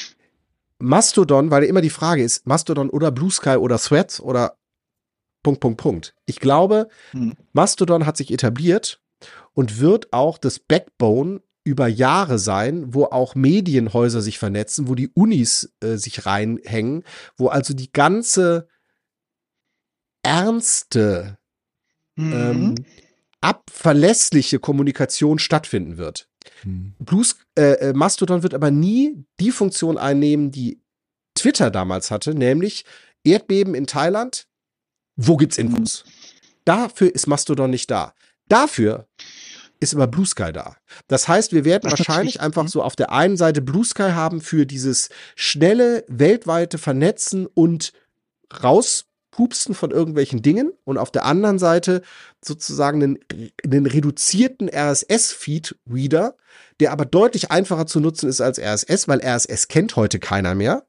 Mastodon, 0.80 1.50
weil 1.52 1.64
immer 1.64 1.82
die 1.82 1.90
Frage 1.90 2.24
ist, 2.24 2.46
Mastodon 2.46 2.90
oder 2.90 3.12
Blue 3.12 3.32
Sky 3.32 3.56
oder 3.58 3.78
Threads 3.80 4.20
oder 4.20 4.58
Punkt, 5.44 5.62
Punkt, 5.62 5.80
Punkt. 5.80 6.16
Ich 6.26 6.40
glaube, 6.40 6.90
Hm. 7.12 7.36
Mastodon 7.54 8.06
hat 8.06 8.18
sich 8.18 8.32
etabliert 8.32 9.02
und 9.54 9.80
wird 9.80 10.12
auch 10.12 10.38
das 10.38 10.60
Backbone 10.60 11.42
über 11.68 11.88
Jahre 11.88 12.39
sein, 12.39 12.94
wo 12.94 13.03
auch 13.06 13.35
Medienhäuser 13.35 14.22
sich 14.22 14.39
vernetzen, 14.39 14.88
wo 14.88 14.95
die 14.95 15.10
Unis 15.10 15.73
äh, 15.81 15.98
sich 15.98 16.26
reinhängen, 16.26 17.03
wo 17.35 17.49
also 17.49 17.73
die 17.73 17.91
ganze 17.91 18.68
ernste, 20.23 21.38
Mhm. 22.15 22.34
ähm, 22.34 22.76
abverlässliche 23.41 24.60
Kommunikation 24.60 25.38
stattfinden 25.38 25.98
wird. 25.98 26.27
Hm. 26.64 26.95
Blues, 26.98 27.38
äh, 27.56 27.73
äh, 27.73 27.94
Mastodon 27.94 28.41
wird 28.41 28.56
aber 28.56 28.72
nie 28.72 29.23
die 29.39 29.52
Funktion 29.52 29.98
einnehmen, 29.99 30.52
die 30.52 30.81
Twitter 31.35 31.69
damals 31.69 32.10
hatte, 32.10 32.34
nämlich 32.34 32.85
Erdbeben 33.23 33.76
in 33.76 33.85
Thailand. 33.85 34.48
Wo 35.15 35.38
gibt's 35.38 35.60
Infos? 35.60 36.06
Dafür 36.65 37.14
ist 37.14 37.27
Mastodon 37.27 37.69
nicht 37.69 37.91
da. 37.91 38.15
Dafür 38.49 39.07
ist 39.80 39.94
aber 39.94 40.08
Blue 40.08 40.26
Sky 40.26 40.52
da. 40.52 40.76
Das 41.08 41.28
heißt, 41.28 41.54
wir 41.54 41.66
werden 41.66 41.90
wahrscheinlich 41.90 42.41
einfach 42.41 42.64
mhm. 42.64 42.68
so 42.70 42.84
auf 42.84 42.95
der 42.95 43.12
einen 43.12 43.38
Seite 43.38 43.62
Blue 43.62 43.86
Sky 43.86 44.12
haben 44.12 44.41
für 44.41 44.66
dieses 44.66 45.10
schnelle, 45.36 46.04
weltweite 46.08 46.78
Vernetzen 46.78 47.48
und 47.48 47.94
rauspupsen 48.64 49.76
von 49.76 49.91
irgendwelchen 49.91 50.41
Dingen 50.41 50.72
und 50.84 50.98
auf 50.98 51.12
der 51.12 51.26
anderen 51.26 51.60
Seite 51.60 52.02
sozusagen 52.44 53.04
einen, 53.04 53.20
einen 53.64 53.86
reduzierten 53.86 54.70
RSS-Feed-Reader, 54.70 56.36
der 56.80 56.91
aber 56.91 57.06
deutlich 57.06 57.52
einfacher 57.52 57.88
zu 57.88 57.99
nutzen 57.99 58.30
ist 58.30 58.41
als 58.41 58.60
RSS, 58.60 59.08
weil 59.08 59.22
RSS 59.22 59.68
kennt 59.68 59.95
heute 59.95 60.20
keiner 60.20 60.56
mehr 60.56 60.86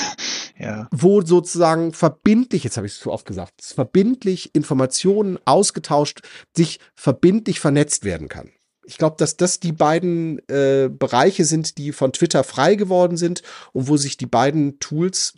Ja. 0.58 0.88
wo 0.90 1.20
sozusagen 1.20 1.92
verbindlich, 1.92 2.64
jetzt 2.64 2.78
habe 2.78 2.86
ich 2.86 2.94
es 2.94 3.00
zu 3.00 3.12
oft 3.12 3.26
gesagt, 3.26 3.60
verbindlich 3.60 4.54
Informationen 4.54 5.38
ausgetauscht, 5.44 6.20
sich 6.56 6.80
verbindlich 6.94 7.60
vernetzt 7.60 8.04
werden 8.04 8.28
kann. 8.28 8.50
Ich 8.86 8.96
glaube, 8.96 9.16
dass 9.18 9.36
das 9.36 9.60
die 9.60 9.72
beiden 9.72 10.38
äh, 10.48 10.88
Bereiche 10.88 11.44
sind, 11.44 11.76
die 11.76 11.92
von 11.92 12.12
Twitter 12.14 12.42
frei 12.42 12.74
geworden 12.76 13.18
sind 13.18 13.42
und 13.74 13.88
wo 13.88 13.98
sich 13.98 14.16
die 14.16 14.24
beiden 14.26 14.78
Tools, 14.78 15.34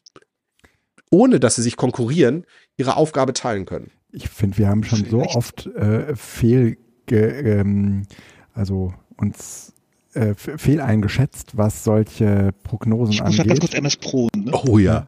ohne 1.10 1.40
dass 1.40 1.56
sie 1.56 1.62
sich 1.62 1.76
konkurrieren, 1.76 2.46
ihre 2.76 2.96
Aufgabe 2.96 3.32
teilen 3.32 3.66
können. 3.66 3.90
Ich 4.12 4.28
finde, 4.28 4.58
wir 4.58 4.68
haben 4.68 4.84
schon 4.84 5.04
so 5.04 5.18
Vielleicht- 5.20 5.36
oft 5.36 5.66
äh, 5.66 6.14
fehl, 6.14 6.76
ähm, 7.10 8.06
also 8.54 8.94
uns 9.16 9.72
äh, 10.18 10.30
f- 10.30 10.50
fehl 10.56 10.80
eingeschätzt, 10.80 11.56
was 11.56 11.84
solche 11.84 12.50
Prognosen 12.64 13.12
Ich 13.14 13.22
muss 13.22 13.36
mal 13.38 13.44
ganz 13.44 13.50
angeht. 13.50 13.60
kurz 13.60 13.74
MS 13.74 13.96
Pro. 13.96 14.28
Ne? 14.36 14.52
Oh 14.52 14.78
ja. 14.78 15.04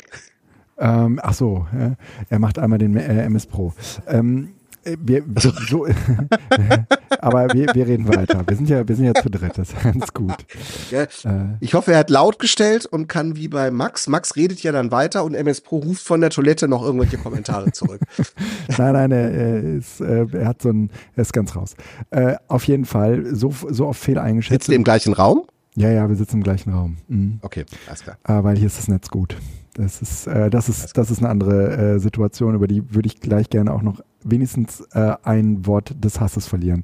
Ähm, 0.79 1.21
ach 1.23 1.35
so, 1.35 1.67
ja, 1.79 1.95
er 2.31 2.39
macht 2.39 2.59
einmal 2.59 2.79
den 2.79 2.97
äh, 2.97 3.23
MS 3.25 3.47
Pro. 3.47 3.73
Ähm, 4.07 4.51
äh, 4.85 4.97
wir, 5.01 5.23
so, 5.69 5.87
aber 7.21 7.49
wir, 7.55 7.69
wir 7.75 7.87
reden 7.87 8.09
weiter. 8.09 8.43
Wir 8.47 8.57
sind 8.57 8.69
ja, 8.69 8.87
wir 8.87 8.97
sind 8.97 9.05
ja 9.07 9.15
zu 9.15 9.31
dritt, 9.31 9.57
das 9.59 9.71
ist 9.73 9.83
ganz 9.83 10.13
gut. 10.13 10.35
Ja, 10.91 11.03
Äh, 11.03 11.57
Ich 11.61 11.75
hoffe, 11.75 11.93
er 11.93 11.99
hat 11.99 12.11
laut 12.11 12.39
gestellt 12.39 12.87
und 12.87 13.09
kann 13.09 13.37
wie 13.37 13.49
bei 13.49 13.71
Max. 13.71 14.09
Max 14.09 14.37
redet 14.37 14.63
ja 14.63 14.73
dann 14.73 14.91
weiter 14.91 15.25
und 15.25 15.35
MS 15.35 15.61
Pro 15.61 15.79
ruft 15.79 16.03
von 16.05 16.21
der 16.21 16.31
Toilette 16.31 16.69
noch 16.69 16.83
irgendwelche 16.83 17.19
Kommentare 17.19 17.73
zurück. 17.73 18.01
nein, 18.79 18.93
nein, 18.93 19.13
er, 19.13 19.31
er, 19.31 19.63
ist, 19.63 20.01
äh, 20.01 20.27
er 20.33 20.47
hat 20.49 20.63
so 20.63 20.71
ein, 20.71 20.91
er 21.17 21.23
ist 21.23 21.33
ganz 21.33 21.55
raus. 21.57 21.75
Auf 22.49 22.65
jeden 22.65 22.85
Fall, 22.85 23.35
so, 23.35 23.53
so 23.69 23.87
oft 23.87 24.01
fehl 24.01 24.19
eingeschätzt. 24.19 24.65
Sitzt 24.65 24.69
ihr 24.71 24.77
im 24.77 24.85
gleichen 24.85 25.13
Raum? 25.13 25.43
Ja, 25.77 25.91
ja, 25.91 26.09
wir 26.09 26.17
sitzen 26.17 26.39
im 26.39 26.43
gleichen 26.43 26.73
Raum. 26.73 26.97
Mhm. 27.09 27.39
Okay, 27.43 27.65
alles 27.89 28.03
klar. 28.03 28.17
äh, 28.27 28.43
weil 28.45 28.57
hier 28.57 28.67
ist 28.67 28.79
das 28.79 28.89
Netz 28.89 29.09
gut. 29.09 29.37
Das 29.75 30.03
ist, 30.03 30.27
äh, 30.27 30.51
das 30.51 30.69
ist, 30.69 30.97
das 30.99 31.11
ist 31.11 31.19
eine 31.21 31.29
andere 31.29 31.95
äh, 31.95 31.99
Situation, 32.01 32.55
über 32.55 32.67
die 32.67 32.93
würde 32.93 33.07
ich 33.07 33.21
gleich 33.21 33.49
gerne 33.51 33.73
auch 33.73 33.83
noch 33.83 34.01
wenigstens 34.25 34.81
äh, 34.93 35.15
ein 35.23 35.67
Wort 35.67 35.95
des 36.03 36.21
Hasses 36.21 36.47
verlieren. 36.47 36.83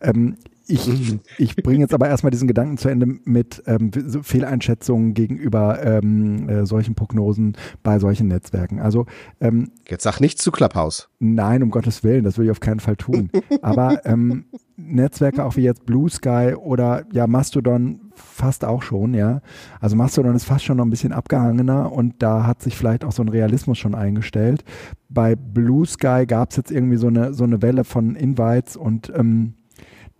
Ähm, 0.00 0.36
ich, 0.70 0.88
ich 1.38 1.56
bringe 1.56 1.80
jetzt 1.80 1.94
aber 1.94 2.08
erstmal 2.08 2.30
diesen 2.30 2.48
Gedanken 2.48 2.78
zu 2.78 2.88
Ende 2.88 3.06
mit 3.24 3.62
ähm, 3.66 3.90
Fehleinschätzungen 4.22 5.14
gegenüber 5.14 5.84
ähm, 5.84 6.48
äh, 6.48 6.66
solchen 6.66 6.94
Prognosen 6.94 7.56
bei 7.82 7.98
solchen 7.98 8.28
Netzwerken. 8.28 8.80
Also 8.80 9.06
ähm, 9.40 9.72
Jetzt 9.88 10.04
sag 10.04 10.20
nichts 10.20 10.42
zu 10.42 10.50
Clubhouse. 10.52 11.08
Nein, 11.18 11.62
um 11.62 11.70
Gottes 11.70 12.04
Willen, 12.04 12.24
das 12.24 12.36
würde 12.36 12.46
ich 12.46 12.50
auf 12.52 12.60
keinen 12.60 12.80
Fall 12.80 12.96
tun. 12.96 13.30
Aber 13.62 14.04
ähm, 14.06 14.44
Netzwerke 14.76 15.44
auch 15.44 15.56
wie 15.56 15.62
jetzt 15.62 15.84
Blue 15.84 16.08
Sky 16.08 16.54
oder 16.56 17.04
ja 17.12 17.26
Mastodon 17.26 18.09
fast 18.20 18.64
auch 18.64 18.82
schon, 18.82 19.14
ja. 19.14 19.40
Also 19.80 19.96
Mastodon 19.96 20.34
ist 20.34 20.44
fast 20.44 20.64
schon 20.64 20.76
noch 20.76 20.84
ein 20.84 20.90
bisschen 20.90 21.12
abgehangener 21.12 21.92
und 21.92 22.22
da 22.22 22.46
hat 22.46 22.62
sich 22.62 22.76
vielleicht 22.76 23.04
auch 23.04 23.12
so 23.12 23.22
ein 23.22 23.28
Realismus 23.28 23.78
schon 23.78 23.94
eingestellt. 23.94 24.64
Bei 25.08 25.36
Blue 25.36 25.86
Sky 25.86 26.24
gab 26.26 26.50
es 26.50 26.56
jetzt 26.56 26.70
irgendwie 26.70 26.96
so 26.96 27.08
eine, 27.08 27.34
so 27.34 27.44
eine 27.44 27.62
Welle 27.62 27.84
von 27.84 28.14
Invites 28.14 28.76
und 28.76 29.12
ähm, 29.14 29.54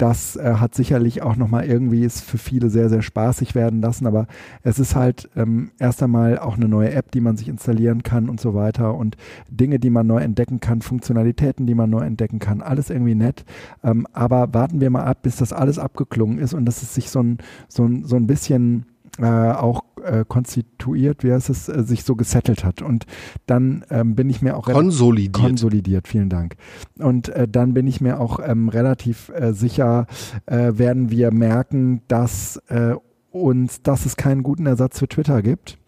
das 0.01 0.37
äh, 0.37 0.55
hat 0.55 0.75
sicherlich 0.75 1.23
auch 1.23 1.37
nochmal 1.37 1.67
irgendwie 1.67 2.05
es 2.05 2.23
für 2.23 2.39
viele 2.39 2.71
sehr, 2.71 2.89
sehr 2.89 3.03
spaßig 3.03 3.55
werden 3.55 3.83
lassen, 3.83 4.07
aber 4.07 4.27
es 4.63 4.79
ist 4.79 4.97
halt 4.97 5.29
ähm, 5.37 5.73
erst 5.79 6.03
einmal 6.03 6.39
auch 6.39 6.57
eine 6.57 6.69
neue 6.69 6.93
App, 6.93 7.11
die 7.11 7.21
man 7.21 7.37
sich 7.37 7.49
installieren 7.49 8.03
kann 8.03 8.31
und 8.31 8.41
so 8.41 8.55
weiter 8.55 8.95
und 8.95 9.19
Dinge, 9.51 9.79
die 9.79 9.91
man 9.91 10.07
neu 10.07 10.21
entdecken 10.21 10.61
kann, 10.61 10.81
Funktionalitäten, 10.81 11.67
die 11.67 11.75
man 11.75 11.91
neu 11.91 12.01
entdecken 12.01 12.39
kann, 12.39 12.63
alles 12.63 12.89
irgendwie 12.89 13.15
nett. 13.15 13.45
Ähm, 13.85 14.07
aber 14.13 14.55
warten 14.55 14.81
wir 14.81 14.89
mal 14.89 15.05
ab, 15.05 15.19
bis 15.23 15.37
das 15.37 15.53
alles 15.53 15.79
abgeklungen 15.79 16.39
ist 16.39 16.55
und 16.55 16.65
dass 16.65 16.83
es 16.83 16.95
sich 16.95 17.11
so 17.11 17.23
ein, 17.23 17.39
so 17.69 17.85
ein, 17.85 18.05
so 18.05 18.17
ein 18.17 18.27
bisschen 18.27 18.87
äh, 19.19 19.27
auch 19.27 19.83
äh, 20.05 20.25
konstituiert, 20.27 21.25
wie 21.25 21.33
heißt 21.33 21.51
es, 21.51 21.69
äh, 21.69 21.83
sich 21.83 22.05
so 22.05 22.17
gesettelt 22.17 22.65
hat. 22.65 22.83
Und 22.83 23.07
dann 23.47 23.85
ähm, 23.91 24.15
bin 24.15 24.31
ich 24.31 24.43
mir 24.43 24.57
auch 24.57 24.69
relativ 24.69 24.89
Konsolidiert. 24.89 25.35
konsolidiert, 25.35 26.09
vielen 26.09 26.29
Dank. 26.29 26.57
Und 26.99 27.29
äh, 27.31 27.49
dann 27.49 27.75
bin 27.75 27.87
ich 27.87 28.01
mir 28.01 28.21
auch 28.21 28.41
ähm, 28.43 28.69
relativ 28.69 29.31
äh, 29.31 29.53
sicher, 29.53 30.07
äh, 30.47 30.73
werden 30.75 31.11
wir 31.11 31.33
merken, 31.33 32.03
dass 32.09 32.57
äh, 32.69 32.95
uns, 33.31 33.83
dass 33.83 34.07
es 34.07 34.17
keinen 34.17 34.43
guten 34.43 34.67
Ersatz 34.67 34.99
für 34.99 35.09
Twitter 35.09 35.43
gibt 35.43 35.79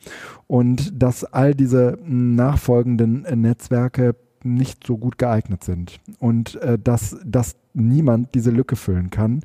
und 0.47 1.03
dass 1.03 1.25
all 1.25 1.55
diese 1.55 1.99
nachfolgenden 2.05 3.25
äh, 3.25 3.37
Netzwerke 3.37 4.15
nicht 4.45 4.87
so 4.87 4.97
gut 4.97 5.19
geeignet 5.19 5.65
sind 5.65 6.01
und 6.19 6.57
äh, 6.57 6.79
dass, 6.79 7.17
dass 7.25 7.57
niemand 7.75 8.35
diese 8.35 8.51
Lücke 8.51 8.77
füllen 8.77 9.11
kann, 9.11 9.41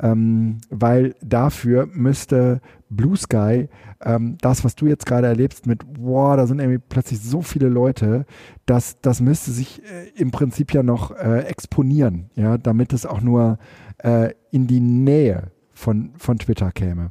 ähm, 0.00 0.58
weil 0.70 1.14
dafür 1.20 1.88
müsste 1.92 2.60
Blue 2.88 3.16
Sky 3.16 3.68
ähm, 4.00 4.36
das, 4.40 4.64
was 4.64 4.76
du 4.76 4.86
jetzt 4.86 5.06
gerade 5.06 5.26
erlebst 5.26 5.66
mit, 5.66 5.82
wow, 5.98 6.36
da 6.36 6.46
sind 6.46 6.60
irgendwie 6.60 6.82
plötzlich 6.88 7.20
so 7.20 7.42
viele 7.42 7.68
Leute, 7.68 8.26
das, 8.66 9.00
das 9.00 9.20
müsste 9.20 9.50
sich 9.50 9.82
äh, 9.82 10.08
im 10.14 10.30
Prinzip 10.30 10.72
ja 10.72 10.82
noch 10.82 11.10
äh, 11.12 11.40
exponieren, 11.40 12.30
ja, 12.34 12.58
damit 12.58 12.92
es 12.92 13.06
auch 13.06 13.20
nur 13.20 13.58
äh, 13.98 14.30
in 14.50 14.66
die 14.66 14.80
Nähe 14.80 15.50
von, 15.72 16.12
von 16.16 16.38
Twitter 16.38 16.70
käme. 16.72 17.10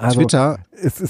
Also, 0.00 0.20
Twitter 0.20 0.58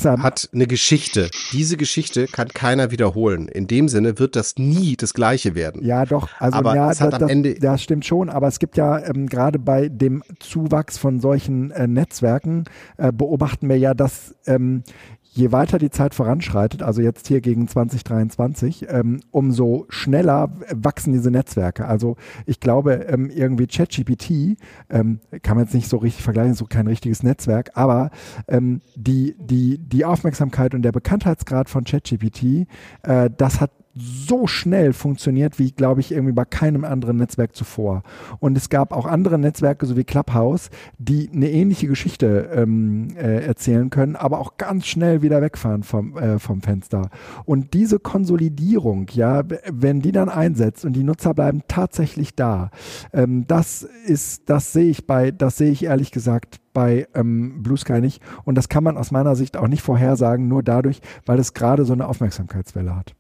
ein, 0.04 0.22
hat 0.22 0.48
eine 0.52 0.66
Geschichte. 0.66 1.30
Diese 1.52 1.76
Geschichte 1.76 2.26
kann 2.26 2.48
keiner 2.48 2.90
wiederholen. 2.90 3.48
In 3.48 3.66
dem 3.66 3.88
Sinne 3.88 4.18
wird 4.18 4.36
das 4.36 4.56
nie 4.56 4.96
das 4.96 5.14
Gleiche 5.14 5.54
werden. 5.54 5.84
Ja, 5.84 6.04
doch. 6.04 6.28
Also 6.38 6.58
Aber 6.58 6.74
ja, 6.74 6.90
es 6.90 7.00
hat 7.00 7.12
das, 7.12 7.22
am 7.22 7.28
Ende- 7.28 7.54
das 7.54 7.82
stimmt 7.82 8.04
schon. 8.06 8.30
Aber 8.30 8.48
es 8.48 8.58
gibt 8.58 8.76
ja 8.76 8.98
ähm, 8.98 9.26
gerade 9.26 9.58
bei 9.58 9.88
dem 9.88 10.22
Zuwachs 10.40 10.98
von 10.98 11.20
solchen 11.20 11.70
äh, 11.70 11.86
Netzwerken 11.86 12.64
äh, 12.96 13.12
beobachten 13.12 13.68
wir 13.68 13.78
ja, 13.78 13.94
dass 13.94 14.34
ähm, 14.46 14.82
je 15.30 15.52
weiter 15.52 15.78
die 15.78 15.90
Zeit 15.90 16.14
voranschreitet, 16.14 16.82
also 16.82 17.00
jetzt 17.00 17.28
hier 17.28 17.40
gegen 17.40 17.68
2023, 17.68 18.86
ähm, 18.88 19.20
umso 19.30 19.86
schneller 19.88 20.50
wachsen 20.74 21.12
diese 21.12 21.30
Netzwerke. 21.30 21.86
Also 21.86 22.16
ich 22.46 22.60
glaube, 22.60 23.06
ähm, 23.08 23.30
irgendwie 23.30 23.66
ChatGPT 23.66 24.58
ähm, 24.90 25.20
kann 25.42 25.56
man 25.56 25.64
jetzt 25.64 25.74
nicht 25.74 25.88
so 25.88 25.98
richtig 25.98 26.22
vergleichen, 26.22 26.54
so 26.54 26.64
kein 26.64 26.86
richtiges 26.86 27.22
Netzwerk, 27.22 27.70
aber 27.74 28.10
ähm, 28.48 28.80
die, 28.96 29.36
die, 29.38 29.78
die 29.78 30.04
Aufmerksamkeit 30.04 30.74
und 30.74 30.82
der 30.82 30.92
Bekanntheitsgrad 30.92 31.68
von 31.68 31.84
ChatGPT, 31.84 32.66
äh, 33.02 33.30
das 33.36 33.60
hat 33.60 33.70
so 34.00 34.46
schnell 34.46 34.92
funktioniert, 34.92 35.58
wie, 35.58 35.72
glaube 35.72 36.00
ich, 36.00 36.12
irgendwie 36.12 36.32
bei 36.32 36.44
keinem 36.44 36.84
anderen 36.84 37.16
Netzwerk 37.16 37.54
zuvor. 37.54 38.02
Und 38.38 38.56
es 38.56 38.68
gab 38.68 38.92
auch 38.92 39.06
andere 39.06 39.38
Netzwerke, 39.38 39.86
so 39.86 39.96
wie 39.96 40.04
Clubhouse, 40.04 40.70
die 40.98 41.30
eine 41.32 41.50
ähnliche 41.50 41.86
Geschichte 41.86 42.50
ähm, 42.54 43.08
äh, 43.16 43.44
erzählen 43.44 43.90
können, 43.90 44.16
aber 44.16 44.38
auch 44.38 44.56
ganz 44.56 44.86
schnell 44.86 45.22
wieder 45.22 45.42
wegfahren 45.42 45.82
vom, 45.82 46.16
äh, 46.16 46.38
vom 46.38 46.62
Fenster. 46.62 47.10
Und 47.44 47.74
diese 47.74 47.98
Konsolidierung, 47.98 49.06
ja, 49.12 49.42
wenn 49.70 50.00
die 50.00 50.12
dann 50.12 50.28
einsetzt 50.28 50.84
und 50.84 50.94
die 50.94 51.04
Nutzer 51.04 51.34
bleiben 51.34 51.62
tatsächlich 51.68 52.34
da, 52.34 52.70
ähm, 53.12 53.46
das 53.46 53.82
ist, 53.82 54.48
das 54.50 54.72
sehe 54.72 54.90
ich 54.90 55.06
bei, 55.06 55.30
das 55.30 55.56
sehe 55.56 55.70
ich 55.70 55.84
ehrlich 55.84 56.10
gesagt 56.10 56.60
bei 56.72 57.08
ähm, 57.14 57.62
Blue 57.62 57.76
Sky 57.76 58.00
nicht. 58.00 58.22
Und 58.44 58.54
das 58.54 58.68
kann 58.68 58.84
man 58.84 58.96
aus 58.96 59.10
meiner 59.10 59.34
Sicht 59.34 59.56
auch 59.56 59.66
nicht 59.66 59.82
vorhersagen, 59.82 60.46
nur 60.46 60.62
dadurch, 60.62 61.00
weil 61.26 61.38
es 61.38 61.52
gerade 61.52 61.84
so 61.84 61.92
eine 61.92 62.06
Aufmerksamkeitswelle 62.06 62.94
hat. 62.94 63.17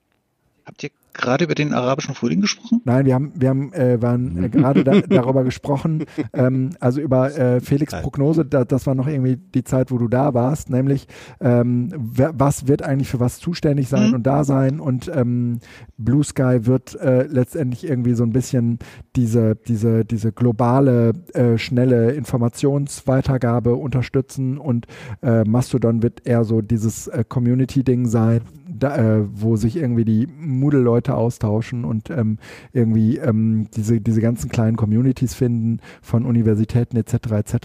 Habt 0.68 0.82
ihr 0.82 0.90
gerade 1.14 1.44
über 1.44 1.54
den 1.54 1.72
arabischen 1.72 2.14
Frühling 2.14 2.42
gesprochen? 2.42 2.82
Nein, 2.84 3.06
wir 3.06 3.14
haben, 3.14 3.32
wir 3.34 3.48
haben, 3.48 3.72
äh, 3.72 4.00
waren 4.00 4.44
äh, 4.44 4.48
gerade 4.50 4.84
da, 4.84 5.00
darüber 5.08 5.42
gesprochen, 5.44 6.04
ähm, 6.32 6.70
also 6.78 7.00
über 7.00 7.36
äh, 7.36 7.60
Felix 7.60 7.92
Prognose, 8.02 8.44
da, 8.44 8.64
das 8.64 8.86
war 8.86 8.94
noch 8.94 9.08
irgendwie 9.08 9.36
die 9.36 9.64
Zeit, 9.64 9.90
wo 9.90 9.98
du 9.98 10.08
da 10.08 10.34
warst, 10.34 10.70
nämlich 10.70 11.08
ähm, 11.40 11.88
wer, 11.96 12.38
was 12.38 12.68
wird 12.68 12.82
eigentlich 12.82 13.08
für 13.08 13.18
was 13.18 13.38
zuständig 13.38 13.88
sein 13.88 14.10
Mhm. 14.10 14.14
und 14.14 14.26
da 14.26 14.44
sein 14.44 14.78
und 14.78 15.10
ähm, 15.12 15.58
Blue 15.96 16.22
Sky 16.22 16.66
wird 16.66 16.94
äh, 17.00 17.24
letztendlich 17.24 17.88
irgendwie 17.88 18.14
so 18.14 18.22
ein 18.22 18.32
bisschen 18.32 18.78
diese, 19.16 19.56
diese, 19.56 20.04
diese 20.04 20.32
globale, 20.32 21.12
äh, 21.32 21.58
schnelle 21.58 22.12
Informationsweitergabe 22.12 23.74
unterstützen 23.74 24.58
und 24.58 24.86
äh, 25.22 25.42
Mastodon 25.44 26.02
wird 26.02 26.26
eher 26.26 26.44
so 26.44 26.60
dieses 26.60 27.08
äh, 27.08 27.24
Community-Ding 27.28 28.06
sein, 28.06 28.42
da, 28.78 28.96
äh, 28.96 29.24
wo 29.32 29.56
sich 29.56 29.76
irgendwie 29.76 30.04
die 30.04 30.26
Moodle-Leute 30.26 31.14
austauschen 31.14 31.84
und 31.84 32.10
ähm, 32.10 32.38
irgendwie 32.72 33.18
ähm, 33.18 33.68
diese, 33.74 34.00
diese 34.00 34.20
ganzen 34.20 34.48
kleinen 34.48 34.76
Communities 34.76 35.34
finden 35.34 35.80
von 36.02 36.24
Universitäten 36.24 36.96
etc. 36.96 37.14
etc. 37.32 37.56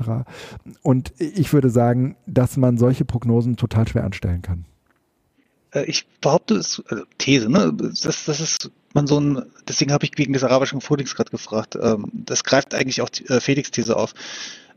Und 0.81 1.13
ich 1.17 1.51
würde 1.53 1.69
sagen, 1.69 2.15
dass 2.25 2.57
man 2.57 2.77
solche 2.77 3.05
Prognosen 3.05 3.57
total 3.57 3.87
schwer 3.87 4.03
anstellen 4.03 4.41
kann. 4.41 4.65
Äh, 5.71 5.85
Ich 5.85 6.07
behaupte, 6.21 6.55
es, 6.55 6.81
also 6.87 7.03
These, 7.17 7.49
ne? 7.49 7.73
Das, 7.73 8.25
das 8.25 8.39
ist 8.39 8.71
man 8.93 9.07
so 9.07 9.19
ein, 9.19 9.41
deswegen 9.67 9.91
habe 9.91 10.05
ich 10.05 10.11
wegen 10.17 10.33
des 10.33 10.43
arabischen 10.43 10.81
Frühlings 10.81 11.15
gerade 11.15 11.31
gefragt. 11.31 11.77
Ähm, 11.81 12.09
das 12.13 12.43
greift 12.43 12.73
eigentlich 12.73 13.01
auch 13.01 13.09
äh, 13.27 13.39
Felix 13.39 13.71
These 13.71 13.95
auf, 13.95 14.13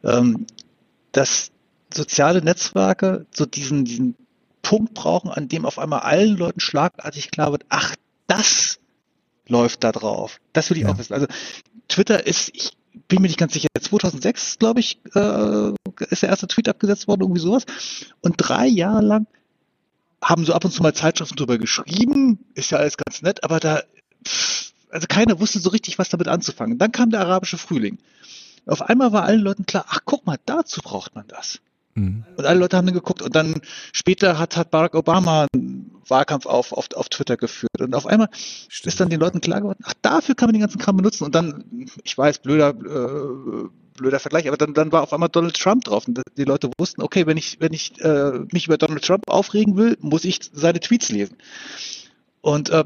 ähm, 0.04 0.46
dass 1.12 1.50
soziale 1.92 2.42
Netzwerke 2.42 3.26
so 3.30 3.46
diesen, 3.46 3.84
diesen 3.84 4.16
Punkt 4.66 4.94
brauchen, 4.94 5.30
an 5.30 5.46
dem 5.46 5.64
auf 5.64 5.78
einmal 5.78 6.00
allen 6.00 6.36
Leuten 6.36 6.58
schlagartig 6.58 7.30
klar 7.30 7.52
wird, 7.52 7.64
ach, 7.68 7.94
das 8.26 8.80
läuft 9.46 9.84
da 9.84 9.92
drauf. 9.92 10.40
Das 10.52 10.70
will 10.70 10.76
ich 10.76 10.82
Ja. 10.82 10.90
auch 10.90 10.98
wissen. 10.98 11.14
Also 11.14 11.28
Twitter 11.86 12.26
ist, 12.26 12.50
ich 12.52 12.72
bin 13.06 13.22
mir 13.22 13.28
nicht 13.28 13.38
ganz 13.38 13.52
sicher, 13.52 13.68
2006, 13.80 14.58
glaube 14.58 14.80
ich, 14.80 14.98
äh, 15.14 15.70
ist 16.10 16.22
der 16.22 16.30
erste 16.30 16.48
Tweet 16.48 16.68
abgesetzt 16.68 17.06
worden, 17.06 17.20
irgendwie 17.20 17.40
sowas. 17.40 17.64
Und 18.22 18.34
drei 18.38 18.66
Jahre 18.66 19.02
lang 19.02 19.26
haben 20.20 20.44
so 20.44 20.52
ab 20.52 20.64
und 20.64 20.72
zu 20.72 20.82
mal 20.82 20.94
Zeitschriften 20.94 21.36
drüber 21.36 21.58
geschrieben, 21.58 22.40
ist 22.54 22.72
ja 22.72 22.78
alles 22.78 22.96
ganz 22.96 23.22
nett, 23.22 23.44
aber 23.44 23.60
da, 23.60 23.82
also 24.90 25.06
keiner 25.08 25.38
wusste 25.38 25.60
so 25.60 25.68
richtig, 25.70 25.96
was 26.00 26.08
damit 26.08 26.26
anzufangen. 26.26 26.76
Dann 26.78 26.90
kam 26.90 27.10
der 27.10 27.20
arabische 27.20 27.56
Frühling. 27.58 27.98
Auf 28.66 28.82
einmal 28.82 29.12
war 29.12 29.22
allen 29.22 29.42
Leuten 29.42 29.64
klar, 29.64 29.84
ach 29.88 30.00
guck 30.04 30.26
mal, 30.26 30.38
dazu 30.44 30.80
braucht 30.82 31.14
man 31.14 31.28
das. 31.28 31.60
Mhm. 31.96 32.24
Und 32.36 32.44
alle 32.44 32.60
Leute 32.60 32.76
haben 32.76 32.86
dann 32.86 32.94
geguckt 32.94 33.22
und 33.22 33.34
dann 33.34 33.60
später 33.92 34.38
hat, 34.38 34.56
hat 34.56 34.70
Barack 34.70 34.94
Obama 34.94 35.46
einen 35.52 35.90
Wahlkampf 36.06 36.46
auf, 36.46 36.72
auf, 36.72 36.88
auf 36.94 37.08
Twitter 37.08 37.36
geführt. 37.36 37.80
Und 37.80 37.94
auf 37.94 38.06
einmal 38.06 38.28
ist 38.68 39.00
dann 39.00 39.08
den 39.08 39.18
Leuten 39.18 39.40
klar 39.40 39.60
geworden, 39.60 39.80
ach, 39.82 39.94
dafür 40.02 40.34
kann 40.34 40.48
man 40.48 40.54
den 40.54 40.60
ganzen 40.60 40.78
Kram 40.78 40.96
benutzen. 40.96 41.24
Und 41.24 41.34
dann, 41.34 41.64
ich 42.04 42.16
weiß, 42.16 42.40
blöder, 42.40 42.70
äh, 42.70 43.68
blöder 43.96 44.20
Vergleich, 44.20 44.46
aber 44.46 44.58
dann, 44.58 44.74
dann 44.74 44.92
war 44.92 45.02
auf 45.02 45.12
einmal 45.12 45.30
Donald 45.30 45.58
Trump 45.58 45.84
drauf. 45.84 46.06
Und 46.06 46.20
die 46.36 46.44
Leute 46.44 46.70
wussten, 46.78 47.02
okay, 47.02 47.26
wenn 47.26 47.38
ich, 47.38 47.60
wenn 47.60 47.72
ich 47.72 47.98
äh, 48.02 48.40
mich 48.52 48.66
über 48.66 48.76
Donald 48.76 49.02
Trump 49.02 49.24
aufregen 49.28 49.76
will, 49.76 49.96
muss 50.00 50.24
ich 50.24 50.40
seine 50.52 50.80
Tweets 50.80 51.08
lesen. 51.08 51.36
Und 52.42 52.68
äh, 52.68 52.84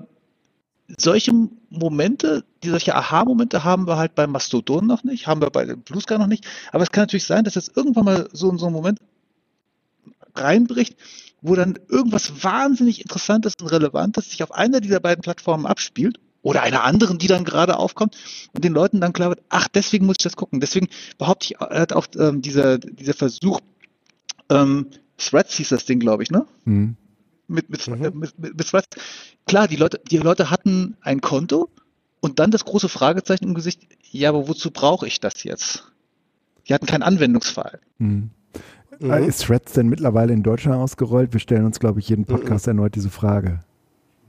solche 0.99 1.33
Momente, 1.71 2.45
die 2.63 2.69
solche 2.69 2.95
Aha-Momente 2.95 3.65
haben 3.65 3.87
wir 3.87 3.97
halt 3.97 4.15
bei 4.15 4.27
Mastodon 4.27 4.87
noch 4.87 5.05
nicht, 5.05 5.27
haben 5.27 5.41
wir 5.41 5.51
bei 5.51 5.65
Blue 5.75 6.01
Sky 6.01 6.19
noch 6.19 6.27
nicht. 6.27 6.47
Aber 6.73 6.83
es 6.83 6.91
kann 6.91 7.03
natürlich 7.03 7.27
sein, 7.27 7.45
dass 7.45 7.55
jetzt 7.55 7.77
irgendwann 7.77 8.05
mal 8.05 8.29
so, 8.33 8.57
so 8.57 8.67
ein 8.67 8.73
Moment 8.73 8.99
reinbricht, 10.35 10.97
wo 11.43 11.55
dann 11.55 11.79
irgendwas 11.89 12.45
wahnsinnig 12.45 13.03
Interessantes 13.03 13.55
und 13.61 13.69
Relevantes 13.69 14.31
sich 14.31 14.43
auf 14.43 14.53
einer 14.53 14.81
dieser 14.81 15.01
beiden 15.01 15.23
Plattformen 15.23 15.67
abspielt 15.67 16.19
oder 16.43 16.63
einer 16.63 16.85
anderen, 16.85 17.19
die 17.19 17.27
dann 17.27 17.45
gerade 17.45 17.77
aufkommt 17.77 18.17
und 18.53 18.65
den 18.65 18.73
Leuten 18.73 19.01
dann 19.01 19.13
klar 19.13 19.31
wird, 19.31 19.43
ach, 19.49 19.69
deswegen 19.69 20.07
muss 20.07 20.17
ich 20.19 20.25
das 20.25 20.37
gucken. 20.37 20.61
Deswegen 20.61 20.89
behaupte 21.19 21.47
ich, 21.51 21.61
hat 21.61 21.93
auch 21.93 22.07
ähm, 22.19 22.43
dieser, 22.43 22.79
dieser 22.79 23.15
Versuch, 23.15 23.61
ähm, 24.49 24.87
Threads 25.19 25.55
hieß 25.57 25.69
das 25.69 25.85
Ding, 25.85 26.01
glaube 26.01 26.23
ich, 26.23 26.31
ne? 26.31 26.47
Mhm. 26.65 26.97
Mit, 27.51 27.69
mit, 27.69 27.87
Mhm. 27.89 27.95
äh, 28.05 28.11
mit, 28.11 28.39
mit, 28.39 28.57
mit 28.57 28.69
Threads. 28.69 28.87
Klar, 29.47 29.67
die 29.69 29.77
Leute, 29.77 30.01
die 30.11 30.19
Leute 30.19 30.51
hatten 30.51 30.97
ein 31.01 31.21
Konto 31.21 31.69
und 32.21 32.39
dann 32.39 32.51
das 32.51 32.65
große 32.65 32.89
Fragezeichen 32.89 33.45
im 33.45 33.55
Gesicht, 33.55 33.83
ja, 34.11 34.29
aber 34.29 34.47
wozu 34.49 34.71
brauche 34.71 35.07
ich 35.07 35.21
das 35.21 35.43
jetzt? 35.45 35.91
Die 36.69 36.75
hatten 36.75 36.87
keinen 36.87 37.03
Anwendungsfall. 37.03 37.81
Mhm. 37.99 38.31
Mhm. 39.01 39.11
Äh, 39.11 39.27
Ist 39.27 39.45
Threads 39.47 39.73
denn 39.73 39.89
mittlerweile 39.89 40.33
in 40.33 40.43
Deutschland 40.43 40.77
ausgerollt? 40.77 41.33
Wir 41.33 41.41
stellen 41.41 41.65
uns, 41.65 41.81
glaube 41.81 42.01
ich, 42.01 42.09
jeden 42.09 42.25
Podcast 42.25 42.67
erneut 42.67 42.95
diese 42.95 43.11
Frage. 43.11 43.61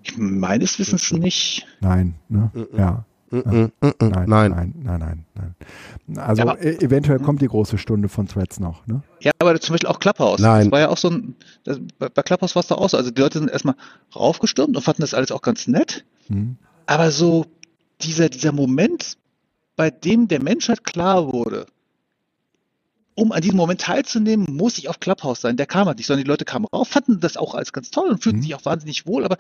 Ich 0.04 0.18
meines 0.18 0.80
Wissens 0.80 1.12
nicht. 1.12 1.68
Nein, 1.80 2.16
ne? 2.30 2.50
Mhm. 2.54 2.68
Ja. 2.76 3.06
Nein, 3.32 3.72
Nein. 3.90 4.26
nein, 4.28 4.74
nein, 4.84 5.26
nein. 5.36 5.56
Also 6.18 6.42
Aber- 6.42 6.62
e 6.62 6.76
eventuell 6.84 7.20
kommt 7.20 7.42
die 7.42 7.48
große 7.48 7.78
Stunde 7.78 8.10
von 8.10 8.28
Threads 8.28 8.60
noch, 8.60 8.86
ne? 8.88 9.02
Ja, 9.22 9.32
aber 9.40 9.58
zum 9.60 9.74
Beispiel 9.74 9.90
auch 9.90 10.00
Clubhouse. 10.00 10.42
Nein. 10.42 10.66
Das 10.66 10.72
war 10.72 10.80
ja 10.82 10.90
auch 10.90 10.98
so 10.98 11.10
ein, 11.10 11.36
bei 11.98 12.10
Clubhouse 12.24 12.56
war 12.56 12.60
es 12.62 12.68
da 12.68 12.76
auch 12.76 12.90
so. 12.90 12.98
Also 12.98 13.10
die 13.12 13.22
Leute 13.22 13.40
sind 13.40 13.50
erstmal 13.50 13.76
raufgestürmt 14.16 14.76
und 14.76 14.82
fanden 14.84 15.02
das 15.02 15.14
alles 15.14 15.32
auch 15.32 15.42
ganz 15.42 15.68
nett. 15.68 16.04
Mhm. 16.28 16.58
Aber 16.88 17.12
so 17.12 17.46
dieser, 18.02 18.28
dieser 18.30 18.52
Moment, 18.52 19.18
bei 19.78 19.90
dem 19.90 20.28
der 20.28 20.42
Menschheit 20.44 20.84
klar 20.84 21.32
wurde, 21.32 21.68
um 23.22 23.32
an 23.32 23.42
diesem 23.42 23.58
Moment 23.58 23.82
teilzunehmen, 23.82 24.48
muss 24.50 24.80
ich 24.80 24.90
auf 24.90 25.00
Clubhouse 25.00 25.42
sein. 25.42 25.56
Der 25.56 25.68
kam 25.68 25.86
halt 25.86 26.00
nicht, 26.00 26.08
sondern 26.08 26.24
die 26.24 26.28
Leute 26.30 26.44
kamen 26.44 26.66
rauf, 26.66 26.88
fanden 26.88 27.20
das 27.20 27.38
auch 27.38 27.54
als 27.54 27.72
ganz 27.72 27.92
toll 27.92 28.10
und 28.10 28.24
fühlten 28.24 28.40
Mhm. 28.40 28.44
sich 28.44 28.56
auch 28.56 28.66
wahnsinnig 28.66 29.06
wohl, 29.06 29.24
aber 29.26 29.38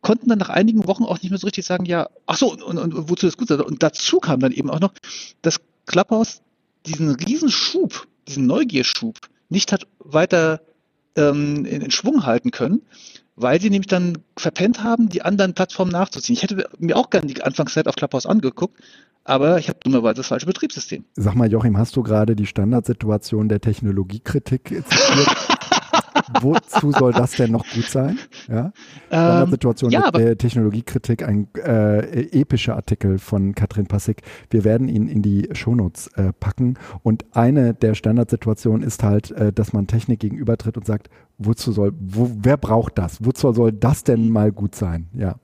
konnten 0.00 0.30
dann 0.30 0.38
nach 0.38 0.48
einigen 0.48 0.86
Wochen 0.86 1.04
auch 1.04 1.20
nicht 1.20 1.28
mehr 1.30 1.38
so 1.38 1.46
richtig 1.46 1.66
sagen, 1.66 1.84
ja, 1.84 2.08
ach 2.24 2.38
so, 2.38 2.50
und, 2.50 2.62
und, 2.62 2.78
und 2.78 3.10
wozu 3.10 3.26
das 3.26 3.36
gut 3.36 3.48
sei. 3.48 3.56
Und 3.56 3.82
dazu 3.82 4.18
kam 4.18 4.40
dann 4.40 4.52
eben 4.52 4.70
auch 4.70 4.80
noch, 4.80 4.94
dass 5.42 5.60
Clubhouse 5.84 6.40
diesen 6.86 7.14
Riesenschub, 7.16 8.06
diesen 8.26 8.46
Neugierschub 8.46 9.18
nicht 9.50 9.72
hat 9.72 9.86
weiter 9.98 10.62
ähm, 11.14 11.66
in, 11.66 11.82
in 11.82 11.90
Schwung 11.90 12.24
halten 12.24 12.50
können, 12.50 12.80
weil 13.40 13.60
sie 13.60 13.70
nämlich 13.70 13.86
dann 13.86 14.18
verpennt 14.36 14.82
haben, 14.82 15.08
die 15.08 15.22
anderen 15.22 15.54
Plattformen 15.54 15.92
nachzuziehen. 15.92 16.34
Ich 16.34 16.42
hätte 16.42 16.68
mir 16.78 16.96
auch 16.96 17.10
gerne 17.10 17.26
die 17.26 17.42
Anfangszeit 17.42 17.86
auf 17.86 17.96
Clubhouse 17.96 18.26
angeguckt, 18.26 18.76
aber 19.24 19.58
ich 19.58 19.68
habe 19.68 19.78
dummerweise 19.82 20.16
das 20.16 20.28
falsche 20.28 20.46
Betriebssystem. 20.46 21.04
Sag 21.14 21.34
mal, 21.34 21.50
Joachim, 21.50 21.76
hast 21.78 21.96
du 21.96 22.02
gerade 22.02 22.34
die 22.34 22.46
Standardsituation 22.46 23.48
der 23.48 23.60
Technologiekritik 23.60 24.68
zitiert? 24.86 25.28
Wozu 26.40 26.92
soll 26.92 27.12
das 27.12 27.32
denn 27.32 27.52
noch 27.52 27.64
gut 27.68 27.84
sein? 27.84 28.18
Ja? 28.48 28.72
Ähm, 29.10 29.48
Standardsituation 29.48 29.90
ja, 29.90 30.10
der, 30.10 30.36
Technologiekritik, 30.36 31.22
ein 31.22 31.48
äh, 31.54 32.20
epischer 32.38 32.76
Artikel 32.76 33.18
von 33.18 33.54
Katrin 33.54 33.86
Passig. 33.86 34.22
Wir 34.50 34.64
werden 34.64 34.88
ihn 34.88 35.08
in 35.08 35.22
die 35.22 35.48
Shownotes 35.52 36.08
äh, 36.16 36.32
packen. 36.32 36.74
Und 37.02 37.24
eine 37.32 37.74
der 37.74 37.94
Standardsituationen 37.94 38.86
ist 38.86 39.02
halt, 39.02 39.30
äh, 39.32 39.52
dass 39.52 39.72
man 39.72 39.86
Technik 39.86 40.20
gegenübertritt 40.20 40.76
und 40.76 40.86
sagt, 40.86 41.08
wozu 41.38 41.72
soll, 41.72 41.92
wo, 41.98 42.30
wer 42.40 42.56
braucht 42.56 42.98
das? 42.98 43.24
Wozu 43.24 43.52
soll 43.52 43.72
das 43.72 44.04
denn 44.04 44.30
mal 44.30 44.52
gut 44.52 44.74
sein? 44.74 45.08
Ja. 45.14 45.36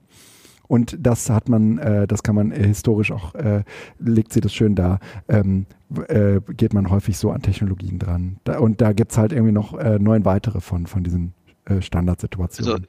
Und 0.67 0.97
das 0.99 1.29
hat 1.29 1.49
man, 1.49 1.77
äh, 1.77 2.07
das 2.07 2.23
kann 2.23 2.35
man 2.35 2.51
äh, 2.51 2.65
historisch 2.67 3.11
auch, 3.11 3.35
äh, 3.35 3.63
legt 3.99 4.33
sie 4.33 4.41
das 4.41 4.53
schön 4.53 4.75
dar, 4.75 4.99
ähm, 5.27 5.65
äh, 6.07 6.39
geht 6.55 6.73
man 6.73 6.89
häufig 6.89 7.17
so 7.17 7.31
an 7.31 7.41
Technologien 7.41 7.99
dran. 7.99 8.37
Da, 8.43 8.59
und 8.59 8.81
da 8.81 8.93
gibt's 8.93 9.17
halt 9.17 9.31
irgendwie 9.31 9.53
noch 9.53 9.77
äh, 9.77 9.99
neun 9.99 10.25
weitere 10.25 10.61
von, 10.61 10.87
von 10.87 11.03
diesen 11.03 11.33
äh, 11.65 11.81
Standardsituationen. 11.81 12.73
Also 12.73 12.85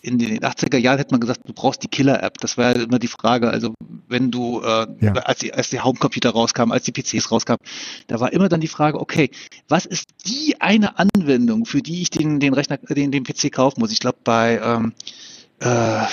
in 0.00 0.18
den 0.18 0.38
80er 0.38 0.78
Jahren 0.78 0.98
hätte 0.98 1.12
man 1.12 1.20
gesagt, 1.20 1.40
du 1.46 1.52
brauchst 1.52 1.82
die 1.82 1.88
Killer-App. 1.88 2.38
Das 2.38 2.56
war 2.56 2.76
ja 2.76 2.82
immer 2.84 2.98
die 3.00 3.08
Frage. 3.08 3.50
Also 3.50 3.74
wenn 4.08 4.30
du, 4.30 4.60
äh, 4.62 4.86
Ja. 5.00 5.12
als, 5.14 5.40
die, 5.40 5.52
als 5.52 5.70
die 5.70 5.80
Homecomputer 5.80 6.30
rauskamen, 6.30 6.72
als 6.72 6.84
die 6.84 6.92
PCs 6.92 7.30
rauskamen, 7.30 7.58
da 8.06 8.20
war 8.20 8.32
immer 8.32 8.48
dann 8.48 8.60
die 8.60 8.68
Frage, 8.68 9.00
okay, 9.00 9.30
was 9.68 9.86
ist 9.86 10.06
die 10.26 10.60
eine 10.60 10.98
Anwendung, 10.98 11.64
für 11.66 11.82
die 11.82 12.02
ich 12.02 12.10
den, 12.10 12.38
den 12.38 12.54
Rechner, 12.54 12.78
den, 12.78 13.10
den 13.10 13.24
PC 13.24 13.50
kaufen 13.52 13.80
muss? 13.80 13.90
Ich 13.92 13.98
glaube 13.98 14.18
bei, 14.22 14.60
ähm, 14.62 14.92
äh, 15.60 16.04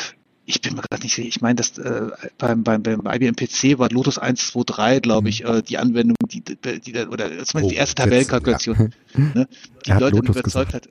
ich 0.45 0.61
bin 0.61 0.75
mir 0.75 0.81
gerade 0.81 1.01
nicht 1.03 1.15
sicher, 1.15 1.27
ich 1.27 1.41
meine, 1.41 1.55
das 1.55 1.77
äh, 1.77 2.09
beim, 2.37 2.63
beim, 2.63 2.83
beim 2.83 2.99
IBM 3.05 3.35
PC 3.35 3.79
war 3.79 3.89
Lotus 3.89 4.17
123, 4.17 5.01
glaube 5.01 5.29
ich, 5.29 5.43
äh, 5.43 5.61
die 5.61 5.77
Anwendung, 5.77 6.15
die, 6.31 6.41
die, 6.41 6.79
die 6.79 6.93
oder 7.07 7.25
zumindest 7.25 7.55
Oh, 7.55 7.69
die 7.69 7.75
erste 7.75 7.95
Tabellenkalkulation, 7.95 8.93
ne, 9.15 9.47
die 9.85 9.89
Er 9.89 9.99
Leute 9.99 10.17
Lotus 10.17 10.37
überzeugt 10.37 10.73
hat. 10.73 10.89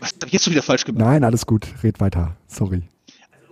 Was 0.00 0.12
habe 0.14 0.26
ich 0.26 0.32
jetzt 0.32 0.44
schon 0.44 0.52
wieder 0.52 0.62
falsch 0.62 0.84
gemacht? 0.84 1.04
Nein, 1.04 1.24
alles 1.24 1.44
gut, 1.44 1.66
red 1.82 2.00
weiter. 2.00 2.36
Sorry. 2.46 2.82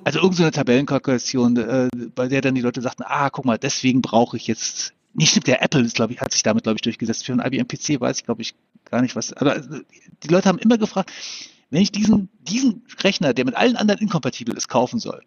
Also 0.05 0.21
irgendeine 0.21 0.49
so 0.49 0.53
Tabellenkalkulation, 0.53 1.57
äh, 1.57 1.89
bei 2.15 2.29
der 2.29 2.41
dann 2.41 2.55
die 2.55 2.61
Leute 2.61 2.81
sagten, 2.83 3.03
ah, 3.07 3.31
guck 3.31 3.45
mal, 3.45 3.59
deswegen 3.59 4.01
brauche 4.01 4.37
ich 4.37 4.47
jetzt, 4.47 4.95
nicht 5.13 5.31
stimmt, 5.31 5.49
der 5.49 5.63
Apple 5.63 5.83
ist, 5.83 5.97
glaube 5.97 6.13
ich, 6.13 6.21
hat 6.21 6.33
sich 6.33 6.43
damit, 6.43 6.63
glaube 6.63 6.77
ich, 6.77 6.83
durchgesetzt. 6.83 7.27
Für 7.27 7.33
einen 7.33 7.41
IBM 7.41 7.67
PC 7.67 8.01
weiß 8.01 8.19
ich, 8.19 8.25
glaube 8.25 8.43
ich, 8.43 8.55
gar 8.85 9.03
nicht 9.03 9.17
was. 9.17 9.33
Aber 9.33 9.57
äh, 9.57 9.63
die 10.23 10.29
Leute 10.29 10.49
haben 10.49 10.59
immer 10.59 10.79
gefragt, 10.79 11.11
wenn 11.71 11.83
ich 11.83 11.93
diesen, 11.93 12.29
diesen 12.43 12.83
Rechner, 13.03 13.33
der 13.35 13.45
mit 13.45 13.55
allen 13.57 13.77
anderen 13.77 14.01
inkompatibel 14.01 14.57
ist, 14.57 14.69
kaufen 14.69 14.99
soll, 15.01 15.23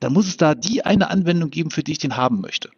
dann 0.00 0.12
muss 0.12 0.26
es 0.26 0.36
da 0.36 0.54
die 0.54 0.84
eine 0.84 1.10
Anwendung 1.10 1.50
geben, 1.50 1.70
für 1.70 1.82
die 1.82 1.92
ich 1.92 1.98
den 1.98 2.16
haben 2.16 2.40
möchte. 2.40 2.70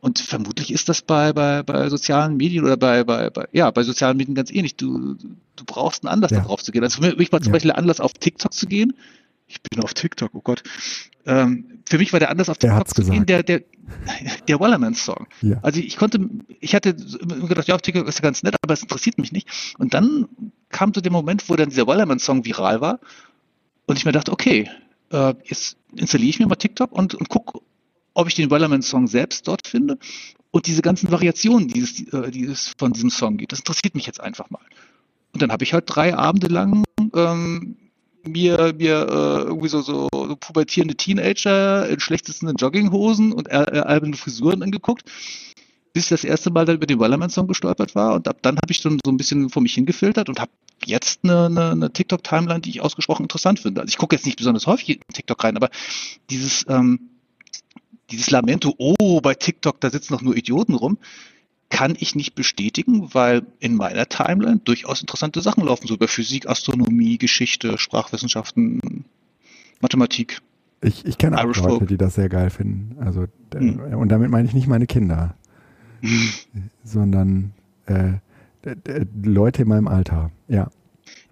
Und 0.00 0.18
vermutlich 0.18 0.72
ist 0.72 0.88
das 0.88 1.02
bei, 1.02 1.32
bei, 1.32 1.62
bei 1.62 1.88
sozialen 1.88 2.36
Medien 2.36 2.64
oder 2.64 2.76
bei, 2.76 3.04
bei, 3.04 3.30
bei, 3.30 3.46
ja, 3.52 3.70
bei 3.70 3.84
sozialen 3.84 4.16
Medien 4.16 4.34
ganz 4.34 4.50
ähnlich. 4.50 4.74
Du, 4.74 5.14
du 5.14 5.64
brauchst 5.64 6.02
einen 6.04 6.12
Anlass, 6.12 6.32
Ja. 6.32 6.38
da 6.40 6.44
drauf 6.46 6.62
zu 6.62 6.72
gehen. 6.72 6.82
Also 6.82 7.00
für 7.02 7.14
mich 7.14 7.30
war 7.30 7.40
zum 7.40 7.50
Ja. 7.50 7.52
Beispiel 7.52 7.68
der 7.70 7.78
Anlass, 7.78 8.00
auf 8.00 8.12
TikTok 8.14 8.52
zu 8.52 8.66
gehen. 8.66 8.94
Ich 9.46 9.60
bin 9.62 9.82
auf 9.84 9.94
TikTok, 9.94 10.30
oh 10.34 10.40
Gott. 10.40 10.64
Ähm, 11.26 11.82
für 11.88 11.98
mich 11.98 12.12
war 12.12 12.20
der 12.20 12.30
anders 12.30 12.48
auf 12.48 12.58
Der 12.58 12.70
TikTok 12.70 12.80
hat's 12.80 12.94
zu 12.94 13.02
gehen, 13.02 13.26
gesagt. 13.26 13.48
der, 13.48 13.58
der, 13.58 13.62
der 14.48 14.60
Wellerman-Song. 14.60 15.26
Ja. 15.42 15.58
Also 15.62 15.80
ich 15.80 15.96
konnte, 15.96 16.28
ich 16.60 16.74
hatte 16.74 16.94
gedacht, 16.94 17.68
ja, 17.68 17.74
auf 17.74 17.82
TikTok 17.82 18.08
ist 18.08 18.18
ja 18.18 18.22
ganz 18.22 18.42
nett, 18.42 18.56
aber 18.62 18.74
es 18.74 18.82
interessiert 18.82 19.18
mich 19.18 19.32
nicht. 19.32 19.74
Und 19.78 19.94
dann 19.94 20.28
kam 20.70 20.92
so 20.94 21.00
der 21.00 21.12
Moment, 21.12 21.48
wo 21.48 21.56
dann 21.56 21.68
dieser 21.68 21.86
Wellerman-Song 21.86 22.44
viral 22.44 22.80
war 22.80 23.00
und 23.86 23.98
ich 23.98 24.04
mir 24.04 24.12
dachte, 24.12 24.32
okay, 24.32 24.70
äh, 25.10 25.34
jetzt 25.44 25.76
installiere 25.94 26.30
ich 26.30 26.38
mir 26.40 26.46
mal 26.46 26.56
TikTok 26.56 26.92
und, 26.92 27.14
und 27.14 27.28
gucke, 27.28 27.60
ob 28.14 28.28
ich 28.28 28.34
den 28.34 28.50
Wellerman-Song 28.50 29.06
selbst 29.06 29.46
dort 29.48 29.66
finde 29.66 29.98
und 30.50 30.66
diese 30.66 30.82
ganzen 30.82 31.10
Variationen, 31.10 31.68
die 31.68 31.80
es, 31.80 32.00
äh, 32.12 32.30
die 32.30 32.44
es 32.44 32.72
von 32.78 32.92
diesem 32.92 33.10
Song 33.10 33.36
gibt. 33.36 33.52
Das 33.52 33.60
interessiert 33.60 33.94
mich 33.94 34.06
jetzt 34.06 34.20
einfach 34.20 34.50
mal. 34.50 34.62
Und 35.32 35.42
dann 35.42 35.50
habe 35.50 35.64
ich 35.64 35.72
halt 35.72 35.84
drei 35.86 36.14
Abende 36.14 36.48
lang 36.48 36.84
ähm, 37.14 37.76
mir, 38.26 38.74
mir 38.76 39.06
äh, 39.08 39.42
irgendwie 39.44 39.68
so, 39.68 39.80
so, 39.80 40.08
so 40.12 40.36
pubertierende 40.36 40.94
Teenager 40.94 41.88
in 41.88 42.00
schlechtesten 42.00 42.54
Jogginghosen 42.56 43.32
und 43.32 43.48
äh, 43.48 43.52
alberne 43.52 44.16
Frisuren 44.16 44.62
angeguckt, 44.62 45.04
bis 45.92 46.04
ich 46.04 46.10
das 46.10 46.24
erste 46.24 46.50
Mal 46.50 46.64
dann 46.64 46.76
über 46.76 46.86
den 46.86 47.00
Wellerman-Song 47.00 47.46
gestolpert 47.46 47.94
war. 47.94 48.14
Und 48.14 48.28
ab 48.28 48.38
dann 48.42 48.56
habe 48.56 48.70
ich 48.70 48.80
dann 48.82 48.98
so 49.04 49.10
ein 49.10 49.16
bisschen 49.16 49.50
vor 49.50 49.62
mich 49.62 49.74
hingefiltert 49.74 50.28
und 50.28 50.40
habe 50.40 50.52
jetzt 50.84 51.20
eine, 51.24 51.46
eine, 51.46 51.70
eine 51.70 51.92
TikTok-Timeline, 51.92 52.60
die 52.60 52.70
ich 52.70 52.80
ausgesprochen 52.80 53.24
interessant 53.24 53.60
finde. 53.60 53.80
Also 53.80 53.90
ich 53.90 53.98
gucke 53.98 54.16
jetzt 54.16 54.26
nicht 54.26 54.38
besonders 54.38 54.66
häufig 54.66 54.88
in 54.90 55.00
TikTok 55.12 55.42
rein, 55.44 55.56
aber 55.56 55.70
dieses, 56.30 56.64
ähm, 56.68 57.10
dieses 58.10 58.30
Lamento, 58.30 58.74
oh, 58.78 59.20
bei 59.20 59.34
TikTok, 59.34 59.80
da 59.80 59.90
sitzen 59.90 60.12
doch 60.12 60.22
nur 60.22 60.36
Idioten 60.36 60.74
rum, 60.74 60.98
kann 61.72 61.94
ich 61.98 62.14
nicht 62.14 62.34
bestätigen, 62.34 63.14
weil 63.14 63.46
in 63.58 63.74
meiner 63.76 64.06
Timeline 64.06 64.60
durchaus 64.62 65.00
interessante 65.00 65.40
Sachen 65.40 65.64
laufen, 65.64 65.86
so 65.86 65.94
über 65.94 66.06
Physik, 66.06 66.46
Astronomie, 66.46 67.16
Geschichte, 67.16 67.78
Sprachwissenschaften, 67.78 69.06
Mathematik. 69.80 70.42
Ich, 70.82 71.06
ich 71.06 71.16
kenne 71.16 71.38
auch 71.38 71.44
Irish 71.44 71.56
Leute, 71.62 71.76
Folk. 71.76 71.88
die 71.88 71.96
das 71.96 72.14
sehr 72.14 72.28
geil 72.28 72.50
finden. 72.50 72.96
Also, 73.00 73.22
äh, 73.54 73.58
Hm. 73.58 73.78
und 73.94 74.10
damit 74.10 74.30
meine 74.30 74.46
ich 74.46 74.52
nicht 74.52 74.66
meine 74.66 74.86
Kinder, 74.86 75.34
sondern 76.84 77.52
äh, 77.86 78.12
Leute 79.22 79.62
in 79.62 79.68
meinem 79.68 79.88
Alter. 79.88 80.30
Ja. 80.48 80.70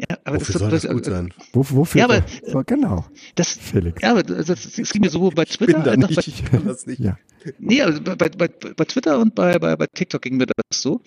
Ja, 0.09 0.17
aber 0.25 0.37
Wofür 0.41 0.53
das, 0.53 0.61
soll 0.61 0.71
das, 0.71 0.83
das 0.83 0.93
gut 0.93 1.05
sein? 1.05 1.35
Wo, 1.53 1.65
wofür? 1.71 1.99
Ja, 1.99 2.05
aber- 2.07 2.25
so, 2.47 2.63
genau, 2.65 3.05
Das, 3.35 3.53
Felix. 3.53 4.01
ja, 4.03 4.13
aber 4.13 4.23
das, 4.23 4.47
das, 4.47 4.73
das 4.73 4.91
ging 4.91 5.03
mir 5.03 5.11
sowohl 5.11 5.31
bei 5.33 5.43
Ich 5.45 5.59
bin 5.59 5.67
Twitter 5.69 5.83
da 5.83 5.97
nicht, 5.97 6.17
bei, 6.17 6.23
ich 6.27 6.45
kann 6.45 6.65
das 6.67 6.87
nicht. 6.87 7.01
Ja. 7.01 7.19
Nee, 7.59 7.83
also 7.83 8.01
bei, 8.03 8.15
bei, 8.15 8.29
bei, 8.29 8.49
bei 8.49 8.85
Twitter 8.85 9.19
und 9.19 9.35
bei, 9.35 9.59
bei, 9.59 9.77
bei 9.77 9.87
TikTok 9.87 10.23
ging 10.23 10.37
mir 10.37 10.47
das 10.47 10.81
so. 10.83 11.01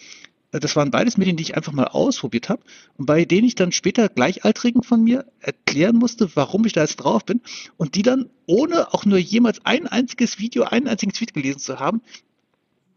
Das 0.52 0.76
waren 0.76 0.92
beides 0.92 1.18
Medien, 1.18 1.36
die 1.36 1.42
ich 1.42 1.58
einfach 1.58 1.72
mal 1.74 1.86
ausprobiert 1.88 2.48
habe 2.50 2.62
und 2.98 3.08
bei 3.08 3.26
denen 3.26 3.48
ich 3.48 3.56
dann 3.56 3.72
später 3.72 4.08
Gleichaltrigen 4.08 4.84
von 4.84 5.04
mir 5.04 5.26
erklären 5.40 5.96
musste, 5.96 6.30
warum 6.36 6.66
ich 6.66 6.74
da 6.74 6.82
jetzt 6.82 6.98
drauf 6.98 7.26
bin 7.26 7.42
und 7.78 7.96
die 7.96 8.04
dann, 8.04 8.30
ohne 8.46 8.94
auch 8.94 9.04
nur 9.06 9.18
jemals 9.18 9.66
ein 9.66 9.88
einziges 9.88 10.38
Video, 10.38 10.64
einen 10.66 10.88
einzigen 10.88 11.12
Tweet 11.12 11.34
gelesen 11.34 11.58
zu 11.58 11.80
haben, 11.80 12.02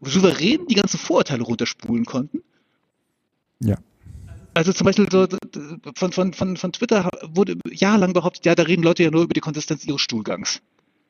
souverän 0.01 0.67
die 0.67 0.75
ganzen 0.75 0.99
Vorurteile 0.99 1.41
runterspulen 1.41 2.05
konnten. 2.05 2.43
Ja. 3.59 3.77
Also 4.57 4.73
zum 4.73 4.85
Beispiel 4.85 5.07
so, 5.11 5.27
von, 5.95 6.11
von, 6.11 6.33
von, 6.33 6.57
von 6.57 6.71
Twitter 6.73 7.09
wurde 7.29 7.57
jahrelang 7.69 8.13
behauptet, 8.13 8.45
ja, 8.45 8.55
da 8.55 8.63
reden 8.63 8.81
Leute 8.81 9.03
ja 9.03 9.11
nur 9.11 9.21
über 9.23 9.33
die 9.35 9.39
Konsistenz 9.39 9.85
ihres 9.85 10.01
Stuhlgangs. 10.01 10.61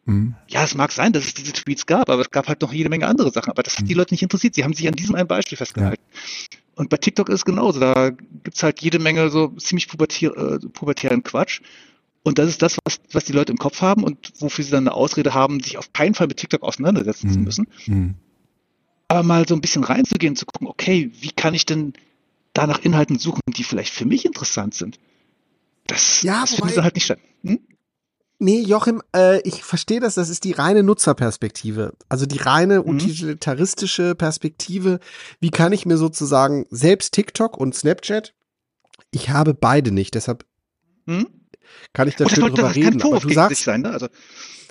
Mhm. 0.04 0.36
Ja, 0.50 0.66
es 0.66 0.76
mag 0.76 0.92
sein, 0.92 1.14
dass 1.14 1.24
es 1.24 1.34
diese 1.34 1.54
Tweets 1.54 1.86
gab, 1.86 2.10
aber 2.10 2.22
es 2.22 2.32
gab 2.32 2.50
halt 2.50 2.62
noch 2.62 2.74
jede 2.74 2.90
Menge 2.90 3.08
andere 3.08 3.32
Sachen. 3.32 3.50
Aber 3.50 3.64
das 3.64 3.78
hat 3.78 3.88
die 3.88 3.94
Leute 3.94 4.14
nicht 4.14 4.22
interessiert. 4.22 4.56
Sie 4.56 4.66
haben 4.66 4.74
sich 4.74 4.86
an 4.88 4.96
diesem 4.96 5.16
einen 5.16 5.30
Beispiel 5.30 5.58
festgehalten. 5.58 6.04
Und 6.76 6.90
bei 6.90 6.98
TikTok 6.98 7.30
ist 7.30 7.36
es 7.36 7.46
genauso. 7.46 7.80
Da 7.80 8.10
gibt's 8.44 8.64
halt 8.64 8.82
jede 8.82 9.00
Menge 9.00 9.30
so 9.30 9.48
ziemlich 9.58 9.88
pubertier, 9.88 10.36
äh, 10.36 10.60
pubertären 10.60 11.24
Quatsch. 11.24 11.62
Und 12.24 12.40
das 12.40 12.50
ist 12.50 12.62
das, 12.62 12.78
was, 12.84 13.00
was 13.14 13.24
die 13.24 13.32
Leute 13.34 13.54
im 13.54 13.58
Kopf 13.58 13.82
haben 13.82 14.04
und 14.04 14.34
wofür 14.40 14.66
sie 14.66 14.72
dann 14.72 14.88
eine 14.88 14.94
Ausrede 14.94 15.34
haben, 15.34 15.62
sich 15.62 15.78
auf 15.78 15.94
keinen 15.94 16.16
Fall 16.16 16.28
mit 16.28 16.36
TikTok 16.36 16.64
auseinandersetzen 16.64 17.30
zu 17.32 17.40
Mhm. 17.40 17.46
müssen. 17.46 17.68
Mhm. 17.86 18.16
Aber 19.08 19.24
mal 19.24 19.48
so 19.48 19.56
ein 19.56 19.62
bisschen 19.62 19.86
reinzugehen, 19.86 20.36
zu 20.36 20.46
gucken, 20.46 20.68
okay, 20.68 21.12
wie 21.22 21.32
kann 21.32 21.54
ich 21.54 21.66
denn 21.66 21.94
da 22.58 22.68
nach 22.68 22.80
Inhalten 22.80 23.20
suchen, 23.20 23.42
die 23.48 23.64
vielleicht 23.64 23.94
für 23.94 24.06
mich 24.06 24.26
interessant 24.26 24.74
sind? 24.74 25.00
Das, 25.88 26.22
Ja, 26.22 26.42
das 26.42 26.56
findet 26.56 26.78
dann 26.78 26.84
halt 26.84 26.96
nicht 26.96 27.06
statt. 27.06 27.20
Hm? 27.44 27.60
Nee, 28.40 28.62
Joachim, 28.62 29.02
äh, 29.16 29.42
ich 29.42 29.64
verstehe 29.64 30.00
das, 30.00 30.14
das 30.16 30.30
ist 30.30 30.44
die 30.44 30.52
reine 30.52 30.84
Nutzerperspektive. 30.84 31.94
Also 32.08 32.26
die 32.28 32.38
reine 32.38 32.82
Mhm. 32.82 32.90
utilitaristische 32.90 34.14
Perspektive. 34.16 35.00
Wie 35.40 35.50
kann 35.50 35.72
ich 35.74 35.86
mir 35.88 35.98
sozusagen 35.98 36.66
selbst 36.70 37.14
TikTok 37.14 37.58
und 37.58 37.74
Snapchat, 37.74 38.34
ich 39.12 39.30
habe 39.30 39.54
beide 39.56 39.92
nicht, 39.92 40.14
deshalb 40.14 40.46
Hm? 41.08 41.28
kann 41.94 42.08
ich 42.08 42.16
da 42.16 42.26
das 42.26 42.34
schön 42.34 42.46
drüber 42.46 42.76
reden. 42.76 43.02
Aber 43.02 43.20
du 43.20 43.30
sagst, 43.34 43.64
sein, 43.64 43.82
ne? 43.82 43.90
Also, 43.92 44.08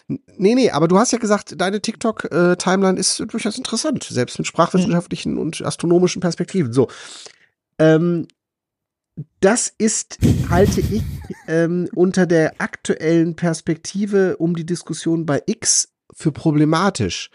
nee, 0.09 0.55
nee, 0.55 0.71
aber 0.71 0.87
du 0.87 0.99
hast 0.99 1.13
ja 1.13 1.19
gesagt, 1.19 1.55
deine 1.61 1.81
TikTok-Timeline 1.81 2.99
ist 3.01 3.19
durchaus 3.33 3.57
interessant, 3.59 4.05
selbst 4.05 4.39
mit 4.39 4.47
sprachwissenschaftlichen 4.47 5.39
und 5.39 5.61
astronomischen 5.63 6.21
Perspektiven. 6.21 6.73
So. 6.73 6.89
Ähm, 7.79 8.27
das 9.41 9.73
ist, 9.79 10.19
halte 10.51 10.81
ich, 10.81 11.03
ähm, 11.49 11.89
unter 11.95 12.27
der 12.27 12.61
aktuellen 12.61 13.35
Perspektive 13.35 14.37
um 14.37 14.55
die 14.55 14.67
Diskussion 14.67 15.25
bei 15.25 15.43
X 15.47 15.89
für 16.13 16.33
problematisch, 16.33 17.31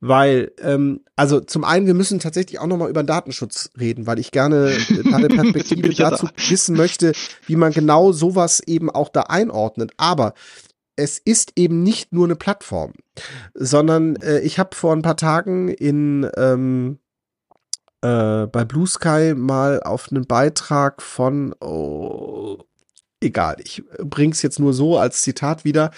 weil 0.00 0.52
ähm, 0.60 1.00
also 1.14 1.40
zum 1.40 1.64
einen 1.64 1.86
wir 1.86 1.94
müssen 1.94 2.18
tatsächlich 2.18 2.58
auch 2.58 2.66
noch 2.66 2.78
mal 2.78 2.88
über 2.90 3.02
den 3.02 3.08
Datenschutz 3.08 3.70
reden, 3.78 4.06
weil 4.06 4.18
ich 4.18 4.30
gerne 4.30 4.70
äh, 4.70 5.02
deine 5.02 5.28
Deswegen 5.28 5.52
Perspektive 5.52 5.94
dazu 5.94 6.26
da. 6.26 6.50
wissen 6.50 6.76
möchte, 6.76 7.12
wie 7.46 7.56
man 7.56 7.72
genau 7.72 8.12
sowas 8.12 8.60
eben 8.60 8.90
auch 8.90 9.08
da 9.08 9.22
einordnet. 9.22 9.92
Aber 9.98 10.34
es 10.96 11.18
ist 11.18 11.52
eben 11.56 11.82
nicht 11.82 12.12
nur 12.12 12.24
eine 12.24 12.36
Plattform, 12.36 12.92
sondern 13.54 14.16
äh, 14.16 14.40
ich 14.40 14.58
habe 14.58 14.74
vor 14.74 14.94
ein 14.94 15.02
paar 15.02 15.16
Tagen 15.16 15.68
in 15.68 16.28
ähm, 16.36 16.98
äh, 18.04 18.46
bei 18.46 18.64
Blue 18.64 18.86
Sky 18.86 19.32
mal 19.34 19.82
auf 19.82 20.10
einen 20.10 20.26
Beitrag 20.26 21.00
von 21.00 21.54
oh, 21.60 22.58
egal, 23.20 23.56
ich 23.64 23.82
bring's 23.98 24.42
jetzt 24.42 24.60
nur 24.60 24.74
so 24.74 24.98
als 24.98 25.22
Zitat 25.22 25.64
wieder. 25.64 25.90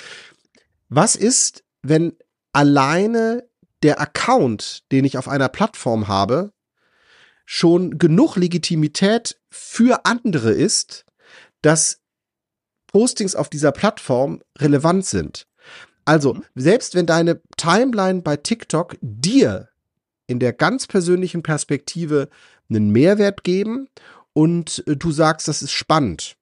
Was 0.89 1.17
ist, 1.17 1.65
wenn 1.83 2.17
alleine 2.53 3.49
der 3.83 4.01
Account, 4.01 4.85
den 4.93 5.05
ich 5.05 5.19
auf 5.19 5.29
einer 5.29 5.49
Plattform 5.49 6.07
habe, 6.07 6.53
schon 7.45 7.99
genug 7.99 8.37
Legitimität 8.37 9.41
für 9.51 10.07
andere 10.07 10.53
ist, 10.53 11.05
dass 11.63 12.01
Postings 12.87 13.35
auf 13.35 13.49
dieser 13.49 13.73
Plattform 13.73 14.43
relevant 14.59 15.05
sind. 15.07 15.47
Also, 16.05 16.35
Mhm. 16.35 16.45
selbst 16.55 16.95
wenn 16.95 17.07
deine 17.07 17.41
Timeline 17.57 18.23
bei 18.23 18.37
TikTok 18.37 18.97
dir 19.01 19.69
in 20.27 20.39
der 20.39 20.53
ganz 20.53 20.87
persönlichen 20.87 21.43
Perspektive 21.43 22.29
einen 22.69 22.91
Mehrwert 22.91 23.45
geben 23.45 23.89
und 24.33 24.85
äh, 24.87 24.97
du 24.97 25.13
sagst, 25.13 25.49
das 25.49 25.63
ist 25.63 25.73
spannend, 25.73 26.37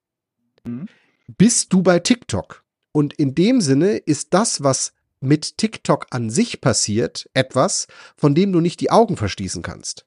Mhm. 0.66 0.88
bist 1.36 1.72
du 1.72 1.82
bei 1.82 1.98
TikTok. 1.98 2.64
Und 2.92 3.12
in 3.12 3.34
dem 3.34 3.60
Sinne 3.60 3.96
ist 3.96 4.32
das, 4.32 4.62
was 4.62 4.92
mit 5.20 5.58
TikTok 5.58 6.06
an 6.10 6.30
sich 6.30 6.60
passiert, 6.60 7.28
etwas, 7.34 7.86
von 8.16 8.34
dem 8.34 8.52
du 8.52 8.60
nicht 8.60 8.80
die 8.80 8.90
Augen 8.90 9.16
verschließen 9.16 9.62
kannst. 9.62 10.06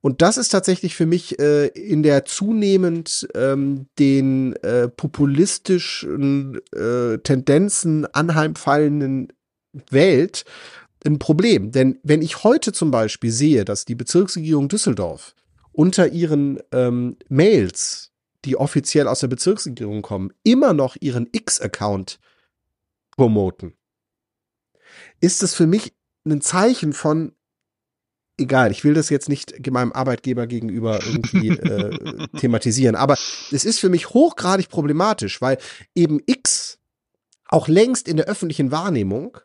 Und 0.00 0.20
das 0.20 0.36
ist 0.36 0.48
tatsächlich 0.48 0.96
für 0.96 1.06
mich 1.06 1.38
äh, 1.38 1.68
in 1.68 2.02
der 2.02 2.24
zunehmend 2.24 3.28
ähm, 3.34 3.86
den 4.00 4.54
äh, 4.56 4.88
populistischen 4.88 6.60
äh, 6.74 7.18
Tendenzen 7.18 8.06
anheimfallenden 8.06 9.32
Welt 9.90 10.44
ein 11.04 11.18
Problem. 11.18 11.72
Denn 11.72 11.98
wenn 12.02 12.22
ich 12.22 12.44
heute 12.44 12.72
zum 12.72 12.90
Beispiel 12.90 13.30
sehe, 13.30 13.64
dass 13.64 13.84
die 13.84 13.94
Bezirksregierung 13.94 14.68
Düsseldorf 14.68 15.34
unter 15.72 16.08
ihren 16.08 16.60
ähm, 16.72 17.16
Mails, 17.28 18.12
die 18.44 18.56
offiziell 18.56 19.08
aus 19.08 19.20
der 19.20 19.28
Bezirksregierung 19.28 20.02
kommen, 20.02 20.32
immer 20.42 20.72
noch 20.72 20.96
ihren 21.00 21.28
X-Account 21.32 22.18
promoten, 23.16 23.74
ist 25.20 25.42
es 25.42 25.54
für 25.54 25.66
mich 25.66 25.94
ein 26.24 26.40
Zeichen 26.40 26.92
von, 26.92 27.32
egal, 28.38 28.70
ich 28.70 28.84
will 28.84 28.94
das 28.94 29.08
jetzt 29.08 29.28
nicht 29.28 29.54
meinem 29.70 29.92
Arbeitgeber 29.92 30.46
gegenüber 30.46 31.00
irgendwie 31.04 31.48
äh, 31.48 32.26
thematisieren, 32.38 32.96
aber 32.96 33.14
es 33.14 33.64
ist 33.64 33.80
für 33.80 33.88
mich 33.88 34.10
hochgradig 34.10 34.68
problematisch, 34.68 35.40
weil 35.40 35.58
eben 35.94 36.20
X 36.26 36.78
auch 37.46 37.68
längst 37.68 38.08
in 38.08 38.16
der 38.16 38.26
öffentlichen 38.26 38.70
Wahrnehmung 38.70 39.38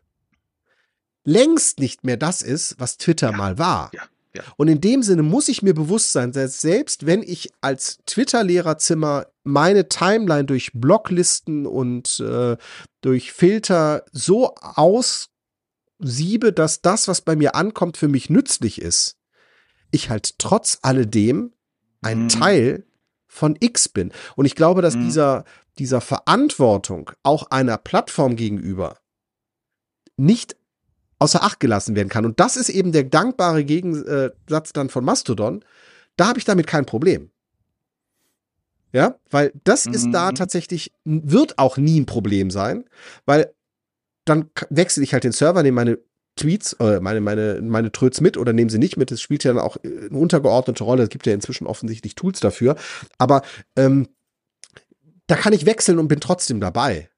längst 1.28 1.80
nicht 1.80 2.06
mehr 2.06 2.16
das 2.16 2.42
ist, 2.42 2.80
was 2.80 2.98
Twitter 2.98 3.32
Ja, 3.32 3.38
mal 3.38 3.58
war. 3.58 3.92
ja, 3.94 4.04
ja. 4.34 4.44
Und 4.56 4.70
in 4.70 4.80
dem 4.80 5.04
Sinne 5.04 5.24
muss 5.24 5.50
ich 5.50 5.62
mir 5.62 5.74
bewusst 5.74 6.14
sein, 6.14 6.32
dass 6.32 6.62
selbst 6.62 7.06
wenn 7.06 7.22
ich 7.22 7.52
als 7.60 8.00
Twitter-Lehrerzimmer 8.06 9.28
meine 9.44 9.90
Timeline 9.90 10.46
durch 10.46 10.72
Blocklisten 10.74 11.66
und 11.66 12.20
äh, 12.22 12.56
durch 13.02 13.34
Filter 13.34 14.06
so 14.14 14.56
aussiebe, 14.56 16.54
dass 16.54 16.82
das, 16.82 17.08
was 17.08 17.22
bei 17.22 17.36
mir 17.36 17.56
ankommt, 17.56 17.98
für 17.98 18.08
mich 18.08 18.30
nützlich 18.30 18.82
ist, 18.82 19.18
ich 19.92 20.10
halt 20.10 20.38
trotz 20.40 20.80
alledem 20.82 21.54
ein 22.02 22.24
Mhm. 22.24 22.30
Teil 22.30 22.86
von 23.28 23.58
X 23.60 23.90
bin. 23.90 24.12
Und 24.36 24.46
ich 24.46 24.56
glaube, 24.56 24.82
dass 24.82 24.96
Mhm. 24.96 25.02
dieser, 25.06 25.44
dieser 25.78 26.00
Verantwortung 26.02 27.12
auch 27.24 27.50
einer 27.52 27.78
Plattform 27.78 28.36
gegenüber 28.36 28.98
nicht 30.16 30.56
außer 31.20 31.44
Acht 31.44 31.60
gelassen 31.60 31.96
werden 31.96 32.10
kann. 32.10 32.26
Und 32.26 32.40
das 32.40 32.58
ist 32.58 32.70
eben 32.70 32.92
der 32.92 33.04
dankbare 33.04 33.64
Gegensatz 33.64 34.74
dann 34.74 34.90
von 34.90 35.04
Mastodon. 35.04 35.64
Da 36.16 36.28
habe 36.28 36.40
ich 36.40 36.46
damit 36.46 36.68
kein 36.68 36.86
Problem. 36.86 37.32
Ja, 38.94 39.20
weil 39.30 39.52
das 39.64 39.86
mhm. 39.86 39.94
ist 39.94 40.12
da 40.12 40.32
mhm. 40.32 40.36
tatsächlich, 40.36 40.92
wird 41.04 41.60
auch 41.60 41.78
nie 41.78 42.00
ein 42.00 42.06
Problem 42.06 42.50
sein, 42.50 42.86
weil 43.26 43.54
dann 44.26 44.50
wechsle 44.70 45.04
ich 45.04 45.14
halt 45.14 45.24
den 45.24 45.32
Server, 45.32 45.62
nehme 45.64 45.76
meine 45.76 46.00
Tweets, 46.36 46.74
äh, 46.74 47.00
meine, 47.00 47.20
meine, 47.20 47.60
meine 47.62 47.92
Tröts 47.92 48.22
mit 48.22 48.38
oder 48.38 48.54
nehmen 48.54 48.70
sie 48.70 48.78
nicht 48.78 48.98
mit. 48.98 49.12
Das 49.12 49.20
spielt 49.22 49.44
ja 49.44 49.54
dann 49.54 49.62
auch 49.62 49.78
eine 49.84 50.18
untergeordnete 50.18 50.84
Rolle. 50.84 51.04
Es 51.04 51.10
gibt 51.10 51.26
ja 51.26 51.34
inzwischen 51.34 51.68
offensichtlich 51.68 52.16
Tools 52.16 52.40
dafür. 52.40 52.76
Aber 53.18 53.42
ähm, 53.76 54.08
da 55.26 55.36
kann 55.36 55.54
ich 55.54 55.66
wechseln 55.66 56.00
und 56.00 56.08
bin 56.08 56.20
trotzdem 56.20 56.60
dabei. 56.60 57.10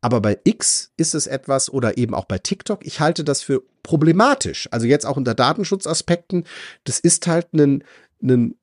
Aber 0.00 0.20
bei 0.20 0.38
X 0.44 0.92
ist 0.96 1.14
es 1.14 1.26
etwas 1.26 1.70
oder 1.70 1.98
eben 1.98 2.14
auch 2.14 2.24
bei 2.24 2.38
TikTok, 2.38 2.86
ich 2.86 3.00
halte 3.00 3.22
das 3.22 3.42
für 3.42 3.62
problematisch. 3.82 4.68
Also 4.70 4.86
jetzt 4.86 5.04
auch 5.04 5.16
unter 5.16 5.34
Datenschutzaspekten, 5.34 6.46
das 6.84 6.98
ist 6.98 7.26
halt 7.26 7.52
ein, 7.52 7.84
ein 8.22 8.54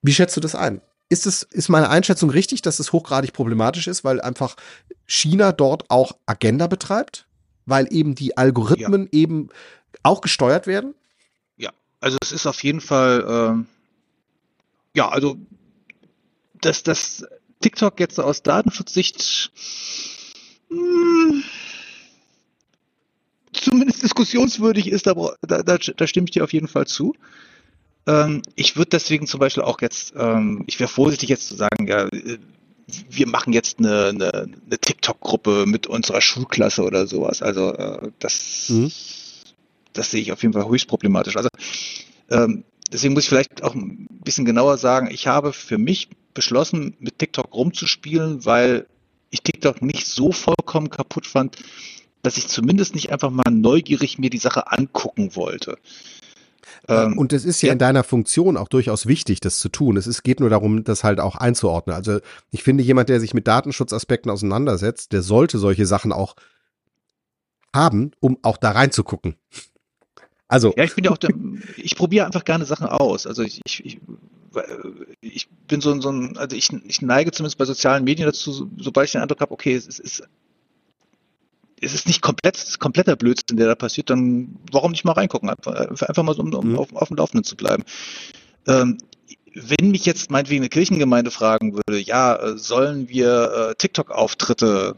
wie 0.00 0.12
schätzt 0.12 0.36
du 0.36 0.40
das 0.40 0.54
ein? 0.54 0.80
Ist 1.08 1.26
es, 1.26 1.42
ist 1.42 1.68
meine 1.68 1.90
Einschätzung 1.90 2.30
richtig, 2.30 2.62
dass 2.62 2.78
es 2.78 2.92
hochgradig 2.92 3.34
problematisch 3.34 3.86
ist, 3.86 4.02
weil 4.02 4.20
einfach 4.20 4.56
China 5.06 5.52
dort 5.52 5.90
auch 5.90 6.16
Agenda 6.24 6.68
betreibt? 6.68 7.26
Weil 7.66 7.92
eben 7.92 8.14
die 8.14 8.36
Algorithmen 8.38 9.02
ja. 9.12 9.20
eben 9.20 9.50
auch 10.02 10.22
gesteuert 10.22 10.66
werden? 10.66 10.94
Ja, 11.58 11.70
also 12.00 12.16
es 12.22 12.32
ist 12.32 12.46
auf 12.46 12.62
jeden 12.64 12.80
Fall, 12.80 13.24
ähm, 13.28 13.66
ja, 14.94 15.10
also 15.10 15.36
dass 16.62 16.82
das 16.82 17.26
TikTok 17.60 18.00
jetzt 18.00 18.18
aus 18.18 18.42
Datenschutzsicht 18.42 19.52
hm, 20.72 21.42
zumindest 23.52 24.02
diskussionswürdig 24.02 24.88
ist, 24.88 25.08
aber 25.08 25.36
da, 25.42 25.62
da, 25.62 25.76
da 25.78 26.06
stimme 26.06 26.26
ich 26.26 26.32
dir 26.32 26.44
auf 26.44 26.52
jeden 26.52 26.68
Fall 26.68 26.86
zu. 26.86 27.14
Ähm, 28.06 28.42
ich 28.56 28.76
würde 28.76 28.90
deswegen 28.90 29.26
zum 29.26 29.40
Beispiel 29.40 29.62
auch 29.62 29.80
jetzt, 29.80 30.14
ähm, 30.16 30.64
ich 30.66 30.80
wäre 30.80 30.88
vorsichtig 30.88 31.28
jetzt 31.28 31.48
zu 31.48 31.54
sagen, 31.54 31.86
ja, 31.86 32.08
wir 33.08 33.28
machen 33.28 33.52
jetzt 33.52 33.78
eine, 33.78 34.08
eine, 34.08 34.32
eine 34.32 34.78
TikTok-Gruppe 34.78 35.64
mit 35.66 35.86
unserer 35.86 36.20
Schulklasse 36.20 36.82
oder 36.82 37.06
sowas. 37.06 37.42
Also 37.42 37.72
äh, 37.74 38.10
das, 38.18 38.68
mhm. 38.68 38.90
das 39.92 40.10
sehe 40.10 40.20
ich 40.20 40.32
auf 40.32 40.42
jeden 40.42 40.52
Fall 40.52 40.68
höchst 40.68 40.88
problematisch. 40.88 41.36
Also 41.36 41.48
ähm, 42.30 42.64
deswegen 42.92 43.14
muss 43.14 43.24
ich 43.24 43.28
vielleicht 43.28 43.62
auch 43.62 43.74
ein 43.74 44.08
bisschen 44.24 44.44
genauer 44.44 44.78
sagen, 44.78 45.08
ich 45.10 45.26
habe 45.26 45.52
für 45.52 45.78
mich 45.78 46.08
beschlossen, 46.34 46.96
mit 46.98 47.18
TikTok 47.18 47.54
rumzuspielen, 47.54 48.44
weil 48.44 48.86
ich 49.32 49.42
TikTok 49.42 49.82
nicht 49.82 50.06
so 50.06 50.30
vollkommen 50.30 50.90
kaputt 50.90 51.26
fand, 51.26 51.56
dass 52.22 52.36
ich 52.36 52.46
zumindest 52.46 52.94
nicht 52.94 53.10
einfach 53.10 53.30
mal 53.30 53.50
neugierig 53.50 54.18
mir 54.18 54.30
die 54.30 54.38
Sache 54.38 54.70
angucken 54.70 55.34
wollte. 55.34 55.78
Ähm, 56.88 57.18
und 57.18 57.32
es 57.32 57.44
ist 57.44 57.62
ja, 57.62 57.68
ja, 57.68 57.72
in 57.72 57.78
deiner 57.78 58.04
Funktion 58.04 58.56
auch 58.56 58.68
durchaus 58.68 59.06
wichtig, 59.06 59.40
das 59.40 59.58
zu 59.58 59.68
tun. 59.68 59.96
Es 59.96 60.06
ist, 60.06 60.22
geht 60.22 60.40
nur 60.40 60.50
darum, 60.50 60.84
das 60.84 61.02
halt 61.02 61.18
auch 61.20 61.36
einzuordnen. 61.36 61.96
Also 61.96 62.18
ich 62.50 62.62
finde, 62.62 62.84
jemand, 62.84 63.08
der 63.08 63.20
sich 63.20 63.34
mit 63.34 63.46
Datenschutzaspekten 63.46 64.30
auseinandersetzt, 64.30 65.12
der 65.12 65.22
sollte 65.22 65.58
solche 65.58 65.86
Sachen 65.86 66.12
auch 66.12 66.36
haben, 67.74 68.12
um 68.20 68.38
auch 68.42 68.56
da 68.56 68.72
reinzugucken. 68.72 69.36
Also. 70.48 70.74
Ja, 70.76 70.84
ich 70.84 70.94
bin 70.94 71.04
ja 71.04 71.10
auch 71.10 71.18
der, 71.18 71.30
ich 71.76 71.96
probiere 71.96 72.26
einfach 72.26 72.44
gerne 72.44 72.64
Sachen 72.64 72.86
aus. 72.86 73.26
Also 73.26 73.42
ich, 73.42 73.60
ich, 73.64 73.84
ich, 73.84 74.00
ich 75.20 75.48
bin 75.68 75.80
so, 75.80 76.00
so 76.00 76.10
ein, 76.10 76.36
also 76.36 76.56
ich, 76.56 76.72
ich 76.72 77.02
neige 77.02 77.30
zumindest 77.32 77.58
bei 77.58 77.64
sozialen 77.64 78.04
Medien 78.04 78.26
dazu, 78.26 78.70
sobald 78.78 79.06
ich 79.06 79.12
den 79.12 79.22
Eindruck 79.22 79.40
habe, 79.40 79.52
okay, 79.52 79.74
es, 79.74 79.86
ist 79.86 80.22
es 81.82 81.94
ist 81.94 82.06
nicht 82.06 82.22
komplett, 82.22 82.78
kompletter 82.78 83.16
Blödsinn, 83.16 83.56
der 83.56 83.66
da 83.66 83.74
passiert, 83.74 84.08
dann 84.08 84.56
warum 84.70 84.92
nicht 84.92 85.04
mal 85.04 85.12
reingucken? 85.12 85.50
Einfach, 85.50 85.74
einfach 85.74 86.22
mal 86.22 86.34
so, 86.34 86.42
um, 86.42 86.54
um 86.54 86.70
mhm. 86.70 86.78
auf, 86.78 86.94
auf, 86.94 87.08
dem 87.08 87.16
Laufenden 87.16 87.44
zu 87.44 87.56
bleiben. 87.56 87.82
Ähm, 88.68 88.98
wenn 89.54 89.90
mich 89.90 90.06
jetzt 90.06 90.30
meinetwegen 90.30 90.62
eine 90.62 90.68
Kirchengemeinde 90.68 91.30
fragen 91.30 91.74
würde, 91.74 91.98
ja, 91.98 92.36
äh, 92.36 92.56
sollen 92.56 93.08
wir 93.08 93.70
äh, 93.70 93.74
TikTok-Auftritte 93.74 94.96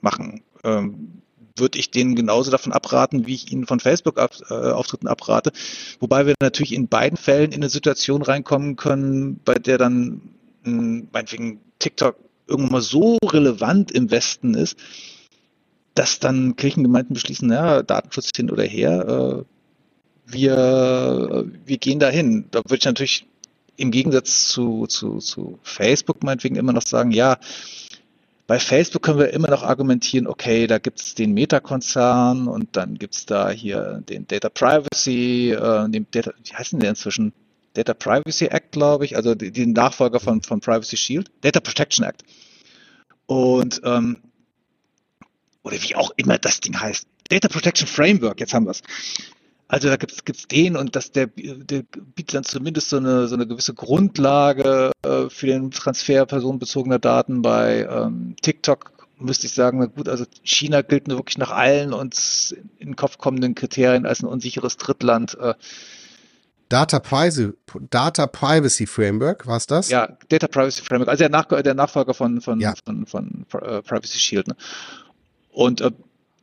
machen, 0.00 0.42
ähm, 0.64 1.22
würde 1.56 1.78
ich 1.78 1.90
denen 1.90 2.14
genauso 2.14 2.50
davon 2.50 2.72
abraten, 2.72 3.26
wie 3.26 3.34
ich 3.34 3.52
ihnen 3.52 3.66
von 3.66 3.80
Facebook-Auftritten 3.80 5.06
äh, 5.06 5.10
abrate. 5.10 5.52
Wobei 6.00 6.26
wir 6.26 6.34
natürlich 6.40 6.74
in 6.74 6.88
beiden 6.88 7.16
Fällen 7.16 7.52
in 7.52 7.62
eine 7.62 7.68
Situation 7.68 8.22
reinkommen 8.22 8.76
können, 8.76 9.40
bei 9.44 9.54
der 9.54 9.78
dann 9.78 10.20
hm, 10.64 11.08
meinetwegen 11.12 11.60
TikTok 11.78 12.16
irgendwann 12.46 12.72
mal 12.72 12.82
so 12.82 13.18
relevant 13.24 13.90
im 13.90 14.10
Westen 14.10 14.54
ist, 14.54 14.78
dass 15.94 16.20
dann 16.20 16.56
Kirchengemeinden 16.56 17.14
beschließen, 17.14 17.50
ja, 17.50 17.82
Datenschutz 17.82 18.30
hin 18.36 18.50
oder 18.50 18.64
her, 18.64 19.44
äh, 19.44 19.44
wir, 20.26 21.46
wir 21.64 21.78
gehen 21.78 21.98
dahin. 21.98 22.46
Da 22.50 22.58
würde 22.64 22.76
ich 22.76 22.84
natürlich 22.84 23.26
im 23.76 23.90
Gegensatz 23.90 24.48
zu, 24.48 24.86
zu, 24.86 25.18
zu 25.18 25.58
Facebook 25.62 26.22
meinetwegen 26.22 26.56
immer 26.56 26.72
noch 26.72 26.86
sagen, 26.86 27.12
ja, 27.12 27.38
bei 28.46 28.60
Facebook 28.60 29.02
können 29.02 29.18
wir 29.18 29.32
immer 29.32 29.48
noch 29.48 29.62
argumentieren, 29.62 30.26
okay, 30.26 30.66
da 30.66 30.78
gibt 30.78 31.00
es 31.00 31.14
den 31.14 31.32
Meta-Konzern 31.32 32.46
und 32.46 32.76
dann 32.76 32.94
gibt 32.94 33.14
es 33.16 33.26
da 33.26 33.50
hier 33.50 34.02
den 34.08 34.26
Data 34.26 34.48
Privacy, 34.48 35.50
äh, 35.50 35.88
den 35.88 36.06
Data, 36.10 36.32
wie 36.44 36.54
heißt 36.54 36.72
denn 36.72 36.80
der 36.80 36.90
inzwischen? 36.90 37.32
Data 37.74 37.92
Privacy 37.92 38.46
Act, 38.46 38.72
glaube 38.72 39.04
ich, 39.04 39.16
also 39.16 39.34
den 39.34 39.72
Nachfolger 39.72 40.18
von, 40.18 40.42
von 40.42 40.60
Privacy 40.60 40.96
Shield, 40.96 41.30
Data 41.42 41.60
Protection 41.60 42.06
Act. 42.06 42.22
Und 43.26 43.82
ähm, 43.84 44.16
oder 45.62 45.82
wie 45.82 45.96
auch 45.96 46.12
immer 46.16 46.38
das 46.38 46.60
Ding 46.60 46.80
heißt. 46.80 47.06
Data 47.28 47.48
Protection 47.48 47.88
Framework, 47.88 48.40
jetzt 48.40 48.54
haben 48.54 48.66
wir 48.66 48.70
es. 48.70 48.82
Also 49.68 49.88
da 49.88 49.96
gibt 49.96 50.12
es 50.12 50.46
den 50.46 50.76
und 50.76 50.94
das, 50.94 51.10
der, 51.10 51.26
der 51.26 51.82
bietet 52.14 52.34
dann 52.34 52.44
zumindest 52.44 52.90
so 52.90 52.98
eine, 52.98 53.26
so 53.26 53.34
eine 53.34 53.48
gewisse 53.48 53.74
Grundlage 53.74 54.92
äh, 55.02 55.28
für 55.28 55.46
den 55.46 55.72
Transfer 55.72 56.24
personenbezogener 56.24 57.00
Daten 57.00 57.42
bei 57.42 57.88
ähm, 57.90 58.36
TikTok. 58.40 58.92
Müsste 59.18 59.46
ich 59.46 59.54
sagen, 59.54 59.78
na 59.78 59.86
gut, 59.86 60.08
also 60.08 60.24
China 60.42 60.82
gilt 60.82 61.08
nur 61.08 61.18
wirklich 61.18 61.38
nach 61.38 61.50
allen 61.50 61.92
uns 61.92 62.54
in 62.78 62.90
den 62.90 62.96
Kopf 62.96 63.18
kommenden 63.18 63.54
Kriterien 63.54 64.06
als 64.06 64.22
ein 64.22 64.26
unsicheres 64.26 64.76
Drittland. 64.76 65.36
Äh, 65.40 65.54
Data 66.68 67.00
Privacy, 67.00 67.52
Data 67.90 68.26
Privacy 68.26 68.86
Framework, 68.86 69.46
war 69.46 69.56
es 69.56 69.66
das? 69.66 69.88
Ja, 69.88 70.16
Data 70.28 70.48
Privacy 70.48 70.82
Framework, 70.82 71.08
also 71.08 71.20
der, 71.20 71.28
Nach 71.28 71.46
der 71.46 71.74
Nachfolger 71.74 72.14
von, 72.14 72.40
von, 72.40 72.60
ja. 72.60 72.74
von, 72.84 73.06
von, 73.06 73.46
von 73.48 73.62
uh, 73.62 73.82
Privacy 73.82 74.18
Shield. 74.18 74.48
Ne? 74.48 74.56
Und 75.50 75.80
äh, 75.80 75.90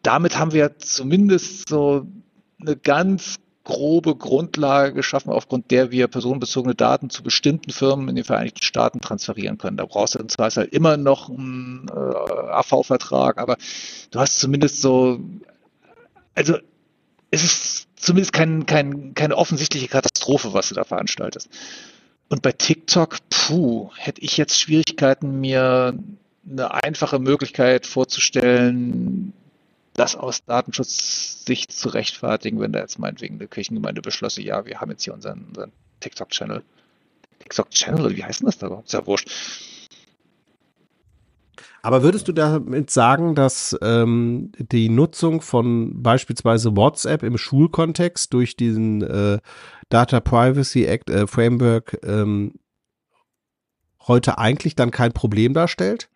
damit 0.01 0.37
haben 0.37 0.51
wir 0.51 0.77
zumindest 0.77 1.69
so 1.69 2.07
eine 2.67 2.75
ganz 2.75 3.37
grobe 3.63 4.15
Grundlage 4.15 4.93
geschaffen, 4.93 5.31
aufgrund 5.31 5.71
der 5.71 5.91
wir 5.91 6.07
personenbezogene 6.07 6.75
Daten 6.75 7.09
zu 7.09 7.23
bestimmten 7.23 7.71
Firmen 7.71 8.09
in 8.09 8.15
den 8.15 8.25
Vereinigten 8.25 8.61
Staaten 8.61 8.99
transferieren 8.99 9.57
können. 9.57 9.77
Da 9.77 9.85
brauchst 9.85 10.15
du 10.15 10.19
im 10.19 10.27
Zweifel 10.27 10.65
immer 10.65 10.97
noch 10.97 11.29
einen 11.29 11.87
äh, 11.89 11.93
AV-Vertrag, 11.93 13.37
aber 13.37 13.57
du 14.11 14.19
hast 14.19 14.39
zumindest 14.39 14.81
so, 14.81 15.19
also 16.35 16.57
es 17.31 17.43
ist 17.43 17.87
zumindest 17.95 18.33
kein, 18.33 18.65
kein, 18.65 19.13
keine 19.13 19.37
offensichtliche 19.37 19.87
Katastrophe, 19.87 20.53
was 20.53 20.69
du 20.69 20.75
da 20.75 20.83
veranstaltest. 20.83 21.49
Und 22.29 22.41
bei 22.41 22.51
TikTok, 22.51 23.17
puh, 23.29 23.91
hätte 23.95 24.21
ich 24.21 24.37
jetzt 24.37 24.59
Schwierigkeiten, 24.59 25.39
mir 25.39 25.97
eine 26.49 26.83
einfache 26.83 27.19
Möglichkeit 27.19 27.85
vorzustellen, 27.85 29.33
das 29.93 30.15
aus 30.15 30.43
Datenschutzsicht 30.45 31.71
zu 31.71 31.89
rechtfertigen, 31.89 32.59
wenn 32.59 32.71
da 32.71 32.79
jetzt 32.79 32.99
meinetwegen 32.99 33.35
eine 33.35 33.47
Kirchengemeinde 33.47 34.01
beschlosse, 34.01 34.41
ja, 34.41 34.65
wir 34.65 34.81
haben 34.81 34.91
jetzt 34.91 35.03
hier 35.03 35.13
unseren, 35.13 35.45
unseren 35.45 35.71
TikTok-Channel. 35.99 36.63
TikTok-Channel, 37.39 38.15
wie 38.15 38.23
heißt 38.23 38.41
denn 38.41 38.47
das 38.47 38.57
da 38.57 38.67
überhaupt? 38.67 38.87
Ist 38.87 38.93
ja 38.93 39.05
wurscht. 39.05 39.29
Aber 41.85 42.01
würdest 42.01 42.29
du 42.29 42.31
damit 42.31 42.89
sagen, 42.89 43.35
dass 43.35 43.77
ähm, 43.81 44.53
die 44.57 44.87
Nutzung 44.87 45.41
von 45.41 46.01
beispielsweise 46.01 46.77
WhatsApp 46.77 47.23
im 47.23 47.37
Schulkontext 47.37 48.33
durch 48.33 48.55
diesen 48.55 49.01
äh, 49.01 49.39
Data 49.89 50.21
Privacy 50.21 50.85
Act 50.85 51.09
äh, 51.09 51.27
Framework 51.27 51.99
ähm, 52.03 52.53
heute 54.07 54.37
eigentlich 54.37 54.75
dann 54.75 54.91
kein 54.91 55.11
Problem 55.11 55.53
darstellt? 55.53 56.09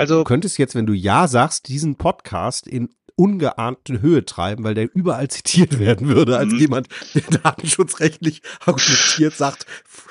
Also, 0.00 0.18
du 0.18 0.24
könntest 0.24 0.56
jetzt, 0.56 0.74
wenn 0.74 0.86
du 0.86 0.94
Ja 0.94 1.28
sagst, 1.28 1.68
diesen 1.68 1.96
Podcast 1.96 2.66
in 2.66 2.88
ungeahnte 3.16 4.00
Höhe 4.00 4.24
treiben, 4.24 4.64
weil 4.64 4.72
der 4.72 4.88
überall 4.94 5.28
zitiert 5.28 5.78
werden 5.78 6.08
würde, 6.08 6.38
als 6.38 6.52
mhm. 6.52 6.58
jemand, 6.58 6.88
der 7.14 7.38
datenschutzrechtlich 7.42 8.40
argumentiert 8.60 9.34
sagt, 9.34 9.66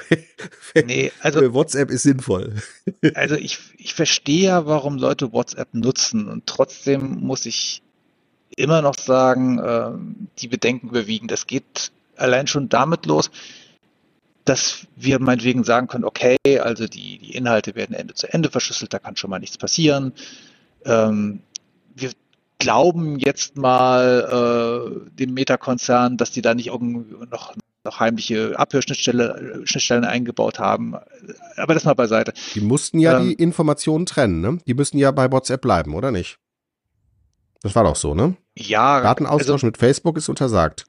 nee, 0.86 1.12
also, 1.22 1.54
WhatsApp 1.56 1.90
ist 1.90 2.04
sinnvoll. 2.04 2.62
Also 3.16 3.34
ich, 3.34 3.58
ich 3.78 3.96
verstehe 3.96 4.44
ja, 4.44 4.66
warum 4.68 5.00
Leute 5.00 5.34
WhatsApp 5.34 5.74
nutzen 5.74 6.28
und 6.28 6.46
trotzdem 6.46 7.22
muss 7.22 7.48
ich 7.48 7.82
immer 8.56 8.84
noch 8.84 8.96
sagen, 8.96 9.58
äh, 9.58 9.92
die 10.38 10.50
Bedenken 10.50 10.90
überwiegen. 10.90 11.28
Das 11.28 11.48
geht 11.48 11.92
allein 12.16 12.46
schon 12.46 12.70
damit 12.70 13.08
los, 13.08 13.32
dass 14.50 14.88
wir 14.96 15.20
meinetwegen 15.20 15.64
sagen 15.64 15.88
können, 15.88 16.06
okay, 16.06 16.38
also 16.60 16.88
die, 16.88 17.20
die 17.20 17.36
Inhalte 17.36 17.76
werden 17.76 17.94
Ende 17.94 18.16
zu 18.16 18.34
Ende 18.34 18.50
verschlüsselt, 18.50 18.92
da 18.92 18.98
kann 18.98 19.16
schon 19.16 19.30
mal 19.30 19.38
nichts 19.38 19.60
passieren. 19.60 20.12
Ähm, 20.86 21.42
wir 21.96 22.10
glauben 22.58 23.20
jetzt 23.20 23.58
mal 23.58 25.06
äh, 25.06 25.10
dem 25.12 25.36
Meta-Konzern, 25.36 26.18
dass 26.18 26.32
die 26.32 26.42
da 26.42 26.56
nicht 26.56 26.68
irgendwie 26.68 27.14
noch, 27.30 27.54
noch 27.84 28.00
heimliche 28.00 28.58
Abhörschnittstellen 28.58 30.04
eingebaut 30.04 30.58
haben. 30.58 30.96
Aber 31.56 31.76
das 31.76 31.86
mal 31.86 31.94
beiseite. 31.94 32.34
Die 32.56 32.62
mussten 32.62 32.98
ja 32.98 33.20
ähm, 33.20 33.28
die 33.28 33.34
Informationen 33.34 34.08
trennen, 34.08 34.42
ne? 34.42 34.58
Die 34.66 34.74
müssen 34.74 34.98
ja 34.98 35.12
bei 35.12 35.32
WhatsApp 35.32 35.62
bleiben, 35.62 35.94
oder 35.94 36.10
nicht? 36.10 36.40
Das 37.62 37.76
war 37.76 37.84
doch 37.84 37.96
so, 37.96 38.16
ne? 38.16 38.36
Ja. 38.58 39.02
Datenaustausch 39.02 39.52
also, 39.52 39.68
mit 39.68 39.78
Facebook 39.78 40.18
ist 40.18 40.28
untersagt. 40.28 40.86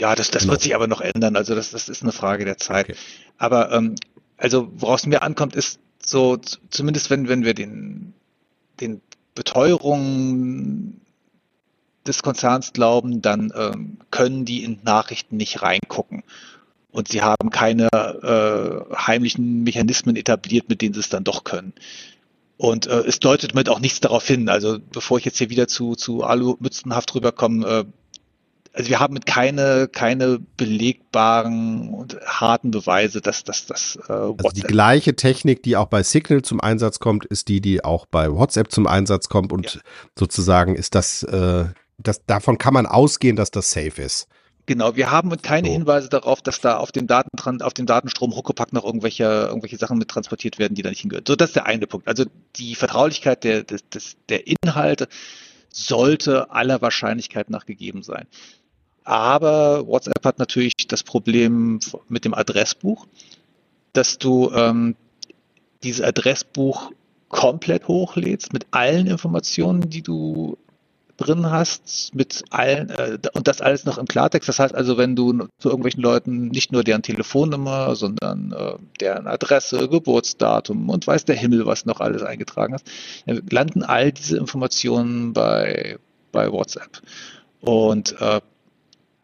Ja, 0.00 0.14
das, 0.14 0.30
das 0.30 0.42
genau. 0.42 0.52
wird 0.52 0.62
sich 0.62 0.74
aber 0.74 0.86
noch 0.86 1.00
ändern. 1.00 1.36
Also 1.36 1.54
das, 1.54 1.70
das 1.70 1.88
ist 1.88 2.02
eine 2.02 2.12
Frage 2.12 2.44
der 2.44 2.58
Zeit. 2.58 2.88
Okay. 2.88 2.98
Aber 3.36 3.72
ähm, 3.72 3.96
also 4.36 4.70
woraus 4.76 5.06
mir 5.06 5.22
ankommt, 5.22 5.56
ist 5.56 5.80
so, 6.00 6.38
zumindest 6.70 7.10
wenn, 7.10 7.28
wenn 7.28 7.44
wir 7.44 7.54
den, 7.54 8.14
den 8.80 9.00
Beteuerungen 9.34 11.00
des 12.06 12.22
Konzerns 12.22 12.72
glauben, 12.72 13.22
dann 13.22 13.52
ähm, 13.54 13.98
können 14.10 14.44
die 14.44 14.64
in 14.64 14.78
Nachrichten 14.82 15.36
nicht 15.36 15.62
reingucken. 15.62 16.22
Und 16.90 17.08
sie 17.08 17.22
haben 17.22 17.50
keine 17.50 17.88
äh, 17.92 18.94
heimlichen 18.96 19.62
Mechanismen 19.62 20.16
etabliert, 20.16 20.68
mit 20.68 20.80
denen 20.80 20.94
sie 20.94 21.00
es 21.00 21.10
dann 21.10 21.24
doch 21.24 21.44
können. 21.44 21.74
Und 22.56 22.86
äh, 22.86 23.00
es 23.00 23.20
deutet 23.20 23.54
mit 23.54 23.68
auch 23.68 23.78
nichts 23.78 24.00
darauf 24.00 24.26
hin. 24.26 24.48
Also 24.48 24.78
bevor 24.92 25.18
ich 25.18 25.24
jetzt 25.24 25.38
hier 25.38 25.50
wieder 25.50 25.68
zu, 25.68 25.94
zu 25.94 26.24
Alu-Mützenhaft 26.24 27.14
rüberkomme, 27.14 27.66
äh, 27.66 27.84
also 28.78 28.90
wir 28.90 29.00
haben 29.00 29.14
mit 29.14 29.26
keine, 29.26 29.88
keine 29.88 30.38
belegbaren 30.56 31.92
und 31.92 32.16
harten 32.24 32.70
Beweise, 32.70 33.20
dass 33.20 33.42
das 33.42 33.66
das 33.66 33.98
äh, 34.08 34.12
also 34.12 34.50
die 34.54 34.60
gleiche 34.60 35.16
Technik, 35.16 35.64
die 35.64 35.76
auch 35.76 35.86
bei 35.86 36.04
Signal 36.04 36.42
zum 36.42 36.60
Einsatz 36.60 37.00
kommt, 37.00 37.24
ist 37.24 37.48
die, 37.48 37.60
die 37.60 37.84
auch 37.84 38.06
bei 38.06 38.30
WhatsApp 38.30 38.70
zum 38.70 38.86
Einsatz 38.86 39.28
kommt 39.28 39.52
und 39.52 39.74
ja. 39.74 39.80
sozusagen 40.16 40.76
ist 40.76 40.94
das, 40.94 41.24
äh, 41.24 41.64
das, 41.98 42.24
davon 42.26 42.56
kann 42.58 42.72
man 42.72 42.86
ausgehen, 42.86 43.34
dass 43.34 43.50
das 43.50 43.72
safe 43.72 44.00
ist. 44.00 44.28
Genau, 44.66 44.94
wir 44.94 45.10
haben 45.10 45.30
keine 45.42 45.66
so. 45.66 45.72
Hinweise 45.72 46.08
darauf, 46.08 46.40
dass 46.40 46.60
da 46.60 46.76
auf 46.76 46.92
dem, 46.92 47.08
Daten, 47.08 47.62
auf 47.62 47.74
dem 47.74 47.86
Datenstrom 47.86 48.36
Huckepack 48.36 48.72
noch 48.72 48.84
irgendwelche, 48.84 49.24
irgendwelche 49.24 49.78
Sachen 49.78 49.98
mit 49.98 50.08
transportiert 50.08 50.60
werden, 50.60 50.74
die 50.74 50.82
da 50.82 50.90
nicht 50.90 51.00
hingehören. 51.00 51.24
So, 51.26 51.34
das 51.34 51.50
ist 51.50 51.56
der 51.56 51.66
eine 51.66 51.88
Punkt. 51.88 52.06
Also 52.06 52.26
die 52.54 52.76
Vertraulichkeit 52.76 53.42
der, 53.42 53.64
des, 53.64 53.88
des, 53.88 54.16
der 54.28 54.46
Inhalte 54.46 55.08
sollte 55.72 56.50
aller 56.50 56.80
Wahrscheinlichkeit 56.80 57.50
nach 57.50 57.66
gegeben 57.66 58.02
sein. 58.02 58.26
Aber 59.08 59.86
WhatsApp 59.86 60.22
hat 60.22 60.38
natürlich 60.38 60.74
das 60.86 61.02
Problem 61.02 61.80
mit 62.10 62.26
dem 62.26 62.34
Adressbuch, 62.34 63.06
dass 63.94 64.18
du 64.18 64.50
ähm, 64.52 64.96
dieses 65.82 66.04
Adressbuch 66.04 66.92
komplett 67.30 67.88
hochlädst 67.88 68.52
mit 68.52 68.66
allen 68.70 69.06
Informationen, 69.06 69.88
die 69.88 70.02
du 70.02 70.58
drin 71.16 71.50
hast, 71.50 72.14
mit 72.14 72.44
allen 72.50 72.90
äh, 72.90 73.18
und 73.32 73.48
das 73.48 73.62
alles 73.62 73.86
noch 73.86 73.96
im 73.96 74.04
Klartext. 74.04 74.46
Das 74.46 74.58
heißt 74.58 74.74
also, 74.74 74.98
wenn 74.98 75.16
du 75.16 75.48
zu 75.58 75.70
irgendwelchen 75.70 76.02
Leuten 76.02 76.48
nicht 76.48 76.70
nur 76.70 76.84
deren 76.84 77.00
Telefonnummer, 77.00 77.96
sondern 77.96 78.52
äh, 78.52 78.74
deren 79.00 79.26
Adresse, 79.26 79.88
Geburtsdatum 79.88 80.90
und 80.90 81.06
weiß 81.06 81.24
der 81.24 81.36
Himmel, 81.36 81.64
was 81.64 81.86
noch 81.86 82.00
alles 82.00 82.22
eingetragen 82.22 82.74
hast, 82.74 82.86
dann 83.24 83.40
landen 83.48 83.82
all 83.84 84.12
diese 84.12 84.36
Informationen 84.36 85.32
bei, 85.32 85.98
bei 86.30 86.52
WhatsApp. 86.52 87.00
Und 87.62 88.14
äh, 88.20 88.42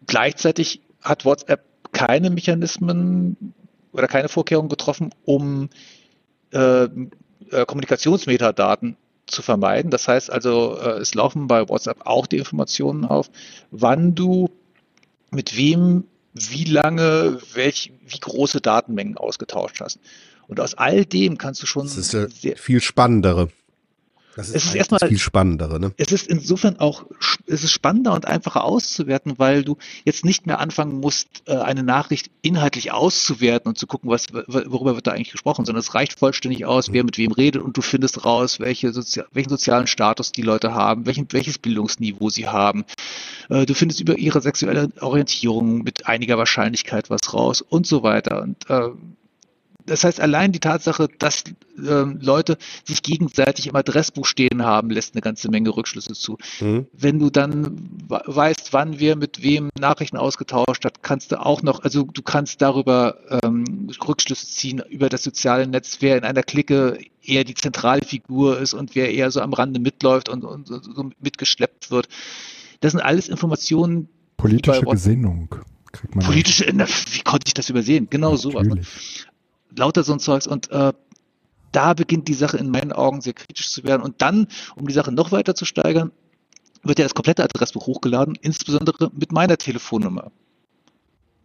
Gleichzeitig 0.07 0.81
hat 1.03 1.25
WhatsApp 1.25 1.65
keine 1.93 2.31
Mechanismen 2.31 3.55
oder 3.93 4.09
keine 4.09 4.29
Vorkehrungen 4.29 4.69
getroffen, 4.69 5.11
um 5.25 5.69
äh, 6.53 6.85
äh, 6.85 6.89
Kommunikationsmetadaten 7.67 8.97
zu 9.27 9.43
vermeiden. 9.43 9.91
Das 9.91 10.09
heißt 10.09 10.31
also, 10.31 10.79
äh, 10.79 11.01
es 11.01 11.15
laufen 11.15 11.47
bei 11.47 11.69
WhatsApp 11.69 12.07
auch 12.07 12.27
die 12.27 12.39
Informationen 12.39 13.05
auf, 13.05 13.31
wann 13.71 14.15
du 14.15 14.51
mit 15.31 15.57
wem, 15.57 16.05
wie 16.33 16.65
lange, 16.65 17.39
welch, 17.55 17.93
wie 18.07 18.19
große 18.19 18.61
Datenmengen 18.61 19.17
ausgetauscht 19.17 19.81
hast. 19.81 19.99
Und 20.47 20.61
aus 20.61 20.75
all 20.75 21.05
dem 21.05 21.39
kannst 21.39 21.63
du 21.63 21.67
schon. 21.67 21.85
Das 21.85 21.97
ist 21.97 22.11
sehr, 22.11 22.57
viel 22.57 22.81
spannendere. 22.81 23.49
Das 24.37 24.49
ist, 24.49 24.57
es 24.57 24.65
ist 24.67 24.75
erstmal 24.75 25.01
viel 25.01 25.19
spannendere. 25.19 25.79
Ne? 25.79 25.93
Es 25.97 26.11
ist 26.11 26.27
insofern 26.27 26.79
auch 26.79 27.05
es 27.47 27.63
ist 27.63 27.73
spannender 27.73 28.13
und 28.15 28.27
einfacher 28.27 28.65
auszuwerten, 28.65 29.35
weil 29.39 29.65
du 29.65 29.77
jetzt 30.05 30.25
nicht 30.25 30.47
mehr 30.47 30.59
anfangen 30.59 31.01
musst, 31.01 31.29
äh, 31.47 31.57
eine 31.57 31.83
Nachricht 31.83 32.31
inhaltlich 32.43 32.93
auszuwerten 32.93 33.69
und 33.69 33.79
zu 33.79 33.87
gucken, 33.87 34.11
was 34.11 34.33
worüber 34.33 34.95
wird 34.95 35.07
da 35.07 35.13
eigentlich 35.13 35.33
gesprochen, 35.33 35.65
sondern 35.65 35.81
es 35.81 35.95
reicht 35.95 36.19
vollständig 36.19 36.65
aus, 36.65 36.93
wer 36.93 37.03
mhm. 37.03 37.07
mit 37.07 37.19
wem 37.19 37.33
redet 37.33 37.63
und 37.63 37.77
du 37.77 37.83
findest 37.83 38.25
raus, 38.25 38.61
welche 38.61 38.93
Sozi 38.93 39.23
welchen 39.33 39.51
sozialen 39.51 39.87
Status 39.87 40.33
die 40.33 40.43
Leute 40.43 40.75
haben, 40.75 41.07
welchen, 41.07 41.27
welches 41.31 41.59
Bildungsniveau 41.59 42.31
sie 42.31 42.49
haben. 42.49 42.85
Äh, 43.49 43.67
du 43.67 43.75
findest 43.75 44.01
über 44.01 44.19
ihre 44.19 44.41
sexuelle 44.41 44.89
Orientierung 45.01 45.83
mit 45.83 46.07
einiger 46.07 46.39
Wahrscheinlichkeit 46.39 47.11
was 47.11 47.33
raus 47.35 47.61
und 47.61 47.87
so 47.87 48.03
weiter. 48.03 48.43
Und 48.43 48.69
äh, 48.71 48.91
das 49.87 50.05
heißt, 50.05 50.21
allein 50.21 50.53
die 50.53 50.61
Tatsache, 50.61 51.09
dass 51.19 51.45
ähm, 51.79 52.19
Leute 52.21 52.57
sich 52.85 53.03
gegenseitig 53.03 53.67
im 53.67 53.77
Adressbuch 53.77 54.27
stehen 54.27 54.63
haben, 54.65 54.91
lässt 54.91 55.15
eine 55.15 55.21
ganze 55.21 55.51
Menge 55.51 55.77
Rückschlüsse 55.77 56.15
zu. 56.15 56.39
Mhm. 56.61 56.87
Wenn 56.93 57.19
du 57.19 57.31
dann 57.31 57.77
weißt, 58.09 58.73
wann 58.73 58.99
wir 58.99 59.17
mit 59.17 59.43
wem 59.43 59.71
Nachrichten 59.79 60.17
ausgetauscht 60.17 60.85
hat, 60.85 61.03
kannst 61.03 61.33
du 61.33 61.41
auch 61.41 61.63
noch, 61.63 61.83
also 61.83 62.05
du 62.05 62.23
kannst 62.23 62.63
darüber 62.63 63.17
ähm, 63.43 63.91
Rückschlüsse 64.07 64.47
ziehen 64.47 64.83
über 64.89 65.09
das 65.09 65.23
soziale 65.23 65.67
Netz, 65.67 65.99
wer 66.01 66.17
in 66.17 66.25
einer 66.25 66.43
Clique 66.43 66.99
eher 67.23 67.45
die 67.45 67.55
zentrale 67.55 68.03
Figur 68.03 68.59
ist 68.59 68.75
und 68.75 68.95
wer 68.95 69.13
eher 69.13 69.31
so 69.31 69.41
am 69.41 69.53
Rande 69.53 69.81
mitläuft 69.81 70.29
und, 70.29 70.45
und 70.45 70.69
so 70.69 71.11
mitgeschleppt 71.21 71.91
wird. 71.91 72.09
Das 72.81 72.93
sind 72.93 73.01
alles 73.01 73.29
Informationen. 73.29 74.09
Politische 74.37 74.83
Gesinnung. 74.83 75.55
Politische, 76.21 76.67
wie 76.67 77.21
konnte 77.21 77.45
ich 77.47 77.55
das 77.55 77.71
übersehen? 77.71 78.09
Genau 78.11 78.33
Natürlich. 78.33 79.27
Lauter 79.77 80.05
so 80.05 80.13
ein 80.13 80.21
Zeugs 80.21 80.47
und 80.47 80.71
äh, 80.71 80.93
da 81.73 81.95
beginnt 81.95 82.29
die 82.29 82.35
Sache 82.35 82.57
in 82.57 82.71
meinen 82.71 82.93
Augen 82.93 83.21
sehr 83.21 83.33
kritisch 83.33 83.71
zu 83.71 83.83
werden. 83.85 84.03
Und 84.03 84.23
dann, 84.23 84.47
um 84.77 84.87
die 84.87 84.95
Sache 84.95 85.13
noch 85.13 85.33
weiter 85.33 85.55
zu 85.55 85.65
steigern, 85.65 86.13
wird 86.83 86.99
ja 86.99 87.05
das 87.05 87.15
komplette 87.15 87.43
Adressbuch 87.43 87.87
hochgeladen, 87.87 88.37
insbesondere 88.41 89.11
mit 89.13 89.33
meiner 89.33 89.57
Telefonnummer. 89.57 90.31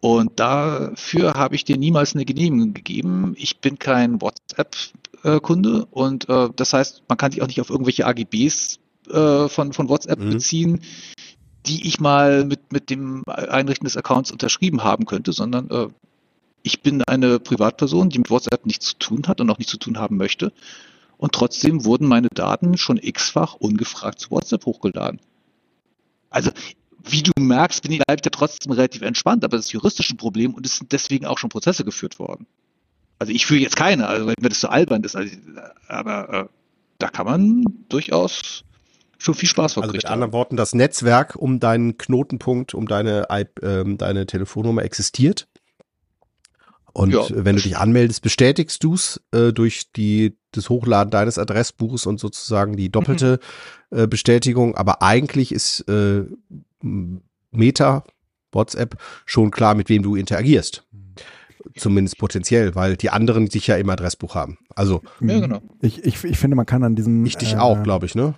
Und 0.00 0.40
dafür 0.40 1.34
habe 1.34 1.54
ich 1.54 1.64
dir 1.64 1.76
niemals 1.76 2.14
eine 2.14 2.24
Genehmigung 2.24 2.72
gegeben. 2.72 3.34
Ich 3.36 3.60
bin 3.60 3.78
kein 3.78 4.20
WhatsApp-Kunde 4.20 5.86
und 5.90 6.28
äh, 6.28 6.48
das 6.56 6.72
heißt, 6.72 7.02
man 7.08 7.18
kann 7.18 7.32
sich 7.32 7.42
auch 7.42 7.46
nicht 7.46 7.60
auf 7.60 7.68
irgendwelche 7.68 8.06
AGBs 8.06 8.78
äh, 9.10 9.48
von, 9.48 9.72
von 9.72 9.88
WhatsApp 9.88 10.20
mhm. 10.20 10.30
beziehen, 10.30 10.80
die 11.66 11.86
ich 11.86 12.00
mal 12.00 12.44
mit, 12.46 12.72
mit 12.72 12.88
dem 12.88 13.24
Einrichten 13.26 13.84
des 13.84 13.96
Accounts 13.96 14.30
unterschrieben 14.30 14.84
haben 14.84 15.04
könnte, 15.04 15.32
sondern 15.32 15.68
äh, 15.70 15.88
ich 16.62 16.82
bin 16.82 17.02
eine 17.04 17.38
Privatperson, 17.38 18.10
die 18.10 18.18
mit 18.18 18.30
WhatsApp 18.30 18.66
nichts 18.66 18.86
zu 18.86 18.98
tun 18.98 19.24
hat 19.26 19.40
und 19.40 19.50
auch 19.50 19.58
nichts 19.58 19.72
zu 19.72 19.78
tun 19.78 19.98
haben 19.98 20.16
möchte. 20.16 20.52
Und 21.16 21.32
trotzdem 21.32 21.84
wurden 21.84 22.06
meine 22.06 22.28
Daten 22.32 22.78
schon 22.78 22.98
x-fach 22.98 23.54
ungefragt 23.54 24.20
zu 24.20 24.30
WhatsApp 24.30 24.64
hochgeladen. 24.64 25.20
Also, 26.30 26.50
wie 27.02 27.22
du 27.22 27.32
merkst, 27.38 27.82
bin 27.82 27.92
ich 27.92 27.98
ja 28.08 28.16
trotzdem 28.16 28.72
relativ 28.72 29.02
entspannt, 29.02 29.44
aber 29.44 29.56
das 29.56 29.66
ist 29.66 29.72
juristisch 29.72 30.10
ein 30.10 30.16
Problem 30.16 30.54
und 30.54 30.66
es 30.66 30.76
sind 30.76 30.92
deswegen 30.92 31.26
auch 31.26 31.38
schon 31.38 31.50
Prozesse 31.50 31.84
geführt 31.84 32.18
worden. 32.18 32.46
Also 33.18 33.32
ich 33.32 33.46
fühle 33.46 33.60
jetzt 33.60 33.76
keine, 33.76 34.06
also 34.06 34.26
weil 34.26 34.34
mir 34.40 34.48
das 34.48 34.60
so 34.60 34.68
albern 34.68 35.02
ist, 35.04 35.14
also, 35.14 35.34
aber 35.88 36.32
äh, 36.32 36.46
da 36.98 37.08
kann 37.08 37.26
man 37.26 37.64
durchaus 37.88 38.64
schon 39.18 39.34
viel 39.34 39.48
Spaß 39.48 39.76
Also 39.76 39.92
mit 39.92 40.06
anderen 40.06 40.32
Worten, 40.32 40.56
das 40.56 40.74
Netzwerk 40.74 41.36
um 41.36 41.60
deinen 41.60 41.98
Knotenpunkt, 41.98 42.72
um 42.72 42.86
deine, 42.88 43.28
äh, 43.28 43.44
deine 43.96 44.26
Telefonnummer 44.26 44.82
existiert 44.82 45.49
und 46.92 47.12
ja. 47.12 47.24
wenn 47.30 47.56
du 47.56 47.62
dich 47.62 47.76
anmeldest, 47.76 48.22
bestätigst 48.22 48.82
du 48.82 48.94
es 48.94 49.20
äh, 49.32 49.52
durch 49.52 49.92
die, 49.92 50.36
das 50.52 50.68
Hochladen 50.68 51.10
deines 51.10 51.38
Adressbuches 51.38 52.06
und 52.06 52.18
sozusagen 52.18 52.76
die 52.76 52.90
doppelte 52.90 53.40
mhm. 53.90 53.98
äh, 53.98 54.06
Bestätigung. 54.06 54.74
Aber 54.74 55.02
eigentlich 55.02 55.52
ist 55.52 55.80
äh, 55.88 56.24
Meta, 57.52 58.04
WhatsApp, 58.52 58.96
schon 59.24 59.50
klar, 59.50 59.74
mit 59.74 59.88
wem 59.88 60.02
du 60.02 60.16
interagierst. 60.16 60.84
Zumindest 61.76 62.18
potenziell, 62.18 62.74
weil 62.74 62.96
die 62.96 63.10
anderen 63.10 63.48
sich 63.48 63.66
ja 63.66 63.76
im 63.76 63.90
Adressbuch 63.90 64.34
haben. 64.34 64.58
Also 64.74 65.02
ja, 65.20 65.38
genau. 65.40 65.60
ich, 65.82 66.02
ich, 66.04 66.24
ich 66.24 66.38
finde, 66.38 66.56
man 66.56 66.66
kann 66.66 66.82
an 66.82 66.96
diesem. 66.96 67.24
Ich 67.26 67.36
dich 67.36 67.58
auch, 67.58 67.80
äh, 67.80 67.82
glaube 67.82 68.06
ich, 68.06 68.14
ne? 68.14 68.34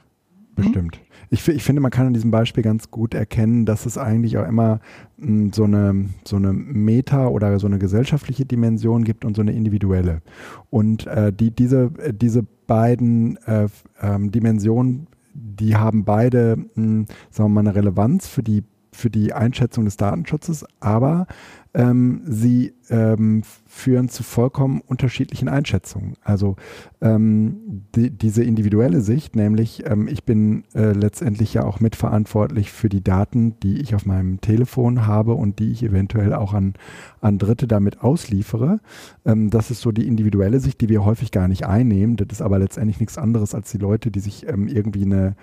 Bestimmt. 0.57 0.99
Ich, 1.32 1.48
ich 1.48 1.64
finde, 1.64 1.80
man 1.80 1.90
kann 1.90 2.09
an 2.09 2.12
diesem 2.12 2.30
Beispiel 2.30 2.62
ganz 2.62 2.90
gut 2.90 3.14
erkennen, 3.14 3.64
dass 3.64 3.86
es 3.86 3.96
eigentlich 3.96 4.36
auch 4.36 4.46
immer 4.46 4.80
m, 5.18 5.28
hm, 5.28 5.52
so 5.54 5.64
eine, 5.64 6.10
so 6.26 6.36
eine 6.36 6.52
Meta- 6.52 7.28
oder 7.28 7.59
so 7.59 7.66
eine 7.66 7.78
gesellschaftliche 7.78 8.44
Dimension 8.44 9.02
gibt 9.02 9.24
und 9.24 9.34
so 9.34 9.40
eine 9.40 9.52
individuelle. 9.52 10.20
Und 10.68 11.06
äh, 11.06 11.32
die, 11.32 11.50
diese, 11.50 11.90
diese 12.12 12.42
beiden 12.66 13.38
äh, 13.46 13.68
ähm, 14.02 14.30
Dimensionen, 14.30 15.06
die 15.32 15.74
haben 15.74 16.04
beide, 16.04 16.56
mh, 16.56 16.66
hm, 16.74 17.06
sagen 17.30 17.48
wir 17.48 17.54
mal, 17.54 17.60
eine 17.60 17.74
Relevanz 17.74 18.28
für 18.28 18.42
die 18.42 18.62
für 18.94 19.09
die 19.09 19.32
Einschätzung 19.32 19.86
des 19.86 19.96
Datenschutzes, 19.96 20.66
aber 20.78 21.26
ähm, 21.74 22.23
sie 22.27 22.74
ähm, 22.90 23.43
führen 23.66 24.11
zu 24.11 24.23
vollkommen 24.23 24.82
unterschiedlichen 24.86 25.49
Einschätzungen. 25.49 26.15
Also 26.23 26.57
ähm, 27.01 27.85
die, 27.94 28.11
diese 28.11 28.44
individuelle 28.44 29.01
Sicht, 29.01 29.35
nämlich 29.35 29.85
ähm, 29.86 30.09
ich 30.09 30.24
bin 30.24 30.65
äh, 30.74 30.93
letztendlich 30.93 31.55
ja 31.55 31.65
auch 31.65 31.81
mitverantwortlich 31.81 32.70
für 32.70 32.90
die 32.90 33.03
Daten, 33.03 33.59
die 33.61 33.81
ich 33.81 33.94
auf 33.94 34.05
meinem 34.05 34.40
Telefon 34.43 35.07
habe 35.07 35.32
und 35.32 35.59
die 35.59 35.73
ich 35.73 35.82
eventuell 35.82 36.35
auch 36.35 36.53
an, 36.53 36.74
an 37.20 37.39
Dritte 37.39 37.66
damit 37.66 38.03
ausliefere. 38.03 38.81
Ähm, 39.24 39.49
das 39.49 39.70
ist 39.70 39.81
so 39.81 39.93
die 39.93 40.07
individuelle 40.07 40.61
Sicht, 40.61 40.81
die 40.82 40.90
wir 40.90 41.05
häufig 41.05 41.31
gar 41.31 41.49
nicht 41.49 41.65
einnehmen. 41.66 42.16
Das 42.16 42.28
ist 42.31 42.43
aber 42.43 42.59
letztendlich 42.59 43.01
nichts 43.01 43.16
anderes 43.16 43.55
als 43.55 43.70
die 43.70 43.78
Leute, 43.78 44.11
die 44.11 44.20
sich 44.20 44.47
ähm, 44.47 44.69
irgendwie 44.69 45.07
eine 45.07 45.36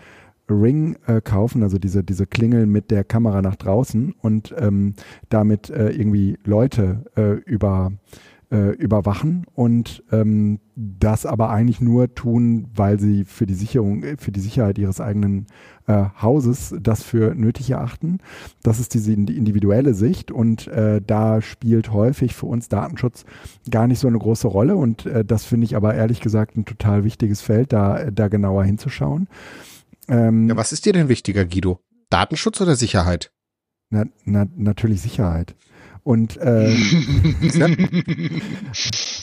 Ring 0.49 0.97
äh, 1.07 1.21
kaufen, 1.21 1.63
also 1.63 1.77
diese, 1.77 2.03
diese 2.03 2.25
Klingel 2.25 2.65
mit 2.65 2.91
der 2.91 3.03
Kamera 3.03 3.41
nach 3.41 3.55
draußen 3.55 4.15
und 4.21 4.53
ähm, 4.57 4.95
damit 5.29 5.69
äh, 5.69 5.89
irgendwie 5.89 6.37
Leute 6.43 7.05
äh, 7.15 7.33
über, 7.45 7.91
äh, 8.51 8.71
überwachen 8.75 9.45
und 9.53 10.03
ähm, 10.11 10.59
das 10.75 11.25
aber 11.25 11.49
eigentlich 11.49 11.81
nur 11.81 12.15
tun, 12.15 12.67
weil 12.73 12.99
sie 12.99 13.25
für 13.25 13.45
die 13.45 13.53
Sicherung, 13.53 14.03
äh, 14.03 14.15
für 14.17 14.31
die 14.31 14.39
Sicherheit 14.39 14.77
ihres 14.77 14.99
eigenen 14.99 15.45
äh, 15.87 16.05
Hauses 16.21 16.75
das 16.81 17.03
für 17.03 17.35
nötig 17.35 17.69
erachten. 17.69 18.19
Das 18.63 18.79
ist 18.79 18.93
diese 18.93 19.13
individuelle 19.13 19.93
Sicht 19.93 20.31
und 20.31 20.67
äh, 20.67 21.01
da 21.05 21.41
spielt 21.41 21.93
häufig 21.93 22.33
für 22.33 22.47
uns 22.47 22.69
Datenschutz 22.69 23.25
gar 23.69 23.87
nicht 23.87 23.99
so 23.99 24.07
eine 24.07 24.17
große 24.17 24.47
Rolle 24.47 24.75
und 24.75 25.05
äh, 25.05 25.23
das 25.23 25.45
finde 25.45 25.65
ich 25.65 25.75
aber 25.75 25.93
ehrlich 25.93 26.21
gesagt 26.21 26.57
ein 26.57 26.65
total 26.65 27.03
wichtiges 27.03 27.41
Feld, 27.41 27.71
da, 27.71 28.09
da 28.11 28.29
genauer 28.29 28.63
hinzuschauen. 28.63 29.27
Ähm, 30.09 30.49
ja, 30.49 30.57
was 30.57 30.71
ist 30.71 30.85
dir 30.85 30.93
denn 30.93 31.09
wichtiger, 31.09 31.45
Guido? 31.45 31.79
Datenschutz 32.09 32.59
oder 32.59 32.75
Sicherheit? 32.75 33.31
Na, 33.89 34.05
na, 34.25 34.47
natürlich 34.55 35.01
Sicherheit. 35.01 35.55
Und, 36.03 36.37
äh, 36.37 36.75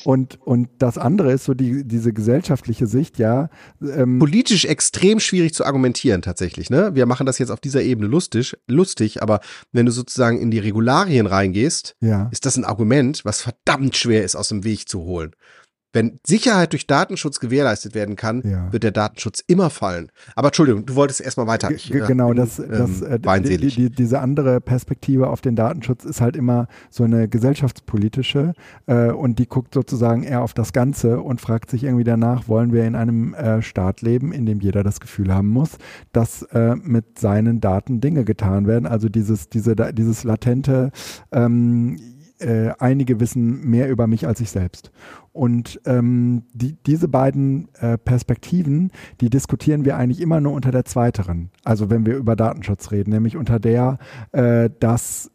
und, 0.04 0.40
und 0.42 0.68
das 0.78 0.98
andere 0.98 1.32
ist 1.32 1.44
so 1.44 1.54
die, 1.54 1.84
diese 1.84 2.12
gesellschaftliche 2.12 2.86
Sicht, 2.86 3.18
ja. 3.18 3.48
Ähm, 3.80 4.18
Politisch 4.18 4.66
extrem 4.66 5.18
schwierig 5.18 5.54
zu 5.54 5.64
argumentieren, 5.64 6.22
tatsächlich. 6.22 6.70
Ne? 6.70 6.94
Wir 6.94 7.06
machen 7.06 7.26
das 7.26 7.38
jetzt 7.38 7.50
auf 7.50 7.60
dieser 7.60 7.82
Ebene 7.82 8.06
lustig, 8.06 8.56
lustig, 8.68 9.22
aber 9.22 9.40
wenn 9.72 9.86
du 9.86 9.92
sozusagen 9.92 10.38
in 10.38 10.50
die 10.50 10.58
Regularien 10.58 11.26
reingehst, 11.26 11.96
ja. 12.00 12.28
ist 12.30 12.46
das 12.46 12.56
ein 12.56 12.64
Argument, 12.64 13.24
was 13.24 13.40
verdammt 13.40 13.96
schwer 13.96 14.22
ist, 14.22 14.36
aus 14.36 14.48
dem 14.48 14.62
Weg 14.64 14.88
zu 14.88 15.00
holen. 15.00 15.32
Wenn 15.96 16.20
Sicherheit 16.26 16.72
durch 16.74 16.86
Datenschutz 16.86 17.40
gewährleistet 17.40 17.94
werden 17.94 18.16
kann, 18.16 18.42
ja. 18.44 18.70
wird 18.70 18.82
der 18.82 18.90
Datenschutz 18.90 19.42
immer 19.46 19.70
fallen. 19.70 20.12
Aber 20.34 20.48
Entschuldigung, 20.48 20.84
du 20.84 20.94
wolltest 20.94 21.22
erstmal 21.22 21.46
weiter. 21.46 21.70
Ich, 21.70 21.90
genau, 21.90 22.28
bin, 22.28 22.36
das, 22.36 22.56
das, 22.56 23.00
ähm, 23.00 23.22
äh, 23.24 23.40
die, 23.40 23.56
die, 23.56 23.88
diese 23.88 24.20
andere 24.20 24.60
Perspektive 24.60 25.28
auf 25.28 25.40
den 25.40 25.56
Datenschutz 25.56 26.04
ist 26.04 26.20
halt 26.20 26.36
immer 26.36 26.68
so 26.90 27.04
eine 27.04 27.28
gesellschaftspolitische 27.28 28.52
äh, 28.84 29.08
und 29.08 29.38
die 29.38 29.46
guckt 29.46 29.72
sozusagen 29.72 30.22
eher 30.22 30.42
auf 30.42 30.52
das 30.52 30.74
Ganze 30.74 31.22
und 31.22 31.40
fragt 31.40 31.70
sich 31.70 31.84
irgendwie 31.84 32.04
danach, 32.04 32.46
wollen 32.46 32.74
wir 32.74 32.84
in 32.84 32.94
einem 32.94 33.32
äh, 33.32 33.62
Staat 33.62 34.02
leben, 34.02 34.32
in 34.32 34.44
dem 34.44 34.60
jeder 34.60 34.84
das 34.84 35.00
Gefühl 35.00 35.32
haben 35.32 35.48
muss, 35.48 35.78
dass 36.12 36.42
äh, 36.42 36.76
mit 36.76 37.18
seinen 37.18 37.62
Daten 37.62 38.02
Dinge 38.02 38.26
getan 38.26 38.66
werden. 38.66 38.84
Also 38.84 39.08
dieses, 39.08 39.48
diese, 39.48 39.74
dieses 39.94 40.24
latente 40.24 40.90
ähm, 41.32 41.98
äh, 42.38 42.70
einige 42.78 43.20
wissen 43.20 43.68
mehr 43.68 43.88
über 43.88 44.06
mich 44.06 44.26
als 44.26 44.40
ich 44.40 44.50
selbst. 44.50 44.90
Und 45.32 45.80
ähm, 45.84 46.44
die, 46.52 46.76
diese 46.86 47.08
beiden 47.08 47.68
äh, 47.74 47.98
Perspektiven, 47.98 48.90
die 49.20 49.30
diskutieren 49.30 49.84
wir 49.84 49.96
eigentlich 49.96 50.20
immer 50.20 50.40
nur 50.40 50.52
unter 50.52 50.70
der 50.70 50.84
zweiteren. 50.84 51.50
Also 51.64 51.90
wenn 51.90 52.06
wir 52.06 52.16
über 52.16 52.36
Datenschutz 52.36 52.90
reden, 52.90 53.10
nämlich 53.10 53.36
unter 53.36 53.58
der, 53.58 53.98
äh, 54.32 54.70
dass 54.80 55.30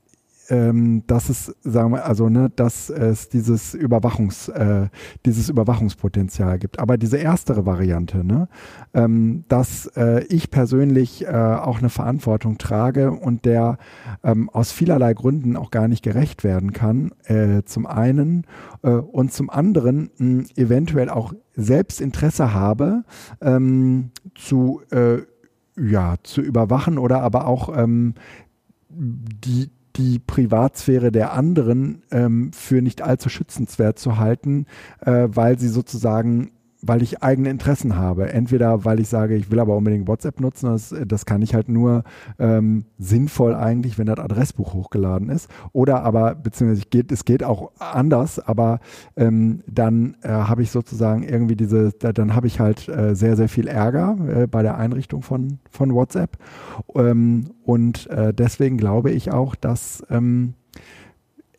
ähm, 0.51 1.03
dass 1.07 1.29
es, 1.29 1.55
sagen 1.61 1.93
wir, 1.93 2.05
also 2.05 2.27
ne, 2.27 2.51
dass 2.53 2.89
es 2.89 3.29
dieses 3.29 3.73
Überwachungs, 3.73 4.49
äh, 4.49 4.89
dieses 5.25 5.47
Überwachungspotenzial 5.47 6.59
gibt. 6.59 6.77
Aber 6.79 6.97
diese 6.97 7.17
erstere 7.17 7.65
Variante, 7.65 8.25
ne, 8.25 8.49
ähm, 8.93 9.45
dass 9.47 9.87
äh, 9.95 10.25
ich 10.25 10.51
persönlich 10.51 11.25
äh, 11.25 11.29
auch 11.29 11.79
eine 11.79 11.89
Verantwortung 11.89 12.57
trage 12.57 13.11
und 13.11 13.45
der 13.45 13.77
ähm, 14.23 14.49
aus 14.49 14.73
vielerlei 14.73 15.13
Gründen 15.13 15.55
auch 15.55 15.71
gar 15.71 15.87
nicht 15.87 16.03
gerecht 16.03 16.43
werden 16.43 16.73
kann, 16.73 17.13
äh, 17.23 17.63
zum 17.63 17.85
einen 17.85 18.45
äh, 18.83 18.89
und 18.89 19.31
zum 19.31 19.49
anderen 19.49 20.11
mh, 20.17 20.43
eventuell 20.57 21.09
auch 21.09 21.33
selbst 21.55 22.01
Interesse 22.01 22.53
habe, 22.53 23.05
ähm, 23.39 24.11
zu 24.35 24.81
äh, 24.91 25.19
ja, 25.77 26.15
zu 26.23 26.41
überwachen 26.41 26.97
oder 26.97 27.21
aber 27.21 27.47
auch 27.47 27.75
ähm, 27.75 28.15
die, 28.89 29.69
die 29.95 30.19
Privatsphäre 30.19 31.11
der 31.11 31.33
anderen 31.33 32.03
ähm, 32.11 32.51
für 32.53 32.81
nicht 32.81 33.01
allzu 33.01 33.29
schützenswert 33.29 33.99
zu 33.99 34.17
halten, 34.17 34.65
äh, 35.01 35.27
weil 35.29 35.59
sie 35.59 35.69
sozusagen 35.69 36.51
weil 36.81 37.01
ich 37.01 37.21
eigene 37.21 37.49
Interessen 37.49 37.95
habe. 37.95 38.31
Entweder 38.31 38.85
weil 38.85 38.99
ich 38.99 39.07
sage, 39.07 39.35
ich 39.35 39.51
will 39.51 39.59
aber 39.59 39.77
unbedingt 39.77 40.07
WhatsApp 40.07 40.39
nutzen, 40.39 40.67
das, 40.67 40.93
das 41.05 41.25
kann 41.25 41.41
ich 41.41 41.53
halt 41.53 41.69
nur 41.69 42.03
ähm, 42.39 42.85
sinnvoll 42.97 43.55
eigentlich, 43.55 43.97
wenn 43.97 44.07
das 44.07 44.19
Adressbuch 44.19 44.73
hochgeladen 44.73 45.29
ist. 45.29 45.49
Oder 45.73 46.03
aber, 46.03 46.35
beziehungsweise 46.35 46.87
geht, 46.89 47.11
es 47.11 47.25
geht 47.25 47.43
auch 47.43 47.71
anders, 47.79 48.39
aber 48.39 48.79
ähm, 49.15 49.61
dann 49.67 50.15
äh, 50.23 50.29
habe 50.29 50.63
ich 50.63 50.71
sozusagen 50.71 51.23
irgendwie 51.23 51.55
diese, 51.55 51.91
dann 51.91 52.35
habe 52.35 52.47
ich 52.47 52.59
halt 52.59 52.89
äh, 52.89 53.15
sehr, 53.15 53.35
sehr 53.35 53.49
viel 53.49 53.67
Ärger 53.67 54.17
äh, 54.27 54.47
bei 54.47 54.63
der 54.63 54.77
Einrichtung 54.77 55.21
von, 55.21 55.59
von 55.69 55.93
WhatsApp. 55.93 56.37
Ähm, 56.95 57.51
und 57.63 58.07
äh, 58.09 58.33
deswegen 58.33 58.77
glaube 58.77 59.11
ich 59.11 59.31
auch, 59.31 59.55
dass 59.55 60.03
ähm, 60.09 60.55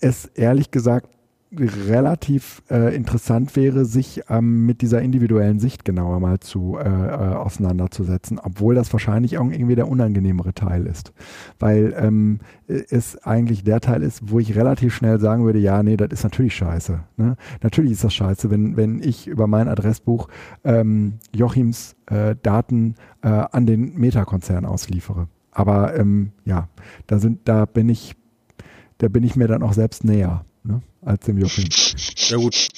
es 0.01 0.27
ehrlich 0.27 0.71
gesagt 0.73 1.09
relativ 1.59 2.63
äh, 2.71 2.95
interessant 2.95 3.55
wäre, 3.57 3.85
sich 3.85 4.23
ähm, 4.29 4.65
mit 4.65 4.81
dieser 4.81 5.03
individuellen 5.03 5.59
Sicht 5.59 5.85
genauer 5.85 6.19
mal 6.21 6.41
zu 6.41 6.79
äh, 6.79 6.89
äh, 6.89 7.35
auseinanderzusetzen, 7.35 8.39
obwohl 8.39 8.75
das 8.75 8.93
wahrscheinlich 8.93 9.39
auch 9.39 9.51
irgendwie 9.51 9.75
der 9.75 9.89
unangenehmere 9.89 10.55
Teil 10.55 10.87
ist, 10.87 11.13
weil 11.59 11.95
ähm, 11.97 12.41
es 12.67 13.23
eigentlich 13.23 13.65
der 13.65 13.81
Teil 13.81 14.03
ist, 14.03 14.31
wo 14.31 14.39
ich 14.39 14.57
relativ 14.57 14.95
schnell 14.95 15.21
sagen 15.21 15.45
würde, 15.45 15.59
ja, 15.59 15.83
nee, 15.83 15.97
das 15.97 16.09
ist 16.11 16.25
natürlich 16.25 16.55
scheiße. 16.57 17.01
Ne? 17.17 17.37
Natürlich 17.63 17.93
ist 17.93 18.05
das 18.05 18.15
scheiße, 18.15 18.51
wenn 18.51 18.77
wenn 18.77 19.03
ich 19.03 19.27
über 19.27 19.47
mein 19.47 19.69
Adressbuch 19.69 20.29
ähm, 20.65 21.15
Jochims 21.35 21.97
äh, 22.07 22.35
Daten 22.43 22.95
äh, 23.23 23.29
an 23.29 23.67
den 23.67 23.95
Meta-Konzern 23.99 24.65
ausliefere. 24.65 25.29
Aber 25.51 25.95
ähm, 25.97 26.33
ja, 26.47 26.69
da 27.07 27.19
sind, 27.19 27.41
da 27.47 27.67
bin 27.67 27.91
ich, 27.91 28.17
da 28.99 29.09
bin 29.09 29.23
ich 29.23 29.37
mir 29.37 29.49
dann 29.49 29.63
auch 29.63 29.75
selbst 29.75 30.05
näher 30.05 30.45
ne, 30.65 30.83
als 31.03 31.25
dem 31.25 31.39
Joachim. 31.39 31.69
Ja 32.29 32.37
gut. 32.37 32.69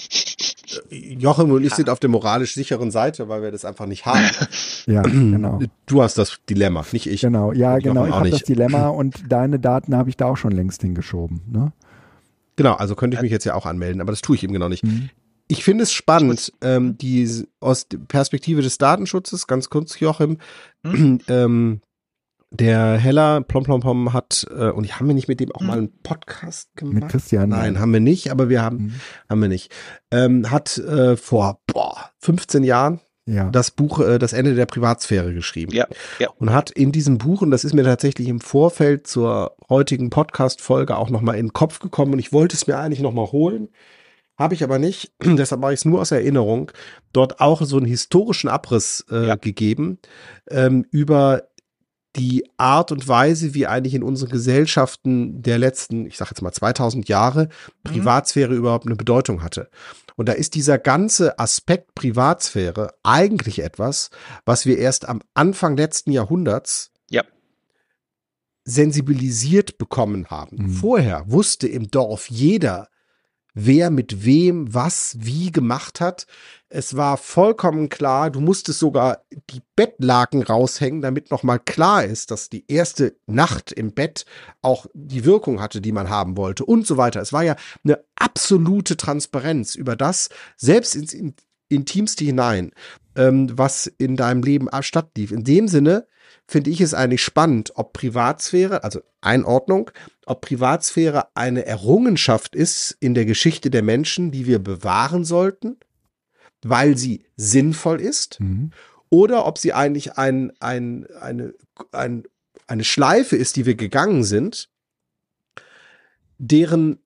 Joachim 0.91 1.51
und 1.51 1.65
ich 1.65 1.75
sind 1.75 1.89
auf 1.89 2.01
der 2.01 2.11
moralisch 2.11 2.55
sicheren 2.55 2.91
Seite, 2.91 3.29
weil 3.29 3.43
wir 3.43 3.53
das 3.53 3.65
einfach 3.65 3.87
nicht 3.87 4.07
haben. 4.07 4.29
ja, 4.87 5.03
genau. 5.03 5.61
Du 5.87 6.03
hast 6.03 6.19
das 6.19 6.39
Dilemma, 6.49 6.85
nicht 6.93 7.07
ich. 7.07 7.21
Genau, 7.21 7.53
ja, 7.53 7.79
genau. 7.79 8.07
Ich 8.07 8.13
habe 8.13 8.31
das 8.31 8.43
Dilemma 8.43 8.89
und 8.89 9.31
deine 9.31 9.59
Daten 9.59 9.95
habe 9.95 10.09
ich 10.09 10.17
da 10.17 10.27
auch 10.27 10.37
schon 10.37 10.53
längst 10.53 10.83
hingeschoben. 10.83 11.43
Ne? 11.51 11.73
Genau, 12.57 12.75
also 12.75 12.95
könnte 12.95 13.17
ich 13.17 13.23
mich 13.23 13.33
jetzt 13.33 13.45
ja 13.45 13.55
auch 13.55 13.67
anmelden, 13.67 14.01
aber 14.01 14.13
das 14.13 14.21
tue 14.21 14.37
ich 14.37 14.45
eben 14.45 14.53
genau 14.53 14.69
nicht. 14.69 14.85
Mhm. 14.85 15.11
Ich 15.47 15.63
finde 15.63 15.85
es 15.85 15.93
spannend, 15.93 16.53
ähm, 16.63 16.97
die 16.97 17.47
aus 17.61 17.87
Perspektive 18.09 18.63
des 18.63 18.79
Datenschutzes, 18.79 19.47
ganz 19.47 19.69
kurz, 19.69 19.99
Joachim, 20.01 20.39
mhm. 20.83 21.21
ähm, 21.29 21.81
der 22.55 22.97
Heller 22.97 23.41
Plom 23.41 23.65
Plom 23.65 23.81
Plom 23.81 24.13
hat, 24.13 24.47
äh, 24.51 24.71
und 24.71 24.99
haben 24.99 25.07
wir 25.07 25.15
nicht 25.15 25.29
mit 25.29 25.41
dem 25.41 25.53
auch 25.53 25.61
hm. 25.61 25.67
mal 25.67 25.79
einen 25.79 26.01
Podcast 26.03 26.75
gemacht? 26.77 26.95
Mit 26.95 27.09
Christian? 27.09 27.51
Nein, 27.51 27.81
haben 27.81 27.93
wir 27.93 28.01
nicht, 28.01 28.31
aber 28.31 28.49
wir 28.49 28.63
haben, 28.63 28.77
mhm. 28.77 28.95
haben 29.29 29.41
wir 29.41 29.49
nicht. 29.49 29.73
Ähm, 30.11 30.51
hat 30.51 30.79
äh, 30.79 31.17
vor 31.17 31.61
boah, 31.67 32.11
15 32.21 32.65
Jahren 32.65 33.01
ja. 33.27 33.51
das 33.51 33.71
Buch 33.71 34.01
äh, 34.01 34.19
Das 34.19 34.33
Ende 34.33 34.55
der 34.55 34.67
Privatsphäre 34.67 35.33
geschrieben. 35.35 35.73
Ja, 35.73 35.87
ja. 36.19 36.29
Und 36.39 36.53
hat 36.53 36.71
in 36.71 36.93
diesem 36.93 37.19
Buch, 37.19 37.43
und 37.43 37.51
das 37.51 37.65
ist 37.65 37.75
mir 37.75 37.85
tatsächlich 37.85 38.29
im 38.29 38.41
Vorfeld 38.41 39.07
zur 39.07 39.57
heutigen 39.69 40.11
Podcast-Folge 40.11 40.97
auch 40.97 41.11
nochmal 41.11 41.37
in 41.37 41.47
den 41.47 41.53
Kopf 41.53 41.81
gekommen 41.81 42.13
und 42.13 42.19
ich 42.19 42.33
wollte 42.33 42.57
es 42.57 42.67
mir 42.67 42.79
eigentlich 42.79 43.01
nochmal 43.01 43.33
holen. 43.33 43.69
Habe 44.37 44.55
ich 44.55 44.65
aber 44.65 44.79
nicht, 44.79 45.13
deshalb 45.23 45.61
mache 45.61 45.73
ich 45.73 45.81
es 45.81 45.85
nur 45.85 46.01
aus 46.01 46.11
Erinnerung, 46.11 46.71
dort 47.13 47.41
auch 47.41 47.63
so 47.63 47.77
einen 47.77 47.87
historischen 47.87 48.49
Abriss 48.49 49.05
äh, 49.11 49.29
ja. 49.29 49.35
gegeben 49.37 49.99
ähm, 50.51 50.85
über 50.91 51.45
die 52.17 52.49
Art 52.57 52.93
und 52.93 53.09
Weise, 53.09 53.55
wie 53.55 53.67
eigentlich 53.67 53.95
in 53.95 54.03
unseren 54.03 54.31
Gesellschaften 54.31 55.43
der 55.43 55.59
letzten, 55.59 56.07
ich 56.07 56.17
sage 56.17 56.31
jetzt 56.31 56.43
mal 56.43 56.53
2000 56.53 57.09
Jahre, 57.09 57.45
mhm. 57.45 57.91
Privatsphäre 57.91 58.53
mhm. 58.53 58.59
überhaupt 58.59 58.87
eine 58.87 58.97
Bedeutung 58.97 59.43
hatte. 59.43 59.69
Und 60.17 60.29
da 60.29 60.33
ist 60.33 60.55
dieser 60.55 60.79
ganze 60.79 61.39
Aspekt 61.39 61.95
Privatsphäre 61.95 62.95
eigentlich 63.03 63.61
etwas, 63.61 64.11
was 64.45 64.65
wir 64.65 64.79
erst 64.79 65.09
am 65.09 65.23
Anfang 65.35 65.77
letzten 65.77 66.13
Jahrhunderts 66.13 66.93
ja. 67.11 67.25
sensibilisiert 68.65 69.77
bekommen 69.77 70.29
haben. 70.29 70.57
Mhm. 70.57 70.71
Vorher 70.71 71.25
wusste 71.27 71.67
im 71.67 71.91
Dorf 71.91 72.31
jeder, 72.31 72.89
wer 73.55 73.91
mit 73.91 74.25
wem 74.25 74.75
was 74.75 75.17
wie 75.21 75.53
gemacht 75.53 76.01
hat. 76.01 76.27
Es 76.69 76.97
war 76.97 77.17
vollkommen 77.17 77.89
klar, 77.89 78.31
du 78.31 78.41
musstest 78.41 78.81
sogar 78.81 79.23
die 79.51 79.63
Bettlaken 79.77 80.43
raushängen, 80.43 81.01
damit 81.01 81.31
nochmal 81.31 81.61
klar 81.61 82.05
ist, 82.05 82.33
dass 82.33 82.51
die 82.51 82.65
erste 82.67 83.17
Nacht 83.27 83.71
im 83.71 83.93
Bett 83.93 84.27
auch 84.61 84.87
die 84.93 85.25
Wirkung 85.25 85.61
hatte, 85.61 85.81
die 85.81 85.93
man 85.93 86.11
haben 86.11 86.37
wollte 86.37 86.65
und 86.65 86.87
so 86.87 86.97
weiter. 86.97 87.21
Es 87.21 87.33
war 87.33 87.45
ja 87.45 87.55
eine 87.85 88.05
absolute 88.17 88.97
Transparenz 88.97 89.77
über 89.77 89.95
das, 89.95 90.31
selbst 90.57 90.97
ins 90.97 91.15
Intimste 91.69 92.25
hinein, 92.25 92.73
ähm, 93.17 93.57
was 93.57 93.87
in 93.87 94.17
deinem 94.17 94.43
Leben 94.43 94.69
stattlief. 94.81 95.31
In 95.31 95.45
dem 95.45 95.69
Sinne 95.69 96.07
finde 96.47 96.71
ich 96.71 96.81
es 96.81 96.95
eigentlich 96.95 97.23
spannend, 97.23 97.73
ob 97.75 97.93
Privatsphäre, 97.93 98.85
also 98.85 99.01
Einordnung, 99.21 99.91
ob 100.27 100.43
Privatsphäre 100.43 101.29
eine 101.35 101.65
Errungenschaft 101.67 102.55
ist 102.55 102.97
in 103.01 103.15
der 103.15 103.25
Geschichte 103.25 103.71
der 103.71 103.83
Menschen, 103.83 104.31
die 104.31 104.47
wir 104.47 104.59
bewahren 104.59 105.25
sollten, 105.25 105.79
weil 106.63 106.97
sie 106.97 107.25
sinnvoll 107.37 108.01
ist, 108.01 108.41
mhm. 108.41 108.73
oder 109.11 109.47
ob 109.47 109.59
sie 109.59 109.73
eigentlich 109.73 110.19
ein, 110.19 110.53
ein, 110.61 111.07
eine, 111.21 111.55
ein, 111.93 112.25
eine 112.67 112.85
Schleife 112.85 113.37
ist, 113.37 113.57
die 113.57 113.67
wir 113.67 113.75
gegangen 113.75 114.25
sind, 114.25 114.69
deren 116.39 116.99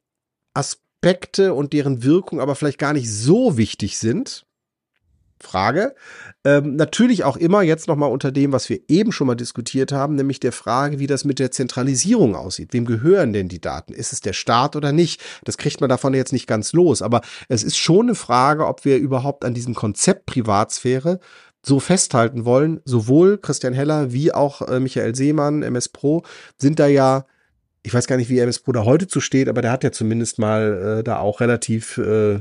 Aspekte 0.55 1.55
und 1.55 1.73
deren 1.73 2.03
Wirkung 2.03 2.41
aber 2.41 2.57
vielleicht 2.57 2.79
gar 2.79 2.93
nicht 2.93 3.11
so 3.11 3.57
wichtig 3.57 3.99
sind, 3.99 4.47
Frage. 5.41 5.95
Ähm, 6.45 6.77
natürlich 6.77 7.25
auch 7.25 7.37
immer 7.37 7.63
jetzt 7.63 7.89
nochmal 7.89 8.11
unter 8.11 8.33
dem, 8.33 8.53
was 8.53 8.69
wir 8.69 8.81
eben 8.89 9.13
schon 9.13 9.27
mal 9.27 9.35
diskutiert 9.35 9.93
haben, 9.93 10.15
nämlich 10.15 10.41
der 10.41 10.53
Frage, 10.53 10.99
wie 10.99 11.07
das 11.07 11.25
mit 11.25 11.39
der 11.39 11.51
Zentralisierung 11.51 12.35
aussieht. 12.35 12.73
Wem 12.73 12.85
gehören 12.85 13.33
denn 13.33 13.49
die 13.49 13.61
Daten? 13.61 13.93
Ist 13.93 14.13
es 14.13 14.21
der 14.21 14.33
Staat 14.33 14.77
oder 14.77 14.93
nicht? 14.93 15.21
Das 15.45 15.59
kriegt 15.59 15.81
man 15.81 15.91
davon 15.91 16.15
jetzt 16.15 16.33
nicht 16.33 16.47
ganz 16.47 16.73
los. 16.73 17.03
Aber 17.03 17.21
es 17.49 17.63
ist 17.63 17.77
schon 17.77 18.07
eine 18.07 18.15
Frage, 18.15 18.67
ob 18.67 18.85
wir 18.85 18.99
überhaupt 18.99 19.45
an 19.45 19.55
diesem 19.55 19.75
Konzept 19.75 20.27
Privatsphäre 20.27 21.21
so 21.65 21.81
festhalten 21.81 22.45
wollen. 22.45 22.81
Sowohl 22.85 23.39
Christian 23.39 23.75
Heller 23.75 24.13
wie 24.13 24.33
auch 24.33 24.63
äh, 24.63 24.81
Michael 24.81 25.15
Seemann, 25.15 25.63
MS 25.63 25.89
Pro, 25.89 26.23
sind 26.59 26.79
da 26.79 26.87
ja 26.87 27.27
ich 27.83 27.95
weiß 27.95 28.07
gar 28.07 28.17
nicht, 28.17 28.29
wie 28.29 28.39
MS 28.39 28.59
Pro 28.59 28.73
da 28.73 28.85
heute 28.85 29.07
zu 29.07 29.21
steht, 29.21 29.49
aber 29.49 29.63
der 29.63 29.73
hat 29.73 29.85
ja 29.85 29.93
zumindest 29.93 30.39
mal 30.39 30.99
äh, 30.99 31.05
da 31.05 31.19
auch 31.19 31.41
relativ 31.41 31.97
äh, 31.99 32.41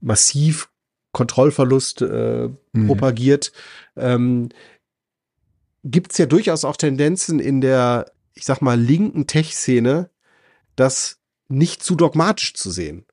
massiv 0.00 0.68
Kontrollverlust 1.12 2.02
äh, 2.02 2.48
mhm. 2.72 2.86
propagiert, 2.86 3.52
ähm, 3.96 4.48
gibt 5.84 6.12
es 6.12 6.18
ja 6.18 6.26
durchaus 6.26 6.64
auch 6.64 6.76
Tendenzen 6.76 7.40
in 7.40 7.60
der, 7.60 8.12
ich 8.34 8.44
sag 8.44 8.62
mal, 8.62 8.80
linken 8.80 9.26
Tech-Szene, 9.26 10.10
das 10.76 11.18
nicht 11.48 11.82
zu 11.82 11.94
dogmatisch 11.94 12.54
zu 12.54 12.70
sehen. 12.70 13.04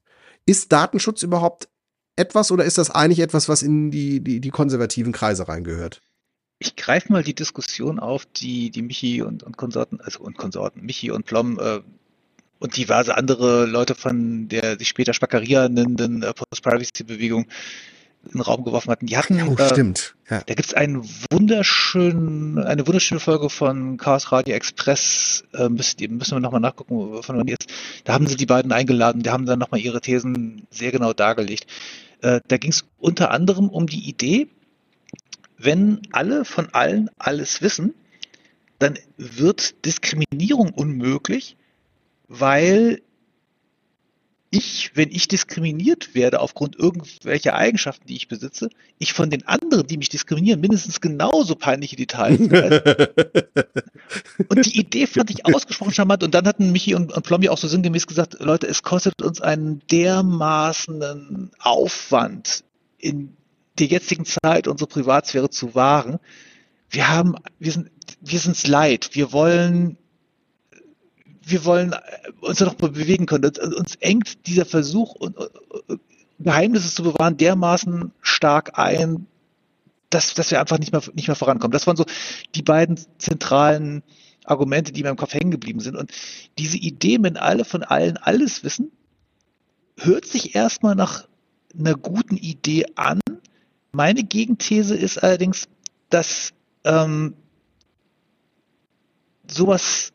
Ist 0.45 0.71
Datenschutz 0.71 1.23
überhaupt 1.23 1.67
etwas 2.15 2.51
oder 2.51 2.65
ist 2.65 2.77
das 2.77 2.89
eigentlich 2.89 3.19
etwas, 3.19 3.49
was 3.49 3.63
in 3.63 3.91
die, 3.91 4.21
die, 4.21 4.39
die 4.39 4.49
konservativen 4.49 5.11
Kreise 5.11 5.47
reingehört? 5.47 6.01
Ich 6.59 6.75
greife 6.75 7.11
mal 7.11 7.23
die 7.23 7.33
Diskussion 7.33 7.99
auf, 7.99 8.25
die, 8.25 8.69
die 8.69 8.81
Michi 8.81 9.21
und, 9.21 9.43
und 9.43 9.55
Konsorten, 9.55 10.01
also 10.01 10.19
und 10.19 10.37
Konsorten, 10.37 10.85
Michi 10.85 11.11
und 11.11 11.25
Plom 11.25 11.57
äh, 11.59 11.79
und 12.59 12.77
diverse 12.77 13.15
andere 13.17 13.65
Leute 13.65 13.95
von 13.95 14.47
der 14.47 14.77
sich 14.77 14.89
später 14.89 15.13
Spackeria 15.13 15.69
nennenden 15.69 16.23
äh, 16.23 16.33
Post-Privacy-Bewegung 16.33 17.47
in 18.25 18.31
den 18.31 18.41
Raum 18.41 18.65
geworfen 18.65 18.91
hatten. 18.91 19.05
Die 19.05 19.17
hatten, 19.17 19.41
oh, 19.47 19.55
äh, 19.55 19.69
stimmt. 19.69 20.15
Ja. 20.29 20.41
Da 20.45 20.53
gibt 20.53 20.67
es 20.67 20.73
einen 20.73 21.07
wunderschönen, 21.31 22.59
eine 22.59 22.85
wunderschöne 22.85 23.19
Folge 23.19 23.49
von 23.49 23.97
Chaos 23.97 24.31
Radio 24.31 24.55
Express, 24.55 25.45
äh, 25.53 25.69
müssen, 25.69 26.17
müssen 26.17 26.35
wir 26.35 26.39
nochmal 26.41 26.59
nachgucken, 26.59 27.23
von 27.23 27.37
wann 27.37 27.47
ist. 27.47 27.67
Da 28.03 28.13
haben 28.13 28.27
sie 28.27 28.35
die 28.35 28.45
beiden 28.45 28.71
eingeladen, 28.71 29.23
die 29.23 29.29
haben 29.29 29.45
dann 29.45 29.59
nochmal 29.59 29.79
ihre 29.79 30.01
Thesen 30.01 30.67
sehr 30.69 30.91
genau 30.91 31.13
dargelegt. 31.13 31.65
Äh, 32.21 32.41
da 32.47 32.57
ging 32.57 32.71
es 32.71 32.85
unter 32.97 33.31
anderem 33.31 33.69
um 33.69 33.87
die 33.87 34.09
Idee, 34.09 34.49
wenn 35.57 36.01
alle 36.11 36.45
von 36.45 36.69
allen 36.73 37.09
alles 37.17 37.61
wissen, 37.61 37.93
dann 38.79 38.97
wird 39.17 39.85
Diskriminierung 39.85 40.71
unmöglich, 40.71 41.57
weil 42.29 43.01
ich, 44.51 44.91
wenn 44.95 45.11
ich 45.11 45.27
diskriminiert 45.27 46.15
werde 46.15 46.39
aufgrund 46.39 46.77
irgendwelcher 46.77 47.55
Eigenschaften, 47.55 48.07
die 48.07 48.15
ich 48.15 48.27
besitze, 48.27 48.69
ich 48.97 49.13
von 49.13 49.29
den 49.29 49.47
anderen, 49.47 49.85
die 49.85 49.97
mich 49.97 50.09
diskriminieren, 50.09 50.59
mindestens 50.59 51.01
genauso 51.01 51.55
peinliche 51.55 51.95
Details. 51.95 52.39
und 54.47 54.65
die 54.65 54.79
Idee 54.79 55.05
fand 55.05 55.29
ich 55.29 55.45
ausgesprochen 55.45 55.93
charmant. 55.93 56.23
Und 56.23 56.33
dann 56.33 56.47
hatten 56.47 56.71
Michi 56.71 56.95
und, 56.95 57.13
und 57.13 57.23
Plombi 57.23 57.49
auch 57.49 57.59
so 57.59 57.67
sinngemäß 57.67 58.07
gesagt, 58.07 58.37
Leute, 58.39 58.67
es 58.67 58.81
kostet 58.81 59.21
uns 59.21 59.39
einen 59.39 59.83
dermaßenen 59.91 61.51
Aufwand 61.59 62.63
in 62.97 63.35
der 63.77 63.87
jetzigen 63.87 64.25
Zeit 64.25 64.67
unsere 64.67 64.87
Privatsphäre 64.87 65.51
zu 65.51 65.75
wahren. 65.75 66.17
Wir 66.89 67.07
haben, 67.07 67.35
wir 67.59 67.71
sind, 67.71 67.91
wir 68.21 68.39
sind's 68.39 68.65
leid. 68.65 69.11
Wir 69.13 69.31
wollen 69.31 69.97
wir 71.49 71.65
wollen 71.65 71.93
äh, 71.93 71.97
uns 72.41 72.59
noch 72.59 72.75
bewegen 72.75 73.25
können. 73.25 73.45
Uns, 73.45 73.59
uns 73.59 73.95
engt 73.95 74.47
dieser 74.47 74.65
Versuch, 74.65 75.15
Geheimnisse 76.39 76.93
zu 76.93 77.03
bewahren, 77.03 77.37
dermaßen 77.37 78.11
stark 78.21 78.77
ein, 78.79 79.27
dass, 80.09 80.33
dass 80.33 80.51
wir 80.51 80.59
einfach 80.59 80.79
nicht 80.79 80.91
mehr, 80.91 81.01
nicht 81.13 81.27
mehr 81.27 81.35
vorankommen. 81.35 81.71
Das 81.71 81.85
waren 81.85 81.97
so 81.97 82.05
die 82.55 82.61
beiden 82.61 82.99
zentralen 83.17 84.03
Argumente, 84.45 84.91
die 84.91 85.03
mir 85.03 85.09
im 85.09 85.17
Kopf 85.17 85.33
hängen 85.33 85.51
geblieben 85.51 85.81
sind. 85.81 85.95
Und 85.95 86.11
diese 86.57 86.77
Idee, 86.77 87.17
wenn 87.21 87.37
alle 87.37 87.65
von 87.65 87.83
allen 87.83 88.17
alles 88.17 88.63
wissen, 88.63 88.91
hört 89.97 90.25
sich 90.25 90.55
erstmal 90.55 90.95
nach 90.95 91.27
einer 91.77 91.95
guten 91.95 92.37
Idee 92.37 92.85
an. 92.95 93.19
Meine 93.91 94.23
Gegenthese 94.23 94.95
ist 94.95 95.21
allerdings, 95.21 95.67
dass 96.09 96.53
ähm, 96.83 97.35
sowas 99.47 100.13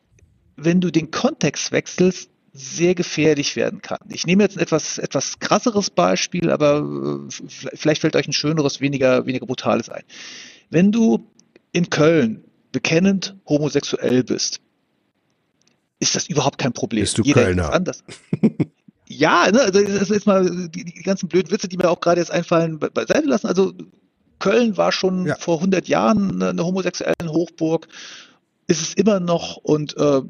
wenn 0.55 0.81
du 0.81 0.91
den 0.91 1.11
Kontext 1.11 1.71
wechselst, 1.71 2.29
sehr 2.53 2.95
gefährlich 2.95 3.57
werden 3.57 3.81
kann. 3.81 3.99
Ich 4.07 4.25
nehme 4.25 4.43
jetzt 4.43 4.57
ein 4.57 4.61
etwas, 4.61 4.97
etwas 4.97 5.39
krasseres 5.39 5.89
Beispiel, 5.89 6.49
aber 6.49 7.27
äh, 7.29 7.49
vielleicht 7.75 8.01
fällt 8.01 8.15
euch 8.15 8.27
ein 8.27 8.33
schöneres, 8.33 8.79
weniger, 8.79 9.25
weniger 9.25 9.45
brutales 9.45 9.89
ein. 9.89 10.03
Wenn 10.69 10.93
du 10.93 11.29
in 11.73 11.89
Köln 11.89 12.45
bekennend 12.71 13.35
homosexuell 13.47 14.23
bist, 14.23 14.61
ist 15.99 16.15
das 16.15 16.29
überhaupt 16.29 16.57
kein 16.57 16.71
Problem. 16.71 17.03
Bist 17.03 17.17
du 17.17 17.23
Jeder 17.23 17.43
Kölner? 17.43 17.73
anders. 17.73 18.05
ja, 19.07 19.51
ne, 19.51 19.59
also 19.59 19.81
das 19.81 20.03
ist 20.03 20.11
jetzt 20.11 20.27
mal 20.27 20.69
die, 20.69 20.85
die, 20.85 21.03
ganzen 21.03 21.27
blöden 21.27 21.51
Witze, 21.51 21.67
die 21.67 21.77
mir 21.77 21.89
auch 21.89 21.99
gerade 21.99 22.21
jetzt 22.21 22.31
einfallen, 22.31 22.79
beiseite 22.79 23.27
lassen. 23.27 23.47
Also 23.47 23.73
Köln 24.39 24.77
war 24.77 24.93
schon 24.93 25.25
ja. 25.25 25.35
vor 25.35 25.57
100 25.57 25.89
Jahren 25.89 26.31
eine, 26.35 26.49
eine 26.49 26.65
homosexuellen 26.65 27.29
Hochburg 27.29 27.89
ist 28.67 28.81
es 28.81 28.93
immer 28.93 29.19
noch 29.19 29.57
und 29.57 29.95
äh, 29.97 30.21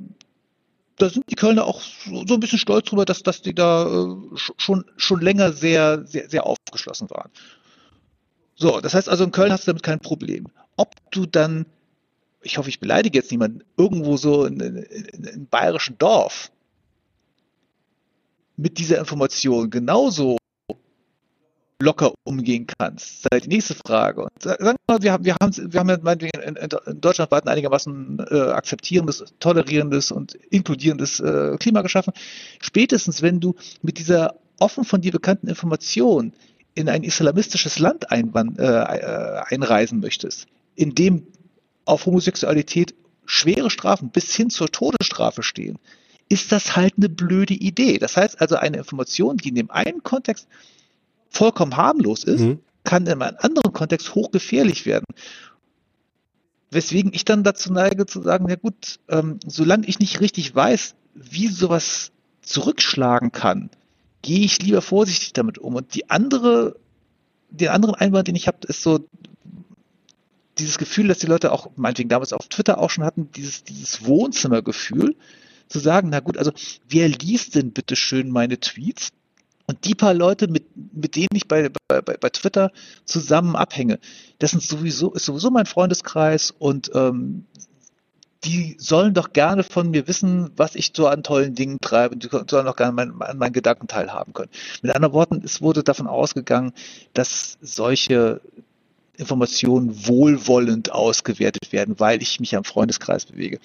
da 0.97 1.09
sind 1.09 1.29
die 1.29 1.35
Kölner 1.35 1.65
auch 1.65 1.81
so, 1.81 2.25
so 2.25 2.35
ein 2.35 2.39
bisschen 2.39 2.59
stolz 2.59 2.89
drüber, 2.89 3.05
dass, 3.05 3.23
dass 3.23 3.41
die 3.41 3.53
da 3.53 3.85
äh, 3.85 4.15
schon, 4.57 4.85
schon 4.97 5.21
länger 5.21 5.51
sehr, 5.51 6.05
sehr, 6.05 6.29
sehr 6.29 6.45
aufgeschlossen 6.45 7.09
waren. 7.09 7.29
So, 8.55 8.79
das 8.79 8.93
heißt 8.93 9.09
also, 9.09 9.23
in 9.23 9.31
Köln 9.31 9.51
hast 9.51 9.67
du 9.67 9.71
damit 9.71 9.83
kein 9.83 9.99
Problem. 9.99 10.47
Ob 10.77 10.95
du 11.11 11.25
dann, 11.25 11.65
ich 12.41 12.57
hoffe, 12.57 12.69
ich 12.69 12.79
beleidige 12.79 13.17
jetzt 13.17 13.31
niemanden, 13.31 13.63
irgendwo 13.77 14.17
so 14.17 14.45
in, 14.45 14.59
in, 14.59 14.77
in, 14.77 15.23
in 15.23 15.47
bayerischen 15.47 15.97
Dorf 15.97 16.51
mit 18.55 18.77
dieser 18.77 18.99
Information 18.99 19.69
genauso 19.69 20.37
locker 21.81 22.13
umgehen 22.23 22.67
kannst. 22.67 23.05
Das 23.05 23.15
ist 23.15 23.27
halt 23.31 23.45
die 23.45 23.49
nächste 23.49 23.75
Frage. 23.75 24.23
Und 24.23 24.41
sagen 24.41 24.63
wir 24.63 24.75
mal, 24.87 25.01
wir 25.01 25.11
haben, 25.11 25.25
wir 25.25 25.35
haben, 25.41 25.73
wir 25.73 25.79
haben 25.79 26.03
meinetwegen 26.03 26.41
in, 26.41 26.55
in 26.55 27.01
Deutschland 27.01 27.31
ein 27.31 27.47
einigermaßen 27.47 28.25
äh, 28.31 28.39
akzeptierendes, 28.51 29.25
tolerierendes 29.39 30.11
und 30.11 30.35
inkludierendes 30.49 31.19
äh, 31.19 31.57
Klima 31.59 31.81
geschaffen. 31.81 32.13
Spätestens, 32.61 33.21
wenn 33.21 33.39
du 33.39 33.55
mit 33.81 33.97
dieser 33.97 34.35
offen 34.59 34.85
von 34.85 35.01
dir 35.01 35.11
bekannten 35.11 35.47
Information 35.47 36.33
in 36.75 36.89
ein 36.89 37.03
islamistisches 37.03 37.79
Land 37.79 38.11
einwand, 38.11 38.59
äh, 38.59 38.63
äh, 38.63 39.41
einreisen 39.47 39.99
möchtest, 39.99 40.47
in 40.75 40.95
dem 40.95 41.27
auf 41.85 42.05
Homosexualität 42.05 42.95
schwere 43.25 43.69
Strafen 43.69 44.09
bis 44.09 44.33
hin 44.35 44.49
zur 44.49 44.67
Todesstrafe 44.67 45.43
stehen, 45.43 45.77
ist 46.29 46.51
das 46.51 46.75
halt 46.75 46.93
eine 46.97 47.09
blöde 47.09 47.53
Idee. 47.53 47.97
Das 47.97 48.17
heißt 48.17 48.41
also, 48.41 48.55
eine 48.55 48.77
Information, 48.77 49.37
die 49.37 49.49
in 49.49 49.55
dem 49.55 49.71
einen 49.71 50.03
Kontext 50.03 50.47
vollkommen 51.29 51.77
harmlos 51.77 52.23
ist, 52.23 52.41
mhm. 52.41 52.59
kann 52.83 53.05
in 53.05 53.21
einem 53.21 53.35
anderen 53.39 53.73
Kontext 53.73 54.15
hochgefährlich 54.15 54.85
werden. 54.85 55.05
Weswegen 56.71 57.13
ich 57.13 57.25
dann 57.25 57.43
dazu 57.43 57.71
neige 57.71 58.05
zu 58.05 58.21
sagen, 58.21 58.49
ja 58.49 58.55
gut, 58.55 58.99
ähm, 59.07 59.39
solange 59.45 59.87
ich 59.87 59.99
nicht 59.99 60.19
richtig 60.19 60.53
weiß, 60.53 60.95
wie 61.13 61.47
sowas 61.47 62.11
zurückschlagen 62.41 63.31
kann, 63.31 63.69
gehe 64.21 64.43
ich 64.43 64.61
lieber 64.61 64.81
vorsichtig 64.81 65.33
damit 65.33 65.57
um. 65.57 65.75
Und 65.75 65.95
die 65.95 66.09
andere, 66.09 66.75
den 67.49 67.69
anderen 67.69 67.95
Einwand, 67.95 68.27
den 68.27 68.35
ich 68.35 68.47
habe, 68.47 68.67
ist 68.67 68.81
so 68.81 69.07
dieses 70.57 70.77
Gefühl, 70.77 71.07
dass 71.07 71.19
die 71.19 71.27
Leute 71.27 71.51
auch, 71.51 71.69
meinetwegen 71.75 72.09
damals 72.09 72.33
auf 72.33 72.47
Twitter 72.47 72.77
auch 72.79 72.89
schon 72.89 73.03
hatten, 73.03 73.29
dieses, 73.31 73.63
dieses 73.63 74.05
Wohnzimmergefühl, 74.05 75.15
zu 75.67 75.79
sagen, 75.79 76.09
na 76.09 76.19
gut, 76.19 76.37
also 76.37 76.51
wer 76.87 77.09
liest 77.09 77.55
denn 77.55 77.71
bitte 77.71 77.95
schön 77.95 78.29
meine 78.29 78.59
Tweets? 78.59 79.09
Und 79.67 79.85
die 79.85 79.95
paar 79.95 80.13
Leute, 80.13 80.47
mit, 80.47 80.65
mit 80.93 81.15
denen 81.15 81.29
ich 81.33 81.47
bei, 81.47 81.69
bei, 81.87 82.01
bei 82.01 82.29
Twitter 82.29 82.71
zusammen 83.05 83.55
abhänge, 83.55 83.99
das 84.39 84.51
sind 84.51 84.61
sowieso, 84.61 85.13
ist 85.13 85.25
sowieso 85.25 85.49
mein 85.49 85.65
Freundeskreis 85.65 86.51
und 86.51 86.91
ähm, 86.93 87.45
die 88.43 88.75
sollen 88.77 89.15
doch 89.15 89.33
gerne 89.33 89.63
von 89.63 89.89
mir 89.89 90.07
wissen, 90.07 90.51
was 90.55 90.75
ich 90.75 90.91
so 90.95 91.07
an 91.07 91.23
tollen 91.23 91.55
Dingen 91.55 91.79
treibe. 91.81 92.15
Die 92.15 92.29
sollen 92.29 92.65
doch 92.65 92.75
gerne 92.75 92.93
mein, 92.93 93.21
an 93.21 93.37
meinen 93.39 93.53
Gedanken 93.53 93.87
teilhaben 93.87 94.33
können. 94.33 94.51
Mit 94.83 94.93
anderen 94.93 95.13
Worten, 95.13 95.41
es 95.43 95.61
wurde 95.61 95.83
davon 95.83 96.05
ausgegangen, 96.05 96.73
dass 97.13 97.57
solche 97.61 98.41
Informationen 99.17 100.07
wohlwollend 100.07 100.91
ausgewertet 100.91 101.71
werden, 101.71 101.99
weil 101.99 102.21
ich 102.21 102.39
mich 102.39 102.55
am 102.55 102.63
Freundeskreis 102.63 103.25
bewege. 103.25 103.59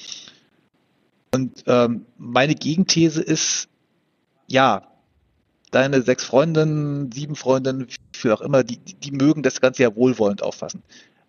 Und 1.34 1.62
ähm, 1.66 2.06
meine 2.16 2.54
Gegenthese 2.54 3.22
ist, 3.22 3.68
ja, 4.46 4.89
deine 5.70 6.02
sechs 6.02 6.24
Freundinnen, 6.24 7.12
sieben 7.12 7.36
Freundinnen, 7.36 7.86
viel 8.12 8.32
auch 8.32 8.40
immer, 8.40 8.64
die, 8.64 8.78
die 8.78 9.12
mögen 9.12 9.42
das 9.42 9.60
Ganze 9.60 9.82
ja 9.82 9.94
wohlwollend 9.94 10.42
auffassen. 10.42 10.82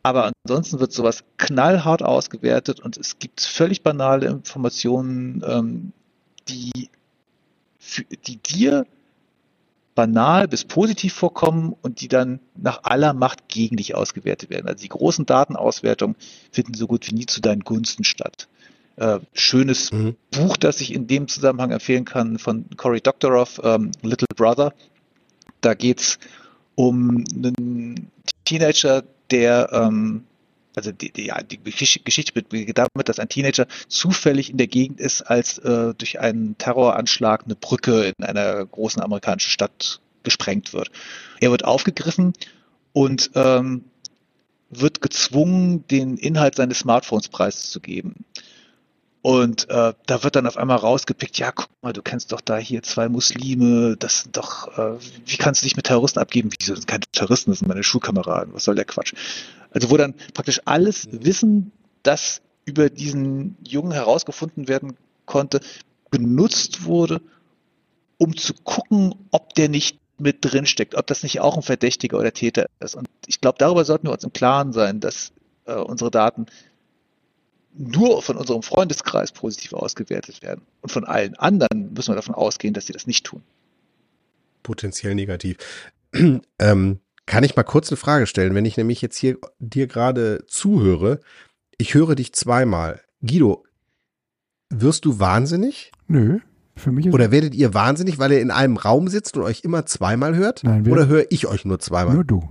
Aber 0.03 0.31
ansonsten 0.43 0.80
wird 0.80 0.91
sowas 0.91 1.23
knallhart 1.38 2.01
ausgewertet 2.01 2.80
und 2.80 2.97
es 2.97 3.19
gibt 3.19 3.41
völlig 3.41 3.84
banale 3.84 4.27
Informationen, 4.27 5.43
ähm, 5.45 5.93
die, 6.47 6.89
für, 7.77 8.03
die 8.03 8.38
dir 8.38 8.85
banal 9.93 10.47
bis 10.47 10.65
positiv 10.65 11.13
vorkommen 11.13 11.76
und 11.81 12.01
die 12.01 12.07
dann 12.07 12.39
nach 12.55 12.84
aller 12.84 13.13
Macht 13.13 13.47
gegen 13.49 13.77
dich 13.77 13.93
ausgewertet 13.93 14.49
werden. 14.49 14.68
Also 14.68 14.81
die 14.81 14.89
großen 14.89 15.26
Datenauswertungen 15.26 16.15
finden 16.51 16.73
so 16.73 16.88
gut 16.88 17.07
wie 17.07 17.13
nie 17.13 17.26
zu 17.26 17.41
deinen 17.41 17.61
Gunsten 17.61 18.03
statt. 18.03 18.47
Äh, 18.97 19.19
schönes 19.34 19.91
mhm. 19.91 20.15
Buch, 20.31 20.57
das 20.57 20.81
ich 20.81 20.93
in 20.93 21.07
dem 21.07 21.27
Zusammenhang 21.27 21.72
empfehlen 21.72 22.05
kann, 22.05 22.38
von 22.38 22.65
Cory 22.77 23.01
Doctorow, 23.01 23.59
ähm, 23.63 23.91
Little 24.01 24.27
Brother. 24.35 24.73
Da 25.61 25.73
geht's 25.73 26.19
um 26.76 27.23
einen 27.34 28.11
Teenager, 28.45 29.03
der 29.30 29.69
ähm, 29.72 30.26
also 30.76 30.91
die, 30.91 31.11
die, 31.11 31.31
die 31.49 31.59
Geschichte 32.03 32.34
beginnt 32.34 32.77
damit, 32.77 33.09
dass 33.09 33.19
ein 33.19 33.30
Teenager 33.30 33.68
zufällig 33.88 34.49
in 34.49 34.57
der 34.57 34.68
Gegend 34.68 34.99
ist, 34.99 35.22
als 35.22 35.57
äh, 35.59 35.93
durch 35.93 36.19
einen 36.19 36.57
Terroranschlag 36.57 37.43
eine 37.45 37.55
Brücke 37.55 38.13
in 38.18 38.23
einer 38.23 38.65
großen 38.65 39.01
amerikanischen 39.01 39.49
Stadt 39.49 39.99
gesprengt 40.23 40.73
wird. 40.73 40.91
Er 41.39 41.51
wird 41.51 41.65
aufgegriffen 41.65 42.34
und 42.93 43.31
ähm, 43.35 43.85
wird 44.69 45.01
gezwungen, 45.01 45.85
den 45.88 46.18
Inhalt 46.18 46.55
seines 46.55 46.80
Smartphones 46.80 47.27
preiszugeben. 47.27 48.26
Und 49.22 49.69
äh, 49.69 49.93
da 50.07 50.23
wird 50.23 50.35
dann 50.35 50.48
auf 50.48 50.57
einmal 50.57 50.77
rausgepickt, 50.77 51.38
ja, 51.38 51.52
guck 51.52 51.69
mal, 51.81 51.93
du 51.93 52.02
kennst 52.02 52.31
doch 52.31 52.41
da 52.41 52.57
hier 52.57 52.81
zwei 52.81 53.07
Muslime, 53.07 53.95
das 53.98 54.22
sind 54.22 54.35
doch, 54.35 54.76
äh, 54.77 54.98
wie 55.26 55.38
kannst 55.38 55.61
du 55.61 55.65
dich 55.65 55.76
mit 55.76 55.85
Terroristen 55.85 56.19
abgeben? 56.19 56.49
Wieso 56.57 56.73
sind 56.73 56.88
keine 56.88 57.03
Terroristen, 57.11 57.52
das 57.52 57.60
sind 57.60 57.68
meine 57.68 57.84
Schulkameraden, 57.84 58.53
was 58.53 58.64
soll 58.64 58.76
der 58.76 58.85
Quatsch? 58.85 59.14
Also 59.69 59.91
wo 59.91 59.98
dann 59.98 60.15
praktisch 60.34 60.61
alles 60.65 61.07
Wissen, 61.11 61.72
das 62.02 62.41
über 62.65 62.89
diesen 62.89 63.57
Jungen 63.64 63.91
herausgefunden 63.91 64.68
werden 64.68 64.98
konnte, 65.26 65.60
genutzt 66.10 66.85
wurde, 66.85 67.22
um 68.18 68.35
zu 68.35 68.53
gucken, 68.53 69.14
ob 69.30 69.53
der 69.53 69.69
nicht 69.69 69.99
mit 70.18 70.38
drin 70.41 70.65
steckt, 70.65 70.95
ob 70.95 71.07
das 71.07 71.23
nicht 71.23 71.41
auch 71.41 71.57
ein 71.57 71.64
Verdächtiger 71.64 72.18
oder 72.18 72.31
Täter 72.31 72.68
ist. 72.80 72.95
Und 72.95 73.07
ich 73.27 73.39
glaube, 73.39 73.57
darüber 73.60 73.85
sollten 73.85 74.07
wir 74.07 74.14
uns 74.14 74.23
im 74.23 74.34
Klaren 74.34 74.73
sein, 74.73 74.99
dass 74.99 75.31
äh, 75.65 75.73
unsere 75.73 76.11
Daten 76.11 76.48
nur 77.73 78.22
von 78.22 78.38
unserem 78.38 78.64
Freundeskreis 78.64 79.31
positiv 79.31 79.73
ausgewertet 79.73 80.41
werden. 80.41 80.61
Und 80.81 80.91
von 80.91 81.06
allen 81.06 81.35
anderen 81.35 81.93
müssen 81.93 82.11
wir 82.11 82.15
davon 82.15 82.35
ausgehen, 82.35 82.73
dass 82.73 82.85
sie 82.85 82.93
das 82.93 83.07
nicht 83.07 83.26
tun. 83.26 83.41
Potenziell 84.64 85.15
negativ. 85.15 85.57
ähm, 86.60 86.99
kann 87.26 87.43
ich 87.43 87.56
mal 87.56 87.64
kurz 87.64 87.89
eine 87.89 87.98
Frage 87.98 88.27
stellen? 88.27 88.56
Wenn 88.56 88.65
ich 88.65 88.77
nämlich 88.77 89.02
jetzt 89.02 89.18
hier 89.18 89.38
dir 89.60 89.88
gerade 89.88 90.43
zuhöre, 90.48 91.19
ich 91.77 91.93
höre 91.93 92.15
dich 92.15 92.34
zweimal. 92.34 93.02
Guido, 93.22 93.64
wirst 94.69 95.06
du 95.06 95.19
wahnsinnig? 95.19 95.91
Nö. 96.07 96.39
Für 96.76 96.91
mich 96.91 97.06
ist 97.06 97.14
Oder 97.14 97.31
werdet 97.31 97.53
ihr 97.53 97.73
wahnsinnig, 97.73 98.18
weil 98.18 98.31
ihr 98.31 98.41
in 98.41 98.52
einem 98.52 98.77
Raum 98.77 99.07
sitzt 99.07 99.38
und 99.38 99.43
euch 99.43 99.61
immer 99.64 99.85
zweimal 99.85 100.35
hört? 100.35 100.64
Nein, 100.64 100.88
Oder 100.88 101.07
höre 101.07 101.26
ich 101.30 101.48
euch 101.48 101.65
nur 101.65 101.80
zweimal? 101.80 102.15
Nur 102.15 102.23
du. 102.23 102.49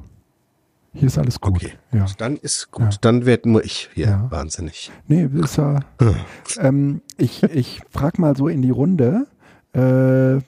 Hier 0.92 1.06
ist 1.06 1.18
alles 1.18 1.40
gut. 1.40 1.56
Okay, 1.56 1.72
ja. 1.92 2.06
dann 2.18 2.36
ist 2.36 2.70
gut. 2.72 2.82
Ja. 2.82 2.98
Dann 3.00 3.24
werde 3.24 3.48
nur 3.48 3.64
ich 3.64 3.90
hier 3.94 4.06
ja. 4.06 4.30
wahnsinnig. 4.30 4.90
Nee, 5.06 5.28
ist 5.34 5.56
ja. 5.56 5.80
ähm, 6.58 7.02
ich 7.16 7.42
ich 7.44 7.80
frage 7.90 8.20
mal 8.20 8.36
so 8.36 8.48
in 8.48 8.60
die 8.60 8.70
Runde, 8.70 9.26
äh, 9.72 10.40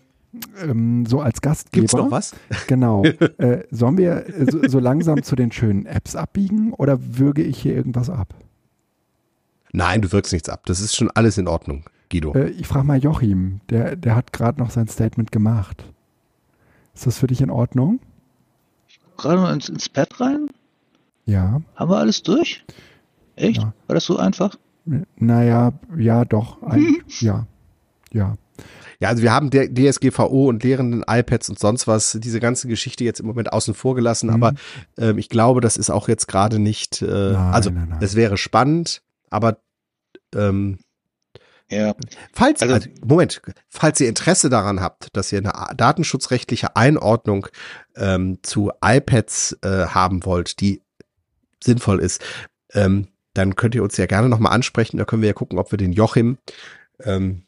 ähm, 0.62 1.06
so 1.06 1.20
als 1.20 1.40
Gastgeber. 1.40 1.82
Gibt's 1.82 1.94
noch 1.94 2.10
was? 2.10 2.34
Genau. 2.66 3.04
äh, 3.04 3.64
sollen 3.70 3.98
wir 3.98 4.24
so, 4.50 4.66
so, 4.66 4.78
langsam 4.80 5.22
zu 5.22 5.36
den 5.36 5.52
schönen 5.52 5.86
Apps 5.86 6.16
abbiegen 6.16 6.72
oder 6.72 6.98
würge 7.18 7.42
ich 7.42 7.58
hier 7.60 7.74
irgendwas 7.74 8.10
ab? 8.10 8.34
Nein, 9.72 10.02
du 10.02 10.12
wirkst 10.12 10.32
nichts 10.32 10.48
ab. 10.48 10.62
Das 10.66 10.80
ist 10.80 10.96
schon 10.96 11.10
alles 11.10 11.38
in 11.38 11.48
Ordnung, 11.48 11.84
Guido. 12.10 12.34
Äh, 12.34 12.50
ich 12.50 12.66
frage 12.66 12.86
mal 12.86 12.98
Joachim, 12.98 13.60
der, 13.70 13.96
der 13.96 14.16
hat 14.16 14.32
gerade 14.32 14.60
noch 14.60 14.70
sein 14.70 14.88
Statement 14.88 15.30
gemacht. 15.30 15.84
Ist 16.94 17.06
das 17.06 17.18
für 17.18 17.26
dich 17.26 17.40
in 17.40 17.50
Ordnung? 17.50 18.00
Gerade 19.22 19.40
mal 19.40 19.54
ins, 19.54 19.68
ins 19.68 19.88
Pad 19.88 20.20
rein? 20.20 20.48
Ja. 21.24 21.62
Haben 21.76 21.90
wir 21.90 21.98
alles 21.98 22.22
durch? 22.22 22.64
Echt? 23.36 23.58
Ja. 23.58 23.72
War 23.86 23.94
das 23.94 24.04
so 24.04 24.16
einfach? 24.16 24.56
Naja, 25.16 25.72
ja, 25.96 26.24
doch. 26.24 26.62
Ein, 26.62 27.02
ja. 27.20 27.46
Ja. 28.12 28.36
Ja, 29.00 29.08
also 29.08 29.22
wir 29.22 29.32
haben 29.32 29.50
DSGVO 29.50 30.48
und 30.48 30.62
lehrenden 30.62 31.02
iPads 31.08 31.48
und 31.48 31.58
sonst 31.58 31.88
was, 31.88 32.16
diese 32.22 32.38
ganze 32.38 32.68
Geschichte 32.68 33.02
jetzt 33.02 33.18
im 33.18 33.26
Moment 33.26 33.52
außen 33.52 33.74
vor 33.74 33.96
gelassen, 33.96 34.28
mhm. 34.28 34.34
aber 34.34 34.54
ähm, 34.96 35.18
ich 35.18 35.28
glaube, 35.28 35.60
das 35.60 35.76
ist 35.76 35.90
auch 35.90 36.06
jetzt 36.06 36.28
gerade 36.28 36.60
nicht, 36.60 37.02
äh, 37.02 37.32
nein, 37.32 37.52
also 37.52 37.72
es 37.98 38.14
wäre 38.14 38.36
spannend, 38.36 39.02
aber 39.28 39.58
ähm, 40.36 40.78
ja. 41.70 41.94
Falls, 42.32 42.62
also, 42.62 42.74
also, 42.74 42.88
Moment, 43.04 43.40
falls 43.68 44.00
ihr 44.00 44.08
Interesse 44.08 44.50
daran 44.50 44.80
habt, 44.80 45.08
dass 45.16 45.32
ihr 45.32 45.38
eine 45.38 45.74
datenschutzrechtliche 45.76 46.76
Einordnung 46.76 47.48
ähm, 47.96 48.38
zu 48.42 48.70
iPads 48.84 49.58
äh, 49.62 49.86
haben 49.86 50.24
wollt, 50.24 50.60
die 50.60 50.82
sinnvoll 51.62 52.00
ist, 52.00 52.22
ähm, 52.74 53.08
dann 53.34 53.56
könnt 53.56 53.74
ihr 53.74 53.82
uns 53.82 53.96
ja 53.96 54.06
gerne 54.06 54.28
nochmal 54.28 54.52
ansprechen. 54.52 54.98
Da 54.98 55.04
können 55.04 55.22
wir 55.22 55.28
ja 55.28 55.34
gucken, 55.34 55.58
ob 55.58 55.70
wir 55.70 55.78
den 55.78 55.92
Joachim 55.92 56.38
ähm, 57.00 57.42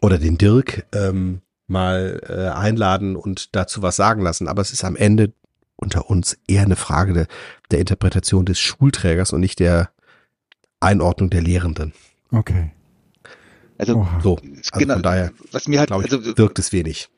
oder 0.00 0.18
den 0.18 0.38
Dirk 0.38 0.86
ähm, 0.92 1.40
mal 1.66 2.20
äh, 2.28 2.48
einladen 2.56 3.16
und 3.16 3.54
dazu 3.56 3.82
was 3.82 3.96
sagen 3.96 4.22
lassen. 4.22 4.48
Aber 4.48 4.62
es 4.62 4.70
ist 4.70 4.84
am 4.84 4.96
Ende 4.96 5.32
unter 5.76 6.10
uns 6.10 6.38
eher 6.46 6.62
eine 6.62 6.76
Frage 6.76 7.12
de, 7.12 7.26
der 7.70 7.80
Interpretation 7.80 8.44
des 8.44 8.58
Schulträgers 8.58 9.32
und 9.32 9.40
nicht 9.40 9.60
der 9.60 9.90
Einordnung 10.80 11.30
der 11.30 11.42
Lehrenden. 11.42 11.92
Okay. 12.30 12.72
Also, 13.78 14.06
so, 14.22 14.36
also 14.36 14.78
genau, 14.78 14.94
von 14.94 15.02
daher, 15.02 15.32
was 15.52 15.68
mir 15.68 15.78
halt, 15.78 15.90
ich, 15.90 16.12
also, 16.12 16.36
wirkt 16.36 16.58
es 16.58 16.72
wenig. 16.72 17.08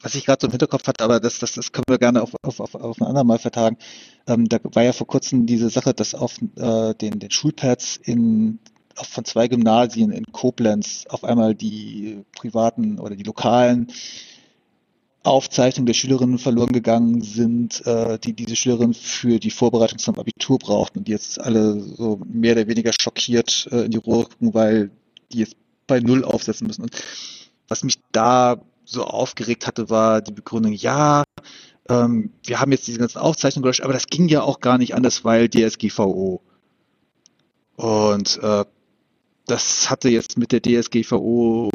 Was 0.00 0.14
ich 0.14 0.26
gerade 0.26 0.42
so 0.42 0.46
im 0.46 0.50
Hinterkopf 0.50 0.86
hatte, 0.86 1.02
aber 1.02 1.18
das, 1.18 1.38
das, 1.38 1.52
das 1.54 1.72
können 1.72 1.84
wir 1.88 1.98
gerne 1.98 2.22
auf, 2.22 2.32
auf, 2.42 2.60
auf, 2.60 2.74
auf 2.74 3.00
ein 3.00 3.06
andermal 3.06 3.38
vertagen. 3.38 3.78
Ähm, 4.26 4.46
da 4.48 4.58
war 4.62 4.82
ja 4.82 4.92
vor 4.92 5.06
kurzem 5.06 5.46
diese 5.46 5.70
Sache, 5.70 5.94
dass 5.94 6.14
auf 6.14 6.36
äh, 6.56 6.94
den, 6.94 7.18
den 7.18 7.30
Schulpads 7.30 7.96
in 8.02 8.58
auf, 8.96 9.08
von 9.08 9.24
zwei 9.24 9.48
Gymnasien 9.48 10.12
in 10.12 10.24
Koblenz 10.32 11.06
auf 11.08 11.24
einmal 11.24 11.54
die 11.54 12.24
privaten 12.36 12.98
oder 12.98 13.16
die 13.16 13.22
lokalen 13.22 13.88
Aufzeichnungen 15.22 15.86
der 15.86 15.94
Schülerinnen 15.94 16.38
verloren 16.38 16.72
gegangen 16.72 17.22
sind, 17.22 17.84
äh, 17.86 18.18
die 18.18 18.34
diese 18.34 18.56
Schülerinnen 18.56 18.92
für 18.92 19.38
die 19.38 19.50
Vorbereitung 19.50 19.98
zum 19.98 20.18
Abitur 20.18 20.58
brauchten 20.58 20.98
und 20.98 21.08
die 21.08 21.12
jetzt 21.12 21.40
alle 21.40 21.80
so 21.80 22.20
mehr 22.26 22.52
oder 22.52 22.68
weniger 22.68 22.92
schockiert 22.92 23.66
äh, 23.72 23.86
in 23.86 23.90
die 23.90 23.96
Ruhe 23.96 24.24
gucken, 24.24 24.52
weil 24.52 24.90
die 25.34 25.40
jetzt 25.40 25.56
bei 25.86 26.00
Null 26.00 26.24
aufsetzen 26.24 26.66
müssen. 26.66 26.82
Und 26.82 26.96
was 27.68 27.84
mich 27.84 28.00
da 28.12 28.56
so 28.84 29.04
aufgeregt 29.04 29.66
hatte, 29.66 29.90
war 29.90 30.20
die 30.20 30.32
Begründung, 30.32 30.72
ja, 30.72 31.24
ähm, 31.88 32.30
wir 32.44 32.60
haben 32.60 32.72
jetzt 32.72 32.86
diese 32.86 32.98
ganzen 32.98 33.18
Aufzeichnungen 33.18 33.64
gelöscht, 33.64 33.82
aber 33.82 33.92
das 33.92 34.06
ging 34.06 34.28
ja 34.28 34.42
auch 34.42 34.60
gar 34.60 34.78
nicht 34.78 34.94
anders, 34.94 35.24
weil 35.24 35.48
DSGVO. 35.48 36.40
Und 37.76 38.38
äh, 38.42 38.64
das 39.46 39.90
hatte 39.90 40.08
jetzt 40.08 40.38
mit 40.38 40.52
der 40.52 40.62
DSGVO 40.62 41.70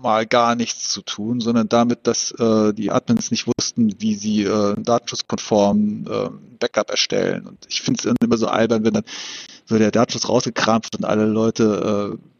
mal 0.00 0.26
gar 0.26 0.54
nichts 0.54 0.88
zu 0.88 1.02
tun, 1.02 1.40
sondern 1.40 1.68
damit, 1.68 2.06
dass 2.06 2.30
äh, 2.32 2.72
die 2.72 2.90
Admins 2.90 3.30
nicht 3.30 3.46
wussten, 3.46 4.00
wie 4.00 4.14
sie 4.14 4.44
äh, 4.44 4.74
datenschutzkonform 4.78 6.06
äh, 6.08 6.30
Backup 6.58 6.90
erstellen. 6.90 7.46
Und 7.46 7.66
ich 7.68 7.82
finde 7.82 8.08
es 8.08 8.14
immer 8.22 8.36
so 8.36 8.46
albern, 8.46 8.84
wenn 8.84 8.94
dann 8.94 9.04
so 9.64 9.78
der 9.78 9.90
Datenschutz 9.90 10.28
rausgekramt 10.28 10.86
wird 10.86 11.02
und 11.02 11.04
alle 11.04 11.26
Leute 11.26 12.18
äh, 12.18 12.30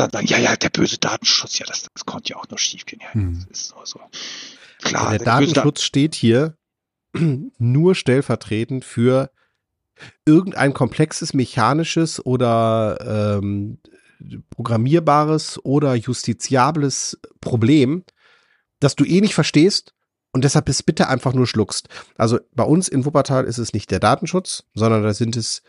dann 0.00 0.10
sagen, 0.10 0.26
ja, 0.26 0.38
ja, 0.38 0.56
der 0.56 0.70
böse 0.70 0.98
Datenschutz, 0.98 1.58
ja, 1.58 1.66
das, 1.66 1.86
das 1.92 2.06
konnte 2.06 2.30
ja 2.30 2.36
auch 2.36 2.48
noch 2.48 2.58
schiefgehen. 2.58 3.00
Ja, 3.02 3.14
hm. 3.14 3.46
das 3.48 3.60
ist 3.60 3.74
nur 3.74 3.86
so. 3.86 4.00
Klar, 4.82 5.10
der, 5.10 5.18
der 5.18 5.26
Datenschutz 5.26 5.82
steht 5.82 6.14
hier 6.14 6.56
nur 7.58 7.94
stellvertretend 7.94 8.84
für 8.84 9.30
irgendein 10.24 10.72
komplexes 10.72 11.34
mechanisches 11.34 12.24
oder 12.24 13.36
ähm, 13.38 13.78
programmierbares 14.50 15.64
oder 15.64 15.94
justiziables 15.94 17.20
Problem, 17.40 18.04
das 18.80 18.96
du 18.96 19.04
eh 19.04 19.20
nicht 19.20 19.34
verstehst 19.34 19.94
und 20.32 20.44
deshalb 20.44 20.68
es 20.68 20.82
bitte 20.82 21.08
einfach 21.08 21.34
nur 21.34 21.46
schluckst. 21.46 21.88
Also 22.16 22.38
bei 22.54 22.64
uns 22.64 22.88
in 22.88 23.04
Wuppertal 23.04 23.44
ist 23.44 23.58
es 23.58 23.72
nicht 23.72 23.90
der 23.90 24.00
Datenschutz, 24.00 24.64
sondern 24.74 25.02
da 25.02 25.12
sind 25.12 25.36
es 25.36 25.62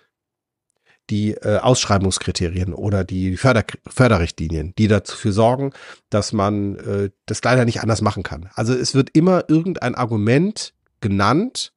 die 1.09 1.31
äh, 1.33 1.57
Ausschreibungskriterien 1.57 2.73
oder 2.73 3.03
die 3.03 3.35
Förder 3.37 3.65
Förderrichtlinien, 3.87 4.73
die 4.77 4.87
dafür 4.87 5.33
sorgen, 5.33 5.73
dass 6.09 6.31
man 6.31 6.75
äh, 6.77 7.09
das 7.25 7.43
leider 7.43 7.65
nicht 7.65 7.81
anders 7.81 8.01
machen 8.01 8.23
kann. 8.23 8.49
Also 8.53 8.73
es 8.73 8.95
wird 8.95 9.09
immer 9.13 9.49
irgendein 9.49 9.95
Argument 9.95 10.73
genannt, 11.01 11.73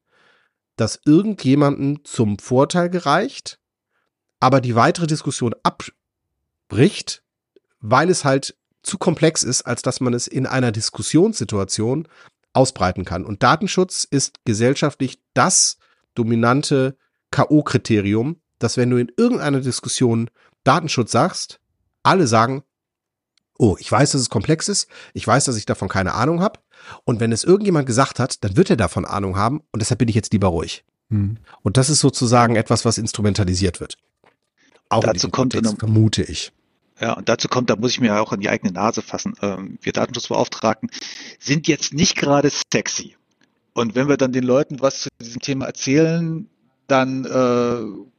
das 0.77 0.99
irgendjemanden 1.05 1.99
zum 2.03 2.39
Vorteil 2.39 2.89
gereicht, 2.89 3.59
aber 4.39 4.61
die 4.61 4.75
weitere 4.75 5.07
Diskussion 5.07 5.55
abbricht, 5.63 7.23
weil 7.79 8.09
es 8.09 8.23
halt 8.23 8.55
zu 8.83 8.97
komplex 8.97 9.43
ist, 9.43 9.63
als 9.63 9.81
dass 9.81 9.99
man 9.99 10.13
es 10.13 10.27
in 10.27 10.45
einer 10.45 10.71
Diskussionssituation 10.71 12.07
ausbreiten 12.53 13.03
kann. 13.03 13.25
Und 13.25 13.43
Datenschutz 13.43 14.05
ist 14.09 14.45
gesellschaftlich 14.45 15.19
das 15.33 15.77
dominante 16.13 16.97
K.O.-Kriterium, 17.31 18.37
dass 18.59 18.77
wenn 18.77 18.89
du 18.89 18.97
in 18.97 19.11
irgendeiner 19.17 19.61
Diskussion 19.61 20.29
Datenschutz 20.63 21.11
sagst, 21.11 21.59
alle 22.03 22.27
sagen, 22.27 22.63
oh, 23.57 23.75
ich 23.79 23.91
weiß, 23.91 24.11
dass 24.11 24.21
es 24.21 24.29
komplex 24.29 24.67
ist, 24.67 24.87
ich 25.13 25.25
weiß, 25.25 25.45
dass 25.45 25.57
ich 25.57 25.65
davon 25.65 25.87
keine 25.87 26.13
Ahnung 26.13 26.41
habe. 26.41 26.59
Und 27.03 27.19
wenn 27.19 27.31
es 27.31 27.43
irgendjemand 27.43 27.87
gesagt 27.87 28.19
hat, 28.19 28.43
dann 28.43 28.57
wird 28.57 28.69
er 28.69 28.77
davon 28.77 29.05
Ahnung 29.05 29.37
haben 29.37 29.61
und 29.71 29.81
deshalb 29.81 29.99
bin 29.99 30.09
ich 30.09 30.15
jetzt 30.15 30.33
lieber 30.33 30.49
ruhig. 30.49 30.83
Hm. 31.09 31.37
Und 31.61 31.77
das 31.77 31.89
ist 31.89 31.99
sozusagen 31.99 32.55
etwas, 32.55 32.85
was 32.85 32.97
instrumentalisiert 32.97 33.79
wird. 33.79 33.97
Auch 34.89 35.03
dazu 35.03 35.29
kommt, 35.29 35.53
Kontext, 35.53 35.79
vermute 35.79 36.23
ich. 36.23 36.51
Ja, 36.99 37.13
und 37.13 37.27
dazu 37.27 37.47
kommt, 37.47 37.69
da 37.69 37.75
muss 37.75 37.91
ich 37.91 37.99
mir 37.99 38.21
auch 38.21 38.31
an 38.31 38.39
die 38.39 38.49
eigene 38.49 38.71
Nase 38.71 39.01
fassen. 39.01 39.33
Ähm, 39.41 39.77
wir 39.81 39.91
Datenschutzbeauftragten 39.91 40.89
sind 41.39 41.67
jetzt 41.67 41.93
nicht 41.93 42.15
gerade 42.15 42.49
sexy. 42.71 43.15
Und 43.73 43.95
wenn 43.95 44.07
wir 44.07 44.17
dann 44.17 44.31
den 44.31 44.43
Leuten 44.43 44.79
was 44.79 45.01
zu 45.01 45.09
diesem 45.19 45.41
Thema 45.41 45.65
erzählen, 45.65 46.47
dann 46.87 47.25
äh, 47.25 48.14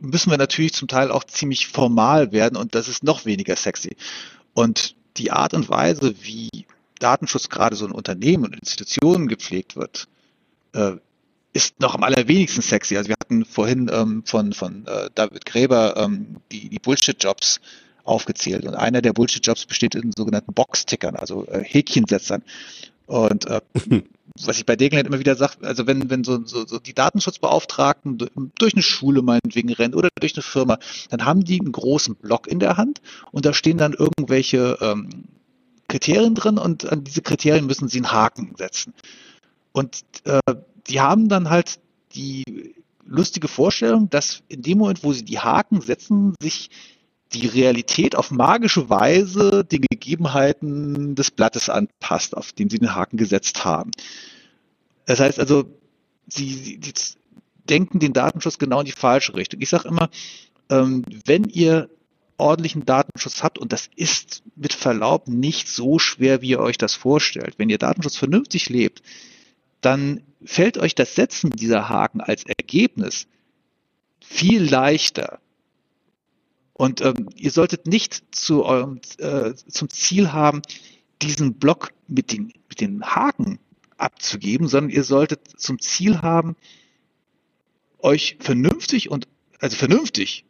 müssen 0.00 0.30
wir 0.30 0.38
natürlich 0.38 0.74
zum 0.74 0.88
Teil 0.88 1.10
auch 1.10 1.24
ziemlich 1.24 1.68
formal 1.68 2.32
werden 2.32 2.56
und 2.56 2.74
das 2.74 2.88
ist 2.88 3.04
noch 3.04 3.24
weniger 3.24 3.56
sexy. 3.56 3.96
Und 4.54 4.94
die 5.16 5.30
Art 5.30 5.54
und 5.54 5.68
Weise, 5.68 6.14
wie 6.22 6.48
Datenschutz 6.98 7.48
gerade 7.48 7.76
so 7.76 7.86
in 7.86 7.92
Unternehmen 7.92 8.44
und 8.44 8.54
Institutionen 8.54 9.28
gepflegt 9.28 9.76
wird, 9.76 10.08
äh, 10.72 10.92
ist 11.52 11.80
noch 11.80 11.94
am 11.94 12.02
allerwenigsten 12.02 12.62
sexy. 12.62 12.96
Also 12.96 13.08
wir 13.08 13.16
hatten 13.20 13.44
vorhin 13.44 13.90
ähm, 13.92 14.22
von, 14.24 14.52
von 14.52 14.86
äh, 14.86 15.10
David 15.14 15.46
Gräber 15.46 15.96
ähm, 15.96 16.36
die, 16.52 16.68
die 16.68 16.78
Bullshit-Jobs 16.78 17.60
aufgezählt. 18.04 18.64
Und 18.64 18.74
einer 18.74 19.02
der 19.02 19.12
Bullshit-Jobs 19.12 19.66
besteht 19.66 19.94
in 19.94 20.12
sogenannten 20.16 20.52
Box-Tickern, 20.52 21.16
also 21.16 21.46
äh, 21.46 21.62
Häkchensetzern. 21.64 22.42
Und 23.08 23.46
äh, 23.46 23.60
was 24.46 24.58
ich 24.58 24.66
bei 24.66 24.76
Degenland 24.76 25.08
immer 25.08 25.18
wieder 25.18 25.34
sage, 25.34 25.54
also 25.62 25.86
wenn, 25.86 26.10
wenn 26.10 26.22
so, 26.22 26.44
so, 26.44 26.66
so 26.66 26.78
die 26.78 26.94
Datenschutzbeauftragten 26.94 28.18
durch 28.18 28.74
eine 28.74 28.82
Schule 28.82 29.22
meinetwegen 29.22 29.72
rennen 29.72 29.94
oder 29.94 30.10
durch 30.20 30.34
eine 30.34 30.42
Firma, 30.42 30.78
dann 31.10 31.24
haben 31.24 31.44
die 31.44 31.58
einen 31.58 31.72
großen 31.72 32.14
Block 32.14 32.46
in 32.46 32.60
der 32.60 32.76
Hand 32.76 33.00
und 33.32 33.46
da 33.46 33.52
stehen 33.52 33.78
dann 33.78 33.94
irgendwelche 33.94 34.78
ähm, 34.80 35.24
Kriterien 35.88 36.34
drin 36.34 36.58
und 36.58 36.90
an 36.92 37.02
diese 37.02 37.22
Kriterien 37.22 37.66
müssen 37.66 37.88
sie 37.88 37.98
einen 37.98 38.12
Haken 38.12 38.54
setzen. 38.56 38.92
Und 39.72 40.04
äh, 40.24 40.40
die 40.86 41.00
haben 41.00 41.28
dann 41.28 41.50
halt 41.50 41.80
die 42.14 42.74
lustige 43.04 43.48
Vorstellung, 43.48 44.10
dass 44.10 44.42
in 44.48 44.62
dem 44.62 44.78
Moment, 44.78 45.02
wo 45.02 45.12
sie 45.12 45.24
die 45.24 45.38
Haken 45.38 45.80
setzen, 45.80 46.34
sich 46.40 46.70
die 47.32 47.46
Realität 47.46 48.16
auf 48.16 48.30
magische 48.30 48.88
Weise 48.88 49.64
den 49.64 49.82
Gegebenheiten 49.82 51.14
des 51.14 51.30
Blattes 51.30 51.68
anpasst, 51.68 52.36
auf 52.36 52.52
dem 52.52 52.70
sie 52.70 52.78
den 52.78 52.94
Haken 52.94 53.16
gesetzt 53.16 53.64
haben. 53.64 53.90
Das 55.06 55.20
heißt 55.20 55.38
also, 55.38 55.64
sie, 56.26 56.80
sie 56.82 56.92
denken 57.68 57.98
den 57.98 58.12
Datenschutz 58.12 58.58
genau 58.58 58.80
in 58.80 58.86
die 58.86 58.92
falsche 58.92 59.34
Richtung. 59.34 59.60
Ich 59.60 59.68
sage 59.68 59.88
immer, 59.88 60.08
ähm, 60.70 61.04
wenn 61.26 61.44
ihr 61.44 61.90
ordentlichen 62.38 62.86
Datenschutz 62.86 63.42
habt, 63.42 63.58
und 63.58 63.72
das 63.72 63.90
ist 63.96 64.42
mit 64.54 64.72
Verlaub 64.72 65.28
nicht 65.28 65.68
so 65.68 65.98
schwer, 65.98 66.40
wie 66.40 66.50
ihr 66.50 66.60
euch 66.60 66.78
das 66.78 66.94
vorstellt, 66.94 67.54
wenn 67.58 67.68
ihr 67.68 67.78
Datenschutz 67.78 68.16
vernünftig 68.16 68.68
lebt, 68.68 69.02
dann 69.80 70.22
fällt 70.44 70.78
euch 70.78 70.94
das 70.94 71.14
Setzen 71.14 71.50
dieser 71.50 71.88
Haken 71.88 72.20
als 72.20 72.44
Ergebnis 72.44 73.26
viel 74.20 74.62
leichter, 74.62 75.40
und 76.78 77.00
ähm, 77.00 77.28
ihr 77.34 77.50
solltet 77.50 77.88
nicht 77.88 78.22
zu 78.30 78.64
eurem, 78.64 79.00
äh, 79.18 79.52
zum 79.54 79.90
Ziel 79.90 80.32
haben, 80.32 80.62
diesen 81.20 81.54
Block 81.54 81.90
mit 82.06 82.30
den, 82.30 82.52
mit 82.68 82.80
den 82.80 83.04
Haken 83.04 83.58
abzugeben, 83.96 84.68
sondern 84.68 84.90
ihr 84.90 85.02
solltet 85.02 85.40
zum 85.60 85.80
Ziel 85.80 86.22
haben, 86.22 86.54
euch 87.98 88.36
vernünftig 88.38 89.10
und 89.10 89.26
also 89.58 89.76
vernünftig 89.76 90.44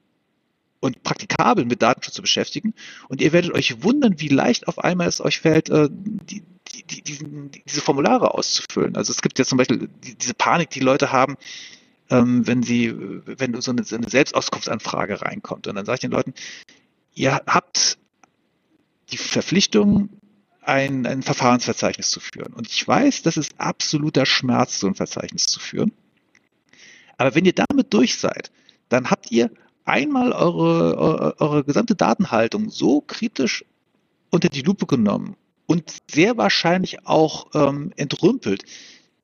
und 0.81 1.03
praktikabel 1.03 1.65
mit 1.65 1.81
Datenschutz 1.81 2.17
zu 2.17 2.21
beschäftigen. 2.21 2.75
Und 3.09 3.23
ihr 3.23 3.33
werdet 3.33 3.55
euch 3.55 3.83
wundern, 3.83 4.21
wie 4.21 4.29
leicht 4.29 4.69
auf 4.69 4.79
einmal 4.81 5.09
es 5.09 5.23
euch 5.23 5.41
fällt, 5.41 5.71
äh, 5.71 5.89
die, 5.91 6.43
die, 6.91 7.03
die, 7.03 7.63
diese 7.67 7.81
Formulare 7.81 8.35
auszufüllen. 8.35 8.97
Also 8.97 9.13
es 9.13 9.23
gibt 9.23 9.39
ja 9.39 9.47
zum 9.47 9.57
Beispiel 9.57 9.89
diese 10.03 10.35
Panik, 10.35 10.69
die 10.69 10.81
Leute 10.81 11.11
haben, 11.11 11.39
ähm, 12.11 12.47
wenn 12.47 12.63
sie, 12.63 12.95
wenn 13.27 13.61
so 13.61 13.71
eine, 13.71 13.85
so 13.85 13.97
eine 13.97 14.09
Selbstauskunftsanfrage 14.09 15.23
reinkommt. 15.23 15.67
Und 15.67 15.75
dann 15.77 15.85
sage 15.85 15.97
ich 15.97 16.01
den 16.01 16.11
Leuten, 16.11 16.35
ihr 17.15 17.41
habt 17.47 17.99
die 19.11 19.17
Verpflichtung, 19.17 20.11
ein, 20.63 21.07
ein 21.07 21.23
Verfahrensverzeichnis 21.23 22.11
zu 22.11 22.21
führen. 22.21 22.53
Und 22.53 22.69
ich 22.69 22.87
weiß, 22.87 23.23
das 23.23 23.39
ist 23.39 23.59
absoluter 23.59 24.27
Schmerz, 24.27 24.79
so 24.79 24.87
ein 24.87 24.95
Verzeichnis 24.95 25.47
zu 25.47 25.61
führen. 25.61 25.93
Aber 27.17 27.35
wenn 27.35 27.47
ihr 27.47 27.55
damit 27.55 27.95
durch 27.95 28.19
seid, 28.19 28.51
dann 28.91 29.11
habt 29.11 29.31
ihr 29.31 29.51
einmal 29.87 30.33
eure, 30.33 30.99
eure, 30.99 31.41
eure 31.41 31.65
gesamte 31.65 31.95
Datenhaltung 31.95 32.69
so 32.69 33.01
kritisch 33.01 33.65
unter 34.31 34.51
die 34.51 34.61
Lupe 34.61 34.85
genommen 34.85 35.37
und 35.67 35.95
sehr 36.11 36.37
wahrscheinlich 36.37 37.07
auch 37.07 37.47
ähm, 37.55 37.93
entrümpelt, 37.97 38.65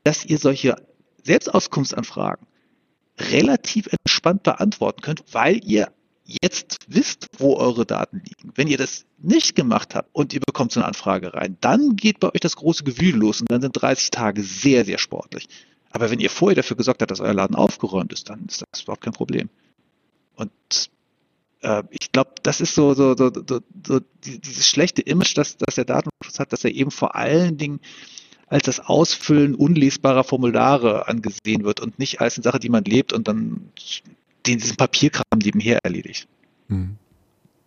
dass 0.03 0.25
ihr 0.25 0.39
solche 0.39 0.77
Selbstauskunftsanfragen 1.23 2.47
relativ 3.19 3.89
entspannt 3.89 4.43
beantworten 4.43 5.03
könnt, 5.03 5.23
weil 5.33 5.61
ihr 5.65 5.93
jetzt 6.25 6.79
wisst, 6.89 7.29
wo 7.39 7.57
eure 7.57 7.85
Daten 7.85 8.23
liegen. 8.25 8.53
Wenn 8.55 8.69
ihr 8.69 8.79
das 8.79 9.05
nicht 9.19 9.55
gemacht 9.55 9.95
habt 9.95 10.09
und 10.13 10.33
ihr 10.33 10.41
bekommt 10.41 10.73
so 10.73 10.81
eine 10.81 10.87
Anfrage 10.87 11.35
rein, 11.35 11.57
dann 11.61 11.97
geht 11.97 12.21
bei 12.21 12.29
euch 12.29 12.41
das 12.41 12.57
große 12.57 12.85
Gewühl 12.85 13.15
los 13.15 13.41
und 13.41 13.51
dann 13.51 13.61
sind 13.61 13.73
30 13.73 14.11
Tage 14.11 14.43
sehr, 14.43 14.85
sehr 14.85 14.99
sportlich. 14.99 15.49
Aber 15.91 16.11
wenn 16.11 16.21
ihr 16.21 16.31
vorher 16.31 16.57
dafür 16.57 16.77
gesorgt 16.77 17.03
habt, 17.03 17.11
dass 17.11 17.21
euer 17.21 17.35
Laden 17.35 17.55
aufgeräumt 17.55 18.13
ist, 18.13 18.29
dann 18.31 18.47
ist 18.47 18.65
das 18.73 18.83
überhaupt 18.83 19.05
kein 19.05 19.13
Problem. 19.13 19.49
Und 20.35 20.51
äh, 21.61 21.83
ich 21.91 22.11
glaube, 22.11 22.33
das 22.43 22.61
ist 22.61 22.75
so, 22.75 22.95
so, 22.95 23.15
so, 23.17 23.31
so, 23.33 23.61
so 23.87 24.01
dieses 24.25 24.67
schlechte 24.67 25.03
Image, 25.03 25.37
das, 25.37 25.57
das 25.57 25.77
der 25.77 25.85
Datenschutz 25.85 26.39
hat, 26.39 26.53
dass 26.53 26.65
er 26.65 26.73
eben 26.73 26.91
vor 26.91 27.15
allen 27.15 27.59
Dingen 27.59 27.81
als 28.47 28.65
das 28.65 28.81
Ausfüllen 28.81 29.55
unlesbarer 29.55 30.25
Formulare 30.25 31.09
angesehen 31.09 31.65
wird 31.65 31.81
und 31.81 31.99
nicht 31.99 32.21
als 32.21 32.37
eine 32.37 32.45
Sache, 32.45 32.59
die 32.59 32.69
man 32.69 32.85
lebt 32.85 33.13
und 33.13 33.29
dann 33.29 33.71
den, 34.47 34.59
diesen 34.59 34.77
Papierkram 34.77 35.25
nebenher 35.43 35.79
erledigt. 35.83 36.29
Mhm. 36.69 36.97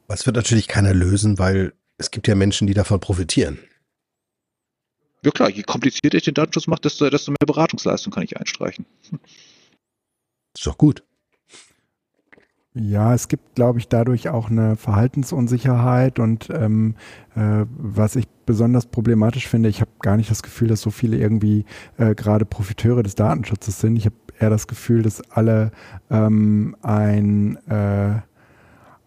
Das 0.08 0.26
wird 0.26 0.36
natürlich 0.36 0.68
keiner 0.68 0.94
lösen, 0.94 1.38
weil 1.38 1.74
es 1.98 2.12
gibt 2.12 2.28
ja 2.28 2.36
Menschen, 2.36 2.68
die 2.68 2.74
davon 2.74 3.00
profitieren. 3.00 3.60
Ja 5.24 5.32
klar, 5.32 5.50
je 5.50 5.64
komplizierter 5.64 6.18
ich 6.18 6.24
den 6.24 6.36
Datenschutz 6.36 6.68
mache, 6.68 6.82
desto, 6.82 7.10
desto 7.10 7.32
mehr 7.32 7.46
Beratungsleistung 7.46 8.14
kann 8.14 8.24
ich 8.24 8.38
einstreichen. 8.38 8.86
Ist 10.56 10.66
doch 10.66 10.78
gut. 10.78 11.04
Ja, 12.80 13.14
es 13.14 13.28
gibt, 13.28 13.56
glaube 13.56 13.80
ich, 13.80 13.88
dadurch 13.88 14.30
auch 14.30 14.50
eine 14.50 14.76
Verhaltensunsicherheit 14.76 16.20
und 16.20 16.50
ähm, 16.52 16.96
äh, 17.36 17.66
was 17.76 18.16
ich 18.16 18.28
besonders 18.46 18.86
problematisch 18.86 19.48
finde, 19.48 19.70
ich 19.70 19.82
habe 19.82 19.92
gar 20.02 20.16
nicht 20.16 20.30
das 20.30 20.44
Gefühl, 20.44 20.68
dass 20.68 20.82
so 20.82 20.92
viele 20.92 21.18
irgendwie 21.18 21.66
äh, 21.98 22.14
gerade 22.14 22.46
Profiteure 22.46 23.04
des 23.04 23.16
Datenschutzes 23.16 23.80
sind. 23.80 23.96
Ich 23.96 24.06
habe 24.06 24.16
eher 24.40 24.50
das 24.50 24.68
Gefühl, 24.68 25.02
dass 25.02 25.22
alle 25.32 25.72
ähm, 26.12 26.76
ein 26.82 27.58
äh, 27.68 28.22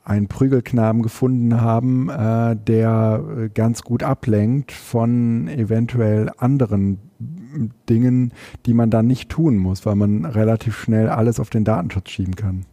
einen 0.03 0.27
Prügelknaben 0.27 1.03
gefunden 1.03 1.61
haben, 1.61 2.09
äh, 2.09 2.57
der 2.57 3.23
äh, 3.39 3.49
ganz 3.51 3.83
gut 3.83 4.03
ablenkt 4.03 4.73
von 4.73 5.47
eventuell 5.47 6.31
anderen 6.39 6.99
Dingen, 7.89 8.33
die 8.67 8.75
man 8.75 8.91
dann 8.91 9.07
nicht 9.07 9.29
tun 9.29 9.57
muss, 9.57 9.87
weil 9.87 9.95
man 9.95 10.25
relativ 10.25 10.77
schnell 10.77 11.09
alles 11.09 11.39
auf 11.39 11.51
den 11.51 11.65
Datenschutz 11.65 12.11
schieben 12.11 12.35
kann. 12.35 12.67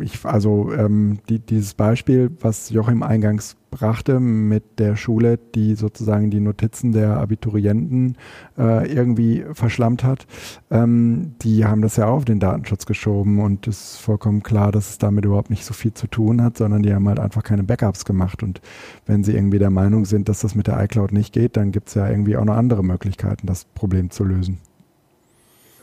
Ich, 0.00 0.24
also 0.24 0.72
ähm, 0.72 1.18
die, 1.28 1.40
dieses 1.40 1.74
Beispiel, 1.74 2.30
was 2.40 2.70
Joachim 2.70 3.02
eingangs 3.02 3.56
brachte 3.70 4.20
mit 4.20 4.78
der 4.78 4.96
Schule, 4.96 5.38
die 5.54 5.74
sozusagen 5.74 6.30
die 6.30 6.40
Notizen 6.40 6.92
der 6.92 7.16
Abiturienten 7.16 8.16
äh, 8.56 8.92
irgendwie 8.92 9.44
verschlammt 9.52 10.04
hat, 10.04 10.26
ähm, 10.70 11.34
die 11.42 11.64
haben 11.64 11.82
das 11.82 11.96
ja 11.96 12.06
auch 12.06 12.18
auf 12.18 12.24
den 12.24 12.38
Datenschutz 12.38 12.86
geschoben 12.86 13.40
und 13.40 13.66
es 13.66 13.94
ist 13.94 13.96
vollkommen 13.96 14.42
klar, 14.42 14.70
dass 14.70 14.90
es 14.90 14.98
damit 14.98 15.24
überhaupt 15.24 15.50
nicht 15.50 15.64
so 15.64 15.74
viel 15.74 15.94
zu 15.94 16.06
tun 16.06 16.42
hat, 16.42 16.58
sondern 16.58 16.82
die 16.82 16.94
haben 16.94 17.08
halt 17.08 17.18
einfach 17.18 17.42
keine 17.42 17.64
Backups 17.64 18.04
gemacht 18.04 18.42
und 18.42 18.60
wenn 19.06 19.24
sie 19.24 19.32
irgendwie 19.32 19.58
der 19.58 19.70
Meinung 19.70 20.04
sind, 20.04 20.28
dass 20.28 20.40
das 20.40 20.54
mit 20.54 20.66
der 20.66 20.80
iCloud 20.84 21.12
nicht 21.12 21.32
geht, 21.32 21.56
dann 21.56 21.72
gibt 21.72 21.88
es 21.88 21.94
ja 21.94 22.08
irgendwie 22.08 22.36
auch 22.36 22.44
noch 22.44 22.56
andere 22.56 22.84
Möglichkeiten, 22.84 23.46
das 23.46 23.64
Problem 23.64 24.10
zu 24.10 24.22
lösen. 24.24 24.58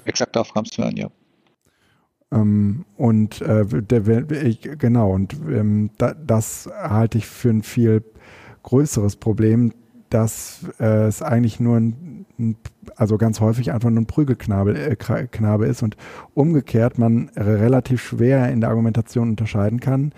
Exakt 0.05 0.35
darauf 0.35 0.53
kam 0.53 0.63
es 0.63 0.80
an, 0.80 0.95
ja. 0.95 1.09
Ähm, 2.31 2.85
und 2.95 3.41
äh, 3.41 3.65
der, 3.65 4.31
ich, 4.31 4.61
genau, 4.61 5.11
und 5.14 5.35
ähm, 5.49 5.91
da, 5.97 6.14
das 6.14 6.69
halte 6.81 7.18
ich 7.18 7.27
für 7.27 7.49
ein 7.49 7.64
viel 7.64 8.03
größeres 8.64 9.15
Problem, 9.15 9.73
dass 10.10 10.65
äh, 10.80 11.07
es 11.07 11.22
eigentlich 11.22 11.60
nur 11.60 11.77
ein, 11.77 12.26
ein, 12.38 12.57
also 12.95 13.18
ganz 13.18 13.39
häufig 13.41 13.72
einfach 13.72 13.89
nur 13.89 14.01
ein 14.01 14.07
Prügelknabe 14.07 14.77
äh, 14.77 14.95
Knabe 14.95 15.68
ist 15.68 15.84
und 15.84 15.97
umgekehrt 16.34 16.97
man 16.97 17.30
relativ 17.35 18.01
schwer 18.01 18.49
in 18.51 18.61
der 18.61 18.69
Argumentation 18.69 19.30
unterscheiden 19.30 19.80
kann, 19.80 20.14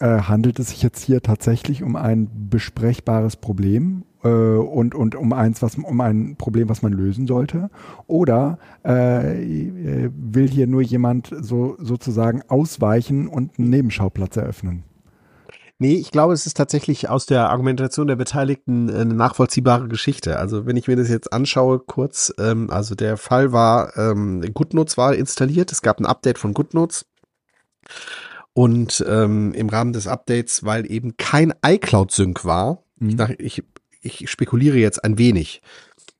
äh, 0.00 0.22
handelt 0.22 0.58
es 0.58 0.70
sich 0.70 0.82
jetzt 0.82 1.02
hier 1.02 1.22
tatsächlich 1.22 1.82
um 1.82 1.96
ein 1.96 2.48
besprechbares 2.50 3.36
Problem 3.36 4.04
äh, 4.24 4.28
und, 4.28 4.94
und 4.94 5.14
um 5.14 5.32
eins, 5.32 5.62
was 5.62 5.76
um 5.76 6.00
ein 6.00 6.36
Problem, 6.36 6.68
was 6.68 6.82
man 6.82 6.92
lösen 6.92 7.26
sollte? 7.26 7.70
Oder 8.06 8.58
äh, 8.82 10.10
will 10.14 10.48
hier 10.48 10.66
nur 10.66 10.82
jemand 10.82 11.30
so 11.40 11.76
sozusagen 11.78 12.42
ausweichen 12.48 13.28
und 13.28 13.58
einen 13.58 13.70
Nebenschauplatz 13.70 14.36
eröffnen? 14.36 14.84
Nee, 15.82 15.94
ich 15.94 16.12
glaube, 16.12 16.32
es 16.32 16.46
ist 16.46 16.56
tatsächlich 16.56 17.08
aus 17.08 17.26
der 17.26 17.50
Argumentation 17.50 18.06
der 18.06 18.14
Beteiligten 18.14 18.88
eine 18.88 19.14
nachvollziehbare 19.14 19.88
Geschichte. 19.88 20.38
Also 20.38 20.64
wenn 20.64 20.76
ich 20.76 20.86
mir 20.86 20.94
das 20.94 21.08
jetzt 21.08 21.32
anschaue, 21.32 21.80
kurz, 21.80 22.32
ähm, 22.38 22.70
also 22.70 22.94
der 22.94 23.16
Fall 23.16 23.52
war, 23.52 23.96
ähm, 23.96 24.42
GoodNotes 24.54 24.96
war 24.96 25.12
installiert, 25.16 25.72
es 25.72 25.82
gab 25.82 25.98
ein 25.98 26.06
Update 26.06 26.38
von 26.38 26.54
GoodNotes. 26.54 27.06
Und 28.54 29.04
ähm, 29.08 29.54
im 29.54 29.70
Rahmen 29.70 29.92
des 29.92 30.06
Updates, 30.06 30.62
weil 30.62 30.88
eben 30.88 31.16
kein 31.16 31.52
iCloud-Sync 31.66 32.44
war, 32.44 32.84
mhm. 33.00 33.18
ich, 33.38 33.64
ich 34.02 34.28
spekuliere 34.30 34.76
jetzt 34.76 35.02
ein 35.02 35.18
wenig, 35.18 35.62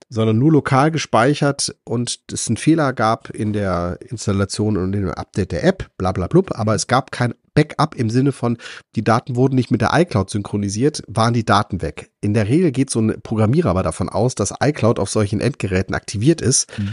sondern 0.08 0.38
nur 0.38 0.52
lokal 0.52 0.90
gespeichert 0.90 1.74
und 1.84 2.20
es 2.32 2.48
einen 2.48 2.56
Fehler 2.56 2.92
gab 2.92 3.30
in 3.30 3.52
der 3.52 3.98
Installation 4.08 4.76
und 4.76 4.94
in 4.94 5.02
dem 5.02 5.10
Update 5.10 5.52
der 5.52 5.64
App, 5.64 5.90
bla 5.98 6.12
bla 6.12 6.26
blub, 6.26 6.58
aber 6.58 6.74
es 6.74 6.86
gab 6.86 7.12
kein 7.12 7.34
Backup 7.54 7.94
im 7.94 8.10
Sinne 8.10 8.32
von, 8.32 8.56
die 8.94 9.04
Daten 9.04 9.36
wurden 9.36 9.54
nicht 9.54 9.70
mit 9.70 9.80
der 9.80 9.90
iCloud 9.92 10.30
synchronisiert, 10.30 11.02
waren 11.06 11.34
die 11.34 11.44
Daten 11.44 11.82
weg. 11.82 12.10
In 12.20 12.34
der 12.34 12.48
Regel 12.48 12.72
geht 12.72 12.90
so 12.90 13.00
ein 13.00 13.20
Programmierer 13.22 13.70
aber 13.70 13.82
davon 13.82 14.08
aus, 14.08 14.34
dass 14.34 14.54
iCloud 14.62 14.98
auf 14.98 15.10
solchen 15.10 15.40
Endgeräten 15.40 15.94
aktiviert 15.94 16.40
ist. 16.40 16.78
Mhm. 16.78 16.92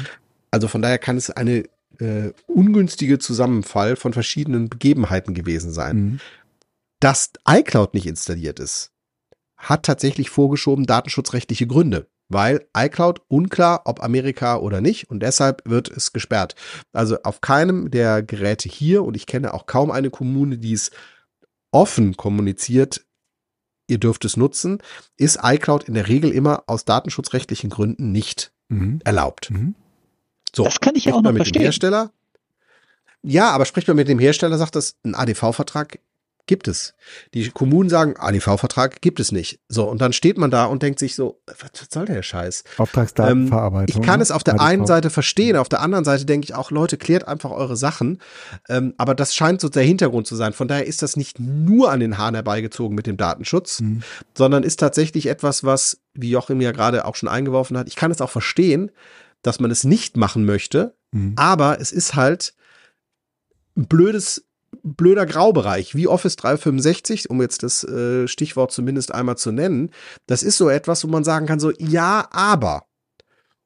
Also 0.52 0.68
von 0.68 0.82
daher 0.82 0.98
kann 0.98 1.18
es 1.18 1.30
eine 1.30 1.66
äh, 2.00 2.32
ungünstige 2.48 3.20
Zusammenfall 3.20 3.96
von 3.96 4.14
verschiedenen 4.14 4.70
Begebenheiten 4.70 5.34
gewesen 5.34 5.72
sein. 5.72 5.96
Mhm. 5.96 6.20
Dass 7.00 7.32
iCloud 7.48 7.94
nicht 7.94 8.08
installiert 8.08 8.60
ist, 8.60 8.92
hat 9.60 9.84
tatsächlich 9.84 10.30
vorgeschoben 10.30 10.86
datenschutzrechtliche 10.86 11.68
Gründe, 11.68 12.08
weil 12.30 12.68
iCloud 12.76 13.22
unklar, 13.28 13.82
ob 13.86 14.02
Amerika 14.02 14.58
oder 14.58 14.82
nicht 14.82 15.10
und 15.10 15.20
deshalb 15.22 15.62
wird 15.66 15.90
es 15.90 16.14
gesperrt. 16.14 16.56
Also 16.94 17.18
auf 17.24 17.42
keinem 17.42 17.92
der 17.92 18.24
Geräte 18.24 18.70
hier 18.70 19.04
und 19.04 19.16
ich 19.16 19.28
kenne 19.28 19.54
auch 19.54 19.66
kaum 19.66 19.92
eine 19.92 20.10
Kommune, 20.10 20.58
die 20.58 20.74
es 20.74 20.92
offen 21.72 22.18
kommuniziert, 22.18 23.06
ihr 23.88 24.00
dürft 24.00 24.24
es 24.26 24.38
nutzen, 24.38 24.80
ist 25.18 25.40
iCloud 25.44 25.84
in 25.84 25.94
der 25.94 26.08
Regel 26.08 26.32
immer 26.32 26.64
aus 26.68 26.86
datenschutzrechtlichen 26.86 27.70
Gründen 27.70 28.12
nicht 28.12 28.54
mhm. 28.70 29.02
erlaubt. 29.04 29.52
Mhm. 29.52 29.76
So, 30.56 30.64
das 30.64 30.80
kann 30.80 30.96
ich 30.96 31.06
ja 31.06 31.14
auch 31.14 31.22
noch 31.22 31.32
mit 31.32 31.42
verstehen. 31.42 31.62
Dem 31.62 31.66
Hersteller. 31.66 32.12
Ja, 33.22 33.52
aber 33.52 33.66
spricht 33.66 33.88
man 33.88 33.98
mit 33.98 34.08
dem 34.08 34.20
Hersteller, 34.20 34.58
sagt 34.58 34.76
das, 34.76 34.96
ein 35.04 35.14
ADV-Vertrag 35.14 36.00
Gibt 36.50 36.68
es. 36.68 36.96
Die 37.36 37.52
Kommunen 37.52 37.92
sagen, 37.92 38.16
ADV-Vertrag 38.18 39.02
gibt 39.02 39.20
es 39.20 39.32
nicht. 39.32 39.60
So, 39.68 39.88
und 39.88 40.02
dann 40.02 40.14
steht 40.14 40.40
man 40.40 40.50
da 40.50 40.66
und 40.66 40.82
denkt 40.82 40.98
sich 40.98 41.14
so, 41.14 41.40
was 41.46 41.88
soll 41.92 42.06
der 42.06 42.24
Scheiß? 42.24 42.64
Auftragsdatenverarbeitung. 42.80 43.96
Ähm, 43.96 44.02
ich 44.02 44.04
kann 44.04 44.20
es 44.20 44.32
auf 44.32 44.44
der 44.44 44.56
ADV. 44.56 44.64
einen 44.64 44.88
Seite 44.88 45.12
verstehen, 45.12 45.58
auf 45.58 45.70
der 45.70 45.82
anderen 45.82 46.06
Seite 46.06 46.26
denke 46.26 46.46
ich 46.46 46.56
auch, 46.56 46.72
Leute, 46.72 46.98
klärt 46.98 47.28
einfach 47.28 47.52
eure 47.52 47.78
Sachen. 47.78 48.18
Ähm, 48.68 48.96
aber 48.98 49.14
das 49.14 49.36
scheint 49.36 49.62
so 49.62 49.70
der 49.70 49.84
Hintergrund 49.84 50.26
zu 50.26 50.36
sein. 50.36 50.54
Von 50.54 50.68
daher 50.68 50.88
ist 50.88 51.04
das 51.04 51.18
nicht 51.18 51.40
nur 51.40 51.92
an 51.92 52.00
den 52.00 52.18
Haaren 52.18 52.34
herbeigezogen 52.34 52.96
mit 52.96 53.06
dem 53.06 53.18
Datenschutz, 53.18 53.82
mhm. 53.82 54.02
sondern 54.36 54.64
ist 54.64 54.80
tatsächlich 54.80 55.28
etwas, 55.28 55.64
was, 55.64 56.02
wie 56.16 56.32
Joachim 56.32 56.62
ja 56.62 56.72
gerade 56.72 57.06
auch 57.06 57.14
schon 57.14 57.30
eingeworfen 57.30 57.78
hat, 57.78 57.88
ich 57.88 57.96
kann 57.96 58.10
es 58.10 58.22
auch 58.22 58.32
verstehen, 58.32 58.90
dass 59.44 59.60
man 59.60 59.70
es 59.70 59.84
nicht 59.84 60.18
machen 60.18 60.46
möchte, 60.46 60.96
mhm. 61.12 61.34
aber 61.36 61.80
es 61.80 61.92
ist 61.92 62.16
halt 62.16 62.56
ein 63.78 63.86
blödes 63.86 64.49
blöder 64.84 65.26
Graubereich, 65.26 65.96
wie 65.96 66.08
Office 66.08 66.36
365, 66.36 67.30
um 67.30 67.42
jetzt 67.42 67.64
das 67.64 67.84
äh, 67.84 68.28
Stichwort 68.28 68.72
zumindest 68.72 69.14
einmal 69.14 69.38
zu 69.38 69.52
nennen. 69.52 69.92
Das 70.28 70.44
ist 70.44 70.58
so 70.58 70.70
etwas, 70.70 71.04
wo 71.04 71.08
man 71.08 71.24
sagen 71.24 71.46
kann, 71.46 71.60
so, 71.60 71.72
ja, 71.78 72.28
aber. 72.32 72.86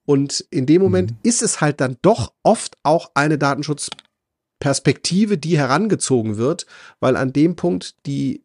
Und 0.05 0.45
in 0.49 0.65
dem 0.65 0.81
Moment 0.81 1.11
mhm. 1.11 1.17
ist 1.23 1.41
es 1.41 1.61
halt 1.61 1.79
dann 1.79 1.97
doch 2.01 2.33
oft 2.43 2.77
auch 2.83 3.11
eine 3.13 3.37
Datenschutzperspektive, 3.37 5.37
die 5.37 5.57
herangezogen 5.57 6.37
wird, 6.37 6.65
weil 6.99 7.15
an 7.15 7.33
dem 7.33 7.55
Punkt 7.55 8.05
die 8.05 8.43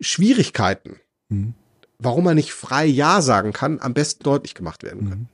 Schwierigkeiten, 0.00 0.96
mhm. 1.28 1.54
warum 1.98 2.24
man 2.24 2.36
nicht 2.36 2.52
frei 2.52 2.86
Ja 2.86 3.20
sagen 3.20 3.52
kann, 3.52 3.78
am 3.80 3.92
besten 3.92 4.24
deutlich 4.24 4.54
gemacht 4.54 4.82
werden 4.82 5.08
können. 5.08 5.20
Mhm. 5.20 5.28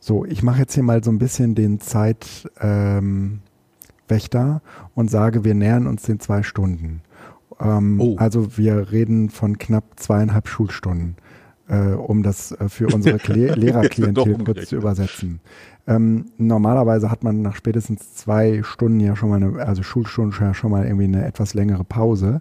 So, 0.00 0.24
ich 0.24 0.42
mache 0.42 0.60
jetzt 0.60 0.74
hier 0.74 0.82
mal 0.82 1.04
so 1.04 1.12
ein 1.12 1.18
bisschen 1.18 1.54
den 1.54 1.78
Zeit, 1.78 2.50
ähm, 2.58 3.42
Wächter 4.10 4.62
und 4.94 5.10
sage, 5.10 5.44
wir 5.44 5.54
nähern 5.54 5.86
uns 5.86 6.02
den 6.02 6.20
zwei 6.20 6.42
Stunden. 6.42 7.02
Ähm, 7.60 8.00
oh. 8.00 8.16
Also 8.16 8.56
wir 8.56 8.90
reden 8.92 9.30
von 9.30 9.58
knapp 9.58 9.84
zweieinhalb 9.96 10.48
Schulstunden, 10.48 11.16
äh, 11.68 11.92
um 11.92 12.22
das 12.22 12.52
äh, 12.52 12.68
für 12.68 12.88
unsere 12.88 13.16
Lehrerklientel 13.54 14.38
kurz 14.44 14.68
zu 14.68 14.76
übersetzen. 14.76 15.40
Ähm, 15.86 16.26
normalerweise 16.38 17.10
hat 17.10 17.24
man 17.24 17.42
nach 17.42 17.56
spätestens 17.56 18.14
zwei 18.14 18.62
Stunden 18.62 19.00
ja 19.00 19.16
schon 19.16 19.30
mal 19.30 19.42
eine, 19.42 19.66
also 19.66 19.82
Schulstunden 19.82 20.38
ja 20.40 20.54
schon 20.54 20.70
mal 20.70 20.84
irgendwie 20.84 21.04
eine 21.04 21.24
etwas 21.24 21.54
längere 21.54 21.84
Pause. 21.84 22.40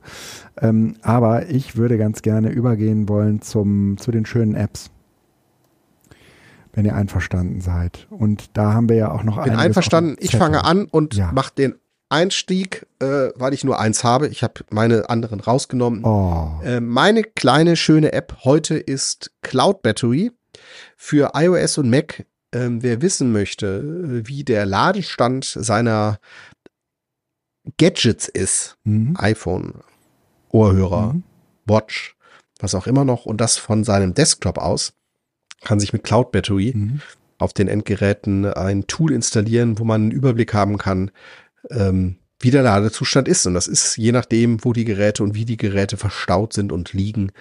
Ähm, 0.62 0.96
aber 1.02 1.50
ich 1.50 1.76
würde 1.76 1.98
ganz 1.98 2.22
gerne 2.22 2.50
übergehen 2.50 3.10
wollen 3.10 3.42
zum, 3.42 3.98
zu 3.98 4.12
den 4.12 4.26
schönen 4.26 4.56
Apps 4.56 4.92
wenn 6.74 6.86
ihr 6.86 6.96
einverstanden 6.96 7.62
seid. 7.62 8.08
Und 8.10 8.58
da 8.58 8.74
haben 8.74 8.90
wir 8.90 8.96
ja 8.96 9.12
auch 9.12 9.24
noch 9.24 9.38
Ich 9.40 9.44
Bin 9.46 9.56
einverstanden. 9.56 10.16
Ich 10.20 10.36
fange 10.36 10.64
an 10.64 10.86
und 10.86 11.16
ja. 11.16 11.32
mache 11.32 11.54
den 11.56 11.76
Einstieg, 12.10 12.88
äh, 13.00 13.30
weil 13.36 13.54
ich 13.54 13.64
nur 13.64 13.80
eins 13.80 14.04
habe. 14.04 14.28
Ich 14.28 14.44
habe 14.44 14.66
meine 14.72 15.10
anderen 15.10 15.40
rausgenommen. 15.40 16.04
Oh. 16.04 16.60
Äh, 16.64 16.80
meine 16.80 17.24
kleine 17.24 17.76
schöne 17.76 18.14
App 18.14 18.38
heute 18.44 18.78
ist 18.78 19.32
Cloud 19.42 19.82
Battery 19.84 20.32
für 20.98 21.32
iOS 21.36 21.78
und 21.78 21.90
Mac. 21.90 22.26
Ähm, 22.52 22.82
wer 22.82 23.02
wissen 23.04 23.32
möchte, 23.32 24.26
wie 24.28 24.44
der 24.44 24.66
Ladestand 24.66 25.46
seiner 25.46 26.18
Gadgets 27.78 28.28
ist, 28.28 28.78
mhm. 28.84 29.16
iPhone, 29.20 29.76
Ohrhörer, 30.50 31.14
mhm. 31.14 31.24
Watch, 31.66 32.16
was 32.60 32.74
auch 32.74 32.88
immer 32.88 33.06
noch, 33.06 33.28
und 33.28 33.40
das 33.40 33.58
von 33.58 33.84
seinem 33.84 34.16
Desktop 34.16 34.58
aus, 34.58 34.94
kann 35.62 35.80
sich 35.80 35.94
mit 35.94 36.04
Cloud 36.04 36.32
Battery 36.32 36.74
mhm. 36.76 37.02
auf 37.38 37.54
den 37.54 37.68
Endgeräten 37.68 38.46
ein 38.46 38.88
Tool 38.88 39.12
installieren, 39.12 39.80
wo 39.80 39.84
man 39.84 40.04
einen 40.04 40.12
Überblick 40.12 40.54
haben 40.54 40.78
kann, 40.78 41.12
ähm, 41.70 42.18
wie 42.40 42.52
der 42.52 42.64
Ladezustand 42.64 43.28
ist. 43.28 43.46
Und 43.46 43.54
das 43.54 43.68
ist 43.68 43.98
je 43.98 44.12
nachdem, 44.12 44.64
wo 44.64 44.74
die 44.74 44.86
Geräte 44.86 45.24
und 45.24 45.36
wie 45.36 45.46
die 45.46 45.58
Geräte 45.58 45.98
verstaut 45.98 46.54
sind 46.54 46.72
und 46.72 46.94
liegen, 46.94 47.32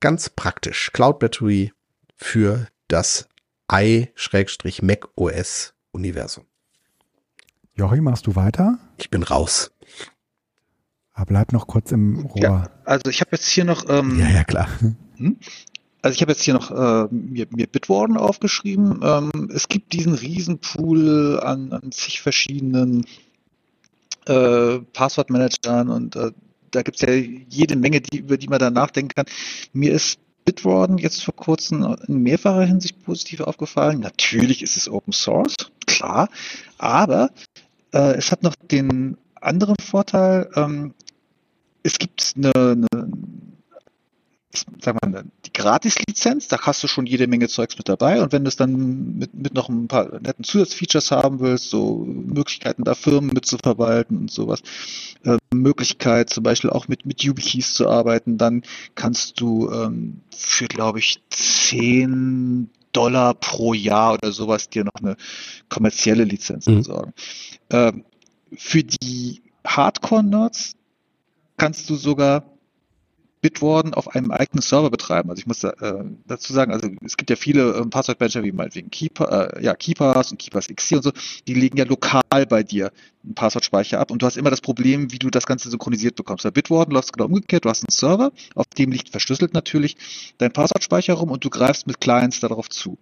ganz 0.00 0.30
praktisch. 0.30 0.90
Cloud 0.92 1.18
Battery 1.18 1.72
für 2.14 2.66
das 2.88 3.28
i-Mac 3.72 5.08
OS 5.16 5.74
Universum. 5.92 6.44
Jochi, 7.74 8.00
machst 8.00 8.26
du 8.26 8.36
weiter? 8.36 8.78
Ich 8.96 9.10
bin 9.10 9.22
raus. 9.22 9.70
Aber 11.12 11.26
bleib 11.26 11.52
noch 11.52 11.66
kurz 11.66 11.92
im 11.92 12.26
Rohr. 12.26 12.42
Ja, 12.42 12.70
also 12.84 13.10
ich 13.10 13.20
habe 13.20 13.30
jetzt 13.32 13.48
hier 13.48 13.64
noch. 13.64 13.88
Ähm, 13.88 14.18
ja, 14.18 14.28
ja, 14.28 14.44
klar. 14.44 14.68
Hm? 15.16 15.38
Also 16.02 16.14
ich 16.14 16.22
habe 16.22 16.32
jetzt 16.32 16.42
hier 16.42 16.54
noch 16.54 16.70
äh, 16.70 17.08
mir, 17.10 17.46
mir 17.50 17.66
Bitwarden 17.66 18.16
aufgeschrieben. 18.16 19.00
Ähm, 19.02 19.50
es 19.52 19.68
gibt 19.68 19.92
diesen 19.92 20.14
Riesenpool 20.14 21.40
an, 21.40 21.72
an 21.72 21.92
zig 21.92 22.20
verschiedenen 22.20 23.06
äh, 24.26 24.78
Passwortmanagern 24.92 25.88
und 25.88 26.16
äh, 26.16 26.32
da 26.70 26.82
gibt 26.82 26.96
es 26.96 27.02
ja 27.02 27.12
jede 27.14 27.76
Menge, 27.76 28.00
die, 28.00 28.18
über 28.18 28.36
die 28.36 28.48
man 28.48 28.58
da 28.58 28.70
nachdenken 28.70 29.14
kann. 29.14 29.26
Mir 29.72 29.92
ist 29.92 30.18
Bitwarden 30.44 30.98
jetzt 30.98 31.24
vor 31.24 31.34
kurzem 31.34 31.96
in 32.06 32.22
mehrfacher 32.22 32.64
Hinsicht 32.64 33.04
positiv 33.04 33.40
aufgefallen. 33.40 34.00
Natürlich 34.00 34.62
ist 34.62 34.76
es 34.76 34.88
Open 34.88 35.12
Source, 35.12 35.56
klar, 35.86 36.28
aber 36.78 37.30
Äh, 37.92 38.16
es 38.16 38.30
hat 38.32 38.42
noch 38.42 38.54
den 38.70 39.16
anderen 39.40 39.76
Vorteil, 39.80 40.50
ähm, 40.54 40.94
es 41.82 41.98
gibt 41.98 42.34
eine, 42.36 42.52
eine 42.54 42.88
sagen 44.80 44.98
wir 45.02 45.08
mal, 45.08 45.24
die 45.44 45.52
Gratis-Lizenz, 45.52 46.48
da 46.48 46.58
hast 46.60 46.82
du 46.82 46.88
schon 46.88 47.06
jede 47.06 47.26
Menge 47.26 47.48
Zeugs 47.48 47.76
mit 47.76 47.88
dabei 47.88 48.22
und 48.22 48.32
wenn 48.32 48.44
du 48.44 48.48
es 48.48 48.56
dann 48.56 49.18
mit, 49.18 49.34
mit 49.34 49.54
noch 49.54 49.68
ein 49.68 49.88
paar 49.88 50.20
netten 50.20 50.44
Zusatzfeatures 50.44 51.10
haben 51.10 51.40
willst, 51.40 51.70
so 51.70 52.04
Möglichkeiten 52.06 52.84
da 52.84 52.94
Firmen 52.94 53.30
mitzuverwalten 53.32 54.18
und 54.18 54.30
sowas, 54.30 54.62
äh, 55.24 55.36
Möglichkeit 55.52 56.30
zum 56.30 56.42
Beispiel 56.42 56.70
auch 56.70 56.88
mit, 56.88 57.06
mit 57.06 57.22
YubiKeys 57.22 57.74
zu 57.74 57.88
arbeiten, 57.88 58.38
dann 58.38 58.62
kannst 58.94 59.40
du 59.40 59.70
ähm, 59.70 60.20
für, 60.30 60.66
glaube 60.66 60.98
ich, 60.98 61.20
10 61.30 62.70
Dollar 62.92 63.34
pro 63.34 63.74
Jahr 63.74 64.14
oder 64.14 64.32
sowas 64.32 64.70
dir 64.70 64.84
noch 64.84 64.94
eine 65.00 65.16
kommerzielle 65.68 66.24
Lizenz 66.24 66.66
mhm. 66.66 66.76
besorgen. 66.78 67.12
Ähm, 67.70 68.04
für 68.56 68.82
die 68.82 69.42
Hardcore-Nerds 69.66 70.76
kannst 71.56 71.90
du 71.90 71.96
sogar 71.96 72.55
Bitwarden 73.46 73.94
auf 73.94 74.08
einem 74.08 74.32
eigenen 74.32 74.60
Server 74.60 74.90
betreiben. 74.90 75.30
Also 75.30 75.38
ich 75.38 75.46
muss 75.46 75.60
da, 75.60 75.70
äh, 75.70 76.04
dazu 76.26 76.52
sagen, 76.52 76.72
also 76.72 76.90
es 77.04 77.16
gibt 77.16 77.30
ja 77.30 77.36
viele 77.36 77.76
äh, 77.76 77.86
Passwortmanager 77.86 78.42
wie 78.42 78.50
meinetwegen 78.50 78.90
Keeper, 78.90 79.54
äh, 79.54 79.62
ja, 79.62 79.76
Keepers 79.76 80.32
und 80.32 80.38
Keepers 80.38 80.66
XC 80.66 80.96
und 80.96 81.04
so, 81.04 81.12
die 81.46 81.54
legen 81.54 81.76
ja 81.76 81.84
lokal 81.84 82.22
bei 82.48 82.64
dir 82.64 82.90
einen 83.22 83.36
Passwortspeicher 83.36 84.00
ab 84.00 84.10
und 84.10 84.20
du 84.20 84.26
hast 84.26 84.36
immer 84.36 84.50
das 84.50 84.60
Problem, 84.60 85.12
wie 85.12 85.20
du 85.20 85.30
das 85.30 85.46
Ganze 85.46 85.70
synchronisiert 85.70 86.16
bekommst. 86.16 86.42
Bei 86.42 86.50
Bitwarden 86.50 86.92
läuft 86.92 87.06
es 87.06 87.12
genau 87.12 87.26
umgekehrt, 87.26 87.64
du 87.64 87.68
hast 87.68 87.84
einen 87.84 87.92
Server, 87.92 88.32
auf 88.56 88.66
dem 88.76 88.90
liegt 88.90 89.10
verschlüsselt 89.10 89.54
natürlich 89.54 89.96
dein 90.38 90.52
Passwortspeicher 90.52 91.14
rum 91.14 91.30
und 91.30 91.44
du 91.44 91.48
greifst 91.48 91.86
mit 91.86 92.00
Clients 92.00 92.40
darauf 92.40 92.68
zu. 92.68 92.98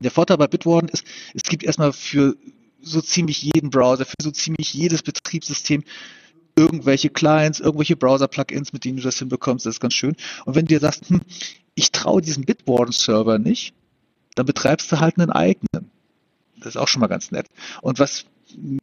Der 0.00 0.10
Vorteil 0.10 0.38
bei 0.38 0.46
Bitwarden 0.46 0.88
ist, 0.88 1.04
es 1.34 1.42
gibt 1.42 1.62
erstmal 1.62 1.92
für 1.92 2.36
so 2.80 3.02
ziemlich 3.02 3.42
jeden 3.42 3.68
Browser, 3.68 4.06
für 4.06 4.14
so 4.22 4.30
ziemlich 4.30 4.72
jedes 4.72 5.02
Betriebssystem 5.02 5.84
irgendwelche 6.58 7.08
Clients, 7.08 7.60
irgendwelche 7.60 7.96
Browser-Plugins, 7.96 8.72
mit 8.72 8.84
denen 8.84 8.98
du 8.98 9.02
das 9.04 9.18
hinbekommst, 9.18 9.64
das 9.64 9.76
ist 9.76 9.80
ganz 9.80 9.94
schön. 9.94 10.16
Und 10.44 10.56
wenn 10.56 10.64
du 10.64 10.74
dir 10.74 10.80
sagst, 10.80 11.08
hm, 11.08 11.20
ich 11.74 11.92
traue 11.92 12.20
diesem 12.20 12.44
Bitwarden-Server 12.44 13.38
nicht, 13.38 13.72
dann 14.34 14.46
betreibst 14.46 14.90
du 14.90 15.00
halt 15.00 15.18
einen 15.18 15.30
eigenen. 15.30 15.90
Das 16.56 16.70
ist 16.70 16.76
auch 16.76 16.88
schon 16.88 17.00
mal 17.00 17.06
ganz 17.06 17.30
nett. 17.30 17.46
Und 17.80 18.00
was 18.00 18.24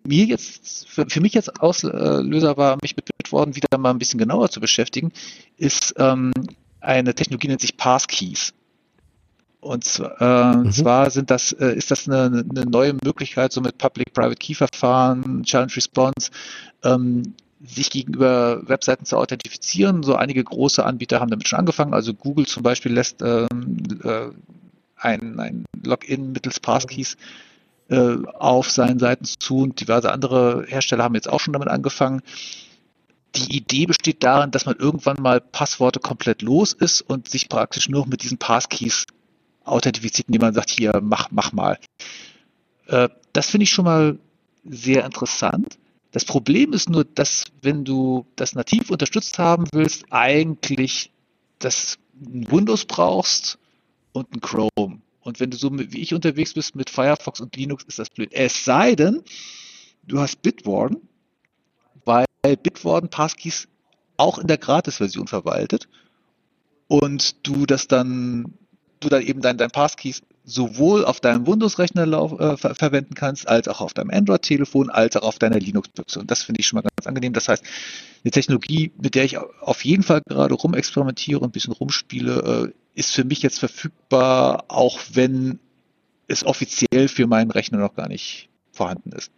mir 0.04 0.26
jetzt, 0.26 0.88
für, 0.88 1.06
für 1.10 1.20
mich 1.20 1.34
jetzt 1.34 1.62
Auslöser 1.62 2.56
war, 2.56 2.78
mich 2.82 2.96
mit 2.96 3.10
Bitwarden 3.18 3.56
wieder 3.56 3.78
mal 3.78 3.92
ein 3.92 4.00
bisschen 4.00 4.20
genauer 4.20 4.50
zu 4.50 4.62
beschäftigen, 4.62 5.12
ist 5.58 5.94
ähm, 5.98 6.32
eine 6.80 7.14
Technologie, 7.14 7.48
die 7.48 7.52
nennt 7.52 7.62
sich 7.62 7.76
Passkeys. 7.76 8.54
Und 9.60 9.84
zwar, 9.84 10.22
äh, 10.22 10.58
mhm. 10.58 10.72
zwar 10.72 11.10
sind 11.10 11.32
das, 11.32 11.52
äh, 11.54 11.76
ist 11.76 11.90
das 11.90 12.08
eine, 12.08 12.46
eine, 12.50 12.66
neue 12.66 12.94
Möglichkeit, 12.94 13.52
so 13.52 13.62
mit 13.62 13.80
Public-Private 13.80 14.36
Key-Verfahren, 14.36 15.44
Challenge 15.44 15.76
Response, 15.76 16.30
ähm, 16.84 17.34
sich 17.68 17.90
gegenüber 17.90 18.68
Webseiten 18.68 19.06
zu 19.06 19.18
authentifizieren. 19.18 20.04
So 20.04 20.16
einige 20.16 20.44
große 20.44 20.86
Anbieter 20.86 21.20
haben 21.20 21.30
damit 21.30 21.48
schon 21.48 21.60
angefangen. 21.60 21.94
Also 21.94 22.14
Google 22.14 22.46
zum 22.46 22.64
Beispiel 22.64 22.94
lässt 22.94 23.22
ähm, 23.22 23.78
äh, 24.04 24.28
ein, 24.98 25.40
ein 25.40 25.66
Login 25.84 26.32
mittels 26.32 26.60
Passkeys 26.60 27.18
äh, 27.90 28.18
auf 28.34 28.72
seinen 28.72 29.00
Seiten 29.00 29.26
zu 29.26 29.60
und 29.60 29.80
diverse 29.80 30.12
andere 30.12 30.66
Hersteller 30.68 31.04
haben 31.04 31.16
jetzt 31.16 31.30
auch 31.30 31.40
schon 31.40 31.54
damit 31.54 31.68
angefangen. 31.68 32.22
Die 33.36 33.56
Idee 33.56 33.86
besteht 33.86 34.24
darin, 34.24 34.52
dass 34.52 34.66
man 34.66 34.76
irgendwann 34.78 35.22
mal 35.22 35.42
Passworte 35.42 36.00
komplett 36.00 36.42
los 36.42 36.74
ist 36.74 37.02
und 37.02 37.30
sich 37.30 37.50
praktisch 37.50 37.90
nur 37.90 38.08
mit 38.08 38.24
diesen 38.24 38.38
Passkeys 38.38 39.06
authentifiziert, 39.66 40.30
indem 40.30 40.42
man 40.42 40.54
sagt, 40.54 40.70
hier, 40.70 41.00
mach, 41.02 41.30
mach 41.32 41.52
mal. 41.52 41.78
Äh, 42.88 43.10
das 43.34 43.50
finde 43.50 43.64
ich 43.64 43.72
schon 43.72 43.86
mal 43.86 44.18
sehr 44.64 45.06
interessant. 45.06 45.78
Das 46.16 46.24
Problem 46.24 46.72
ist 46.72 46.90
nur, 46.90 47.04
dass 47.04 47.44
wenn 47.62 47.84
du 47.84 48.26
das 48.38 48.56
nativ 48.56 48.90
unterstützt 48.90 49.38
haben 49.38 49.66
willst, 49.74 50.06
eigentlich 50.12 51.12
das 51.60 51.98
Windows 52.14 52.86
brauchst 52.86 53.60
und 54.14 54.34
ein 54.34 54.40
Chrome. 54.40 55.02
Und 55.20 55.40
wenn 55.42 55.52
du 55.52 55.58
so 55.58 55.78
wie 55.78 56.00
ich 56.00 56.14
unterwegs 56.14 56.54
bist 56.54 56.74
mit 56.74 56.90
Firefox 56.90 57.42
und 57.42 57.58
Linux, 57.58 57.84
ist 57.84 58.00
das 58.00 58.10
blöd. 58.10 58.30
Es 58.32 58.64
sei 58.64 58.96
denn, 58.96 59.24
du 60.04 60.22
hast 60.22 60.42
Bitwarden, 60.42 61.02
weil 62.06 62.26
Bitwarden 62.64 63.10
Passkeys 63.10 63.68
auch 64.16 64.38
in 64.38 64.48
der 64.48 64.58
Gratis-Version 64.58 65.28
verwaltet 65.28 65.90
und 66.88 67.46
du 67.46 67.66
das 67.66 67.90
dann, 67.90 68.54
du 69.02 69.10
dann 69.10 69.22
eben 69.22 69.42
dein, 69.42 69.58
dein 69.58 69.70
Passkeys 69.70 70.22
sowohl 70.46 71.04
auf 71.04 71.20
deinem 71.20 71.48
Windows-Rechner 71.48 72.06
äh, 72.06 72.58
ver 72.58 72.76
verwenden 72.76 73.16
kannst, 73.16 73.48
als 73.48 73.68
auch 73.68 73.82
auf 73.82 73.94
deinem 73.94 74.12
Android-Telefon, 74.12 74.90
als 74.90 75.18
auch 75.18 75.24
auf 75.24 75.40
deiner 75.40 75.60
Linux-Büchse. 75.60 76.20
Und 76.20 76.30
das 76.30 76.44
finde 76.44 76.62
ich 76.62 76.68
schon 76.68 76.78
mal 76.78 76.84
ganz 76.84 77.08
angenehm. 77.08 77.34
Das 77.34 77.48
heißt, 77.48 77.64
eine 78.24 78.32
Technologie, 78.32 78.92
mit 79.02 79.16
der 79.16 79.26
ich 79.26 79.38
auf 79.38 79.84
jeden 79.84 80.04
Fall 80.04 80.22
gerade 80.28 80.54
rumexperimentiere 80.54 81.40
und 81.40 81.50
ein 81.50 81.52
bisschen 81.52 81.74
rumspiele, 81.74 82.72
äh, 82.72 83.00
ist 83.00 83.12
für 83.12 83.24
mich 83.24 83.42
jetzt 83.42 83.60
verfügbar, 83.60 84.66
auch 84.68 85.00
wenn 85.14 85.60
es 86.28 86.46
offiziell 86.46 87.08
für 87.08 87.28
meinen 87.28 87.52
Rechner 87.52 87.80
noch 87.80 87.96
gar 87.96 88.08
nicht 88.08 88.50
vorhanden 88.72 89.12
ist. 89.12 89.32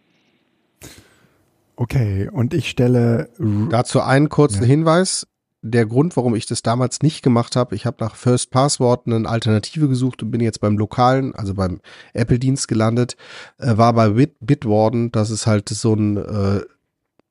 Okay, 1.76 2.28
und 2.30 2.54
ich 2.54 2.68
stelle. 2.68 3.30
Dazu 3.70 4.00
einen 4.00 4.28
kurzen 4.28 4.62
ja. 4.62 4.68
Hinweis 4.68 5.26
der 5.62 5.86
Grund, 5.86 6.16
warum 6.16 6.34
ich 6.34 6.46
das 6.46 6.62
damals 6.62 7.02
nicht 7.02 7.22
gemacht 7.22 7.56
habe. 7.56 7.74
Ich 7.74 7.84
habe 7.84 7.96
nach 8.00 8.14
First 8.14 8.50
Password 8.50 9.06
eine 9.06 9.28
Alternative 9.28 9.88
gesucht 9.88 10.22
und 10.22 10.30
bin 10.30 10.40
jetzt 10.40 10.60
beim 10.60 10.78
lokalen, 10.78 11.34
also 11.34 11.54
beim 11.54 11.80
Apple-Dienst 12.12 12.68
gelandet, 12.68 13.16
äh, 13.58 13.76
war 13.76 13.92
bei 13.92 14.10
Bit 14.10 14.36
Bitwarden, 14.40 15.10
das 15.10 15.30
ist 15.30 15.46
halt 15.46 15.68
so 15.68 15.94
ein, 15.94 16.16
äh, 16.16 16.60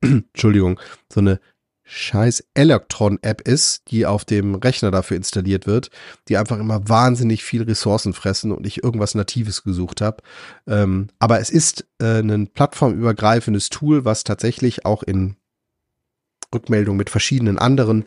Entschuldigung, 0.00 0.78
so 1.12 1.20
eine 1.20 1.40
scheiß 1.88 2.44
Electron-App 2.52 3.40
ist, 3.40 3.90
die 3.90 4.04
auf 4.04 4.26
dem 4.26 4.54
Rechner 4.54 4.90
dafür 4.90 5.16
installiert 5.16 5.66
wird, 5.66 5.90
die 6.28 6.36
einfach 6.36 6.58
immer 6.58 6.86
wahnsinnig 6.88 7.42
viel 7.42 7.62
Ressourcen 7.62 8.12
fressen 8.12 8.52
und 8.52 8.66
ich 8.66 8.84
irgendwas 8.84 9.14
Natives 9.14 9.64
gesucht 9.64 10.02
habe. 10.02 10.22
Ähm, 10.66 11.08
aber 11.18 11.40
es 11.40 11.48
ist 11.48 11.86
äh, 11.98 12.20
ein 12.20 12.48
plattformübergreifendes 12.48 13.70
Tool, 13.70 14.04
was 14.04 14.24
tatsächlich 14.24 14.84
auch 14.84 15.02
in 15.02 15.36
Rückmeldung 16.54 16.96
mit 16.96 17.10
verschiedenen 17.10 17.58
anderen, 17.58 18.04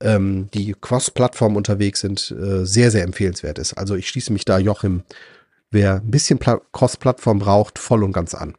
ähm, 0.00 0.48
die 0.54 0.74
Cross-Plattform 0.80 1.56
unterwegs 1.56 2.00
sind, 2.00 2.30
äh, 2.30 2.64
sehr, 2.64 2.90
sehr 2.90 3.04
empfehlenswert 3.04 3.58
ist. 3.58 3.74
Also 3.74 3.94
ich 3.94 4.08
schließe 4.08 4.32
mich 4.32 4.44
da 4.44 4.58
Joachim, 4.58 5.02
wer 5.70 5.96
ein 5.96 6.10
bisschen 6.10 6.38
Cross-Plattform 6.38 7.38
braucht, 7.38 7.78
voll 7.78 8.04
und 8.04 8.12
ganz 8.12 8.34
an. 8.34 8.54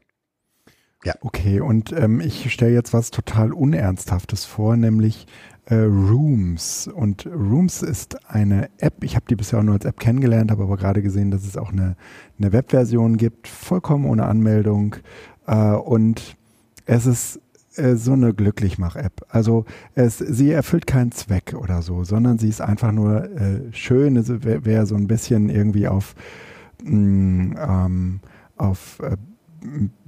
Ja. 1.03 1.13
Okay, 1.21 1.59
und 1.59 1.91
ähm, 1.91 2.19
ich 2.19 2.51
stelle 2.51 2.73
jetzt 2.73 2.93
was 2.93 3.11
total 3.11 3.53
Unernsthaftes 3.53 4.45
vor, 4.45 4.75
nämlich 4.75 5.27
äh, 5.65 5.75
Rooms. 5.75 6.87
Und 6.87 7.27
Rooms 7.27 7.83
ist 7.83 8.29
eine 8.29 8.69
App, 8.79 9.03
ich 9.03 9.15
habe 9.15 9.25
die 9.29 9.35
bisher 9.35 9.59
auch 9.59 9.63
nur 9.63 9.75
als 9.75 9.85
App 9.85 9.99
kennengelernt, 9.99 10.49
habe 10.49 10.63
aber 10.63 10.77
gerade 10.77 11.03
gesehen, 11.03 11.29
dass 11.29 11.45
es 11.45 11.57
auch 11.57 11.71
eine, 11.71 11.95
eine 12.39 12.53
Webversion 12.53 13.17
gibt, 13.17 13.47
vollkommen 13.47 14.05
ohne 14.05 14.25
Anmeldung. 14.25 14.95
Äh, 15.45 15.73
und 15.73 16.35
es 16.87 17.05
ist 17.05 17.39
äh, 17.77 17.95
so 17.95 18.14
eine 18.14 18.34
Glücklichmach-App. 18.34 19.26
Also 19.30 19.65
es, 19.93 20.18
sie 20.18 20.52
erfüllt 20.52 20.88
keinen 20.88 21.11
Zweck 21.11 21.53
oder 21.57 21.81
so, 21.81 22.03
sondern 22.03 22.38
sie 22.38 22.49
ist 22.49 22.61
einfach 22.61 22.91
nur 22.91 23.23
äh, 23.23 23.61
schön. 23.72 24.22
Wer, 24.43 24.65
wer 24.65 24.85
so 24.85 24.95
ein 24.95 25.07
bisschen 25.07 25.49
irgendwie 25.49 25.88
auf, 25.88 26.15
mh, 26.84 26.91
mm, 26.91 27.56
ähm, 27.57 28.19
auf 28.57 28.99
äh, 29.02 29.18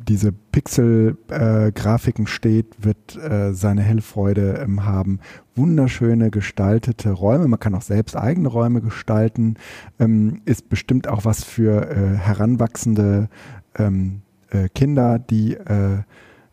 diese 0.08 0.32
Pixel-Grafiken 0.32 2.28
steht, 2.28 2.84
wird 2.84 3.18
äh, 3.18 3.54
seine 3.54 3.82
helle 3.82 4.02
Freude 4.02 4.60
ähm, 4.64 4.86
haben. 4.86 5.20
Wunderschöne 5.56 6.30
gestaltete 6.30 7.12
Räume. 7.12 7.48
Man 7.48 7.60
kann 7.60 7.76
auch 7.76 7.82
selbst 7.82 8.16
eigene 8.16 8.48
Räume 8.48 8.82
gestalten. 8.82 9.56
Ähm, 10.00 10.42
ist 10.46 10.70
bestimmt 10.70 11.08
auch 11.08 11.26
was 11.26 11.44
für 11.44 11.90
äh, 11.90 12.16
heranwachsende 12.18 13.30
ähm, 13.78 14.22
äh, 14.50 14.70
Kinder, 14.70 15.20
die 15.20 15.56
äh, 15.56 16.04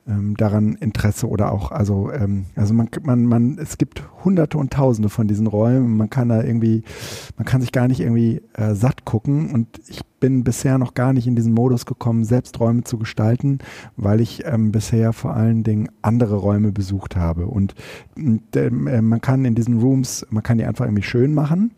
ähm, 0.07 0.37
daran 0.37 0.75
Interesse 0.75 1.29
oder 1.29 1.53
auch, 1.53 1.71
also, 1.71 2.11
ähm, 2.13 2.47
also 2.57 2.75
man, 2.75 2.89
man, 3.03 3.25
man, 3.25 3.59
es 3.59 3.79
gibt 3.79 4.03
hunderte 4.25 4.59
und 4.59 4.73
tausende 4.73 5.09
von 5.09 5.29
diesen 5.29 5.47
Räumen, 5.47 5.97
man 5.97 6.11
kann 6.11 6.29
da 6.29 6.43
irgendwie, 6.43 6.83
man 7.37 7.45
kann 7.45 7.61
sich 7.61 7.73
gar 7.73 7.89
nicht 7.89 8.01
irgendwie 8.01 8.43
äh, 8.55 8.75
satt 8.75 9.05
gucken. 9.05 9.51
Und 9.51 9.81
ich 9.89 10.03
bin 10.21 10.45
bisher 10.45 10.79
noch 10.79 10.95
gar 10.95 11.13
nicht 11.13 11.27
in 11.27 11.37
diesen 11.37 11.55
Modus 11.55 11.87
gekommen, 11.87 12.25
selbst 12.25 12.61
Räume 12.61 12.85
zu 12.85 12.99
gestalten, 12.99 13.59
weil 13.97 14.21
ich 14.21 14.45
ähm, 14.45 14.73
bisher 14.73 15.13
vor 15.13 15.35
allen 15.35 15.65
Dingen 15.65 15.89
andere 16.03 16.37
Räume 16.37 16.73
besucht 16.73 17.17
habe. 17.17 17.47
Und 17.47 17.75
äh, 18.55 18.71
man 18.71 19.21
kann 19.21 19.45
in 19.45 19.55
diesen 19.55 19.81
Rooms, 19.81 20.27
man 20.31 20.43
kann 20.43 20.59
die 20.59 20.65
einfach 20.65 20.85
irgendwie 20.85 21.03
schön 21.03 21.35
machen 21.35 21.73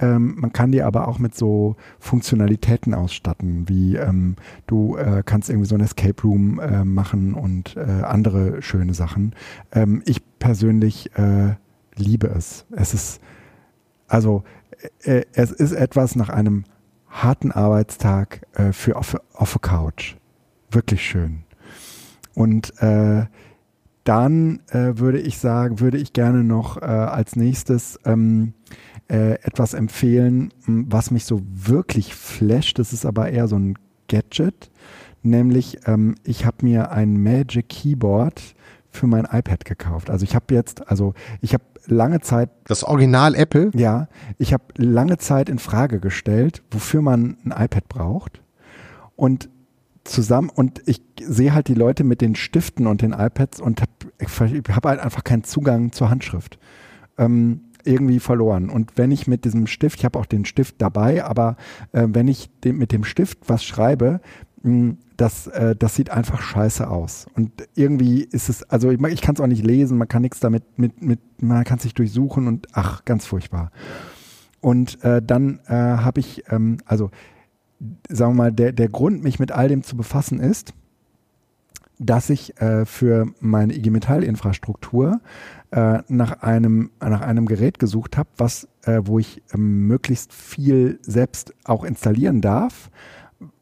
ähm, 0.00 0.36
man 0.38 0.52
kann 0.52 0.72
die 0.72 0.82
aber 0.82 1.08
auch 1.08 1.18
mit 1.18 1.34
so 1.34 1.76
Funktionalitäten 1.98 2.94
ausstatten, 2.94 3.68
wie 3.68 3.96
ähm, 3.96 4.36
du 4.66 4.96
äh, 4.96 5.22
kannst 5.24 5.50
irgendwie 5.50 5.68
so 5.68 5.74
ein 5.74 5.80
Escape 5.80 6.22
Room 6.22 6.58
äh, 6.58 6.84
machen 6.84 7.34
und 7.34 7.76
äh, 7.76 8.02
andere 8.02 8.62
schöne 8.62 8.94
Sachen. 8.94 9.34
Ähm, 9.72 10.02
ich 10.06 10.22
persönlich 10.38 11.16
äh, 11.16 11.54
liebe 11.96 12.28
es. 12.28 12.66
Es 12.70 12.94
ist 12.94 13.20
also 14.08 14.44
äh, 15.04 15.20
äh, 15.20 15.24
es 15.32 15.50
ist 15.50 15.72
etwas 15.72 16.16
nach 16.16 16.28
einem 16.28 16.64
harten 17.08 17.52
Arbeitstag 17.52 18.40
für 18.72 18.96
auf, 18.96 19.14
auf 19.34 19.52
der 19.52 19.60
Couch. 19.60 20.16
Wirklich 20.70 21.04
schön. 21.04 21.44
Und 22.34 22.72
äh, 22.80 23.26
dann 24.04 24.60
äh, 24.70 24.98
würde 24.98 25.20
ich 25.20 25.38
sagen, 25.38 25.80
würde 25.80 25.98
ich 25.98 26.12
gerne 26.12 26.42
noch 26.44 26.80
äh, 26.80 26.84
als 26.84 27.36
nächstes 27.36 27.98
ähm, 28.04 28.54
äh, 29.08 29.34
etwas 29.42 29.74
empfehlen, 29.74 30.52
was 30.66 31.10
mich 31.10 31.24
so 31.24 31.42
wirklich 31.52 32.14
flasht. 32.14 32.78
Das 32.78 32.92
ist 32.92 33.06
aber 33.06 33.30
eher 33.30 33.48
so 33.48 33.56
ein 33.56 33.78
Gadget. 34.08 34.70
Nämlich, 35.22 35.86
ähm, 35.86 36.16
ich 36.24 36.44
habe 36.44 36.58
mir 36.62 36.90
ein 36.90 37.22
Magic 37.22 37.68
Keyboard 37.68 38.54
für 38.90 39.06
mein 39.06 39.24
iPad 39.24 39.64
gekauft. 39.64 40.10
Also 40.10 40.24
ich 40.24 40.34
habe 40.34 40.54
jetzt, 40.54 40.88
also 40.88 41.14
ich 41.40 41.54
habe 41.54 41.64
lange 41.86 42.20
Zeit. 42.20 42.50
Das 42.64 42.84
Original 42.84 43.34
Apple? 43.34 43.70
Ja, 43.74 44.08
ich 44.38 44.52
habe 44.52 44.64
lange 44.76 45.18
Zeit 45.18 45.48
in 45.48 45.58
Frage 45.58 46.00
gestellt, 46.00 46.62
wofür 46.70 47.02
man 47.02 47.36
ein 47.44 47.52
iPad 47.64 47.88
braucht. 47.88 48.42
Und 49.16 49.48
zusammen 50.04 50.50
und 50.50 50.82
ich 50.86 51.02
sehe 51.22 51.54
halt 51.54 51.68
die 51.68 51.74
Leute 51.74 52.04
mit 52.04 52.20
den 52.20 52.34
Stiften 52.34 52.86
und 52.86 53.02
den 53.02 53.12
iPads 53.12 53.60
und 53.60 53.80
habe 53.80 54.72
hab 54.74 54.86
halt 54.86 55.00
einfach 55.00 55.24
keinen 55.24 55.44
Zugang 55.44 55.92
zur 55.92 56.10
Handschrift. 56.10 56.58
Ähm, 57.18 57.60
irgendwie 57.84 58.20
verloren. 58.20 58.70
Und 58.70 58.92
wenn 58.96 59.10
ich 59.10 59.26
mit 59.26 59.44
diesem 59.44 59.66
Stift, 59.66 59.98
ich 59.98 60.04
habe 60.04 60.18
auch 60.18 60.26
den 60.26 60.44
Stift 60.44 60.76
dabei, 60.78 61.24
aber 61.24 61.56
äh, 61.92 62.06
wenn 62.08 62.28
ich 62.28 62.48
dem, 62.62 62.78
mit 62.78 62.92
dem 62.92 63.04
Stift 63.04 63.38
was 63.48 63.64
schreibe, 63.64 64.20
mh, 64.62 64.70
hm, 64.70 64.98
das, 65.16 65.46
äh, 65.46 65.76
das 65.76 65.94
sieht 65.94 66.10
einfach 66.10 66.40
scheiße 66.40 66.88
aus. 66.88 67.26
Und 67.34 67.50
irgendwie 67.74 68.22
ist 68.22 68.48
es, 68.48 68.62
also 68.64 68.90
ich, 68.90 69.00
ich 69.00 69.20
kann 69.20 69.34
es 69.34 69.40
auch 69.40 69.46
nicht 69.46 69.64
lesen, 69.64 69.98
man 69.98 70.08
kann 70.08 70.22
nichts 70.22 70.40
damit, 70.40 70.64
mit, 70.78 71.02
mit, 71.02 71.20
man 71.40 71.64
kann 71.64 71.78
es 71.78 71.84
nicht 71.84 71.98
durchsuchen 71.98 72.48
und 72.48 72.66
ach, 72.72 73.04
ganz 73.04 73.26
furchtbar. 73.26 73.70
Und 74.60 75.02
äh, 75.04 75.20
dann 75.22 75.60
äh, 75.66 75.74
habe 75.74 76.20
ich, 76.20 76.44
ähm, 76.50 76.78
also 76.86 77.10
sagen 78.08 78.32
wir 78.32 78.44
mal, 78.44 78.52
der, 78.52 78.72
der 78.72 78.88
Grund, 78.88 79.22
mich 79.22 79.38
mit 79.38 79.52
all 79.52 79.68
dem 79.68 79.82
zu 79.82 79.96
befassen, 79.96 80.40
ist, 80.40 80.74
dass 81.98 82.30
ich 82.30 82.60
äh, 82.60 82.84
für 82.84 83.26
meine 83.40 83.74
IG 83.74 83.90
Metall 83.90 84.24
Infrastruktur 84.24 85.20
äh, 85.70 86.00
nach 86.08 86.42
einem 86.42 86.90
nach 87.00 87.20
einem 87.20 87.46
Gerät 87.46 87.78
gesucht 87.78 88.16
habe, 88.16 88.28
äh, 88.82 89.00
wo 89.04 89.18
ich 89.18 89.42
ähm, 89.54 89.86
möglichst 89.86 90.32
viel 90.32 90.98
selbst 91.02 91.54
auch 91.64 91.84
installieren 91.84 92.40
darf, 92.40 92.90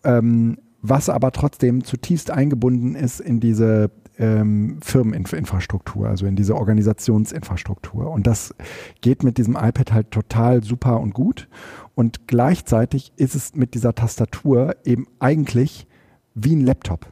ähm, 0.05 0.59
was 0.83 1.09
aber 1.09 1.33
trotzdem 1.33 1.85
zutiefst 1.85 2.31
eingebunden 2.31 2.95
ist 2.95 3.21
in 3.21 3.41
diese 3.41 3.91
ähm, 4.19 4.79
Firmeninfrastruktur, 4.83 6.09
also 6.09 6.27
in 6.27 6.37
diese 6.37 6.55
Organisationsinfrastruktur. 6.55 8.11
Und 8.11 8.27
das 8.27 8.55
geht 9.01 9.23
mit 9.23 9.39
diesem 9.39 9.57
iPad 9.57 9.93
halt 9.93 10.11
total 10.11 10.63
super 10.63 11.01
und 11.01 11.15
gut. 11.15 11.49
Und 11.95 12.27
gleichzeitig 12.27 13.13
ist 13.17 13.35
es 13.35 13.55
mit 13.55 13.75
dieser 13.75 13.95
Tastatur 13.95 14.77
eben 14.85 15.07
eigentlich 15.19 15.87
wie 16.35 16.55
ein 16.55 16.65
Laptop. 16.65 17.07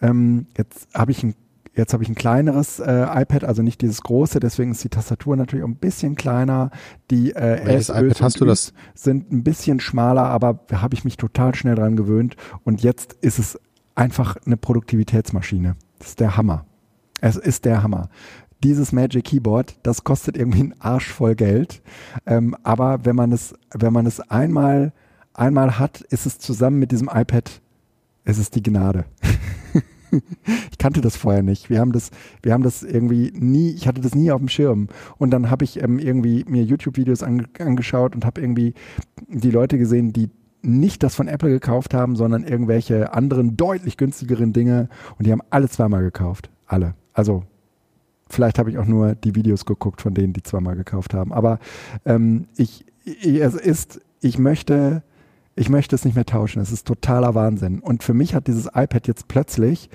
Ähm, 0.00 0.46
jetzt 0.56 0.88
habe 0.94 1.12
ich 1.12 1.22
ein 1.22 1.34
Jetzt 1.76 1.92
habe 1.92 2.02
ich 2.02 2.08
ein 2.08 2.14
kleineres 2.14 2.80
äh, 2.80 3.06
iPad, 3.20 3.44
also 3.44 3.60
nicht 3.60 3.82
dieses 3.82 4.00
große, 4.00 4.40
deswegen 4.40 4.70
ist 4.70 4.82
die 4.82 4.88
Tastatur 4.88 5.36
natürlich 5.36 5.62
auch 5.62 5.68
ein 5.68 5.76
bisschen 5.76 6.14
kleiner. 6.14 6.70
Die 7.10 7.36
äh, 7.36 7.66
Welches 7.66 7.90
iPad 7.90 8.22
hast 8.22 8.40
du 8.40 8.46
das? 8.46 8.72
sind 8.94 9.30
ein 9.30 9.44
bisschen 9.44 9.78
schmaler, 9.78 10.24
aber 10.24 10.58
da 10.68 10.80
habe 10.80 10.94
ich 10.94 11.04
mich 11.04 11.18
total 11.18 11.54
schnell 11.54 11.74
dran 11.74 11.94
gewöhnt. 11.94 12.36
Und 12.64 12.82
jetzt 12.82 13.12
ist 13.20 13.38
es 13.38 13.60
einfach 13.94 14.38
eine 14.46 14.56
Produktivitätsmaschine. 14.56 15.76
Das 15.98 16.08
ist 16.08 16.20
der 16.20 16.38
Hammer. 16.38 16.64
Es 17.20 17.36
ist 17.36 17.66
der 17.66 17.82
Hammer. 17.82 18.08
Dieses 18.62 18.92
Magic 18.92 19.24
Keyboard, 19.24 19.76
das 19.82 20.04
kostet 20.04 20.36
irgendwie 20.36 20.60
einen 20.60 20.74
Arsch 20.80 21.12
voll 21.12 21.34
Geld. 21.34 21.82
Ähm, 22.24 22.56
aber 22.62 23.04
wenn 23.04 23.16
man 23.16 23.32
es, 23.32 23.54
wenn 23.72 23.92
man 23.92 24.06
es 24.06 24.20
einmal, 24.20 24.92
einmal 25.34 25.78
hat, 25.78 26.00
ist 26.00 26.26
es 26.26 26.38
zusammen 26.38 26.78
mit 26.78 26.92
diesem 26.92 27.10
iPad, 27.12 27.60
es 28.24 28.38
ist 28.38 28.54
die 28.54 28.62
Gnade. 28.62 29.04
ich 30.70 30.78
kannte 30.78 31.00
das 31.00 31.16
vorher 31.16 31.42
nicht. 31.42 31.70
Wir 31.70 31.80
haben 31.80 31.92
das, 31.92 32.10
wir 32.42 32.52
haben 32.52 32.62
das 32.62 32.82
irgendwie 32.82 33.32
nie, 33.34 33.70
ich 33.70 33.86
hatte 33.86 34.00
das 34.00 34.14
nie 34.14 34.30
auf 34.30 34.40
dem 34.40 34.48
Schirm. 34.48 34.88
Und 35.18 35.30
dann 35.30 35.50
habe 35.50 35.64
ich 35.64 35.82
ähm, 35.82 35.98
irgendwie 35.98 36.44
mir 36.48 36.62
YouTube-Videos 36.62 37.22
ange 37.22 37.44
angeschaut 37.58 38.14
und 38.14 38.24
habe 38.24 38.40
irgendwie 38.40 38.74
die 39.28 39.50
Leute 39.50 39.78
gesehen, 39.78 40.12
die 40.12 40.30
nicht 40.62 41.02
das 41.02 41.14
von 41.14 41.28
Apple 41.28 41.50
gekauft 41.50 41.94
haben, 41.94 42.16
sondern 42.16 42.44
irgendwelche 42.44 43.12
anderen 43.12 43.56
deutlich 43.56 43.96
günstigeren 43.96 44.52
Dinge 44.52 44.88
und 45.18 45.26
die 45.26 45.32
haben 45.32 45.42
alle 45.50 45.68
zweimal 45.68 46.02
gekauft. 46.02 46.50
Alle. 46.66 46.94
Also 47.12 47.44
vielleicht 48.28 48.58
habe 48.58 48.70
ich 48.70 48.78
auch 48.78 48.86
nur 48.86 49.14
die 49.14 49.34
Videos 49.34 49.64
geguckt 49.64 50.02
von 50.02 50.14
denen, 50.14 50.32
die 50.32 50.42
zweimal 50.42 50.76
gekauft 50.76 51.14
haben. 51.14 51.32
Aber 51.32 51.58
ähm, 52.04 52.46
ich, 52.56 52.84
ich, 53.04 53.40
es 53.40 53.54
ist, 53.54 54.00
ich 54.20 54.38
möchte 54.38 55.02
ich 55.56 55.70
möchte 55.70 55.96
es 55.96 56.04
nicht 56.04 56.14
mehr 56.14 56.26
tauschen. 56.26 56.60
Es 56.60 56.70
ist 56.70 56.86
totaler 56.86 57.34
Wahnsinn. 57.34 57.80
Und 57.80 58.04
für 58.04 58.14
mich 58.14 58.34
hat 58.34 58.46
dieses 58.46 58.66
iPad 58.66 59.08
jetzt 59.08 59.26
plötzlich, 59.26 59.88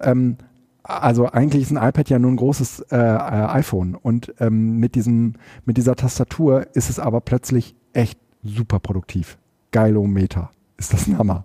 ähm, 0.00 0.36
also 0.84 1.26
eigentlich 1.26 1.62
ist 1.62 1.70
ein 1.72 1.88
iPad 1.88 2.08
ja 2.08 2.18
nur 2.18 2.30
ein 2.30 2.36
großes 2.36 2.86
äh, 2.90 2.96
iPhone 2.96 3.94
und 3.94 4.32
ähm, 4.38 4.78
mit 4.78 4.94
diesem, 4.94 5.34
mit 5.66 5.76
dieser 5.76 5.96
Tastatur 5.96 6.66
ist 6.74 6.88
es 6.88 6.98
aber 6.98 7.20
plötzlich 7.20 7.74
echt 7.92 8.18
super 8.42 8.78
produktiv. 8.78 9.36
Geilometer. 9.70 10.50
Ist 10.78 10.92
das 10.92 11.06
ein 11.08 11.18
Hammer. 11.18 11.44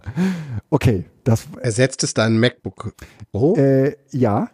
Okay, 0.70 1.06
das. 1.24 1.48
Ersetzt 1.60 2.04
es 2.04 2.14
dein 2.14 2.40
MacBook 2.40 2.94
Pro? 3.32 3.56
Äh, 3.56 3.96
ja, 4.12 4.50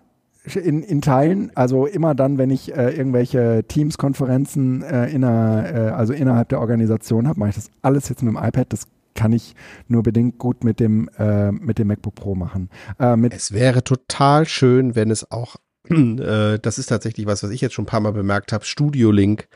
in, 0.55 0.83
in 0.83 1.01
Teilen, 1.01 1.51
also 1.55 1.85
immer 1.85 2.15
dann, 2.15 2.37
wenn 2.37 2.49
ich 2.49 2.75
äh, 2.75 2.91
irgendwelche 2.95 3.63
Teams-Konferenzen 3.67 4.83
äh, 4.83 5.09
inner, 5.09 5.65
äh, 5.73 5.77
also 5.89 6.13
innerhalb 6.13 6.49
der 6.49 6.59
Organisation 6.59 7.27
habe, 7.27 7.39
mache 7.39 7.49
ich 7.49 7.55
das 7.55 7.69
alles 7.81 8.09
jetzt 8.09 8.23
mit 8.23 8.33
dem 8.33 8.41
iPad. 8.41 8.71
Das 8.71 8.87
kann 9.15 9.33
ich 9.33 9.55
nur 9.87 10.03
bedingt 10.03 10.37
gut 10.37 10.63
mit 10.63 10.79
dem, 10.79 11.09
äh, 11.17 11.51
mit 11.51 11.77
dem 11.77 11.87
MacBook 11.87 12.15
Pro 12.15 12.35
machen. 12.35 12.69
Äh, 12.99 13.17
es 13.31 13.51
wäre 13.51 13.83
total 13.83 14.45
schön, 14.45 14.95
wenn 14.95 15.11
es 15.11 15.29
auch, 15.29 15.57
äh, 15.89 16.57
das 16.59 16.77
ist 16.77 16.87
tatsächlich 16.87 17.25
was, 17.25 17.43
was 17.43 17.51
ich 17.51 17.61
jetzt 17.61 17.73
schon 17.73 17.83
ein 17.83 17.87
paar 17.87 17.99
Mal 17.99 18.13
bemerkt 18.13 18.53
habe, 18.53 18.65
Studio 18.65 19.11
Link 19.11 19.47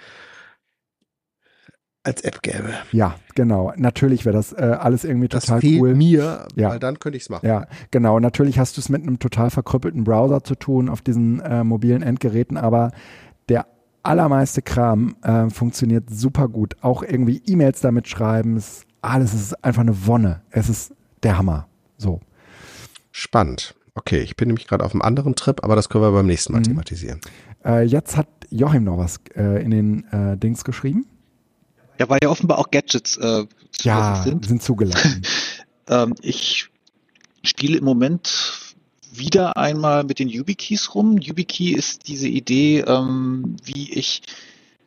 als 2.04 2.22
App 2.22 2.42
gäbe. 2.42 2.74
Ja, 2.92 3.16
genau. 3.34 3.74
Natürlich 3.78 4.26
wäre 4.26 4.36
das 4.36 4.52
äh, 4.54 4.62
alles 4.62 5.04
irgendwie 5.04 5.30
total 5.30 5.56
das 5.56 5.62
fehlt 5.62 5.82
cool. 5.82 5.96
mir, 5.96 6.48
ja. 6.56 6.70
weil 6.70 6.80
dann 6.80 7.00
könnte 7.00 7.18
ich 7.18 7.24
es 7.24 7.30
machen. 7.30 7.46
Ja, 7.46 7.68
genau. 7.92 8.20
Natürlich 8.20 8.60
hast 8.60 8.78
du 8.78 8.82
es 8.82 8.90
mit 8.90 9.02
einem 9.04 9.20
total 9.20 9.50
verkrüppelten 9.50 10.04
Browser 10.04 10.44
zu 10.44 10.56
tun 10.56 10.90
auf 10.90 11.02
diesen 11.02 11.40
äh, 11.40 11.64
mobilen 11.64 12.02
Endgeräten, 12.02 12.58
aber 12.58 12.92
der 13.50 13.68
allermeiste 14.04 14.62
Kram 14.62 15.16
äh, 15.22 15.50
funktioniert 15.50 16.10
super 16.10 16.50
gut. 16.50 16.76
Auch 16.82 17.04
irgendwie 17.04 17.42
E-Mails 17.46 17.80
damit 17.80 18.08
schreiben, 18.08 18.58
ist 18.58 18.86
alles 19.02 19.34
ist 19.34 19.64
einfach 19.64 19.82
eine 19.82 20.06
Wonne. 20.06 20.42
Es 20.50 20.70
ist 20.70 20.94
der 21.24 21.38
Hammer. 21.38 21.68
So. 21.98 22.20
Spannend. 23.12 23.76
Okay, 23.96 24.20
ich 24.20 24.36
bin 24.36 24.48
nämlich 24.48 24.68
gerade 24.68 24.84
auf 24.84 24.94
einem 24.94 25.04
anderen 25.04 25.36
Trip, 25.36 25.64
aber 25.64 25.76
das 25.76 25.88
können 25.88 26.04
wir 26.04 26.12
beim 26.12 26.26
nächsten 26.26 26.52
Mal 26.52 26.60
mhm. 26.60 26.64
thematisieren. 26.64 27.22
Äh, 27.64 27.84
jetzt 27.84 28.18
hat 28.18 28.28
Joachim 28.50 28.84
noch 28.84 28.98
was 28.98 29.20
äh, 29.36 29.64
in 29.64 29.72
den 29.72 30.04
äh, 30.12 30.38
Dings 30.38 30.64
geschrieben. 30.64 31.06
Ja, 32.00 32.10
weil 32.10 32.20
ja 32.24 32.30
offenbar 32.30 32.60
auch 32.60 32.72
Gadgets 32.72 33.18
äh, 33.18 33.46
ja, 33.82 34.22
sind. 34.24 34.46
sind 34.46 34.64
zugelassen. 34.64 35.22
ähm, 35.88 36.16
ich 36.22 36.70
spiele 37.44 37.78
im 37.78 37.84
Moment 37.84 38.74
wieder 39.12 39.58
einmal 39.58 40.04
mit 40.04 40.20
den 40.20 40.28
YubiKeys 40.30 40.96
rum. 40.96 41.18
YubiKey 41.18 41.74
ist 41.74 42.08
diese 42.08 42.28
Idee, 42.28 42.80
ähm, 42.80 43.58
wie 43.64 43.94
ich 43.94 44.24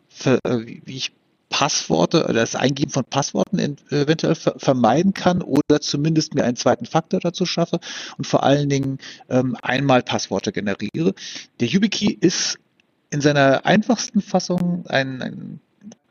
für, 0.09 0.39
äh, 0.45 0.67
wie 0.85 0.97
ich 0.97 1.13
Passworte 1.49 2.25
oder 2.25 2.35
das 2.35 2.57
Eingeben 2.57 2.91
von 2.91 3.05
Passworten 3.05 3.59
eventuell 3.91 4.35
vermeiden 4.35 5.15
kann 5.15 5.43
oder 5.43 5.81
zumindest 5.81 6.35
mir 6.35 6.45
einen 6.45 6.57
zweiten 6.57 6.87
Faktor 6.87 7.21
dazu 7.21 7.47
schaffe 7.47 7.79
und 8.19 8.27
vor 8.27 8.43
allen 8.43 8.69
Dingen 8.69 8.99
ähm, 9.29 9.57
einmal 9.63 10.03
Passworte 10.03 10.53
generiere. 10.53 11.15
Der 11.61 11.69
YubiKey 11.69 12.13
ist 12.21 12.59
in 13.11 13.21
seiner 13.21 13.65
einfachsten 13.65 14.21
Fassung 14.21 14.85
ein, 14.89 15.23
ein 15.23 15.61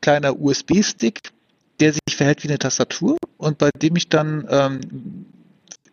kleiner 0.06 0.38
USB-Stick, 0.38 1.32
der 1.80 1.92
sich 1.92 2.14
verhält 2.16 2.44
wie 2.44 2.48
eine 2.48 2.60
Tastatur 2.60 3.16
und 3.38 3.58
bei 3.58 3.70
dem 3.82 3.96
ich 3.96 4.08
dann 4.08 4.46
ähm, 4.48 5.26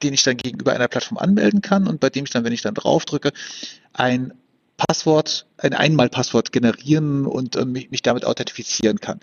den 0.04 0.14
ich 0.14 0.22
dann 0.22 0.38
gegenüber 0.38 0.72
einer 0.72 0.88
Plattform 0.88 1.18
anmelden 1.18 1.62
kann 1.62 1.88
und 1.88 2.00
bei 2.00 2.12
dem 2.12 2.26
ich 2.26 2.30
dann, 2.30 2.44
wenn 2.44 2.54
ich 2.54 2.62
dann 2.62 2.76
draufdrücke, 2.76 3.32
ein 3.92 4.34
Passwort, 4.78 5.48
ein 5.58 5.74
Einmalpasswort 5.74 6.52
generieren 6.52 7.26
und 7.26 7.56
äh, 7.56 7.66
mich, 7.66 7.90
mich, 7.90 8.04
damit 8.04 8.26
authentifizieren 8.26 9.00
kann. 9.00 9.20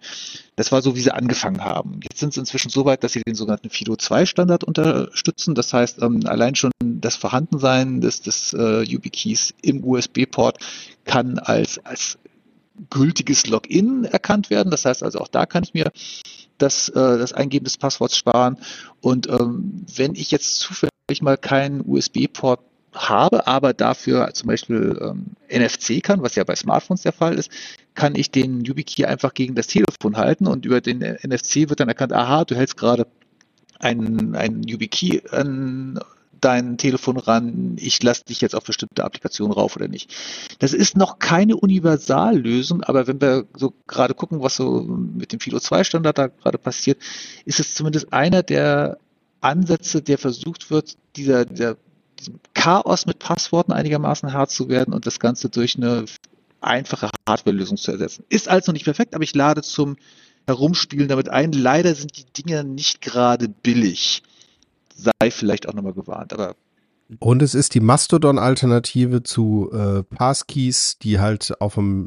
Das 0.56 0.72
war 0.72 0.82
so, 0.82 0.96
wie 0.96 1.00
sie 1.00 1.12
angefangen 1.12 1.64
haben. 1.64 2.00
Jetzt 2.02 2.18
sind 2.18 2.34
sie 2.34 2.40
inzwischen 2.40 2.70
so 2.70 2.84
weit, 2.84 3.04
dass 3.04 3.12
sie 3.12 3.22
den 3.22 3.34
sogenannten 3.36 3.68
FIDO2-Standard 3.68 4.64
unterstützen. 4.64 5.54
Das 5.54 5.72
heißt, 5.72 6.02
ähm, 6.02 6.22
allein 6.24 6.56
schon 6.56 6.72
das 6.80 7.14
Vorhandensein 7.16 8.00
des, 8.00 8.22
des 8.22 8.54
äh, 8.54 8.82
YubiKeys 8.82 9.54
im 9.62 9.84
USB-Port 9.84 10.58
kann 11.04 11.38
als, 11.38 11.78
als 11.84 12.18
gültiges 12.88 13.46
Login 13.46 14.04
erkannt 14.04 14.50
werden. 14.50 14.70
Das 14.70 14.84
heißt 14.84 15.02
also, 15.02 15.18
auch 15.18 15.28
da 15.28 15.46
kann 15.46 15.62
ich 15.64 15.74
mir 15.74 15.92
das, 16.58 16.88
äh, 16.88 16.94
das 16.94 17.32
Eingeben 17.32 17.64
des 17.64 17.76
Passworts 17.76 18.16
sparen. 18.16 18.58
Und 19.00 19.28
ähm, 19.28 19.84
wenn 19.94 20.14
ich 20.14 20.30
jetzt 20.30 20.56
zufällig 20.56 20.90
mal 21.20 21.36
keinen 21.36 21.82
USB-Port 21.86 22.60
habe, 22.92 23.46
aber 23.46 23.72
dafür 23.72 24.32
zum 24.34 24.48
Beispiel 24.48 24.98
ähm, 25.00 25.26
NFC 25.48 26.02
kann, 26.02 26.22
was 26.22 26.34
ja 26.34 26.44
bei 26.44 26.56
Smartphones 26.56 27.02
der 27.02 27.12
Fall 27.12 27.38
ist, 27.38 27.50
kann 27.94 28.14
ich 28.14 28.30
den 28.30 28.64
YubiKey 28.64 29.04
einfach 29.04 29.34
gegen 29.34 29.54
das 29.54 29.68
Telefon 29.68 30.16
halten 30.16 30.46
und 30.46 30.64
über 30.64 30.80
den 30.80 30.98
NFC 30.98 31.68
wird 31.68 31.80
dann 31.80 31.88
erkannt, 31.88 32.12
aha, 32.12 32.44
du 32.44 32.56
hältst 32.56 32.76
gerade 32.76 33.06
einen, 33.78 34.34
einen 34.34 34.62
YubiKey 34.66 35.22
an 35.30 36.00
dein 36.40 36.78
Telefon 36.78 37.16
ran, 37.16 37.76
ich 37.78 38.02
lasse 38.02 38.24
dich 38.24 38.40
jetzt 38.40 38.54
auf 38.54 38.64
bestimmte 38.64 39.04
Applikationen 39.04 39.52
rauf 39.52 39.76
oder 39.76 39.88
nicht. 39.88 40.14
Das 40.58 40.72
ist 40.72 40.96
noch 40.96 41.18
keine 41.18 41.56
Universallösung, 41.56 42.82
aber 42.82 43.06
wenn 43.06 43.20
wir 43.20 43.46
so 43.54 43.74
gerade 43.86 44.14
gucken, 44.14 44.42
was 44.42 44.56
so 44.56 44.82
mit 44.82 45.32
dem 45.32 45.40
Philo 45.40 45.60
2 45.60 45.84
Standard 45.84 46.18
da 46.18 46.26
gerade 46.28 46.58
passiert, 46.58 46.98
ist 47.44 47.60
es 47.60 47.74
zumindest 47.74 48.12
einer 48.12 48.42
der 48.42 48.98
Ansätze, 49.40 50.02
der 50.02 50.18
versucht 50.18 50.70
wird, 50.70 50.96
dieser, 51.16 51.44
dieser 51.44 51.76
diesem 52.20 52.40
Chaos 52.54 53.06
mit 53.06 53.18
Passworten 53.18 53.72
einigermaßen 53.72 54.32
hart 54.32 54.50
zu 54.50 54.68
werden 54.68 54.94
und 54.94 55.06
das 55.06 55.18
Ganze 55.18 55.48
durch 55.48 55.76
eine 55.76 56.04
einfache 56.60 57.10
Hardware-Lösung 57.28 57.76
zu 57.76 57.90
ersetzen. 57.90 58.24
Ist 58.28 58.48
also 58.48 58.72
nicht 58.72 58.84
perfekt, 58.84 59.14
aber 59.14 59.24
ich 59.24 59.34
lade 59.34 59.62
zum 59.62 59.96
Herumspielen 60.46 61.08
damit 61.08 61.28
ein. 61.28 61.52
Leider 61.52 61.94
sind 61.94 62.16
die 62.16 62.42
Dinge 62.42 62.64
nicht 62.64 63.00
gerade 63.00 63.48
billig. 63.48 64.22
Sei 64.94 65.30
vielleicht 65.30 65.68
auch 65.68 65.74
nochmal 65.74 65.94
gewarnt, 65.94 66.32
aber 66.32 66.54
und 67.18 67.42
es 67.42 67.56
ist 67.56 67.74
die 67.74 67.80
Mastodon-Alternative 67.80 69.24
zu 69.24 69.68
äh, 69.72 70.04
Passkeys, 70.04 70.96
die 70.98 71.18
halt 71.18 71.60
auf 71.60 71.74
dem 71.74 72.06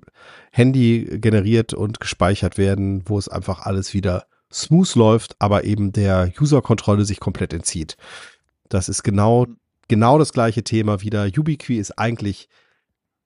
Handy 0.51 1.19
generiert 1.19 1.73
und 1.73 1.99
gespeichert 1.99 2.57
werden, 2.57 3.03
wo 3.05 3.17
es 3.17 3.27
einfach 3.27 3.65
alles 3.65 3.93
wieder 3.93 4.27
smooth 4.51 4.95
läuft, 4.95 5.35
aber 5.39 5.65
eben 5.65 5.91
der 5.91 6.31
User-Kontrolle 6.39 7.03
sich 7.03 7.19
komplett 7.19 7.51
entzieht. 7.53 7.97
Das 8.69 8.87
ist 8.87 9.03
genau, 9.03 9.47
genau 9.89 10.17
das 10.17 10.31
gleiche 10.31 10.63
Thema 10.63 11.01
wieder. 11.01 11.25
YubiKey 11.25 11.77
ist 11.77 11.99
eigentlich 11.99 12.47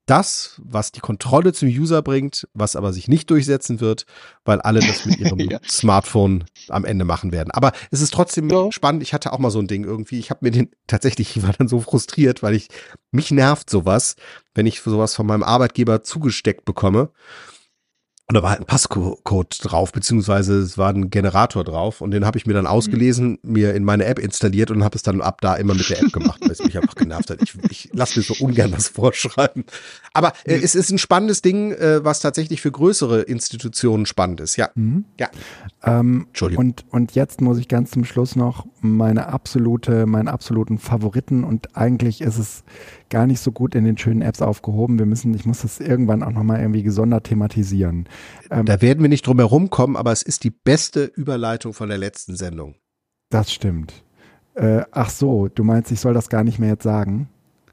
das, 0.08 0.60
was 0.64 0.90
die 0.90 1.00
Kontrolle 1.00 1.52
zum 1.52 1.68
User 1.68 2.00
bringt, 2.02 2.48
was 2.54 2.76
aber 2.76 2.92
sich 2.92 3.08
nicht 3.08 3.28
durchsetzen 3.30 3.80
wird, 3.80 4.06
weil 4.44 4.60
alle 4.60 4.80
das 4.80 5.04
mit 5.04 5.18
ihrem 5.18 5.38
ja. 5.50 5.60
Smartphone 5.68 6.44
am 6.68 6.84
Ende 6.84 7.04
machen 7.04 7.30
werden. 7.30 7.50
Aber 7.50 7.72
es 7.90 8.00
ist 8.00 8.14
trotzdem 8.14 8.48
ja. 8.48 8.72
spannend. 8.72 9.02
Ich 9.02 9.12
hatte 9.12 9.32
auch 9.32 9.38
mal 9.38 9.50
so 9.50 9.58
ein 9.58 9.66
Ding 9.66 9.84
irgendwie. 9.84 10.18
Ich 10.18 10.30
habe 10.30 10.40
mir 10.42 10.50
den 10.50 10.70
tatsächlich, 10.86 11.36
ich 11.36 11.42
war 11.42 11.52
dann 11.52 11.68
so 11.68 11.80
frustriert, 11.80 12.42
weil 12.42 12.54
ich 12.54 12.68
mich 13.10 13.30
nervt 13.30 13.68
sowas, 13.68 14.16
wenn 14.54 14.66
ich 14.66 14.80
sowas 14.80 15.14
von 15.14 15.26
meinem 15.26 15.42
Arbeitgeber 15.42 16.02
zugesteckt 16.02 16.64
bekomme. 16.64 17.10
Und 18.30 18.34
da 18.34 18.42
war 18.42 18.50
halt 18.50 18.60
ein 18.60 18.66
Passcode 18.66 19.58
drauf, 19.62 19.90
beziehungsweise 19.90 20.58
es 20.58 20.76
war 20.76 20.90
ein 20.90 21.08
Generator 21.08 21.64
drauf 21.64 22.02
und 22.02 22.10
den 22.10 22.26
habe 22.26 22.36
ich 22.36 22.44
mir 22.44 22.52
dann 22.52 22.64
mhm. 22.64 22.70
ausgelesen, 22.70 23.38
mir 23.42 23.72
in 23.72 23.84
meine 23.84 24.04
App 24.04 24.18
installiert 24.18 24.70
und 24.70 24.84
habe 24.84 24.96
es 24.96 25.02
dann 25.02 25.22
ab 25.22 25.40
da 25.40 25.54
immer 25.54 25.72
mit 25.72 25.88
der 25.88 26.00
App 26.02 26.12
gemacht, 26.12 26.38
weil 26.42 26.50
es 26.50 26.62
mich 26.62 26.76
einfach 26.76 26.94
genervt 26.94 27.30
hat. 27.30 27.40
Ich, 27.40 27.54
ich 27.70 27.88
lasse 27.94 28.18
mir 28.18 28.22
so 28.22 28.34
ungern 28.44 28.70
was 28.70 28.88
vorschreiben. 28.88 29.64
Aber 30.12 30.34
äh, 30.44 30.56
es 30.56 30.74
ist 30.74 30.90
ein 30.90 30.98
spannendes 30.98 31.40
Ding, 31.40 31.72
äh, 31.72 32.04
was 32.04 32.20
tatsächlich 32.20 32.60
für 32.60 32.70
größere 32.70 33.22
Institutionen 33.22 34.04
spannend 34.04 34.40
ist. 34.40 34.56
Ja. 34.56 34.68
Mhm. 34.74 35.06
ja. 35.18 35.30
Ähm, 35.82 36.26
Entschuldigung. 36.28 36.66
Und, 36.66 36.84
und 36.90 37.14
jetzt 37.14 37.40
muss 37.40 37.56
ich 37.56 37.66
ganz 37.66 37.92
zum 37.92 38.04
Schluss 38.04 38.36
noch 38.36 38.66
meine 38.82 39.28
absolute, 39.28 40.04
meinen 40.04 40.28
absoluten 40.28 40.76
Favoriten 40.76 41.44
und 41.44 41.76
eigentlich 41.78 42.20
ist 42.20 42.36
es 42.36 42.62
gar 43.08 43.26
nicht 43.26 43.40
so 43.40 43.52
gut 43.52 43.74
in 43.74 43.84
den 43.84 43.96
schönen 43.96 44.22
Apps 44.22 44.42
aufgehoben. 44.42 44.98
Wir 44.98 45.06
müssen, 45.06 45.32
ich 45.34 45.46
muss 45.46 45.62
das 45.62 45.80
irgendwann 45.80 46.22
auch 46.22 46.32
nochmal 46.32 46.60
irgendwie 46.60 46.82
gesondert 46.82 47.24
thematisieren. 47.24 48.06
Ähm, 48.50 48.66
da 48.66 48.80
werden 48.80 49.02
wir 49.02 49.08
nicht 49.08 49.26
drum 49.26 49.38
herum 49.38 49.70
kommen, 49.70 49.96
aber 49.96 50.12
es 50.12 50.22
ist 50.22 50.44
die 50.44 50.50
beste 50.50 51.04
Überleitung 51.04 51.72
von 51.72 51.88
der 51.88 51.98
letzten 51.98 52.36
Sendung. 52.36 52.74
Das 53.30 53.52
stimmt. 53.52 54.02
Äh, 54.54 54.82
ach 54.90 55.10
so, 55.10 55.48
du 55.48 55.64
meinst, 55.64 55.92
ich 55.92 56.00
soll 56.00 56.14
das 56.14 56.28
gar 56.28 56.44
nicht 56.44 56.58
mehr 56.58 56.70
jetzt 56.70 56.82
sagen? 56.82 57.28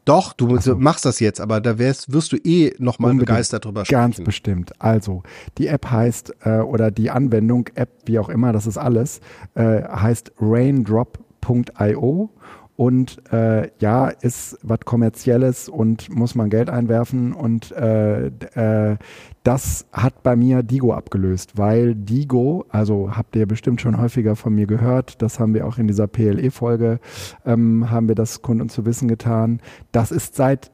Doch, 0.05 0.33
du 0.33 0.57
so. 0.59 0.75
machst 0.75 1.03
das 1.05 1.19
jetzt, 1.19 1.41
aber 1.41 1.59
da 1.59 1.79
wirst, 1.79 2.13
wirst 2.13 2.31
du 2.31 2.37
eh 2.37 2.75
nochmal 2.77 3.15
begeistert 3.15 3.65
drüber 3.65 3.85
sprechen. 3.85 3.99
Ganz 3.99 4.21
bestimmt. 4.21 4.79
Also, 4.79 5.23
die 5.57 5.65
App 5.65 5.89
heißt, 5.89 6.35
äh, 6.43 6.59
oder 6.59 6.91
die 6.91 7.09
Anwendung, 7.09 7.69
App, 7.73 7.89
wie 8.05 8.19
auch 8.19 8.29
immer, 8.29 8.53
das 8.53 8.67
ist 8.67 8.77
alles, 8.77 9.19
äh, 9.55 9.81
heißt 9.81 10.33
raindrop.io 10.39 12.29
und 12.77 13.21
äh, 13.31 13.69
ja, 13.79 14.09
ist 14.09 14.57
was 14.61 14.79
kommerzielles 14.81 15.69
und 15.69 16.09
muss 16.09 16.35
man 16.35 16.49
Geld 16.49 16.69
einwerfen 16.69 17.33
und 17.33 17.71
äh, 17.71 18.27
äh, 18.27 18.97
das 19.43 19.85
hat 19.93 20.23
bei 20.23 20.35
mir 20.35 20.63
Digo 20.63 20.93
abgelöst, 20.93 21.57
weil 21.57 21.93
Digo, 21.93 22.65
also 22.69 23.15
habt 23.15 23.35
ihr 23.35 23.45
bestimmt 23.45 23.79
schon 23.79 24.01
häufiger 24.01 24.35
von 24.35 24.55
mir 24.55 24.65
gehört, 24.65 25.21
das 25.21 25.39
haben 25.39 25.53
wir 25.53 25.67
auch 25.67 25.77
in 25.77 25.87
dieser 25.87 26.07
PLE-Folge, 26.07 26.99
ähm, 27.45 27.91
haben 27.91 28.07
wir 28.07 28.15
das 28.15 28.41
Kunden 28.41 28.69
zu 28.69 28.85
wissen 28.85 29.07
getan. 29.07 29.61
Das 29.91 30.11
ist 30.11 30.35
seit, 30.35 30.71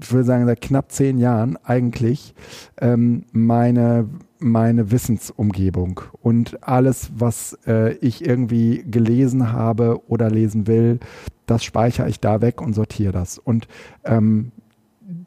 ich 0.00 0.12
würde 0.12 0.24
sagen, 0.24 0.46
seit 0.46 0.60
knapp 0.60 0.92
zehn 0.92 1.18
Jahren 1.18 1.56
eigentlich 1.64 2.34
ähm, 2.80 3.24
meine 3.32 4.08
meine 4.44 4.90
Wissensumgebung 4.90 6.02
und 6.20 6.62
alles, 6.62 7.10
was 7.16 7.58
äh, 7.66 7.94
ich 7.94 8.26
irgendwie 8.26 8.84
gelesen 8.86 9.52
habe 9.52 10.02
oder 10.06 10.30
lesen 10.30 10.66
will, 10.66 11.00
das 11.46 11.64
speichere 11.64 12.10
ich 12.10 12.20
da 12.20 12.42
weg 12.42 12.60
und 12.60 12.74
sortiere 12.74 13.12
das. 13.12 13.38
Und 13.38 13.68
ähm, 14.04 14.52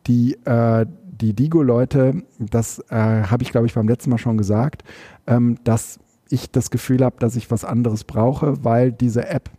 die, 0.05 0.33
äh, 0.45 0.85
die 1.07 1.33
Digo-Leute, 1.33 2.23
das 2.37 2.79
äh, 2.89 2.95
habe 2.95 3.41
ich, 3.41 3.51
glaube 3.51 3.65
ich, 3.65 3.73
beim 3.73 3.87
letzten 3.87 4.11
Mal 4.11 4.19
schon 4.19 4.37
gesagt, 4.37 4.83
ähm, 5.25 5.57
dass 5.63 5.99
ich 6.29 6.51
das 6.51 6.69
Gefühl 6.69 7.03
habe, 7.03 7.15
dass 7.19 7.35
ich 7.35 7.49
was 7.49 7.65
anderes 7.65 8.03
brauche, 8.03 8.63
weil 8.63 8.91
diese 8.91 9.27
App 9.27 9.49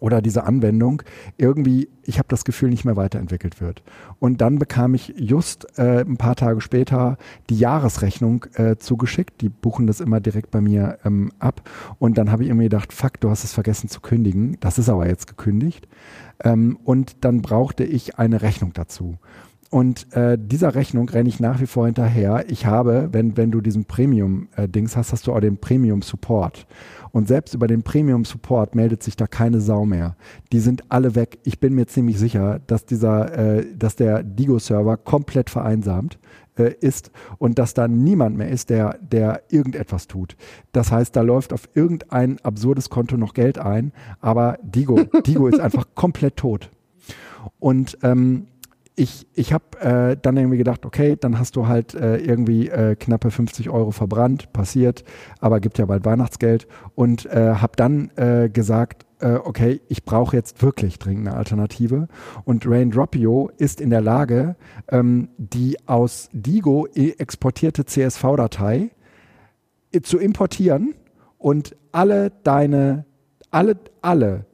oder 0.00 0.22
diese 0.22 0.44
Anwendung 0.44 1.02
irgendwie, 1.36 1.88
ich 2.04 2.18
habe 2.18 2.28
das 2.28 2.44
Gefühl, 2.44 2.70
nicht 2.70 2.84
mehr 2.84 2.96
weiterentwickelt 2.96 3.60
wird. 3.60 3.82
Und 4.18 4.40
dann 4.40 4.58
bekam 4.58 4.94
ich 4.94 5.14
just 5.16 5.78
äh, 5.78 6.00
ein 6.00 6.16
paar 6.16 6.36
Tage 6.36 6.60
später 6.60 7.18
die 7.50 7.58
Jahresrechnung 7.58 8.46
äh, 8.54 8.76
zugeschickt. 8.76 9.40
Die 9.40 9.48
buchen 9.48 9.86
das 9.86 10.00
immer 10.00 10.20
direkt 10.20 10.50
bei 10.50 10.60
mir 10.60 10.98
ähm, 11.04 11.32
ab. 11.38 11.68
Und 11.98 12.18
dann 12.18 12.30
habe 12.30 12.44
ich 12.44 12.52
mir 12.52 12.64
gedacht, 12.64 12.92
fuck, 12.92 13.20
du 13.20 13.30
hast 13.30 13.44
es 13.44 13.52
vergessen 13.52 13.88
zu 13.88 14.00
kündigen. 14.00 14.56
Das 14.60 14.78
ist 14.78 14.88
aber 14.88 15.06
jetzt 15.08 15.26
gekündigt. 15.26 15.88
Ähm, 16.42 16.78
und 16.84 17.24
dann 17.24 17.42
brauchte 17.42 17.84
ich 17.84 18.18
eine 18.18 18.42
Rechnung 18.42 18.72
dazu. 18.72 19.18
Und 19.70 20.14
äh, 20.14 20.38
dieser 20.40 20.74
Rechnung 20.74 21.08
renne 21.08 21.28
ich 21.28 21.40
nach 21.40 21.60
wie 21.60 21.66
vor 21.66 21.84
hinterher. 21.84 22.44
Ich 22.48 22.64
habe, 22.64 23.10
wenn, 23.12 23.36
wenn 23.36 23.50
du 23.50 23.60
diesen 23.60 23.84
Premium-Dings 23.84 24.96
hast, 24.96 25.12
hast 25.12 25.26
du 25.26 25.34
auch 25.34 25.40
den 25.40 25.58
Premium-Support. 25.58 26.66
Und 27.12 27.28
selbst 27.28 27.54
über 27.54 27.66
den 27.66 27.82
Premium 27.82 28.24
Support 28.24 28.74
meldet 28.74 29.02
sich 29.02 29.16
da 29.16 29.26
keine 29.26 29.60
Sau 29.60 29.84
mehr. 29.84 30.16
Die 30.52 30.60
sind 30.60 30.84
alle 30.90 31.14
weg. 31.14 31.38
Ich 31.44 31.60
bin 31.60 31.74
mir 31.74 31.86
ziemlich 31.86 32.18
sicher, 32.18 32.60
dass 32.66 32.84
dieser, 32.84 33.58
äh, 33.58 33.66
dass 33.76 33.96
der 33.96 34.22
Digo-Server 34.22 34.96
komplett 34.96 35.50
vereinsamt 35.50 36.18
äh, 36.56 36.74
ist 36.80 37.10
und 37.38 37.58
dass 37.58 37.74
da 37.74 37.88
niemand 37.88 38.36
mehr 38.36 38.48
ist, 38.48 38.70
der, 38.70 38.98
der 39.00 39.42
irgendetwas 39.48 40.06
tut. 40.06 40.36
Das 40.72 40.90
heißt, 40.92 41.14
da 41.14 41.22
läuft 41.22 41.52
auf 41.52 41.68
irgendein 41.74 42.38
absurdes 42.40 42.90
Konto 42.90 43.16
noch 43.16 43.34
Geld 43.34 43.58
ein, 43.58 43.92
aber 44.20 44.58
Digo, 44.62 45.00
Digo 45.26 45.46
ist 45.48 45.60
einfach 45.60 45.86
komplett 45.94 46.36
tot. 46.36 46.70
Und 47.58 47.98
ähm, 48.02 48.46
ich, 48.98 49.28
ich 49.34 49.52
habe 49.52 49.80
äh, 49.80 50.16
dann 50.20 50.36
irgendwie 50.36 50.58
gedacht, 50.58 50.84
okay, 50.84 51.16
dann 51.18 51.38
hast 51.38 51.54
du 51.54 51.68
halt 51.68 51.94
äh, 51.94 52.16
irgendwie 52.16 52.68
äh, 52.68 52.96
knappe 52.96 53.30
50 53.30 53.70
Euro 53.70 53.92
verbrannt, 53.92 54.52
passiert, 54.52 55.04
aber 55.40 55.60
gibt 55.60 55.78
ja 55.78 55.86
bald 55.86 56.04
Weihnachtsgeld. 56.04 56.66
Und 56.96 57.24
äh, 57.26 57.54
habe 57.54 57.74
dann 57.76 58.10
äh, 58.16 58.48
gesagt, 58.48 59.06
äh, 59.20 59.34
okay, 59.34 59.80
ich 59.88 60.04
brauche 60.04 60.34
jetzt 60.34 60.62
wirklich 60.62 60.98
dringend 60.98 61.28
eine 61.28 61.36
Alternative. 61.36 62.08
Und 62.44 62.66
Raindropio 62.66 63.50
ist 63.56 63.80
in 63.80 63.90
der 63.90 64.00
Lage, 64.00 64.56
ähm, 64.88 65.28
die 65.38 65.76
aus 65.86 66.28
Digo 66.32 66.88
e, 66.92 67.12
exportierte 67.18 67.84
CSV-Datei 67.84 68.90
äh, 69.92 70.00
zu 70.00 70.18
importieren 70.18 70.94
und 71.38 71.76
alle 71.92 72.32
deine, 72.42 73.04
alle, 73.52 73.76
alle 74.02 74.47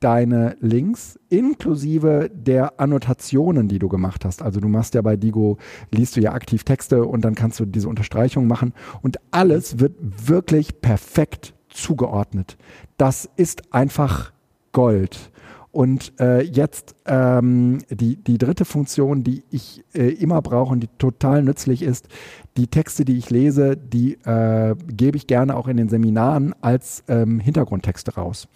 deine 0.00 0.56
Links 0.60 1.18
inklusive 1.28 2.30
der 2.32 2.80
Annotationen, 2.80 3.68
die 3.68 3.78
du 3.78 3.88
gemacht 3.88 4.24
hast. 4.24 4.42
Also 4.42 4.60
du 4.60 4.68
machst 4.68 4.94
ja 4.94 5.02
bei 5.02 5.16
Digo, 5.16 5.58
liest 5.90 6.16
du 6.16 6.20
ja 6.20 6.32
aktiv 6.32 6.64
Texte 6.64 7.04
und 7.04 7.24
dann 7.24 7.34
kannst 7.34 7.60
du 7.60 7.66
diese 7.66 7.88
Unterstreichung 7.88 8.46
machen 8.46 8.72
und 9.02 9.18
alles 9.30 9.78
wird 9.78 9.94
wirklich 10.00 10.80
perfekt 10.80 11.54
zugeordnet. 11.68 12.56
Das 12.96 13.28
ist 13.36 13.72
einfach 13.72 14.32
Gold. 14.72 15.29
Und 15.72 16.12
äh, 16.18 16.42
jetzt 16.42 16.96
ähm, 17.06 17.78
die, 17.90 18.16
die 18.16 18.38
dritte 18.38 18.64
Funktion, 18.64 19.22
die 19.22 19.44
ich 19.50 19.84
äh, 19.94 20.08
immer 20.08 20.42
brauche 20.42 20.72
und 20.72 20.80
die 20.80 20.88
total 20.98 21.44
nützlich 21.44 21.82
ist, 21.82 22.08
die 22.56 22.66
Texte, 22.66 23.04
die 23.04 23.16
ich 23.16 23.30
lese, 23.30 23.76
die 23.76 24.14
äh, 24.24 24.74
gebe 24.88 25.16
ich 25.16 25.28
gerne 25.28 25.56
auch 25.56 25.68
in 25.68 25.76
den 25.76 25.88
Seminaren 25.88 26.56
als 26.60 27.04
ähm, 27.06 27.38
Hintergrundtexte 27.38 28.16
raus. 28.16 28.48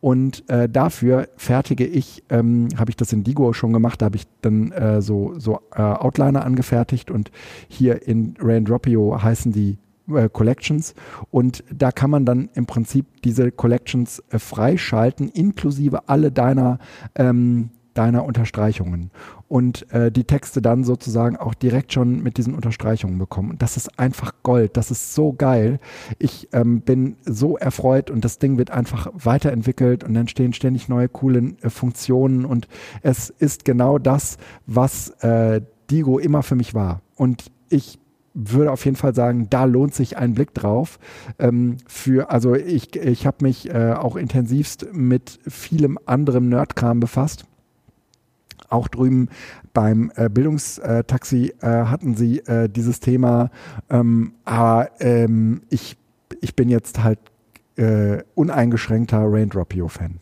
Und 0.00 0.48
äh, 0.50 0.68
dafür 0.68 1.28
fertige 1.36 1.86
ich, 1.86 2.22
ähm, 2.28 2.68
habe 2.76 2.90
ich 2.90 2.96
das 2.96 3.12
in 3.14 3.24
Digo 3.24 3.54
schon 3.54 3.72
gemacht, 3.72 4.02
da 4.02 4.06
habe 4.06 4.16
ich 4.16 4.26
dann 4.42 4.70
äh, 4.72 5.00
so, 5.00 5.34
so 5.38 5.60
äh, 5.74 5.80
Outliner 5.80 6.44
angefertigt 6.44 7.10
und 7.10 7.30
hier 7.66 8.06
in 8.06 8.34
Raindropio 8.38 9.22
heißen 9.22 9.52
die 9.52 9.78
äh, 10.14 10.28
Collections 10.28 10.94
und 11.30 11.64
da 11.72 11.92
kann 11.92 12.10
man 12.10 12.24
dann 12.24 12.48
im 12.54 12.66
Prinzip 12.66 13.06
diese 13.22 13.50
Collections 13.50 14.22
äh, 14.30 14.38
freischalten, 14.38 15.28
inklusive 15.28 16.08
alle 16.08 16.32
deiner 16.32 16.78
ähm, 17.14 17.70
deiner 17.98 18.24
Unterstreichungen 18.24 19.10
und 19.48 19.90
äh, 19.92 20.12
die 20.12 20.22
Texte 20.22 20.62
dann 20.62 20.84
sozusagen 20.84 21.36
auch 21.36 21.52
direkt 21.52 21.92
schon 21.92 22.22
mit 22.22 22.36
diesen 22.36 22.54
Unterstreichungen 22.54 23.18
bekommen. 23.18 23.50
Und 23.50 23.60
das 23.60 23.76
ist 23.76 23.98
einfach 23.98 24.34
Gold, 24.44 24.76
das 24.76 24.92
ist 24.92 25.16
so 25.16 25.32
geil. 25.32 25.80
Ich 26.20 26.48
ähm, 26.52 26.82
bin 26.82 27.16
so 27.24 27.58
erfreut 27.58 28.08
und 28.08 28.24
das 28.24 28.38
Ding 28.38 28.56
wird 28.56 28.70
einfach 28.70 29.10
weiterentwickelt 29.14 30.04
und 30.04 30.14
entstehen 30.14 30.52
ständig 30.52 30.88
neue 30.88 31.08
coole 31.08 31.56
äh, 31.60 31.70
Funktionen 31.70 32.44
und 32.44 32.68
es 33.02 33.30
ist 33.30 33.64
genau 33.64 33.98
das, 33.98 34.38
was 34.66 35.10
äh, 35.22 35.60
Digo 35.90 36.20
immer 36.20 36.44
für 36.44 36.54
mich 36.54 36.74
war. 36.74 37.02
Und 37.16 37.50
ich 37.68 37.98
würde 38.34 38.70
auf 38.70 38.84
jeden 38.84 38.96
Fall 38.96 39.14
sagen, 39.14 39.48
da 39.50 39.64
lohnt 39.64 39.94
sich 39.94 40.16
ein 40.16 40.34
Blick 40.34 40.54
drauf. 40.54 40.98
Ähm, 41.38 41.78
für, 41.86 42.30
also 42.30 42.54
ich, 42.54 42.94
ich 42.96 43.26
habe 43.26 43.38
mich 43.42 43.68
äh, 43.70 43.92
auch 43.92 44.16
intensivst 44.16 44.88
mit 44.92 45.38
vielem 45.46 45.98
anderem 46.06 46.48
Nerdkram 46.48 47.00
befasst. 47.00 47.44
Auch 48.68 48.88
drüben 48.88 49.28
beim 49.72 50.12
äh, 50.16 50.28
Bildungstaxi 50.28 51.54
äh, 51.60 51.66
hatten 51.66 52.14
sie 52.14 52.40
äh, 52.40 52.68
dieses 52.68 53.00
Thema. 53.00 53.50
Ähm, 53.88 54.32
aber 54.44 54.90
ähm, 55.00 55.62
ich, 55.70 55.96
ich 56.40 56.54
bin 56.54 56.68
jetzt 56.68 57.02
halt 57.02 57.18
äh, 57.76 58.22
uneingeschränkter 58.34 59.22
Raindrop-Yo-Fan. 59.22 60.18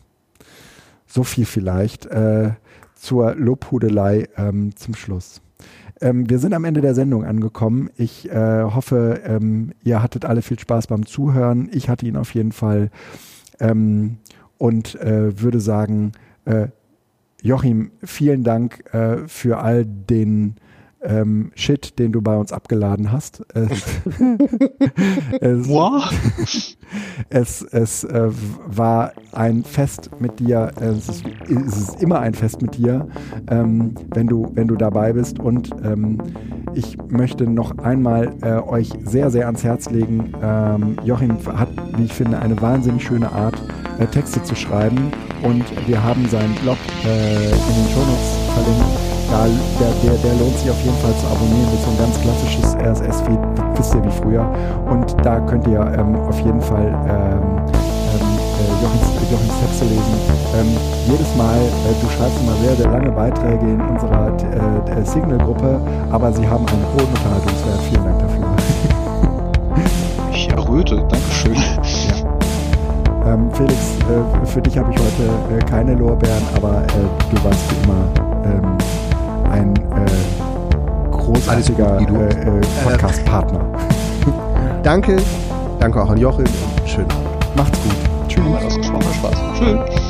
So 1.07 1.23
viel 1.23 1.45
vielleicht 1.45 2.05
äh, 2.05 2.51
zur 2.95 3.35
Lobhudelei 3.35 4.27
ähm, 4.37 4.75
zum 4.75 4.95
Schluss. 4.95 5.41
Ähm, 6.01 6.29
wir 6.29 6.39
sind 6.39 6.53
am 6.53 6.65
Ende 6.65 6.81
der 6.81 6.95
Sendung 6.95 7.25
angekommen. 7.25 7.89
Ich 7.97 8.29
äh, 8.29 8.63
hoffe, 8.63 9.21
ähm, 9.25 9.71
ihr 9.83 10.01
hattet 10.01 10.25
alle 10.25 10.41
viel 10.41 10.59
Spaß 10.59 10.87
beim 10.87 11.05
Zuhören. 11.05 11.69
Ich 11.71 11.89
hatte 11.89 12.05
ihn 12.05 12.17
auf 12.17 12.33
jeden 12.33 12.51
Fall 12.51 12.89
ähm, 13.59 14.17
und 14.57 14.95
äh, 14.95 15.41
würde 15.41 15.59
sagen, 15.59 16.11
äh, 16.45 16.67
Joachim, 17.41 17.91
vielen 18.03 18.43
Dank 18.43 18.93
äh, 18.93 19.27
für 19.27 19.59
all 19.59 19.85
den 19.85 20.55
ähm, 21.07 21.51
Shit, 21.55 21.97
den 21.99 22.11
du 22.11 22.21
bei 22.21 22.35
uns 22.37 22.51
abgeladen 22.51 23.11
hast. 23.11 23.43
es, 23.55 23.99
es, 27.29 27.61
es 27.61 28.03
äh, 28.03 28.29
war 28.67 29.13
ein 29.31 29.63
Fest 29.63 30.11
mit 30.19 30.39
dir. 30.39 30.71
Es 30.79 31.09
ist, 31.09 31.23
es 31.49 31.77
ist 31.77 32.01
immer 32.01 32.19
ein 32.19 32.33
Fest 32.33 32.61
mit 32.61 32.77
dir, 32.77 33.07
ähm, 33.49 33.95
wenn, 34.13 34.27
du, 34.27 34.51
wenn 34.53 34.67
du 34.67 34.75
dabei 34.75 35.13
bist. 35.13 35.39
Und 35.39 35.71
ähm, 35.83 36.21
ich 36.73 36.97
möchte 37.07 37.49
noch 37.49 37.77
einmal 37.79 38.33
äh, 38.41 38.59
euch 38.59 38.91
sehr, 39.05 39.31
sehr 39.31 39.45
ans 39.45 39.63
Herz 39.63 39.89
legen. 39.89 40.33
Ähm, 40.41 40.97
Joachim 41.03 41.37
hat, 41.57 41.69
wie 41.95 42.05
ich 42.05 42.13
finde, 42.13 42.39
eine 42.39 42.61
wahnsinnig 42.61 43.03
schöne 43.03 43.31
Art, 43.31 43.55
äh, 43.99 44.07
Texte 44.07 44.43
zu 44.43 44.55
schreiben. 44.55 45.11
Und 45.43 45.63
wir 45.87 46.03
haben 46.03 46.27
seinen 46.27 46.55
Blog 46.55 46.77
äh, 47.05 47.45
in 47.45 47.51
den 47.51 47.89
Shownotes 47.93 48.37
verlinkt 48.53 49.16
da, 49.29 49.45
der, 49.79 49.91
der, 50.03 50.17
der 50.23 50.33
lohnt 50.39 50.57
sich 50.57 50.69
auf 50.69 50.81
jeden 50.83 50.97
Fall 50.97 51.13
zu 51.19 51.27
abonnieren 51.27 51.69
mit 51.71 51.81
so 51.81 51.89
ein 51.91 51.97
ganz 51.97 52.19
klassisches 52.21 52.75
RSS-Feed, 52.75 53.39
wisst 53.75 53.93
ihr 53.95 54.03
wie 54.03 54.11
früher. 54.11 54.45
Und 54.89 55.15
da 55.23 55.39
könnt 55.41 55.67
ihr 55.67 55.79
ähm, 55.79 56.15
auf 56.15 56.39
jeden 56.39 56.61
Fall 56.61 56.87
ähm, 56.87 57.41
ähm, 57.67 58.37
äh, 58.57 58.83
Jochins, 58.83 59.07
Jochins 59.31 59.59
Texte 59.59 59.85
lesen. 59.85 60.15
Ähm, 60.55 60.67
jedes 61.07 61.35
Mal, 61.35 61.59
äh, 61.59 61.93
du 62.01 62.07
schreibst 62.09 62.39
immer 62.41 62.55
sehr, 62.63 62.75
sehr 62.75 62.91
lange 62.91 63.11
Beiträge 63.11 63.65
in 63.65 63.81
unserer 63.81 64.31
äh, 64.37 65.05
Signal-Gruppe, 65.05 65.79
aber 66.11 66.31
sie 66.31 66.47
haben 66.47 66.65
einen 66.67 66.85
hohen 66.93 67.07
Unterhaltungswert. 67.07 67.81
Vielen 67.89 68.03
Dank 68.03 68.19
dafür. 68.19 68.45
Ich 70.31 70.49
erröte, 70.49 70.95
Dankeschön. 71.09 71.55
Ja. 71.55 73.33
Ähm, 73.33 73.49
Felix, 73.51 73.75
äh, 74.07 74.45
für 74.45 74.61
dich 74.61 74.77
habe 74.77 74.93
ich 74.93 74.97
heute 74.99 75.57
äh, 75.57 75.59
keine 75.65 75.95
Lorbeeren, 75.95 76.43
aber 76.55 76.83
äh, 76.83 77.35
du 77.35 77.43
warst 77.43 77.59
wie 77.71 77.83
immer 77.83 78.07
ähm, 78.45 78.77
ein 79.49 79.75
äh, 79.75 81.11
großartiger 81.11 81.99
äh, 81.99 82.03
äh, 82.03 82.61
Podcast-Partner. 82.83 83.65
Danke. 84.83 85.17
Danke 85.79 86.01
auch 86.01 86.09
an 86.09 86.17
Joachim 86.17 86.45
und 86.45 86.89
schön. 86.89 87.05
Macht's 87.55 87.79
gut. 87.83 88.27
Tschüss. 88.27 88.43
Macht 88.43 89.15
Spaß. 89.15 89.35
Tschüss. 89.57 90.06